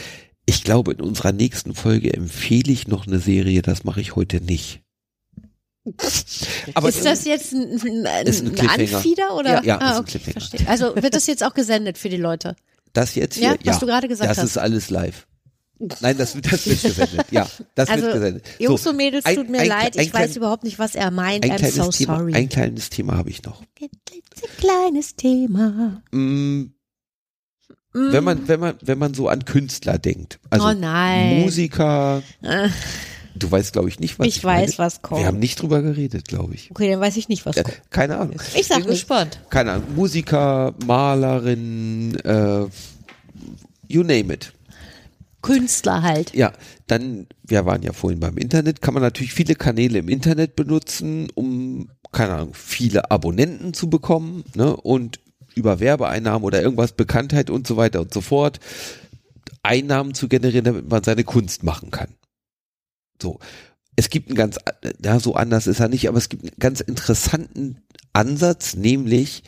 ich 0.45 0.63
glaube, 0.63 0.93
in 0.93 1.01
unserer 1.01 1.31
nächsten 1.31 1.75
Folge 1.75 2.13
empfehle 2.13 2.71
ich 2.71 2.87
noch 2.87 3.05
eine 3.05 3.19
Serie, 3.19 3.61
das 3.61 3.83
mache 3.83 4.01
ich 4.01 4.15
heute 4.15 4.41
nicht. 4.41 4.81
Aber 6.75 6.89
ist 6.89 7.03
das 7.03 7.25
jetzt 7.25 7.53
ein, 7.53 7.81
ein, 7.81 8.05
ein, 8.05 8.27
ein 8.27 8.69
Anfieder 8.69 9.35
oder? 9.35 9.63
Ja, 9.63 9.63
ja 9.63 9.79
ah, 9.79 9.99
okay, 9.99 10.19
verstehe. 10.19 10.67
Also 10.67 10.95
wird 10.95 11.15
das 11.15 11.25
jetzt 11.25 11.43
auch 11.43 11.55
gesendet 11.55 11.97
für 11.97 12.09
die 12.09 12.17
Leute? 12.17 12.55
Das 12.93 13.15
jetzt 13.15 13.35
hier? 13.35 13.49
Ja, 13.49 13.55
was 13.63 13.75
ja, 13.75 13.79
du 13.79 13.85
gerade 13.87 14.07
gesagt 14.07 14.29
das 14.29 14.37
hast. 14.37 14.43
Das 14.43 14.51
ist 14.51 14.57
alles 14.57 14.89
live. 14.91 15.25
Nein, 16.01 16.17
das, 16.17 16.33
das 16.41 16.67
wird 16.67 16.81
gesendet. 16.81 17.25
Ja, 17.31 17.47
das 17.75 17.89
also, 17.89 18.03
wird 18.03 18.13
gesendet. 18.13 18.45
So, 18.57 18.63
Jungs 18.63 18.87
und 18.87 18.97
Mädels, 18.97 19.25
tut 19.25 19.49
mir 19.49 19.61
ein, 19.61 19.67
leid, 19.67 19.95
ich 19.95 20.11
klein, 20.11 20.23
weiß 20.23 20.35
überhaupt 20.35 20.63
nicht, 20.63 20.79
was 20.79 20.95
er 20.95 21.11
meint. 21.11 21.45
I'm 21.45 21.57
so 21.69 21.89
Thema, 21.89 22.17
sorry. 22.17 22.33
Ein 22.33 22.49
kleines 22.49 22.89
Thema 22.89 23.17
habe 23.17 23.29
ich 23.29 23.43
noch. 23.43 23.61
Ein 23.81 23.89
kleines 24.57 25.15
Thema. 25.15 26.01
Mm, 26.11 26.17
mm. 26.17 26.71
Wenn 27.93 28.23
man, 28.23 28.47
wenn 28.47 28.59
man, 28.59 28.75
wenn 28.81 28.97
man 28.99 29.13
so 29.13 29.27
an 29.27 29.45
Künstler 29.45 29.97
denkt, 29.97 30.39
also 30.49 30.67
oh 30.67 30.73
nein. 30.73 31.41
Musiker, 31.41 32.21
äh. 32.41 32.69
Du 33.33 33.49
weißt, 33.49 33.73
glaube 33.73 33.89
ich, 33.89 33.99
nicht, 33.99 34.19
was 34.19 34.27
ich, 34.27 34.37
ich 34.37 34.43
weiß, 34.43 34.77
meine. 34.77 34.77
was 34.77 35.01
kommt. 35.01 35.21
Wir 35.21 35.27
haben 35.27 35.39
nicht 35.39 35.61
drüber 35.61 35.81
geredet, 35.81 36.27
glaube 36.27 36.53
ich. 36.53 36.69
Okay, 36.69 36.91
dann 36.91 36.99
weiß 36.99 37.15
ich 37.17 37.29
nicht, 37.29 37.45
was 37.45 37.57
äh, 37.57 37.63
kommt. 37.63 37.81
Keine 37.89 38.17
Ahnung. 38.17 38.35
Ich 38.53 38.67
sag 38.67 38.85
gespannt. 38.85 39.39
Keine 39.49 39.71
Ahnung. 39.71 39.95
Musiker, 39.95 40.73
Malerin, 40.85 42.15
äh, 42.25 42.65
you 43.87 44.03
name 44.03 44.33
it. 44.33 44.53
Künstler 45.41 46.01
halt. 46.03 46.33
Ja, 46.33 46.53
dann, 46.87 47.27
wir 47.43 47.65
waren 47.65 47.81
ja 47.83 47.93
vorhin 47.93 48.19
beim 48.19 48.37
Internet, 48.37 48.81
kann 48.81 48.93
man 48.93 49.03
natürlich 49.03 49.33
viele 49.33 49.55
Kanäle 49.55 49.99
im 49.99 50.09
Internet 50.09 50.55
benutzen, 50.55 51.29
um, 51.33 51.89
keine 52.11 52.33
Ahnung, 52.33 52.53
viele 52.53 53.11
Abonnenten 53.11 53.73
zu 53.73 53.89
bekommen, 53.89 54.43
ne, 54.55 54.75
und 54.75 55.19
über 55.55 55.79
Werbeeinnahmen 55.79 56.43
oder 56.43 56.61
irgendwas, 56.61 56.93
Bekanntheit 56.93 57.49
und 57.49 57.67
so 57.67 57.77
weiter 57.77 58.01
und 58.01 58.13
so 58.13 58.21
fort, 58.21 58.59
Einnahmen 59.63 60.13
zu 60.13 60.27
generieren, 60.27 60.65
damit 60.65 60.89
man 60.89 61.03
seine 61.03 61.23
Kunst 61.23 61.63
machen 61.63 61.91
kann. 61.91 62.15
So. 63.21 63.39
Es 63.97 64.09
gibt 64.09 64.29
einen 64.29 64.37
ganz, 64.37 64.57
ja, 65.03 65.19
so 65.19 65.35
anders 65.35 65.67
ist 65.67 65.81
er 65.81 65.89
nicht, 65.89 66.07
aber 66.07 66.17
es 66.17 66.29
gibt 66.29 66.43
einen 66.43 66.59
ganz 66.59 66.79
interessanten 66.79 67.81
Ansatz, 68.13 68.75
nämlich 68.75 69.43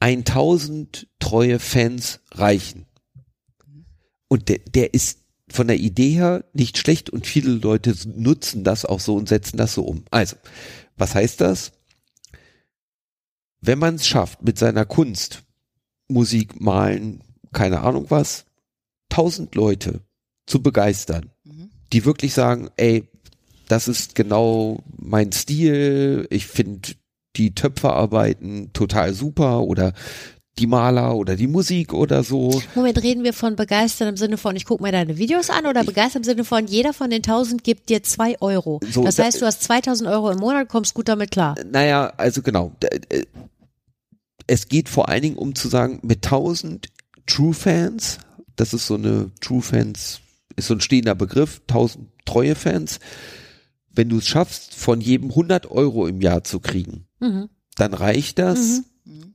1000 0.00 1.08
treue 1.18 1.58
Fans 1.58 2.20
reichen. 2.32 2.86
Und 4.28 4.48
der, 4.48 4.58
der 4.58 4.94
ist 4.94 5.20
von 5.50 5.66
der 5.66 5.78
Idee 5.78 6.10
her 6.10 6.44
nicht 6.52 6.78
schlecht 6.78 7.10
und 7.10 7.26
viele 7.26 7.52
Leute 7.52 7.94
nutzen 8.06 8.64
das 8.64 8.84
auch 8.84 9.00
so 9.00 9.16
und 9.16 9.28
setzen 9.28 9.56
das 9.56 9.74
so 9.74 9.82
um. 9.82 10.04
Also, 10.10 10.36
was 10.96 11.14
heißt 11.14 11.40
das? 11.40 11.72
Wenn 13.60 13.78
man 13.78 13.96
es 13.96 14.06
schafft, 14.06 14.42
mit 14.42 14.58
seiner 14.58 14.84
Kunst, 14.84 15.42
Musik, 16.08 16.60
Malen, 16.60 17.22
keine 17.52 17.80
Ahnung 17.80 18.06
was, 18.10 18.44
tausend 19.08 19.54
Leute 19.54 20.00
zu 20.46 20.62
begeistern, 20.62 21.30
mhm. 21.44 21.70
die 21.92 22.04
wirklich 22.04 22.34
sagen, 22.34 22.68
ey, 22.76 23.08
das 23.68 23.88
ist 23.88 24.14
genau 24.14 24.82
mein 24.96 25.32
Stil, 25.32 26.26
ich 26.30 26.46
finde 26.46 26.92
die 27.36 27.54
Töpferarbeiten 27.54 28.72
total 28.72 29.14
super 29.14 29.62
oder 29.62 29.92
die 30.58 30.66
Maler 30.66 31.16
oder 31.16 31.36
die 31.36 31.46
Musik 31.46 31.92
oder 31.92 32.22
so. 32.22 32.62
Moment, 32.74 33.02
reden 33.02 33.24
wir 33.24 33.32
von 33.32 33.56
begeistert 33.56 34.08
im 34.08 34.16
Sinne 34.16 34.36
von, 34.36 34.56
ich 34.56 34.64
gucke 34.64 34.82
mir 34.82 34.92
deine 34.92 35.18
Videos 35.18 35.50
an 35.50 35.66
oder 35.66 35.84
begeistert 35.84 36.20
im 36.20 36.24
Sinne 36.24 36.44
von, 36.44 36.66
jeder 36.66 36.92
von 36.92 37.10
den 37.10 37.18
1000 37.18 37.64
gibt 37.64 37.88
dir 37.88 38.02
zwei 38.02 38.40
Euro. 38.40 38.80
So, 38.90 39.04
das 39.04 39.18
heißt, 39.18 39.40
du 39.40 39.46
hast 39.46 39.62
2000 39.62 40.08
Euro 40.08 40.30
im 40.30 40.38
Monat, 40.38 40.68
kommst 40.68 40.94
gut 40.94 41.08
damit 41.08 41.30
klar. 41.30 41.54
Naja, 41.70 42.12
also 42.16 42.42
genau. 42.42 42.72
Äh, 42.80 43.24
es 44.46 44.68
geht 44.68 44.88
vor 44.88 45.08
allen 45.08 45.22
Dingen 45.22 45.36
um 45.36 45.54
zu 45.54 45.68
sagen, 45.68 46.00
mit 46.02 46.24
1000 46.24 46.88
True 47.26 47.52
Fans 47.52 48.18
das 48.58 48.74
ist 48.74 48.86
so 48.86 48.94
eine 48.94 49.30
True 49.40 49.62
Fans, 49.62 50.20
ist 50.56 50.66
so 50.66 50.74
ein 50.74 50.80
stehender 50.80 51.14
Begriff, 51.14 51.62
1000 51.68 52.08
treue 52.24 52.54
Fans. 52.54 52.98
Wenn 53.90 54.08
du 54.08 54.18
es 54.18 54.26
schaffst, 54.26 54.74
von 54.74 55.00
jedem 55.00 55.30
100 55.30 55.70
Euro 55.70 56.06
im 56.06 56.20
Jahr 56.20 56.44
zu 56.44 56.60
kriegen, 56.60 57.06
mhm. 57.20 57.48
dann 57.76 57.94
reicht 57.94 58.38
das, 58.38 58.58
mhm. 58.58 58.84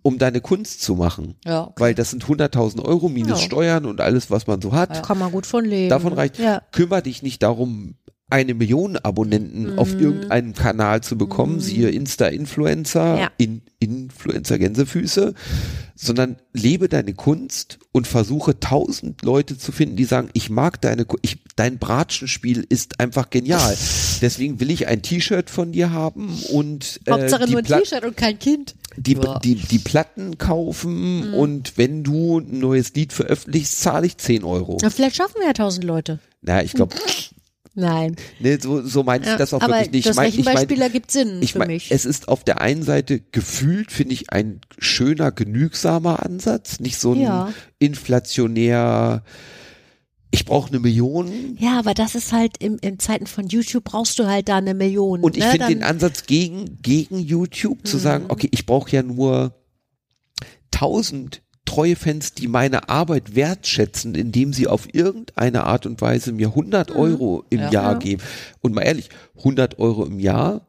Um 0.01 0.17
deine 0.17 0.41
Kunst 0.41 0.81
zu 0.81 0.95
machen. 0.95 1.35
Ja, 1.45 1.63
okay. 1.63 1.73
Weil 1.77 1.95
das 1.95 2.11
sind 2.11 2.25
100.000 2.25 2.83
Euro 2.83 3.09
minus 3.09 3.39
ja. 3.39 3.45
Steuern 3.45 3.85
und 3.85 4.01
alles, 4.01 4.29
was 4.29 4.47
man 4.47 4.61
so 4.61 4.73
hat. 4.73 4.95
Ja. 4.95 5.01
Kann 5.01 5.19
man 5.19 5.31
gut 5.31 5.45
von 5.45 5.65
leben. 5.65 5.89
Davon 5.89 6.13
reicht. 6.13 6.39
Ja. 6.39 6.61
Kümmer 6.71 7.01
dich 7.01 7.23
nicht 7.23 7.41
darum, 7.41 7.95
eine 8.33 8.55
Million 8.55 8.97
Abonnenten 8.97 9.73
mhm. 9.73 9.79
auf 9.79 9.93
irgendeinem 9.93 10.53
Kanal 10.53 11.01
zu 11.01 11.17
bekommen, 11.17 11.55
mhm. 11.55 11.59
siehe 11.59 11.89
Insta-Influencer, 11.89 13.19
ja. 13.19 13.31
in, 13.37 13.61
Influencer-Gänsefüße, 13.79 15.35
sondern 15.95 16.37
lebe 16.51 16.89
deine 16.89 17.13
Kunst 17.13 17.77
und 17.91 18.07
versuche 18.07 18.59
tausend 18.59 19.21
Leute 19.21 19.57
zu 19.57 19.71
finden, 19.71 19.97
die 19.97 20.05
sagen, 20.05 20.29
ich 20.33 20.49
mag 20.49 20.81
deine, 20.81 21.05
ich, 21.21 21.42
dein 21.55 21.77
Bratschenspiel 21.77 22.65
ist 22.67 22.99
einfach 22.99 23.29
genial. 23.29 23.77
Deswegen 24.21 24.59
will 24.59 24.71
ich 24.71 24.87
ein 24.87 25.01
T-Shirt 25.01 25.49
von 25.49 25.71
dir 25.71 25.91
haben 25.91 26.37
und 26.51 26.99
äh, 27.05 27.11
Hauptsache 27.11 27.47
nur 27.49 27.59
ein 27.59 27.65
T-Shirt 27.65 28.03
und 28.03 28.17
kein 28.17 28.39
Kind. 28.39 28.75
Die, 28.95 29.17
die, 29.43 29.55
die 29.55 29.79
Platten 29.79 30.37
kaufen 30.37 31.29
mhm. 31.29 31.33
und 31.33 31.77
wenn 31.77 32.03
du 32.03 32.39
ein 32.39 32.59
neues 32.59 32.93
Lied 32.93 33.11
veröffentlichst, 33.11 33.81
zahle 33.81 34.05
ich 34.05 34.17
10 34.17 34.43
Euro. 34.43 34.77
Na, 34.81 34.91
vielleicht 34.91 35.15
schaffen 35.15 35.35
wir 35.39 35.47
ja 35.47 35.53
tausend 35.53 35.83
Leute. 35.83 36.19
Na, 36.41 36.61
ich 36.61 36.73
glaube, 36.73 36.95
Nein. 37.75 38.15
Nee, 38.39 38.59
so, 38.61 38.81
so 38.85 39.03
meine 39.03 39.23
ich 39.23 39.31
ja, 39.31 39.37
das 39.37 39.53
auch 39.53 39.61
wirklich 39.61 39.91
nicht. 39.91 40.07
Das 40.07 40.17
Rechenbeispiel 40.19 40.73
ich 40.73 40.79
mein, 40.79 40.87
ergibt 40.87 41.09
Sinn 41.09 41.41
ich 41.41 41.53
für 41.53 41.59
mein, 41.59 41.69
mich. 41.69 41.91
Es 41.91 42.05
ist 42.05 42.27
auf 42.27 42.43
der 42.43 42.61
einen 42.61 42.83
Seite 42.83 43.19
gefühlt, 43.19 43.91
finde 43.91 44.13
ich, 44.13 44.31
ein 44.31 44.61
schöner, 44.77 45.31
genügsamer 45.31 46.23
Ansatz, 46.23 46.79
nicht 46.79 46.99
so 46.99 47.13
ein 47.13 47.21
ja. 47.21 47.53
inflationär, 47.79 49.23
ich 50.33 50.45
brauche 50.45 50.69
eine 50.69 50.79
Million. 50.79 51.55
Ja, 51.59 51.77
aber 51.77 51.93
das 51.93 52.15
ist 52.15 52.33
halt 52.33 52.57
im, 52.57 52.79
in 52.81 52.97
Zeiten 52.97 53.27
von 53.27 53.47
YouTube 53.47 53.83
brauchst 53.83 54.17
du 54.17 54.25
halt 54.25 54.49
da 54.49 54.57
eine 54.57 54.73
Million. 54.73 55.21
Und 55.21 55.37
ich 55.37 55.43
ne? 55.43 55.51
finde 55.51 55.67
den 55.67 55.83
Ansatz 55.83 56.25
gegen, 56.25 56.79
gegen 56.81 57.19
YouTube 57.19 57.77
mhm. 57.77 57.85
zu 57.85 57.99
sagen, 57.99 58.25
okay, 58.29 58.49
ich 58.51 58.65
brauche 58.65 58.89
ja 58.89 59.03
nur 59.03 59.53
tausend 60.71 61.43
treue 61.65 61.95
Fans, 61.95 62.33
die 62.33 62.47
meine 62.47 62.89
Arbeit 62.89 63.35
wertschätzen, 63.35 64.15
indem 64.15 64.53
sie 64.53 64.65
auf 64.65 64.91
irgendeine 64.91 65.65
Art 65.65 65.85
und 65.85 66.01
Weise 66.01 66.31
mir 66.31 66.47
100 66.47 66.89
mhm. 66.89 66.95
Euro 66.95 67.45
im 67.51 67.59
ja, 67.59 67.71
Jahr 67.71 67.91
ja. 67.93 67.99
geben. 67.99 68.23
Und 68.59 68.73
mal 68.73 68.81
ehrlich, 68.81 69.09
100 69.37 69.77
Euro 69.77 70.03
im 70.03 70.19
Jahr, 70.19 70.67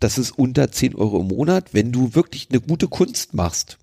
das 0.00 0.16
ist 0.16 0.38
unter 0.38 0.72
10 0.72 0.94
Euro 0.94 1.20
im 1.20 1.28
Monat, 1.28 1.74
wenn 1.74 1.92
du 1.92 2.14
wirklich 2.14 2.48
eine 2.50 2.62
gute 2.62 2.88
Kunst 2.88 3.34
machst 3.34 3.76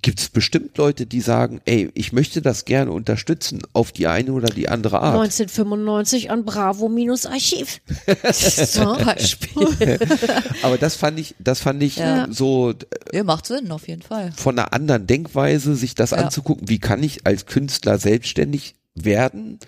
gibt 0.00 0.20
es 0.20 0.30
bestimmt 0.30 0.78
Leute, 0.78 1.04
die 1.04 1.20
sagen, 1.20 1.60
ey, 1.66 1.90
ich 1.94 2.12
möchte 2.12 2.40
das 2.40 2.64
gerne 2.64 2.90
unterstützen 2.90 3.62
auf 3.74 3.92
die 3.92 4.06
eine 4.06 4.32
oder 4.32 4.48
die 4.48 4.68
andere 4.68 5.00
Art. 5.00 5.20
1995 5.20 6.30
an 6.30 6.44
Bravo-Archiv. 6.44 7.80
Zum 8.32 9.04
Beispiel. 9.04 9.98
Aber 10.62 10.78
das 10.78 10.96
fand 10.96 11.20
ich, 11.20 11.34
das 11.38 11.60
fand 11.60 11.82
ich 11.82 11.96
ja. 11.96 12.26
so. 12.30 12.70
Äh, 12.70 13.16
ja, 13.16 13.24
macht 13.24 13.46
Sinn, 13.46 13.70
auf 13.70 13.86
jeden 13.86 14.02
Fall. 14.02 14.32
Von 14.34 14.58
einer 14.58 14.72
anderen 14.72 15.06
Denkweise, 15.06 15.76
sich 15.76 15.94
das 15.94 16.12
ja. 16.12 16.18
anzugucken, 16.18 16.68
wie 16.68 16.78
kann 16.78 17.02
ich 17.02 17.26
als 17.26 17.44
Künstler 17.44 17.98
selbstständig 17.98 18.74
werden? 18.94 19.58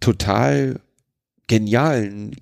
Total 0.00 0.80
genialen 1.46 2.36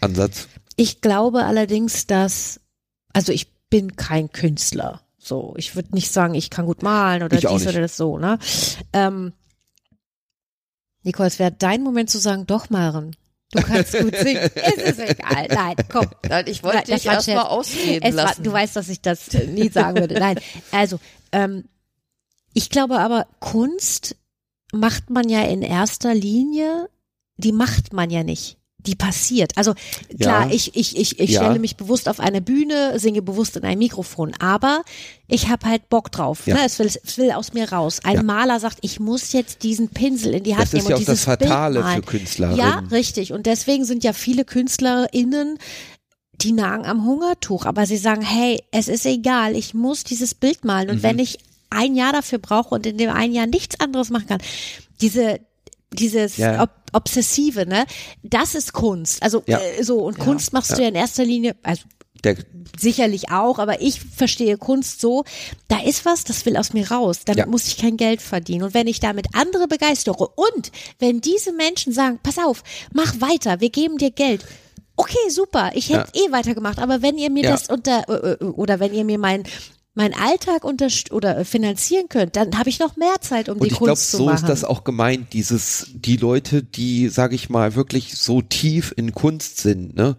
Ansatz. 0.00 0.48
Ich 0.76 1.00
glaube 1.00 1.44
allerdings, 1.44 2.06
dass, 2.06 2.60
also 3.12 3.32
ich 3.32 3.52
bin 3.70 3.96
kein 3.96 4.30
Künstler. 4.30 5.05
So, 5.26 5.54
ich 5.56 5.74
würde 5.74 5.92
nicht 5.92 6.12
sagen, 6.12 6.34
ich 6.34 6.50
kann 6.50 6.66
gut 6.66 6.84
malen 6.84 7.24
oder 7.24 7.36
ich 7.36 7.44
dies 7.44 7.66
oder 7.66 7.80
das 7.80 7.96
so, 7.96 8.16
ne? 8.16 8.38
Ähm, 8.92 9.32
Nicole, 11.02 11.26
es 11.26 11.40
wäre 11.40 11.50
dein 11.50 11.82
Moment 11.82 12.10
zu 12.10 12.18
sagen, 12.18 12.46
doch, 12.46 12.70
Maren. 12.70 13.16
Du 13.50 13.60
kannst 13.60 13.98
gut 13.98 14.16
singen. 14.22 14.48
es 14.54 14.74
ist 14.74 15.00
egal. 15.00 15.48
Nein, 15.50 15.74
komm. 15.90 16.06
Nein, 16.28 16.44
ich 16.46 16.62
wollte 16.62 16.92
dich 16.92 17.06
erstmal 17.06 17.46
ausreden 17.46 18.14
lassen. 18.14 18.38
War, 18.38 18.44
du 18.44 18.52
weißt, 18.52 18.76
dass 18.76 18.88
ich 18.88 19.00
das 19.00 19.32
nie 19.32 19.68
sagen 19.68 19.98
würde. 19.98 20.14
Nein, 20.20 20.38
also, 20.70 21.00
ähm, 21.32 21.64
ich 22.54 22.70
glaube 22.70 23.00
aber, 23.00 23.26
Kunst 23.40 24.14
macht 24.72 25.10
man 25.10 25.28
ja 25.28 25.42
in 25.42 25.62
erster 25.62 26.14
Linie, 26.14 26.88
die 27.36 27.52
macht 27.52 27.92
man 27.92 28.10
ja 28.10 28.22
nicht 28.22 28.55
die 28.86 28.94
passiert. 28.94 29.52
Also 29.56 29.74
klar, 30.18 30.46
ja. 30.46 30.54
ich, 30.54 30.76
ich, 30.76 30.96
ich, 30.96 31.18
ich 31.18 31.30
ja. 31.30 31.42
stelle 31.42 31.58
mich 31.58 31.76
bewusst 31.76 32.08
auf 32.08 32.20
eine 32.20 32.40
Bühne, 32.40 32.98
singe 32.98 33.22
bewusst 33.22 33.56
in 33.56 33.64
ein 33.64 33.78
Mikrofon, 33.78 34.32
aber 34.38 34.82
ich 35.28 35.48
habe 35.48 35.66
halt 35.66 35.88
Bock 35.88 36.12
drauf. 36.12 36.46
Ja. 36.46 36.54
Ne? 36.54 36.60
Es, 36.64 36.78
will, 36.78 36.86
es 36.86 37.18
will 37.18 37.32
aus 37.32 37.52
mir 37.52 37.72
raus. 37.72 38.00
Ein 38.04 38.24
Maler 38.24 38.60
sagt, 38.60 38.78
ich 38.82 39.00
muss 39.00 39.32
jetzt 39.32 39.62
diesen 39.62 39.88
Pinsel 39.88 40.34
in 40.34 40.44
die 40.44 40.54
Hand 40.54 40.64
das 40.64 40.72
nehmen 40.72 40.84
ist 40.84 40.90
ja 40.90 40.96
und 40.96 41.02
auch 41.02 41.06
das 41.06 41.24
Fatale 41.24 41.84
für 41.84 42.02
Künstlerinnen. 42.02 42.58
Ja, 42.58 42.82
richtig. 42.90 43.32
Und 43.32 43.46
deswegen 43.46 43.84
sind 43.84 44.04
ja 44.04 44.12
viele 44.12 44.44
KünstlerInnen 44.44 45.58
die 46.42 46.52
nagen 46.52 46.84
am 46.84 47.04
Hungertuch, 47.04 47.64
aber 47.64 47.86
sie 47.86 47.96
sagen, 47.96 48.20
hey, 48.20 48.62
es 48.70 48.88
ist 48.88 49.06
egal, 49.06 49.56
ich 49.56 49.72
muss 49.72 50.04
dieses 50.04 50.34
Bild 50.34 50.66
malen 50.66 50.90
und 50.90 50.96
mhm. 50.96 51.02
wenn 51.02 51.18
ich 51.18 51.38
ein 51.70 51.96
Jahr 51.96 52.12
dafür 52.12 52.38
brauche 52.38 52.74
und 52.74 52.86
in 52.86 52.98
dem 52.98 53.10
einen 53.10 53.32
Jahr 53.32 53.46
nichts 53.46 53.80
anderes 53.80 54.10
machen 54.10 54.26
kann, 54.26 54.42
diese 55.00 55.40
dieses 55.92 56.36
ja. 56.36 56.62
Ob 56.62 56.70
Obsessive, 56.92 57.66
ne? 57.66 57.84
Das 58.22 58.54
ist 58.54 58.72
Kunst. 58.72 59.22
Also 59.22 59.42
ja. 59.46 59.58
äh, 59.58 59.82
so 59.82 59.98
und 59.98 60.18
ja. 60.18 60.24
Kunst 60.24 60.52
machst 60.52 60.76
du 60.76 60.82
ja 60.82 60.88
in 60.88 60.94
erster 60.94 61.24
Linie, 61.24 61.56
also 61.62 61.82
der, 62.24 62.36
sicherlich 62.78 63.30
auch, 63.30 63.58
aber 63.58 63.82
ich 63.82 64.00
verstehe 64.00 64.56
Kunst 64.56 65.00
so, 65.00 65.24
da 65.68 65.80
ist 65.80 66.04
was, 66.04 66.24
das 66.24 66.46
will 66.46 66.56
aus 66.56 66.72
mir 66.72 66.90
raus, 66.90 67.20
damit 67.24 67.44
ja. 67.44 67.46
muss 67.46 67.66
ich 67.66 67.76
kein 67.76 67.96
Geld 67.96 68.22
verdienen. 68.22 68.64
Und 68.64 68.74
wenn 68.74 68.86
ich 68.86 69.00
damit 69.00 69.28
andere 69.34 69.68
begeistere 69.68 70.28
und 70.28 70.72
wenn 70.98 71.20
diese 71.20 71.52
Menschen 71.52 71.92
sagen, 71.92 72.18
pass 72.22 72.38
auf, 72.38 72.62
mach 72.92 73.20
weiter, 73.20 73.60
wir 73.60 73.70
geben 73.70 73.98
dir 73.98 74.10
Geld. 74.10 74.44
Okay, 74.96 75.28
super, 75.28 75.72
ich 75.74 75.90
hätte 75.90 76.10
ja. 76.14 76.26
eh 76.26 76.32
weitergemacht, 76.32 76.78
aber 76.78 77.02
wenn 77.02 77.18
ihr 77.18 77.30
mir 77.30 77.44
ja. 77.44 77.50
das 77.50 77.68
unter 77.68 78.08
äh, 78.08 78.32
äh, 78.32 78.44
oder 78.44 78.80
wenn 78.80 78.94
ihr 78.94 79.04
mir 79.04 79.18
mein 79.18 79.44
meinen 79.96 80.14
Alltag 80.14 80.64
unter 80.64 80.88
oder 81.10 81.44
finanzieren 81.44 82.08
könnt, 82.08 82.36
dann 82.36 82.58
habe 82.58 82.68
ich 82.68 82.78
noch 82.78 82.96
mehr 82.96 83.16
Zeit, 83.20 83.48
um 83.48 83.58
und 83.58 83.70
die 83.70 83.74
Kunst 83.74 83.78
glaub, 83.78 83.98
zu 83.98 84.24
machen. 84.24 84.34
ich 84.34 84.40
glaube, 84.40 84.46
so 84.46 84.46
ist 84.46 84.62
das 84.62 84.64
auch 84.64 84.84
gemeint, 84.84 85.32
dieses 85.32 85.88
die 85.94 86.16
Leute, 86.16 86.62
die 86.62 87.08
sage 87.08 87.34
ich 87.34 87.48
mal 87.48 87.74
wirklich 87.74 88.16
so 88.16 88.42
tief 88.42 88.92
in 88.96 89.12
Kunst 89.12 89.58
sind, 89.58 89.96
ne? 89.96 90.16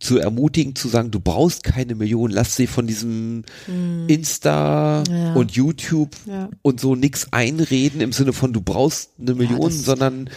zu 0.00 0.18
ermutigen, 0.18 0.76
zu 0.76 0.88
sagen, 0.88 1.10
du 1.10 1.20
brauchst 1.20 1.64
keine 1.64 1.94
Millionen, 1.94 2.32
lass 2.32 2.56
sie 2.56 2.66
von 2.66 2.86
diesem 2.86 3.44
hm. 3.66 4.04
Insta 4.06 5.02
ja. 5.10 5.32
und 5.34 5.52
YouTube 5.52 6.14
ja. 6.26 6.50
und 6.62 6.80
so 6.80 6.94
nix 6.94 7.28
einreden 7.32 8.00
im 8.00 8.12
Sinne 8.12 8.32
von, 8.32 8.52
du 8.52 8.60
brauchst 8.60 9.10
eine 9.18 9.34
Million, 9.34 9.70
ja, 9.70 9.76
sondern 9.76 10.30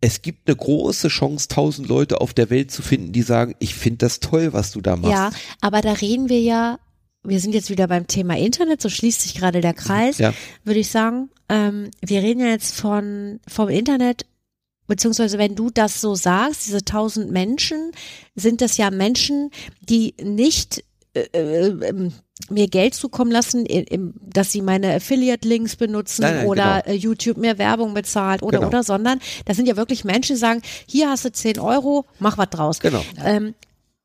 es 0.00 0.22
gibt 0.22 0.48
eine 0.48 0.56
große 0.56 1.08
Chance, 1.08 1.48
tausend 1.48 1.88
Leute 1.88 2.20
auf 2.20 2.34
der 2.34 2.50
Welt 2.50 2.70
zu 2.70 2.82
finden, 2.82 3.12
die 3.12 3.22
sagen, 3.22 3.54
ich 3.58 3.74
finde 3.74 3.98
das 3.98 4.20
toll, 4.20 4.52
was 4.52 4.72
du 4.72 4.80
da 4.80 4.96
machst. 4.96 5.12
Ja, 5.12 5.30
aber 5.60 5.80
da 5.80 5.92
reden 5.92 6.28
wir 6.28 6.40
ja 6.40 6.78
wir 7.24 7.40
sind 7.40 7.54
jetzt 7.54 7.70
wieder 7.70 7.86
beim 7.86 8.06
Thema 8.06 8.36
Internet, 8.36 8.82
so 8.82 8.88
schließt 8.88 9.22
sich 9.22 9.34
gerade 9.34 9.60
der 9.60 9.74
Kreis, 9.74 10.18
ja. 10.18 10.34
würde 10.64 10.80
ich 10.80 10.90
sagen. 10.90 11.30
Ähm, 11.48 11.90
wir 12.00 12.22
reden 12.22 12.40
ja 12.40 12.48
jetzt 12.48 12.74
von 12.74 13.40
vom 13.46 13.68
Internet, 13.68 14.26
beziehungsweise 14.86 15.38
wenn 15.38 15.54
du 15.54 15.70
das 15.70 16.00
so 16.00 16.14
sagst, 16.14 16.66
diese 16.66 16.84
tausend 16.84 17.30
Menschen, 17.30 17.92
sind 18.34 18.60
das 18.60 18.76
ja 18.76 18.90
Menschen, 18.90 19.50
die 19.80 20.14
nicht 20.20 20.84
äh, 21.14 21.28
äh, 21.32 21.88
ähm, 21.88 22.12
mir 22.48 22.66
Geld 22.66 22.94
zukommen 22.94 23.30
lassen, 23.30 23.66
im, 23.66 24.14
dass 24.20 24.50
sie 24.50 24.62
meine 24.62 24.94
Affiliate-Links 24.94 25.76
benutzen 25.76 26.22
nein, 26.22 26.36
nein, 26.38 26.46
oder 26.46 26.82
genau. 26.82 26.96
Äh, 26.96 26.98
YouTube 26.98 27.36
mir 27.36 27.58
Werbung 27.58 27.94
bezahlt 27.94 28.42
oder 28.42 28.58
genau. 28.58 28.68
oder, 28.68 28.82
sondern 28.82 29.20
das 29.44 29.56
sind 29.56 29.68
ja 29.68 29.76
wirklich 29.76 30.04
Menschen, 30.04 30.34
die 30.34 30.40
sagen, 30.40 30.62
hier 30.86 31.10
hast 31.10 31.24
du 31.24 31.30
10 31.30 31.60
Euro, 31.60 32.06
mach 32.18 32.38
was 32.38 32.48
draus. 32.50 32.80
Genau. 32.80 33.04
Ähm, 33.22 33.54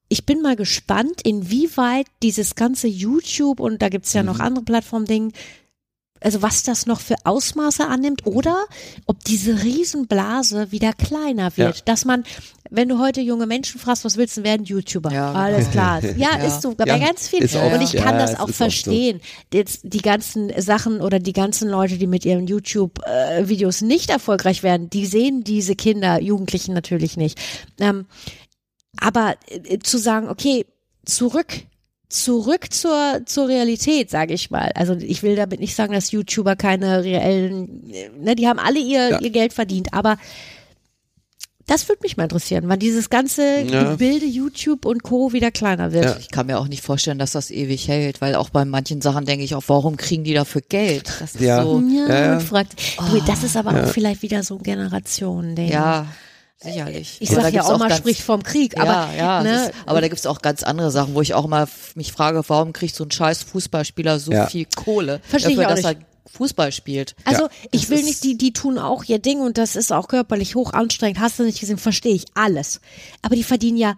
ich 0.10 0.26
bin 0.26 0.42
mal 0.42 0.56
gespannt, 0.56 1.22
inwieweit 1.24 2.08
dieses 2.24 2.56
ganze 2.56 2.88
YouTube 2.88 3.60
und 3.60 3.82
da 3.82 3.90
gibt's 3.90 4.14
ja 4.14 4.24
mhm. 4.24 4.28
noch 4.28 4.40
andere 4.40 4.64
Plattform-Ding, 4.64 5.34
also 6.22 6.42
was 6.42 6.64
das 6.64 6.86
noch 6.86 7.00
für 7.00 7.16
Ausmaße 7.26 7.86
annimmt 7.86 8.26
oder 8.26 8.66
ob 9.06 9.24
diese 9.24 9.64
Riesenblase 9.64 10.72
wieder 10.72 10.94
kleiner 10.94 11.56
wird, 11.58 11.78
ja. 11.78 11.82
dass 11.86 12.06
man, 12.06 12.24
wenn 12.70 12.90
du 12.90 13.00
heute 13.00 13.22
junge 13.22 13.46
Menschen 13.46 13.80
fragst, 13.80 14.04
was 14.04 14.18
willst 14.18 14.38
du 14.38 14.44
werden, 14.44 14.66
YouTuber, 14.66 15.12
ja. 15.12 15.32
alles 15.34 15.70
klar, 15.70 16.04
ja, 16.18 16.38
ja, 16.38 16.48
ist 16.48 16.62
so, 16.62 16.74
bei 16.74 16.86
ganz 16.86 17.28
viel 17.28 17.48
auch, 17.56 17.74
und 17.74 17.82
ich 17.82 17.94
kann 17.94 18.18
das 18.18 18.40
auch 18.40 18.50
verstehen, 18.50 19.20
so. 19.52 19.58
jetzt 19.58 19.82
die 19.84 20.02
ganzen 20.02 20.52
Sachen 20.60 21.02
oder 21.02 21.20
die 21.20 21.34
ganzen 21.34 21.70
Leute, 21.70 21.98
die 21.98 22.08
mit 22.08 22.26
ihren 22.26 22.48
YouTube-Videos 22.48 23.82
äh, 23.82 23.86
nicht 23.86 24.10
erfolgreich 24.10 24.64
werden, 24.64 24.90
die 24.90 25.06
sehen 25.06 25.44
diese 25.44 25.76
Kinder, 25.76 26.20
Jugendlichen 26.20 26.74
natürlich 26.74 27.16
nicht. 27.18 27.40
Ähm, 27.80 28.06
aber 29.02 29.36
äh, 29.50 29.80
zu 29.80 29.98
sagen, 29.98 30.30
okay, 30.30 30.66
zurück 31.06 31.54
zurück 32.10 32.72
zur 32.72 33.22
zur 33.26 33.48
Realität, 33.50 34.10
sage 34.10 34.34
ich 34.34 34.50
mal. 34.50 34.72
Also 34.76 34.94
ich 34.94 35.24
will 35.24 35.36
damit 35.36 35.60
nicht 35.60 35.76
sagen, 35.76 35.94
dass 35.94 36.12
YouTuber 36.12 36.56
keine 36.56 37.04
reellen, 37.04 37.92
ne, 38.22 38.36
die 38.36 38.48
haben 38.48 38.60
alle 38.60 38.80
ihr 38.80 39.10
ja. 39.10 39.20
ihr 39.20 39.30
Geld 39.30 39.54
verdient, 39.54 39.94
aber 39.94 40.18
Das 41.70 41.90
würde 41.90 42.00
mich 42.04 42.16
mal 42.16 42.24
interessieren, 42.24 42.64
wann 42.68 42.80
dieses 42.80 43.10
ganze 43.10 43.60
ja. 43.64 43.92
Gebilde, 43.92 44.26
YouTube 44.26 44.86
und 44.86 45.04
Co. 45.04 45.34
wieder 45.34 45.52
kleiner 45.52 45.92
wird. 45.92 46.06
Ja. 46.06 46.16
Ich 46.18 46.32
kann 46.32 46.48
mir 46.48 46.60
auch 46.60 46.70
nicht 46.70 46.82
vorstellen, 46.82 47.20
dass 47.20 47.34
das 47.34 47.52
ewig 47.52 47.90
hält, 47.90 48.22
weil 48.22 48.36
auch 48.36 48.50
bei 48.50 48.64
manchen 48.64 49.02
Sachen 49.02 49.26
denke 49.26 49.44
ich 49.44 49.54
auch, 49.54 49.64
warum 49.68 49.98
kriegen 49.98 50.24
die 50.24 50.34
dafür 50.34 50.62
Geld? 50.62 51.10
Das 51.20 51.36
ist 51.36 51.42
ja. 51.42 51.62
so. 51.62 51.82
Ja, 51.82 52.08
ja. 52.08 52.40
Fragt, 52.40 52.74
oh. 53.00 53.20
das 53.28 53.44
ist 53.44 53.58
aber 53.58 53.72
auch 53.72 53.90
vielleicht 53.90 54.22
wieder 54.22 54.44
so 54.44 54.56
ein 54.56 54.64
Generationending. 54.64 55.68
Ja. 55.70 56.08
Sicherlich. 56.60 57.18
Ich 57.20 57.30
sag 57.30 57.54
ja 57.54 57.64
auch 57.64 57.78
mal, 57.78 57.96
sprich 57.96 58.24
vom 58.24 58.42
Krieg, 58.42 58.80
aber, 58.80 59.14
ja, 59.16 59.44
ne, 59.44 59.68
ist, 59.68 59.74
aber 59.86 60.02
da 60.02 60.08
gibt's 60.08 60.26
auch 60.26 60.42
ganz 60.42 60.64
andere 60.64 60.90
Sachen, 60.90 61.14
wo 61.14 61.22
ich 61.22 61.36
auch 61.36 61.48
mal 61.48 61.68
mich 61.94 62.12
frage, 62.12 62.44
warum 62.48 62.74
kriegt 62.74 62.96
so 62.96 63.04
ein 63.04 63.12
scheiß 63.12 63.44
Fußballspieler 63.44 64.20
so 64.20 64.32
viel 64.48 64.66
Kohle 64.76 65.22
Verstehe 65.24 65.56
dafür, 65.56 65.76
dass 65.76 65.86
er 65.86 65.96
Fußball 66.26 66.72
spielt. 66.72 67.16
Also 67.26 67.44
ja, 67.44 67.50
ich 67.72 67.90
will 67.90 68.04
nicht, 68.04 68.24
die, 68.24 68.38
die 68.38 68.54
tun 68.54 68.80
auch 68.80 69.04
ihr 69.04 69.20
Ding 69.20 69.40
und 69.40 69.58
das 69.58 69.76
ist 69.76 69.92
auch 69.92 70.08
körperlich 70.08 70.56
hoch 70.56 70.74
anstrengend. 70.74 71.20
Hast 71.20 71.40
du 71.40 71.44
nicht 71.44 71.60
gesehen, 71.60 71.78
verstehe 71.78 72.16
ich 72.16 72.26
alles. 72.34 72.82
Aber 73.22 73.36
die 73.36 73.44
verdienen 73.44 73.78
ja, 73.78 73.96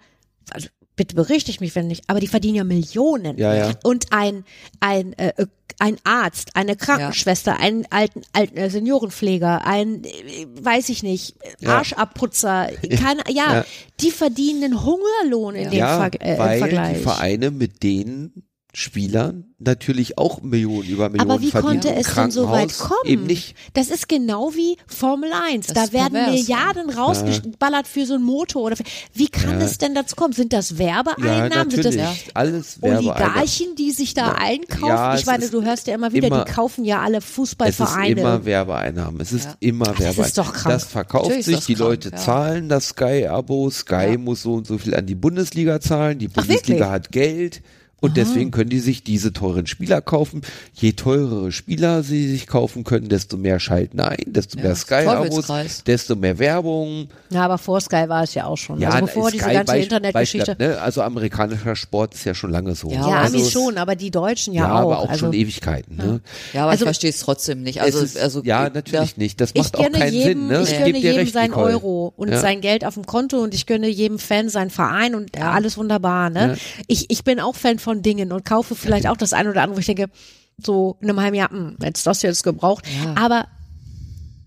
also 0.52 0.68
bitte 1.00 1.16
berichtige 1.16 1.60
mich, 1.62 1.74
wenn 1.76 1.88
nicht, 1.88 2.04
aber 2.08 2.20
die 2.20 2.28
verdienen 2.28 2.56
ja 2.56 2.64
Millionen. 2.66 3.38
Ja, 3.38 3.56
ja. 3.56 3.72
Und 3.84 4.12
ein, 4.12 4.44
ein, 4.82 5.14
äh, 5.14 5.32
ein 5.80 5.96
Arzt, 6.04 6.58
eine 6.58 6.76
Krankenschwester, 6.76 7.52
ja. 7.52 7.58
ein 7.58 7.88
alten, 7.90 8.24
alten 8.34 8.58
äh, 8.58 8.70
Seniorenpfleger, 8.70 9.66
ein, 9.66 10.04
äh, 10.04 10.46
weiß 10.62 10.90
ich 10.90 11.02
nicht, 11.02 11.36
Arschabputzer, 11.66 12.70
ja. 12.84 12.98
keine, 12.98 13.22
ja, 13.30 13.54
ja, 13.54 13.66
die 14.02 14.12
verdienen 14.12 14.66
einen 14.66 14.86
Hungerlohn 14.86 15.56
in 15.56 15.72
dem 15.72 15.80
Ver 15.80 16.10
äh, 16.20 16.38
weil 16.38 16.60
Vergleich. 16.60 16.98
Die 16.98 17.04
Vereine 17.04 17.52
mit 17.52 17.82
denen 17.82 18.49
Spielern 18.72 19.46
natürlich 19.58 20.20
auch 20.20 20.42
Millionen 20.44 20.88
über 20.88 21.10
Millionen 21.10 21.32
Aber 21.32 21.42
wie 21.42 21.50
verdienen. 21.50 21.82
konnte 21.82 21.96
es 21.96 22.14
denn 22.14 22.30
so 22.30 22.50
weit 22.50 22.78
kommen? 22.78 23.00
Eben 23.04 23.24
nicht. 23.26 23.56
Das 23.74 23.90
ist 23.90 24.08
genau 24.08 24.54
wie 24.54 24.78
Formel 24.86 25.32
1. 25.34 25.68
Das 25.68 25.90
da 25.90 25.94
werden 25.94 26.14
pervers, 26.14 26.36
Milliarden 26.36 26.90
ja. 26.90 26.96
rausgeballert 26.96 27.88
für 27.88 28.06
so 28.06 28.14
ein 28.14 28.22
Motor 28.22 28.62
oder 28.64 28.76
für, 28.76 28.84
wie 29.14 29.28
kann 29.28 29.60
ja. 29.60 29.66
es 29.66 29.80
denn 29.80 29.96
dazu 29.96 30.16
kommen? 30.16 30.34
Sind 30.34 30.54
das 30.54 30.78
Werbeeinnahmen? 30.78 31.72
Ja, 31.72 31.82
Sind 31.82 32.00
das 32.00 32.36
alles 32.36 32.78
Oligarchen, 32.82 33.76
die 33.76 33.90
sich 33.90 34.14
da 34.14 34.34
einkaufen? 34.34 34.88
Ja, 34.88 35.16
ich 35.16 35.26
meine, 35.26 35.50
du 35.50 35.64
hörst 35.64 35.88
ja 35.88 35.96
immer 35.96 36.14
wieder, 36.14 36.28
immer, 36.28 36.46
die 36.46 36.52
kaufen 36.52 36.86
ja 36.86 37.02
alle 37.02 37.22
Fußballvereine. 37.22 38.12
Es 38.12 38.18
ist 38.18 38.20
immer 38.20 38.46
Werbeeinnahmen. 38.46 39.20
Es 39.20 39.32
ist 39.32 39.50
immer 39.62 39.88
Werbeeinnahmen. 39.88 40.18
Das 40.18 40.28
ist 40.28 40.38
doch 40.38 40.54
krank. 40.54 40.76
Das 40.76 40.84
verkauft 40.84 41.30
Natürlich 41.30 41.46
sich, 41.46 41.66
die 41.66 41.74
krank, 41.74 41.90
Leute 41.90 42.12
zahlen 42.12 42.70
das 42.70 42.90
Sky-Abo, 42.90 43.72
Sky 43.72 44.18
muss 44.20 44.44
so 44.44 44.54
und 44.54 44.68
so 44.68 44.78
viel 44.78 44.94
an 44.94 45.08
die 45.08 45.16
Bundesliga 45.16 45.82
zahlen, 45.82 46.20
die 46.20 46.28
Bundesliga 46.28 46.88
Ach, 46.88 46.92
hat 46.92 47.12
Geld. 47.12 47.64
Und 48.02 48.12
Aha. 48.12 48.16
deswegen 48.16 48.52
können 48.52 48.70
die 48.70 48.80
sich 48.80 49.04
diese 49.04 49.34
teuren 49.34 49.68
Spieler 49.68 50.02
kaufen. 50.02 50.42
Je 50.74 50.94
teurere 50.94 51.52
Spieler 51.52 52.04
sie 52.04 52.30
sich 52.30 52.48
kaufen 52.48 52.84
können, 52.84 53.10
desto 53.10 53.38
mehr 53.38 53.60
schalten 53.60 54.00
ein, 54.00 54.24
desto 54.26 54.58
ja, 54.58 54.66
mehr 54.66 54.76
Sky-Abos, 54.76 55.84
desto 55.86 56.16
mehr 56.16 56.40
Werbung. 56.40 57.10
Ja, 57.30 57.44
aber 57.44 57.58
vor 57.58 57.82
Sky 57.82 58.08
war 58.08 58.24
es 58.24 58.34
ja 58.34 58.46
auch 58.46 58.58
schon. 58.58 58.80
Ja, 58.80 58.90
also 58.90 59.06
bevor 59.06 59.30
Sky 59.30 59.38
diese 59.38 59.52
ganze 59.52 59.78
Internetgeschichte. 59.78 60.56
Ne? 60.60 60.80
Also 60.82 61.02
amerikanischer 61.02 61.76
Sport 61.76 62.14
ist 62.14 62.24
ja 62.24 62.34
schon 62.34 62.52
lange 62.52 62.76
so. 62.76 62.90
Ja, 62.90 63.08
ja 63.08 63.20
also 63.20 63.38
Amis 63.38 63.52
schon, 63.52 63.78
aber 63.78 63.96
die 63.96 64.12
Deutschen 64.12 64.54
ja, 64.54 64.64
ja 64.64 64.74
auch. 64.76 64.80
aber 64.80 65.00
auch 65.00 65.10
also, 65.10 65.26
schon 65.26 65.34
Ewigkeiten. 65.34 65.98
Ne? 65.98 66.22
Ja, 66.54 66.64
aber 66.64 66.72
also, 66.72 66.84
ich 66.84 66.88
verstehe 66.88 67.10
es 67.10 67.20
trotzdem 67.20 67.64
nicht. 67.64 67.82
Also, 67.82 68.00
ist, 68.00 68.18
also 68.18 68.42
ja, 68.44 68.70
natürlich 68.70 69.18
nicht. 69.18 69.42
Das 69.42 69.54
macht 69.54 69.78
auch 69.78 69.92
keinen 69.92 70.14
jedem, 70.14 70.24
Sinn. 70.24 70.48
Ne? 70.48 70.64
Ich, 70.64 70.78
gönne 70.78 70.98
jedem 70.98 71.28
sein 71.28 71.54
Euro 71.54 72.14
und 72.16 72.34
sein 72.34 72.62
Geld 72.62 72.86
auf 72.86 72.94
dem 72.94 73.06
Konto 73.06 73.40
und 73.40 73.54
ich 73.54 73.66
gönne 73.66 73.88
jedem 73.88 74.20
Fan 74.20 74.48
seinen 74.50 74.70
Verein 74.70 75.16
und 75.16 75.38
alles 75.38 75.78
wunderbar. 75.78 76.30
Ne? 76.30 76.58
Ich, 76.88 77.10
ich 77.10 77.24
bin 77.24 77.40
auch 77.40 77.56
Fan 77.56 77.80
von 77.80 77.89
Dingen 77.96 78.32
und 78.32 78.46
kaufe 78.46 78.76
vielleicht 78.76 79.08
auch 79.08 79.18
das 79.18 79.34
eine 79.34 79.50
oder 79.50 79.62
andere, 79.62 79.78
wo 79.78 79.80
ich 79.80 79.86
denke, 79.86 80.10
so 80.58 80.98
in 81.02 81.10
einem 81.10 81.22
halben 81.22 81.36
Jahr, 81.36 81.52
mh, 81.52 81.58
hm, 81.58 81.78
jetzt 81.84 82.06
das 82.06 82.22
jetzt 82.22 82.44
gebraucht. 82.44 82.86
Ja. 83.04 83.16
Aber 83.16 83.48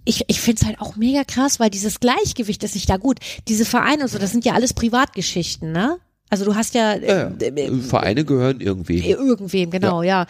ich, 0.05 0.24
ich 0.27 0.40
finde 0.40 0.60
es 0.60 0.66
halt 0.66 0.81
auch 0.81 0.97
mega 0.97 1.24
krass, 1.24 1.60
weil 1.60 1.70
dieses 1.70 2.01
Gleichgewicht 2.01 2.62
ist 2.64 2.74
nicht 2.74 2.89
da 2.89 2.97
gut. 2.97 3.19
Diese 3.48 3.64
Vereine 3.64 4.02
und 4.02 4.09
so, 4.09 4.19
das 4.19 4.32
sind 4.32 4.44
ja 4.44 4.55
alles 4.55 4.74
Privatgeschichten, 4.74 5.73
ne? 5.73 5.98
Also 6.28 6.47
du 6.47 6.55
hast 6.55 6.74
ja, 6.74 6.97
ja, 6.97 7.31
ja. 7.31 7.47
Äh, 7.47 7.77
Vereine 7.82 8.24
gehören 8.24 8.60
irgendwem. 8.60 9.02
Irgendwem, 9.02 9.70
genau, 9.70 10.02
ja. 10.02 10.23
ja. 10.23 10.27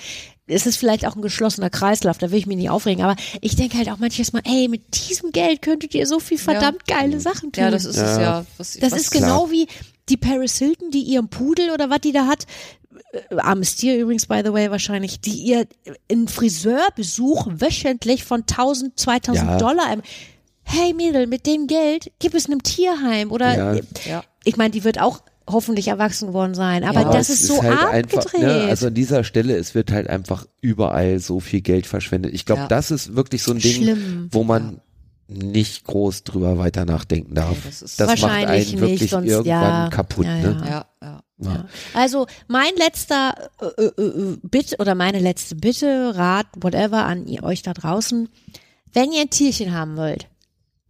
Es 0.48 0.66
ist 0.66 0.76
vielleicht 0.76 1.06
auch 1.06 1.14
ein 1.14 1.22
geschlossener 1.22 1.70
Kreislauf, 1.70 2.18
da 2.18 2.32
will 2.32 2.38
ich 2.38 2.46
mich 2.46 2.56
nicht 2.56 2.70
aufregen, 2.70 3.04
aber 3.04 3.14
ich 3.40 3.54
denke 3.54 3.78
halt 3.78 3.88
auch 3.88 3.98
manches 3.98 4.32
Mal, 4.32 4.42
ey, 4.44 4.66
mit 4.66 5.08
diesem 5.08 5.30
Geld 5.30 5.62
könntet 5.62 5.94
ihr 5.94 6.06
so 6.08 6.18
viel 6.18 6.38
verdammt 6.38 6.86
geile 6.88 7.20
Sachen 7.20 7.52
tun. 7.52 7.62
Ja, 7.62 7.70
das 7.70 7.84
ist 7.84 7.96
es 7.96 8.18
ja. 8.18 8.44
Was, 8.58 8.74
das 8.74 8.90
was 8.90 9.00
ist 9.00 9.10
genau 9.12 9.50
wie 9.52 9.68
die 10.08 10.16
Paris 10.16 10.58
Hilton, 10.58 10.90
die 10.90 11.02
ihren 11.02 11.28
Pudel 11.28 11.70
oder 11.70 11.88
was 11.88 12.00
die 12.00 12.12
da 12.12 12.26
hat, 12.26 12.42
äh, 12.42 12.81
armes 13.36 13.76
Tier 13.76 13.98
übrigens, 13.98 14.26
by 14.26 14.42
the 14.44 14.52
way, 14.52 14.70
wahrscheinlich, 14.70 15.20
die 15.20 15.34
ihr 15.34 15.66
einen 16.10 16.28
Friseurbesuch 16.28 17.46
wöchentlich 17.52 18.24
von 18.24 18.40
1000, 18.40 18.98
2000 18.98 19.50
ja. 19.50 19.58
Dollar. 19.58 19.96
Hey 20.64 20.94
Mädel, 20.94 21.26
mit 21.26 21.46
dem 21.46 21.66
Geld 21.66 22.12
gib 22.18 22.34
es 22.34 22.46
einem 22.46 22.62
Tierheim 22.62 23.32
oder, 23.32 23.56
ja. 23.56 23.74
Äh, 23.74 23.82
ja. 24.08 24.24
ich 24.44 24.56
meine, 24.56 24.70
die 24.70 24.84
wird 24.84 25.00
auch 25.00 25.20
hoffentlich 25.50 25.88
erwachsen 25.88 26.28
geworden 26.28 26.54
sein, 26.54 26.84
aber 26.84 27.04
das 27.12 27.30
ist 27.30 27.46
so 27.46 27.62
halt 27.62 27.78
abgedreht. 27.78 28.14
Einfach, 28.14 28.38
ne, 28.38 28.66
also 28.68 28.86
an 28.86 28.94
dieser 28.94 29.24
Stelle, 29.24 29.56
es 29.56 29.74
wird 29.74 29.90
halt 29.90 30.08
einfach 30.08 30.46
überall 30.60 31.18
so 31.18 31.40
viel 31.40 31.60
Geld 31.60 31.86
verschwendet. 31.86 32.32
Ich 32.32 32.46
glaube, 32.46 32.66
das 32.68 32.90
ist 32.90 33.16
wirklich 33.16 33.42
so 33.42 33.52
ein 33.52 33.58
Ding, 33.58 33.82
Schlimm. 33.82 34.28
wo 34.30 34.44
man 34.44 34.80
nicht 35.28 35.84
groß 35.84 36.24
drüber 36.24 36.58
weiter 36.58 36.84
nachdenken 36.84 37.34
darf. 37.34 37.56
das, 37.64 37.96
das 37.96 38.20
macht 38.20 38.24
einen 38.24 38.80
wirklich 38.80 39.00
nicht, 39.00 39.10
sonst, 39.10 39.28
irgendwann 39.28 39.90
kaputt. 39.90 40.26
Ne? 40.26 40.62
ja, 40.66 40.86
ja. 41.02 41.22
Ja. 41.44 41.66
Also 41.94 42.26
mein 42.48 42.74
letzter 42.76 43.50
äh, 43.60 43.82
äh, 43.82 44.02
äh, 44.02 44.36
Bitte 44.42 44.76
oder 44.78 44.94
meine 44.94 45.18
letzte 45.18 45.54
Bitte, 45.56 46.16
Rat, 46.16 46.46
whatever 46.56 47.04
an 47.04 47.26
ihr, 47.26 47.42
euch 47.42 47.62
da 47.62 47.72
draußen, 47.72 48.28
wenn 48.92 49.12
ihr 49.12 49.22
ein 49.22 49.30
Tierchen 49.30 49.72
haben 49.72 49.96
wollt, 49.96 50.28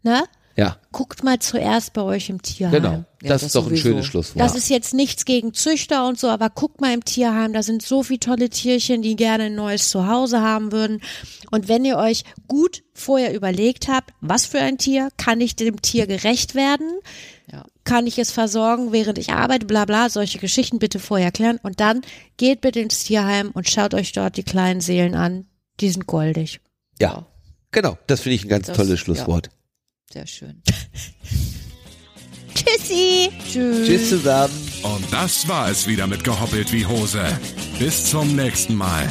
ne? 0.03 0.25
Ja. 0.57 0.77
Guckt 0.91 1.25
mal 1.25 1.39
zuerst 1.39 1.95
bei 1.95 2.03
euch 2.03 2.29
im 2.29 2.43
Tierheim. 2.43 2.75
Genau. 2.75 3.05
Das, 3.21 3.23
ja, 3.23 3.29
das 3.29 3.43
ist 3.45 3.55
doch 3.55 3.65
sowieso. 3.65 3.89
ein 3.89 3.93
schönes 3.93 4.07
Schlusswort. 4.07 4.41
Das 4.41 4.55
ist 4.55 4.69
jetzt 4.69 4.93
nichts 4.93 5.25
gegen 5.25 5.55
Züchter 5.55 6.07
und 6.07 6.19
so, 6.19 6.29
aber 6.29 6.51
guckt 6.51 6.81
mal 6.81 6.93
im 6.93 7.05
Tierheim, 7.05 7.55
da 7.55 7.63
sind 7.63 7.83
so 7.83 8.03
viele 8.03 8.21
tolle 8.21 8.51
Tierchen, 8.51 9.01
die 9.01 9.17
gerne 9.17 9.45
ein 9.45 9.55
neues 9.55 9.89
Zuhause 9.89 10.43
haben 10.43 10.71
würden. 10.71 11.01
Und 11.51 11.69
wenn 11.69 11.85
ihr 11.85 11.97
euch 11.97 12.25
gut 12.49 12.83
vorher 12.93 13.35
überlegt 13.35 13.89
habt, 13.89 14.13
was 14.21 14.45
für 14.45 14.59
ein 14.59 14.77
Tier, 14.77 15.09
kann 15.17 15.41
ich 15.41 15.57
dem 15.57 15.81
Tier 15.81 16.07
gerecht 16.07 16.55
werden? 16.55 16.99
Ja. 17.53 17.65
Kann 17.85 18.07
ich 18.07 18.19
es 18.19 18.31
versorgen, 18.33 18.93
während 18.93 19.19
ich 19.19 19.31
arbeite, 19.31 19.67
bla 19.67 19.85
bla, 19.85 20.09
solche 20.09 20.39
Geschichten 20.39 20.79
bitte 20.79 20.99
vorher 20.99 21.31
klären. 21.31 21.61
Und 21.63 21.81
dann 21.81 22.01
geht 22.39 22.63
bitte 22.63 22.81
ins 22.81 23.05
Tierheim 23.05 23.51
und 23.53 23.69
schaut 23.69 23.93
euch 23.93 24.13
dort 24.13 24.39
die 24.39 24.43
kleinen 24.43 24.81
Seelen 24.81 25.15
an. 25.15 25.47
Die 25.81 25.91
sind 25.91 26.07
goldig. 26.07 26.61
Ja, 26.99 27.27
genau. 27.71 27.99
Das 28.07 28.23
finde 28.23 28.37
ich 28.37 28.45
ein 28.45 28.49
ganz 28.49 28.69
das, 28.69 28.77
tolles 28.77 29.01
Schlusswort. 29.01 29.49
Ja. 29.49 29.53
Sehr 30.15 30.27
schön. 30.27 30.63
Tschüssi. 32.55 33.31
Tschüss. 33.51 33.87
Tschüss 33.87 34.09
zusammen. 34.09 34.55
Und 34.83 35.13
das 35.13 35.47
war 35.49 35.71
es 35.71 35.87
wieder 35.87 36.07
mit 36.07 36.25
Gehoppelt 36.25 36.73
wie 36.73 36.87
Hose. 36.87 37.25
Bis 37.79 38.11
zum 38.11 38.35
nächsten 38.35 38.75
Mal. 38.75 39.11